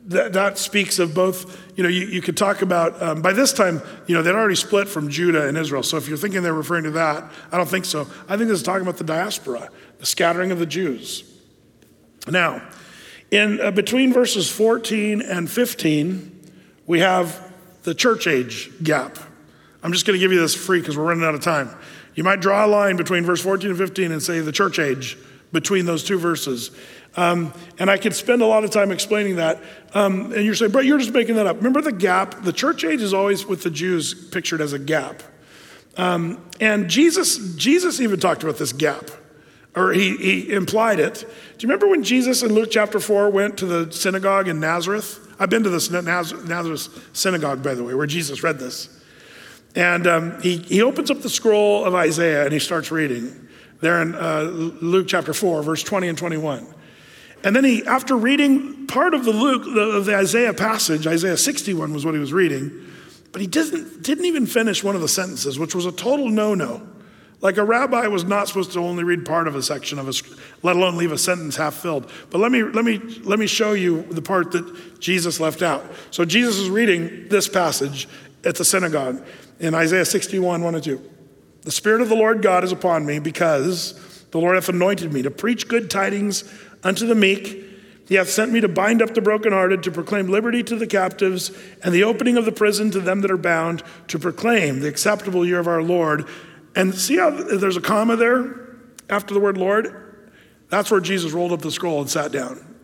that, 0.06 0.34
that 0.34 0.58
speaks 0.58 0.98
of 0.98 1.14
both, 1.14 1.60
you 1.76 1.82
know, 1.82 1.88
you, 1.88 2.06
you 2.06 2.20
could 2.20 2.36
talk 2.36 2.62
about, 2.62 3.00
um, 3.02 3.22
by 3.22 3.32
this 3.32 3.52
time, 3.52 3.80
you 4.06 4.14
know, 4.14 4.22
they'd 4.22 4.34
already 4.34 4.54
split 4.54 4.88
from 4.88 5.08
Judah 5.08 5.48
and 5.48 5.56
Israel. 5.56 5.82
So 5.82 5.96
if 5.96 6.08
you're 6.08 6.18
thinking 6.18 6.42
they're 6.42 6.52
referring 6.52 6.84
to 6.84 6.90
that, 6.92 7.30
I 7.50 7.56
don't 7.56 7.68
think 7.68 7.84
so. 7.84 8.02
I 8.28 8.36
think 8.36 8.48
this 8.48 8.58
is 8.58 8.62
talking 8.62 8.82
about 8.82 8.98
the 8.98 9.04
diaspora, 9.04 9.70
the 9.98 10.06
scattering 10.06 10.50
of 10.50 10.58
the 10.58 10.66
Jews. 10.66 11.24
Now, 12.28 12.66
in 13.30 13.60
uh, 13.60 13.70
between 13.70 14.12
verses 14.12 14.50
14 14.50 15.22
and 15.22 15.50
15, 15.50 16.52
we 16.86 17.00
have 17.00 17.52
the 17.82 17.94
church 17.94 18.26
age 18.26 18.70
gap. 18.82 19.18
I'm 19.82 19.92
just 19.92 20.06
going 20.06 20.18
to 20.18 20.20
give 20.22 20.32
you 20.32 20.40
this 20.40 20.54
free 20.54 20.80
because 20.80 20.96
we're 20.96 21.04
running 21.04 21.24
out 21.24 21.34
of 21.34 21.40
time. 21.40 21.70
You 22.14 22.24
might 22.24 22.40
draw 22.40 22.64
a 22.64 22.68
line 22.68 22.96
between 22.96 23.24
verse 23.24 23.42
14 23.42 23.70
and 23.70 23.78
15 23.78 24.12
and 24.12 24.22
say 24.22 24.40
the 24.40 24.52
church 24.52 24.78
age 24.78 25.18
between 25.52 25.86
those 25.86 26.04
two 26.04 26.18
verses. 26.18 26.70
Um, 27.16 27.52
and 27.78 27.90
I 27.90 27.96
could 27.96 28.14
spend 28.14 28.42
a 28.42 28.46
lot 28.46 28.64
of 28.64 28.70
time 28.70 28.90
explaining 28.90 29.36
that. 29.36 29.62
Um, 29.94 30.32
and 30.32 30.44
you're 30.44 30.54
saying, 30.54 30.72
Brett, 30.72 30.84
you're 30.84 30.98
just 30.98 31.12
making 31.12 31.36
that 31.36 31.46
up. 31.46 31.56
Remember 31.56 31.80
the 31.80 31.92
gap? 31.92 32.42
The 32.42 32.52
church 32.52 32.84
age 32.84 33.00
is 33.00 33.14
always 33.14 33.46
with 33.46 33.62
the 33.62 33.70
Jews 33.70 34.14
pictured 34.30 34.60
as 34.60 34.72
a 34.72 34.78
gap. 34.78 35.22
Um, 35.96 36.44
and 36.60 36.90
Jesus, 36.90 37.54
Jesus 37.54 38.00
even 38.00 38.18
talked 38.18 38.42
about 38.42 38.58
this 38.58 38.72
gap, 38.72 39.10
or 39.76 39.92
he, 39.92 40.16
he 40.16 40.52
implied 40.52 40.98
it. 40.98 41.20
Do 41.20 41.66
you 41.66 41.68
remember 41.68 41.86
when 41.86 42.02
Jesus 42.02 42.42
in 42.42 42.52
Luke 42.52 42.70
chapter 42.72 42.98
4 42.98 43.30
went 43.30 43.58
to 43.58 43.66
the 43.66 43.92
synagogue 43.92 44.48
in 44.48 44.58
Nazareth? 44.58 45.20
I've 45.38 45.50
been 45.50 45.62
to 45.62 45.70
this 45.70 45.90
Nazareth 45.90 47.10
synagogue, 47.12 47.62
by 47.62 47.74
the 47.74 47.84
way, 47.84 47.94
where 47.94 48.06
Jesus 48.06 48.42
read 48.42 48.58
this. 48.58 48.88
And 49.76 50.06
um, 50.06 50.40
he, 50.40 50.58
he 50.58 50.82
opens 50.82 51.10
up 51.10 51.20
the 51.20 51.30
scroll 51.30 51.84
of 51.84 51.94
Isaiah 51.94 52.44
and 52.44 52.52
he 52.52 52.60
starts 52.60 52.90
reading 52.90 53.48
there 53.80 54.00
in 54.00 54.14
uh, 54.14 54.42
Luke 54.42 55.06
chapter 55.08 55.34
4, 55.34 55.62
verse 55.62 55.82
20 55.82 56.08
and 56.08 56.18
21. 56.18 56.66
And 57.44 57.54
then 57.54 57.62
he, 57.62 57.84
after 57.84 58.16
reading 58.16 58.86
part 58.86 59.12
of 59.12 59.24
the 59.26 59.30
Luke, 59.30 59.64
the, 59.64 60.00
the 60.00 60.16
Isaiah 60.16 60.54
passage, 60.54 61.06
Isaiah 61.06 61.36
61 61.36 61.92
was 61.92 62.04
what 62.04 62.14
he 62.14 62.20
was 62.20 62.32
reading, 62.32 62.72
but 63.32 63.42
he 63.42 63.46
didn't, 63.46 64.02
didn't 64.02 64.24
even 64.24 64.46
finish 64.46 64.82
one 64.82 64.94
of 64.94 65.02
the 65.02 65.08
sentences, 65.08 65.58
which 65.58 65.74
was 65.74 65.84
a 65.84 65.92
total 65.92 66.30
no 66.30 66.54
no. 66.54 66.82
Like 67.42 67.58
a 67.58 67.64
rabbi 67.64 68.06
was 68.06 68.24
not 68.24 68.48
supposed 68.48 68.72
to 68.72 68.80
only 68.80 69.04
read 69.04 69.26
part 69.26 69.46
of 69.46 69.54
a 69.54 69.62
section 69.62 69.98
of 69.98 70.08
a, 70.08 70.12
let 70.62 70.76
alone 70.76 70.96
leave 70.96 71.12
a 71.12 71.18
sentence 71.18 71.56
half 71.56 71.74
filled. 71.74 72.10
But 72.30 72.38
let 72.38 72.50
me, 72.50 72.62
let 72.62 72.86
me, 72.86 72.98
let 73.22 73.38
me 73.38 73.46
show 73.46 73.74
you 73.74 74.02
the 74.04 74.22
part 74.22 74.52
that 74.52 74.98
Jesus 74.98 75.38
left 75.38 75.60
out. 75.60 75.84
So 76.10 76.24
Jesus 76.24 76.56
is 76.56 76.70
reading 76.70 77.28
this 77.28 77.46
passage 77.46 78.08
at 78.44 78.54
the 78.54 78.64
synagogue 78.64 79.22
in 79.60 79.74
Isaiah 79.74 80.06
61, 80.06 80.62
1 80.62 80.74
and 80.74 80.82
2. 80.82 81.10
The 81.62 81.70
Spirit 81.70 82.00
of 82.00 82.08
the 82.08 82.14
Lord 82.14 82.40
God 82.40 82.64
is 82.64 82.72
upon 82.72 83.04
me 83.04 83.18
because 83.18 84.00
the 84.30 84.38
Lord 84.38 84.54
hath 84.54 84.70
anointed 84.70 85.12
me 85.12 85.20
to 85.22 85.30
preach 85.30 85.68
good 85.68 85.90
tidings 85.90 86.44
unto 86.84 87.06
the 87.06 87.14
meek. 87.14 87.62
He 88.06 88.16
hath 88.16 88.28
sent 88.28 88.52
me 88.52 88.60
to 88.60 88.68
bind 88.68 89.00
up 89.00 89.14
the 89.14 89.22
brokenhearted, 89.22 89.82
to 89.84 89.90
proclaim 89.90 90.28
liberty 90.28 90.62
to 90.64 90.76
the 90.76 90.86
captives, 90.86 91.50
and 91.82 91.94
the 91.94 92.04
opening 92.04 92.36
of 92.36 92.44
the 92.44 92.52
prison 92.52 92.90
to 92.90 93.00
them 93.00 93.22
that 93.22 93.30
are 93.30 93.38
bound, 93.38 93.82
to 94.08 94.18
proclaim 94.18 94.80
the 94.80 94.88
acceptable 94.88 95.46
year 95.46 95.58
of 95.58 95.66
our 95.66 95.82
Lord. 95.82 96.28
And 96.76 96.94
see 96.94 97.16
how 97.16 97.30
there's 97.30 97.78
a 97.78 97.80
comma 97.80 98.16
there 98.16 98.76
after 99.08 99.32
the 99.32 99.40
word 99.40 99.56
Lord? 99.56 100.28
That's 100.68 100.90
where 100.90 101.00
Jesus 101.00 101.32
rolled 101.32 101.52
up 101.52 101.62
the 101.62 101.70
scroll 101.70 102.00
and 102.00 102.10
sat 102.10 102.30
down. 102.30 102.74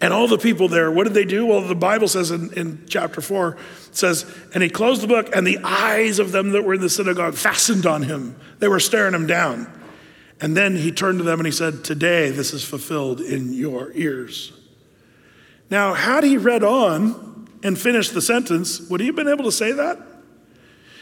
And 0.00 0.12
all 0.12 0.28
the 0.28 0.38
people 0.38 0.68
there, 0.68 0.92
what 0.92 1.04
did 1.04 1.14
they 1.14 1.24
do? 1.24 1.46
Well, 1.46 1.62
the 1.62 1.74
Bible 1.74 2.06
says 2.06 2.30
in, 2.30 2.52
in 2.52 2.84
chapter 2.88 3.20
4, 3.20 3.56
says, 3.90 4.32
and 4.54 4.62
he 4.62 4.68
closed 4.68 5.02
the 5.02 5.08
book, 5.08 5.34
and 5.34 5.44
the 5.44 5.58
eyes 5.64 6.20
of 6.20 6.30
them 6.30 6.50
that 6.50 6.62
were 6.62 6.74
in 6.74 6.80
the 6.80 6.88
synagogue 6.88 7.34
fastened 7.34 7.84
on 7.84 8.02
him. 8.02 8.36
They 8.60 8.68
were 8.68 8.78
staring 8.78 9.14
him 9.14 9.26
down. 9.26 9.72
And 10.40 10.56
then 10.56 10.76
he 10.76 10.92
turned 10.92 11.18
to 11.18 11.24
them 11.24 11.40
and 11.40 11.46
he 11.46 11.52
said, 11.52 11.84
Today 11.84 12.30
this 12.30 12.52
is 12.52 12.64
fulfilled 12.64 13.20
in 13.20 13.52
your 13.52 13.92
ears. 13.94 14.52
Now, 15.70 15.94
had 15.94 16.24
he 16.24 16.36
read 16.36 16.62
on 16.62 17.48
and 17.62 17.78
finished 17.78 18.14
the 18.14 18.22
sentence, 18.22 18.80
would 18.88 19.00
he 19.00 19.06
have 19.06 19.16
been 19.16 19.28
able 19.28 19.44
to 19.44 19.52
say 19.52 19.72
that? 19.72 19.98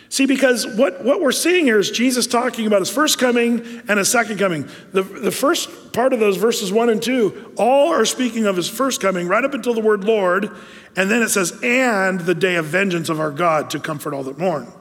See, 0.09 0.27
because 0.27 0.67
what, 0.67 1.05
what 1.05 1.21
we're 1.21 1.33
seeing 1.33 1.65
here 1.65 1.79
is 1.79 1.91
Jesus 1.91 2.27
talking 2.27 2.67
about 2.67 2.81
his 2.81 2.91
first 2.91 3.19
coming 3.19 3.61
and 3.89 3.99
his 3.99 4.09
second 4.09 4.39
coming. 4.39 4.69
The, 4.93 5.03
the 5.03 5.33
first 5.33 5.93
part 5.93 6.13
of 6.13 6.21
those 6.21 6.37
verses 6.37 6.73
one 6.73 6.91
and 6.91 7.03
two, 7.03 7.53
all 7.57 7.93
are 7.93 8.05
speaking 8.05 8.47
of 8.47 8.57
his 8.57 8.69
first 8.69 9.01
coming, 9.01 9.27
right 9.27 9.45
up 9.45 9.53
until 9.53 9.75
the 9.75 9.81
word 9.81 10.05
Lord. 10.05 10.51
And 10.97 11.11
then 11.11 11.23
it 11.23 11.31
says, 11.31 11.59
and 11.63 12.21
the 12.21 12.37
day 12.37 12.55
of 12.55 12.67
vengeance 12.67 13.09
of 13.09 13.19
our 13.19 13.33
God 13.33 13.71
to 13.71 13.81
comfort 13.81 14.15
all 14.15 14.23
that 14.25 14.39
mourn. 14.39 14.73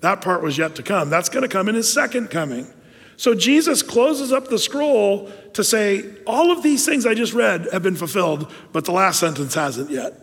That 0.00 0.20
part 0.20 0.42
was 0.42 0.56
yet 0.56 0.76
to 0.76 0.82
come. 0.82 1.10
That's 1.10 1.28
going 1.28 1.42
to 1.42 1.48
come 1.48 1.68
in 1.68 1.74
his 1.74 1.92
second 1.92 2.30
coming. 2.30 2.72
So 3.16 3.34
Jesus 3.34 3.82
closes 3.82 4.32
up 4.32 4.48
the 4.48 4.58
scroll 4.58 5.30
to 5.52 5.64
say, 5.64 6.04
All 6.26 6.50
of 6.50 6.62
these 6.62 6.84
things 6.84 7.06
I 7.06 7.14
just 7.14 7.32
read 7.32 7.68
have 7.72 7.82
been 7.82 7.96
fulfilled, 7.96 8.52
but 8.72 8.84
the 8.84 8.92
last 8.92 9.20
sentence 9.20 9.54
hasn't 9.54 9.90
yet. 9.90 10.20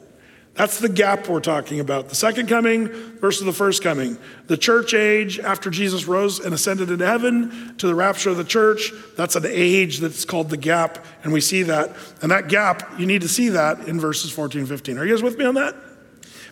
That's 0.54 0.80
the 0.80 0.90
gap 0.90 1.30
we're 1.30 1.40
talking 1.40 1.80
about. 1.80 2.10
The 2.10 2.16
second 2.16 2.50
coming 2.50 2.90
versus 3.20 3.46
the 3.46 3.54
first 3.54 3.82
coming. 3.82 4.18
The 4.48 4.58
church 4.58 4.94
age 4.94 5.40
after 5.40 5.70
Jesus 5.70 6.06
rose 6.06 6.40
and 6.40 6.54
ascended 6.54 6.92
into 6.92 7.06
heaven 7.06 7.76
to 7.78 7.88
the 7.88 7.96
rapture 7.96 8.32
of 8.32 8.38
the 8.38 8.44
church. 8.44 8.92
That's 9.16 9.38
an 9.38 9.46
age 9.48 10.00
that's 10.00 10.26
called 10.26 10.50
the 10.50 10.58
gap, 10.58 11.06
and 11.24 11.32
we 11.32 11.40
see 11.40 11.64
that. 11.64 11.96
And 12.22 12.32
that 12.32 12.50
gap, 12.50 13.00
you 13.00 13.06
need 13.06 13.22
to 13.22 13.30
see 13.30 13.50
that 13.50 13.88
in 13.88 14.00
verses 14.00 14.30
14 14.32 14.62
and 14.62 14.70
15. 14.70 14.98
Are 14.98 15.06
you 15.06 15.14
guys 15.14 15.24
with 15.24 15.38
me 15.38 15.46
on 15.46 15.56
that? 15.56 15.74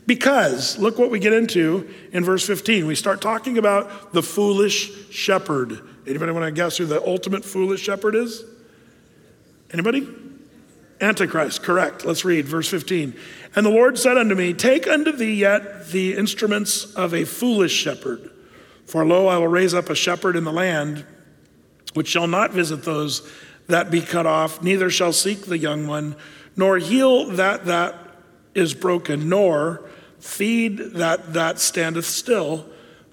Because 0.07 0.80
look 0.80 0.98
what 0.98 1.11
we 1.11 1.20
get 1.20 1.34
into 1.34 1.88
in 2.14 2.24
verse 2.24 2.48
15. 2.48 2.88
We 2.88 2.95
start 2.95 3.22
talking 3.22 3.57
about 3.57 4.14
the 4.14 4.24
foolish 4.24 5.10
shepherd. 5.10 5.82
Anybody 6.10 6.31
want 6.31 6.45
to 6.45 6.52
guess 6.52 6.77
who 6.77 6.86
the 6.86 7.06
ultimate 7.06 7.45
foolish 7.45 7.81
shepherd 7.81 8.15
is? 8.15 8.44
Anybody? 9.72 10.07
Antichrist, 10.99 11.61
correct. 11.61 12.03
Let's 12.03 12.26
read 12.26 12.45
verse 12.45 12.68
15. 12.68 13.15
And 13.56 13.65
the 13.65 13.69
Lord 13.69 13.98
said 13.98 14.18
unto 14.18 14.34
me, 14.34 14.53
Take 14.53 14.88
unto 14.88 15.11
thee 15.11 15.36
yet 15.36 15.90
the 15.90 16.15
instruments 16.15 16.94
of 16.95 17.14
a 17.14 17.26
foolish 17.26 17.72
shepherd. 17.72 18.31
For 18.88 19.06
lo, 19.06 19.27
I 19.27 19.38
will 19.38 19.48
raise 19.48 19.76
up 19.76 19.91
a 19.91 19.95
shepherd 19.95 20.36
in 20.36 20.44
the 20.44 20.52
land, 20.52 21.06
which 21.94 22.07
shall 22.07 22.27
not 22.27 22.52
visit 22.52 22.84
those 22.84 23.30
that 23.68 23.91
be 23.91 24.02
cut 24.02 24.26
off, 24.26 24.64
neither 24.64 24.90
shall 24.90 25.14
seek 25.14 25.45
the 25.45 25.60
young 25.60 25.86
one, 25.86 26.15
nor 26.57 26.80
heal 26.80 27.27
that 27.27 27.65
that 27.65 27.95
is 28.56 28.73
broken, 28.73 29.30
nor 29.30 29.88
feed 30.19 30.80
that 30.95 31.34
that 31.34 31.60
standeth 31.60 32.06
still 32.06 32.65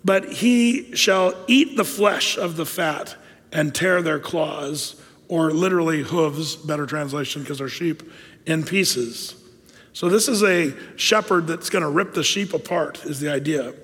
but 0.06 0.34
he 0.34 0.94
shall 0.94 1.34
eat 1.48 1.76
the 1.76 1.84
flesh 1.84 2.38
of 2.38 2.56
the 2.56 2.64
fat 2.64 3.16
and 3.50 3.74
tear 3.74 4.00
their 4.02 4.20
claws, 4.20 5.02
or 5.26 5.50
literally 5.50 6.04
hooves, 6.04 6.54
better 6.54 6.86
translation 6.86 7.42
because 7.42 7.58
they're 7.58 7.68
sheep, 7.68 8.04
in 8.46 8.62
pieces. 8.62 9.34
So 9.92 10.08
this 10.08 10.28
is 10.28 10.44
a 10.44 10.72
shepherd 10.96 11.48
that's 11.48 11.70
going 11.70 11.82
to 11.82 11.90
rip 11.90 12.14
the 12.14 12.22
sheep 12.22 12.54
apart, 12.54 13.04
is 13.04 13.18
the 13.18 13.32
idea. 13.32 13.74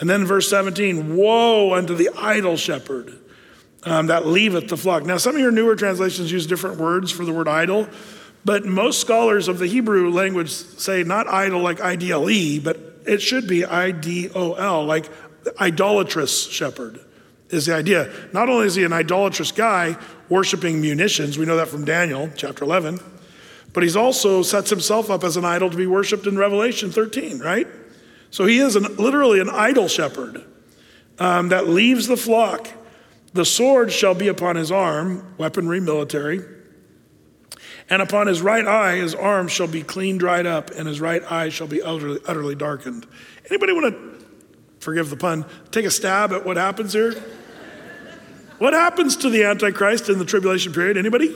And 0.00 0.10
then 0.10 0.24
verse 0.24 0.50
17 0.50 1.14
Woe 1.14 1.74
unto 1.74 1.94
the 1.94 2.10
idle 2.18 2.56
shepherd 2.56 3.16
um, 3.84 4.08
that 4.08 4.26
leaveth 4.26 4.68
the 4.68 4.76
flock. 4.76 5.04
Now, 5.04 5.16
some 5.16 5.36
of 5.36 5.40
your 5.40 5.52
newer 5.52 5.76
translations 5.76 6.32
use 6.32 6.44
different 6.44 6.80
words 6.80 7.12
for 7.12 7.24
the 7.24 7.32
word 7.32 7.46
idle, 7.46 7.88
but 8.44 8.64
most 8.64 9.00
scholars 9.00 9.46
of 9.46 9.60
the 9.60 9.68
Hebrew 9.68 10.10
language 10.10 10.50
say 10.50 11.04
not 11.04 11.28
idle 11.28 11.60
like 11.60 11.80
I 11.80 11.94
D 11.94 12.10
L 12.10 12.28
E, 12.28 12.58
but 12.58 12.80
it 13.06 13.22
should 13.22 13.46
be 13.46 13.64
I 13.64 13.92
D 13.92 14.28
O 14.34 14.54
L, 14.54 14.84
like 14.84 15.08
idolatrous 15.60 16.50
shepherd 16.50 17.00
is 17.50 17.66
the 17.66 17.74
idea. 17.74 18.10
Not 18.32 18.48
only 18.48 18.66
is 18.66 18.74
he 18.74 18.84
an 18.84 18.92
idolatrous 18.92 19.52
guy 19.52 19.96
worshiping 20.28 20.80
munitions, 20.80 21.38
we 21.38 21.44
know 21.44 21.56
that 21.56 21.68
from 21.68 21.84
Daniel 21.84 22.30
chapter 22.36 22.64
11, 22.64 23.00
but 23.72 23.82
he's 23.82 23.96
also 23.96 24.42
sets 24.42 24.70
himself 24.70 25.10
up 25.10 25.24
as 25.24 25.36
an 25.36 25.44
idol 25.44 25.70
to 25.70 25.76
be 25.76 25.86
worshiped 25.86 26.26
in 26.26 26.36
Revelation 26.36 26.90
13, 26.90 27.38
right? 27.38 27.66
So 28.30 28.46
he 28.46 28.58
is 28.58 28.76
an, 28.76 28.96
literally 28.96 29.40
an 29.40 29.50
idol 29.50 29.88
shepherd 29.88 30.44
um, 31.18 31.50
that 31.50 31.68
leaves 31.68 32.06
the 32.06 32.16
flock. 32.16 32.68
The 33.34 33.44
sword 33.44 33.92
shall 33.92 34.14
be 34.14 34.28
upon 34.28 34.56
his 34.56 34.70
arm, 34.70 35.34
weaponry, 35.38 35.80
military, 35.80 36.40
and 37.90 38.00
upon 38.00 38.26
his 38.26 38.40
right 38.40 38.66
eye, 38.66 38.96
his 38.96 39.14
arm 39.14 39.48
shall 39.48 39.66
be 39.66 39.82
clean 39.82 40.16
dried 40.16 40.46
up, 40.46 40.70
and 40.70 40.88
his 40.88 41.00
right 41.00 41.22
eye 41.30 41.50
shall 41.50 41.66
be 41.66 41.82
utterly, 41.82 42.20
utterly 42.26 42.54
darkened. 42.54 43.06
Anybody 43.50 43.72
want 43.72 43.94
to 43.94 44.11
forgive 44.82 45.10
the 45.10 45.16
pun, 45.16 45.44
take 45.70 45.84
a 45.84 45.90
stab 45.90 46.32
at 46.32 46.44
what 46.44 46.56
happens 46.56 46.92
here? 46.92 47.12
what 48.58 48.72
happens 48.72 49.16
to 49.18 49.30
the 49.30 49.44
Antichrist 49.44 50.08
in 50.08 50.18
the 50.18 50.24
tribulation 50.24 50.72
period? 50.72 50.96
Anybody? 50.96 51.34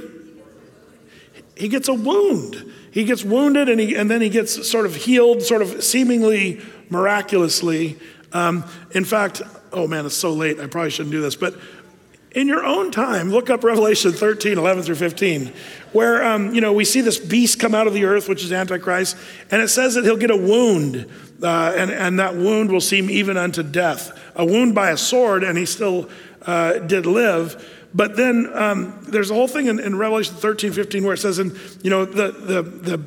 He 1.56 1.68
gets 1.68 1.88
a 1.88 1.94
wound. 1.94 2.72
He 2.90 3.04
gets 3.04 3.24
wounded 3.24 3.68
and, 3.68 3.80
he, 3.80 3.94
and 3.94 4.10
then 4.10 4.20
he 4.20 4.28
gets 4.28 4.68
sort 4.68 4.84
of 4.84 4.96
healed, 4.96 5.42
sort 5.42 5.62
of 5.62 5.84
seemingly 5.84 6.60
miraculously. 6.90 7.98
Um, 8.32 8.64
in 8.90 9.04
fact, 9.04 9.42
oh 9.72 9.86
man, 9.86 10.06
it's 10.06 10.16
so 10.16 10.32
late. 10.32 10.58
I 10.58 10.66
probably 10.66 10.90
shouldn't 10.90 11.12
do 11.12 11.20
this, 11.20 11.36
but 11.36 11.54
in 12.32 12.48
your 12.48 12.66
own 12.66 12.90
time, 12.90 13.30
look 13.30 13.48
up 13.48 13.64
Revelation 13.64 14.12
13, 14.12 14.58
11 14.58 14.82
through 14.82 14.96
15, 14.96 15.52
where, 15.96 16.22
um, 16.22 16.52
you 16.52 16.60
know, 16.60 16.74
we 16.74 16.84
see 16.84 17.00
this 17.00 17.18
beast 17.18 17.58
come 17.58 17.74
out 17.74 17.86
of 17.86 17.94
the 17.94 18.04
earth, 18.04 18.28
which 18.28 18.44
is 18.44 18.52
Antichrist, 18.52 19.16
and 19.50 19.62
it 19.62 19.68
says 19.68 19.94
that 19.94 20.04
he'll 20.04 20.18
get 20.18 20.30
a 20.30 20.36
wound, 20.36 21.10
uh, 21.42 21.72
and, 21.74 21.90
and 21.90 22.20
that 22.20 22.36
wound 22.36 22.70
will 22.70 22.82
seem 22.82 23.08
even 23.08 23.38
unto 23.38 23.62
death. 23.62 24.12
A 24.34 24.44
wound 24.44 24.74
by 24.74 24.90
a 24.90 24.98
sword, 24.98 25.42
and 25.42 25.56
he 25.56 25.64
still 25.64 26.10
uh, 26.42 26.80
did 26.80 27.06
live. 27.06 27.88
But 27.94 28.14
then 28.14 28.50
um, 28.52 29.06
there's 29.08 29.30
a 29.30 29.34
whole 29.34 29.48
thing 29.48 29.68
in, 29.68 29.80
in, 29.80 29.96
Revelation 29.96 30.34
13, 30.34 30.70
15, 30.70 31.02
where 31.02 31.14
it 31.14 31.18
says, 31.18 31.38
and 31.38 31.58
you 31.82 31.88
know, 31.88 32.04
the, 32.04 32.30
the, 32.30 32.98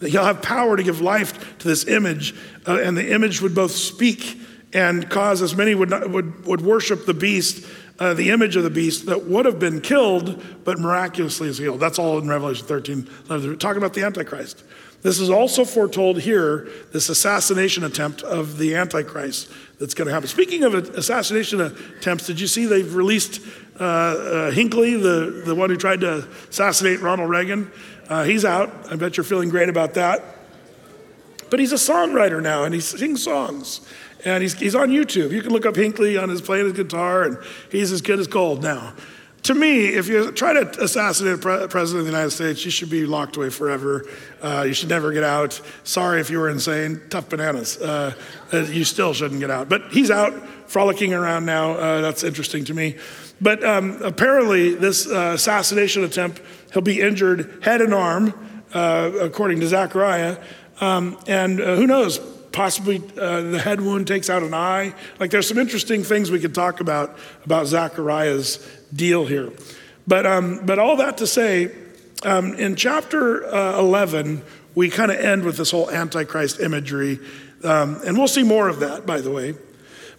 the, 0.00 0.08
he'll 0.08 0.24
have 0.24 0.40
power 0.40 0.74
to 0.74 0.82
give 0.82 1.02
life 1.02 1.58
to 1.58 1.68
this 1.68 1.86
image, 1.86 2.34
uh, 2.66 2.78
and 2.82 2.96
the 2.96 3.12
image 3.12 3.42
would 3.42 3.54
both 3.54 3.72
speak 3.72 4.40
and 4.72 5.10
cause 5.10 5.42
as 5.42 5.54
many 5.54 5.74
would, 5.74 5.90
not, 5.90 6.08
would, 6.08 6.46
would 6.46 6.62
worship 6.62 7.04
the 7.04 7.12
beast 7.12 7.66
uh, 7.98 8.14
the 8.14 8.30
image 8.30 8.56
of 8.56 8.62
the 8.62 8.70
beast 8.70 9.06
that 9.06 9.24
would 9.24 9.44
have 9.44 9.58
been 9.58 9.80
killed, 9.80 10.42
but 10.64 10.78
miraculously 10.78 11.48
is 11.48 11.58
healed. 11.58 11.80
That's 11.80 11.98
all 11.98 12.18
in 12.18 12.28
Revelation 12.28 12.66
13. 12.66 13.08
We're 13.28 13.56
talking 13.56 13.78
about 13.78 13.94
the 13.94 14.04
Antichrist. 14.04 14.62
This 15.02 15.20
is 15.20 15.30
also 15.30 15.64
foretold 15.64 16.20
here, 16.20 16.68
this 16.92 17.08
assassination 17.08 17.84
attempt 17.84 18.22
of 18.22 18.58
the 18.58 18.74
Antichrist 18.74 19.50
that's 19.78 19.94
going 19.94 20.06
to 20.06 20.14
happen. 20.14 20.28
Speaking 20.28 20.64
of 20.64 20.74
assassination 20.74 21.60
attempts, 21.60 22.26
did 22.26 22.40
you 22.40 22.48
see 22.48 22.66
they've 22.66 22.94
released 22.94 23.40
uh, 23.78 23.84
uh, 23.84 24.50
Hinckley, 24.50 24.96
the, 24.96 25.42
the 25.46 25.54
one 25.54 25.70
who 25.70 25.76
tried 25.76 26.00
to 26.00 26.26
assassinate 26.50 27.00
Ronald 27.00 27.30
Reagan? 27.30 27.70
Uh, 28.08 28.24
he's 28.24 28.44
out. 28.44 28.90
I 28.90 28.96
bet 28.96 29.16
you're 29.16 29.24
feeling 29.24 29.50
great 29.50 29.68
about 29.68 29.94
that. 29.94 30.37
But 31.50 31.60
he's 31.60 31.72
a 31.72 31.76
songwriter 31.76 32.42
now 32.42 32.64
and 32.64 32.74
he 32.74 32.80
sings 32.80 33.22
songs. 33.24 33.80
And 34.24 34.42
he's, 34.42 34.54
he's 34.54 34.74
on 34.74 34.90
YouTube. 34.90 35.30
You 35.30 35.42
can 35.42 35.52
look 35.52 35.66
up 35.66 35.76
Hinckley 35.76 36.16
on 36.16 36.28
his 36.28 36.40
playing 36.40 36.64
his 36.64 36.74
guitar, 36.74 37.22
and 37.22 37.38
he's 37.70 37.92
as 37.92 38.02
good 38.02 38.18
as 38.18 38.26
gold 38.26 38.62
now. 38.62 38.94
To 39.44 39.54
me, 39.54 39.86
if 39.86 40.08
you 40.08 40.32
try 40.32 40.52
to 40.52 40.82
assassinate 40.82 41.34
a 41.34 41.38
pre- 41.38 41.66
president 41.68 42.00
of 42.00 42.06
the 42.06 42.12
United 42.12 42.32
States, 42.32 42.64
you 42.64 42.70
should 42.70 42.90
be 42.90 43.06
locked 43.06 43.36
away 43.36 43.50
forever. 43.50 44.04
Uh, 44.42 44.64
you 44.66 44.74
should 44.74 44.88
never 44.88 45.12
get 45.12 45.22
out. 45.22 45.60
Sorry 45.84 46.20
if 46.20 46.28
you 46.28 46.38
were 46.38 46.50
insane. 46.50 47.00
Tough 47.08 47.28
bananas. 47.28 47.78
Uh, 47.78 48.12
uh 48.52 48.58
you 48.58 48.84
still 48.84 49.14
shouldn't 49.14 49.40
get 49.40 49.50
out. 49.50 49.68
But 49.68 49.92
he's 49.92 50.10
out 50.10 50.34
frolicking 50.68 51.14
around 51.14 51.46
now. 51.46 51.72
Uh, 51.72 52.00
that's 52.00 52.24
interesting 52.24 52.64
to 52.64 52.74
me. 52.74 52.96
But 53.40 53.64
um, 53.64 54.02
apparently, 54.02 54.74
this 54.74 55.06
uh, 55.06 55.32
assassination 55.34 56.02
attempt, 56.02 56.42
he'll 56.72 56.82
be 56.82 57.00
injured 57.00 57.62
head 57.62 57.80
and 57.80 57.94
arm, 57.94 58.34
uh, 58.74 59.12
according 59.20 59.60
to 59.60 59.68
Zechariah. 59.68 60.38
Um, 60.80 61.18
and 61.26 61.58
who 61.58 61.86
knows? 61.86 62.20
possibly 62.50 63.00
uh, 63.16 63.42
the 63.42 63.58
head 63.58 63.80
wound 63.80 64.06
takes 64.06 64.28
out 64.28 64.42
an 64.42 64.52
eye. 64.52 64.92
Like 65.20 65.30
there's 65.30 65.46
some 65.46 65.58
interesting 65.58 66.02
things 66.02 66.30
we 66.30 66.40
could 66.40 66.54
talk 66.54 66.80
about 66.80 67.16
about 67.44 67.66
Zechariah's 67.66 68.56
deal 68.92 69.26
here. 69.26 69.52
But, 70.08 70.26
um, 70.26 70.64
but 70.64 70.78
all 70.78 70.96
that 70.96 71.18
to 71.18 71.26
say, 71.26 71.70
um, 72.24 72.54
in 72.54 72.74
chapter 72.74 73.46
uh, 73.46 73.78
11, 73.78 74.42
we 74.74 74.88
kind 74.88 75.12
of 75.12 75.18
end 75.18 75.44
with 75.44 75.56
this 75.56 75.70
whole 75.70 75.90
Antichrist 75.90 76.60
imagery. 76.60 77.20
Um, 77.62 78.00
and 78.04 78.16
we'll 78.16 78.26
see 78.26 78.42
more 78.42 78.68
of 78.68 78.80
that, 78.80 79.04
by 79.06 79.20
the 79.20 79.30
way. 79.30 79.54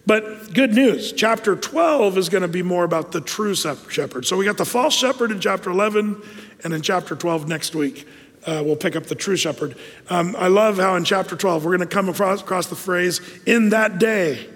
But 0.06 0.54
good 0.54 0.72
news, 0.72 1.12
chapter 1.12 1.56
12 1.56 2.16
is 2.16 2.28
going 2.28 2.42
to 2.42 2.48
be 2.48 2.62
more 2.62 2.84
about 2.84 3.12
the 3.12 3.20
true 3.20 3.54
shepherd. 3.54 4.24
So 4.24 4.36
we 4.36 4.44
got 4.44 4.56
the 4.56 4.64
false 4.64 4.94
shepherd 4.94 5.30
in 5.30 5.40
chapter 5.40 5.70
11, 5.70 6.22
and 6.64 6.72
in 6.72 6.80
chapter 6.82 7.14
12 7.14 7.48
next 7.48 7.74
week, 7.74 8.06
uh, 8.46 8.62
we'll 8.64 8.76
pick 8.76 8.96
up 8.96 9.04
the 9.04 9.14
true 9.14 9.36
shepherd. 9.36 9.76
Um, 10.08 10.34
I 10.38 10.48
love 10.48 10.78
how 10.78 10.96
in 10.96 11.04
chapter 11.04 11.36
12 11.36 11.64
we're 11.64 11.76
going 11.76 11.88
to 11.88 11.94
come 11.94 12.08
across, 12.08 12.40
across 12.40 12.66
the 12.66 12.76
phrase, 12.76 13.20
in 13.46 13.70
that 13.70 13.98
day, 13.98 14.48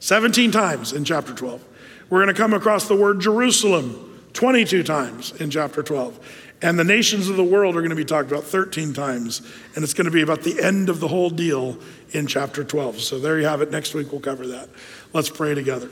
17 0.00 0.50
times 0.50 0.92
in 0.92 1.04
chapter 1.04 1.34
12. 1.34 1.64
We're 2.10 2.22
going 2.22 2.34
to 2.34 2.40
come 2.40 2.54
across 2.54 2.86
the 2.86 2.96
word 2.96 3.20
Jerusalem 3.20 4.20
22 4.34 4.82
times 4.82 5.32
in 5.40 5.50
chapter 5.50 5.82
12. 5.82 6.42
And 6.62 6.78
the 6.78 6.84
nations 6.84 7.28
of 7.28 7.36
the 7.36 7.44
world 7.44 7.76
are 7.76 7.80
going 7.80 7.90
to 7.90 7.96
be 7.96 8.04
talked 8.04 8.30
about 8.30 8.44
13 8.44 8.92
times. 8.94 9.42
And 9.74 9.82
it's 9.82 9.94
going 9.94 10.06
to 10.06 10.10
be 10.10 10.22
about 10.22 10.42
the 10.42 10.62
end 10.62 10.88
of 10.88 11.00
the 11.00 11.08
whole 11.08 11.30
deal 11.30 11.78
in 12.12 12.26
chapter 12.26 12.64
12. 12.64 13.00
So 13.00 13.18
there 13.18 13.38
you 13.38 13.46
have 13.46 13.60
it. 13.60 13.70
Next 13.70 13.94
week 13.94 14.12
we'll 14.12 14.20
cover 14.20 14.46
that. 14.48 14.68
Let's 15.12 15.30
pray 15.30 15.54
together. 15.54 15.90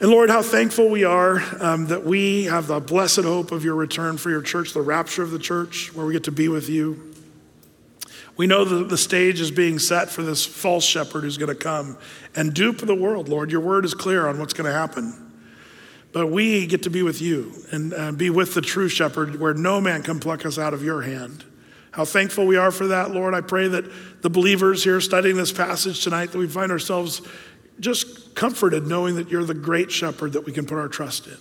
And 0.00 0.10
Lord, 0.10 0.28
how 0.28 0.42
thankful 0.42 0.88
we 0.88 1.04
are 1.04 1.40
um, 1.60 1.86
that 1.86 2.04
we 2.04 2.44
have 2.44 2.66
the 2.66 2.80
blessed 2.80 3.22
hope 3.22 3.52
of 3.52 3.64
your 3.64 3.76
return 3.76 4.16
for 4.16 4.28
your 4.28 4.42
church, 4.42 4.72
the 4.72 4.82
rapture 4.82 5.22
of 5.22 5.30
the 5.30 5.38
church, 5.38 5.94
where 5.94 6.04
we 6.04 6.12
get 6.12 6.24
to 6.24 6.32
be 6.32 6.48
with 6.48 6.68
you. 6.68 7.14
We 8.36 8.48
know 8.48 8.64
that 8.64 8.88
the 8.88 8.98
stage 8.98 9.40
is 9.40 9.52
being 9.52 9.78
set 9.78 10.10
for 10.10 10.22
this 10.22 10.44
false 10.44 10.84
shepherd 10.84 11.22
who's 11.22 11.38
going 11.38 11.54
to 11.54 11.54
come 11.54 11.96
and 12.34 12.52
dupe 12.52 12.78
the 12.78 12.94
world, 12.94 13.28
Lord. 13.28 13.52
Your 13.52 13.60
word 13.60 13.84
is 13.84 13.94
clear 13.94 14.26
on 14.26 14.40
what's 14.40 14.52
going 14.52 14.66
to 14.66 14.76
happen. 14.76 15.32
But 16.12 16.26
we 16.26 16.66
get 16.66 16.82
to 16.84 16.90
be 16.90 17.02
with 17.02 17.20
you 17.20 17.52
and 17.70 17.94
uh, 17.94 18.12
be 18.12 18.30
with 18.30 18.54
the 18.54 18.60
true 18.60 18.88
shepherd 18.88 19.38
where 19.38 19.54
no 19.54 19.80
man 19.80 20.02
can 20.02 20.18
pluck 20.18 20.44
us 20.44 20.58
out 20.58 20.74
of 20.74 20.82
your 20.82 21.02
hand. 21.02 21.44
How 21.92 22.04
thankful 22.04 22.46
we 22.46 22.56
are 22.56 22.72
for 22.72 22.88
that, 22.88 23.12
Lord. 23.12 23.34
I 23.34 23.40
pray 23.40 23.68
that 23.68 23.84
the 24.22 24.30
believers 24.30 24.82
here 24.82 25.00
studying 25.00 25.36
this 25.36 25.52
passage 25.52 26.02
tonight, 26.02 26.32
that 26.32 26.38
we 26.38 26.48
find 26.48 26.72
ourselves 26.72 27.22
just 27.80 28.34
comforted 28.34 28.86
knowing 28.86 29.16
that 29.16 29.30
you're 29.30 29.44
the 29.44 29.54
great 29.54 29.90
shepherd 29.90 30.32
that 30.34 30.44
we 30.44 30.52
can 30.52 30.66
put 30.66 30.78
our 30.78 30.88
trust 30.88 31.26
in. 31.26 31.36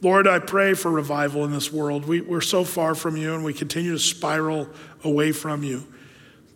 Lord, 0.00 0.26
I 0.26 0.40
pray 0.40 0.74
for 0.74 0.90
revival 0.90 1.44
in 1.44 1.52
this 1.52 1.72
world. 1.72 2.06
We, 2.06 2.20
we're 2.20 2.40
so 2.40 2.64
far 2.64 2.94
from 2.94 3.16
you 3.16 3.34
and 3.34 3.44
we 3.44 3.52
continue 3.52 3.92
to 3.92 3.98
spiral 3.98 4.68
away 5.04 5.30
from 5.30 5.62
you. 5.62 5.86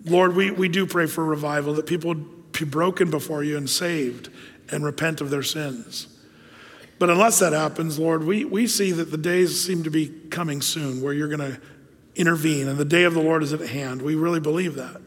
Lord, 0.04 0.34
we, 0.34 0.50
we 0.50 0.68
do 0.68 0.86
pray 0.86 1.06
for 1.06 1.24
revival, 1.24 1.74
that 1.74 1.86
people 1.86 2.14
be 2.14 2.64
broken 2.64 3.10
before 3.10 3.44
you 3.44 3.56
and 3.56 3.68
saved 3.70 4.30
and 4.70 4.84
repent 4.84 5.20
of 5.20 5.30
their 5.30 5.42
sins. 5.42 6.08
But 6.98 7.10
unless 7.10 7.38
that 7.40 7.52
happens, 7.52 7.98
Lord, 7.98 8.24
we, 8.24 8.44
we 8.44 8.66
see 8.66 8.90
that 8.92 9.10
the 9.10 9.18
days 9.18 9.60
seem 9.60 9.84
to 9.84 9.90
be 9.90 10.08
coming 10.08 10.62
soon 10.62 11.02
where 11.02 11.12
you're 11.12 11.28
going 11.28 11.52
to 11.52 11.60
intervene 12.14 12.66
and 12.66 12.78
the 12.78 12.84
day 12.84 13.04
of 13.04 13.14
the 13.14 13.20
Lord 13.20 13.42
is 13.42 13.52
at 13.52 13.60
hand. 13.60 14.02
We 14.02 14.14
really 14.14 14.40
believe 14.40 14.74
that. 14.76 15.00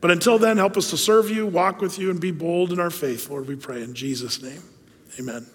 But 0.00 0.10
until 0.10 0.38
then, 0.38 0.56
help 0.56 0.76
us 0.76 0.90
to 0.90 0.96
serve 0.96 1.30
you, 1.30 1.46
walk 1.46 1.80
with 1.80 1.98
you, 1.98 2.10
and 2.10 2.20
be 2.20 2.30
bold 2.30 2.72
in 2.72 2.80
our 2.80 2.90
faith, 2.90 3.28
Lord, 3.28 3.46
we 3.46 3.56
pray 3.56 3.82
in 3.82 3.94
Jesus' 3.94 4.42
name. 4.42 4.62
Amen. 5.18 5.46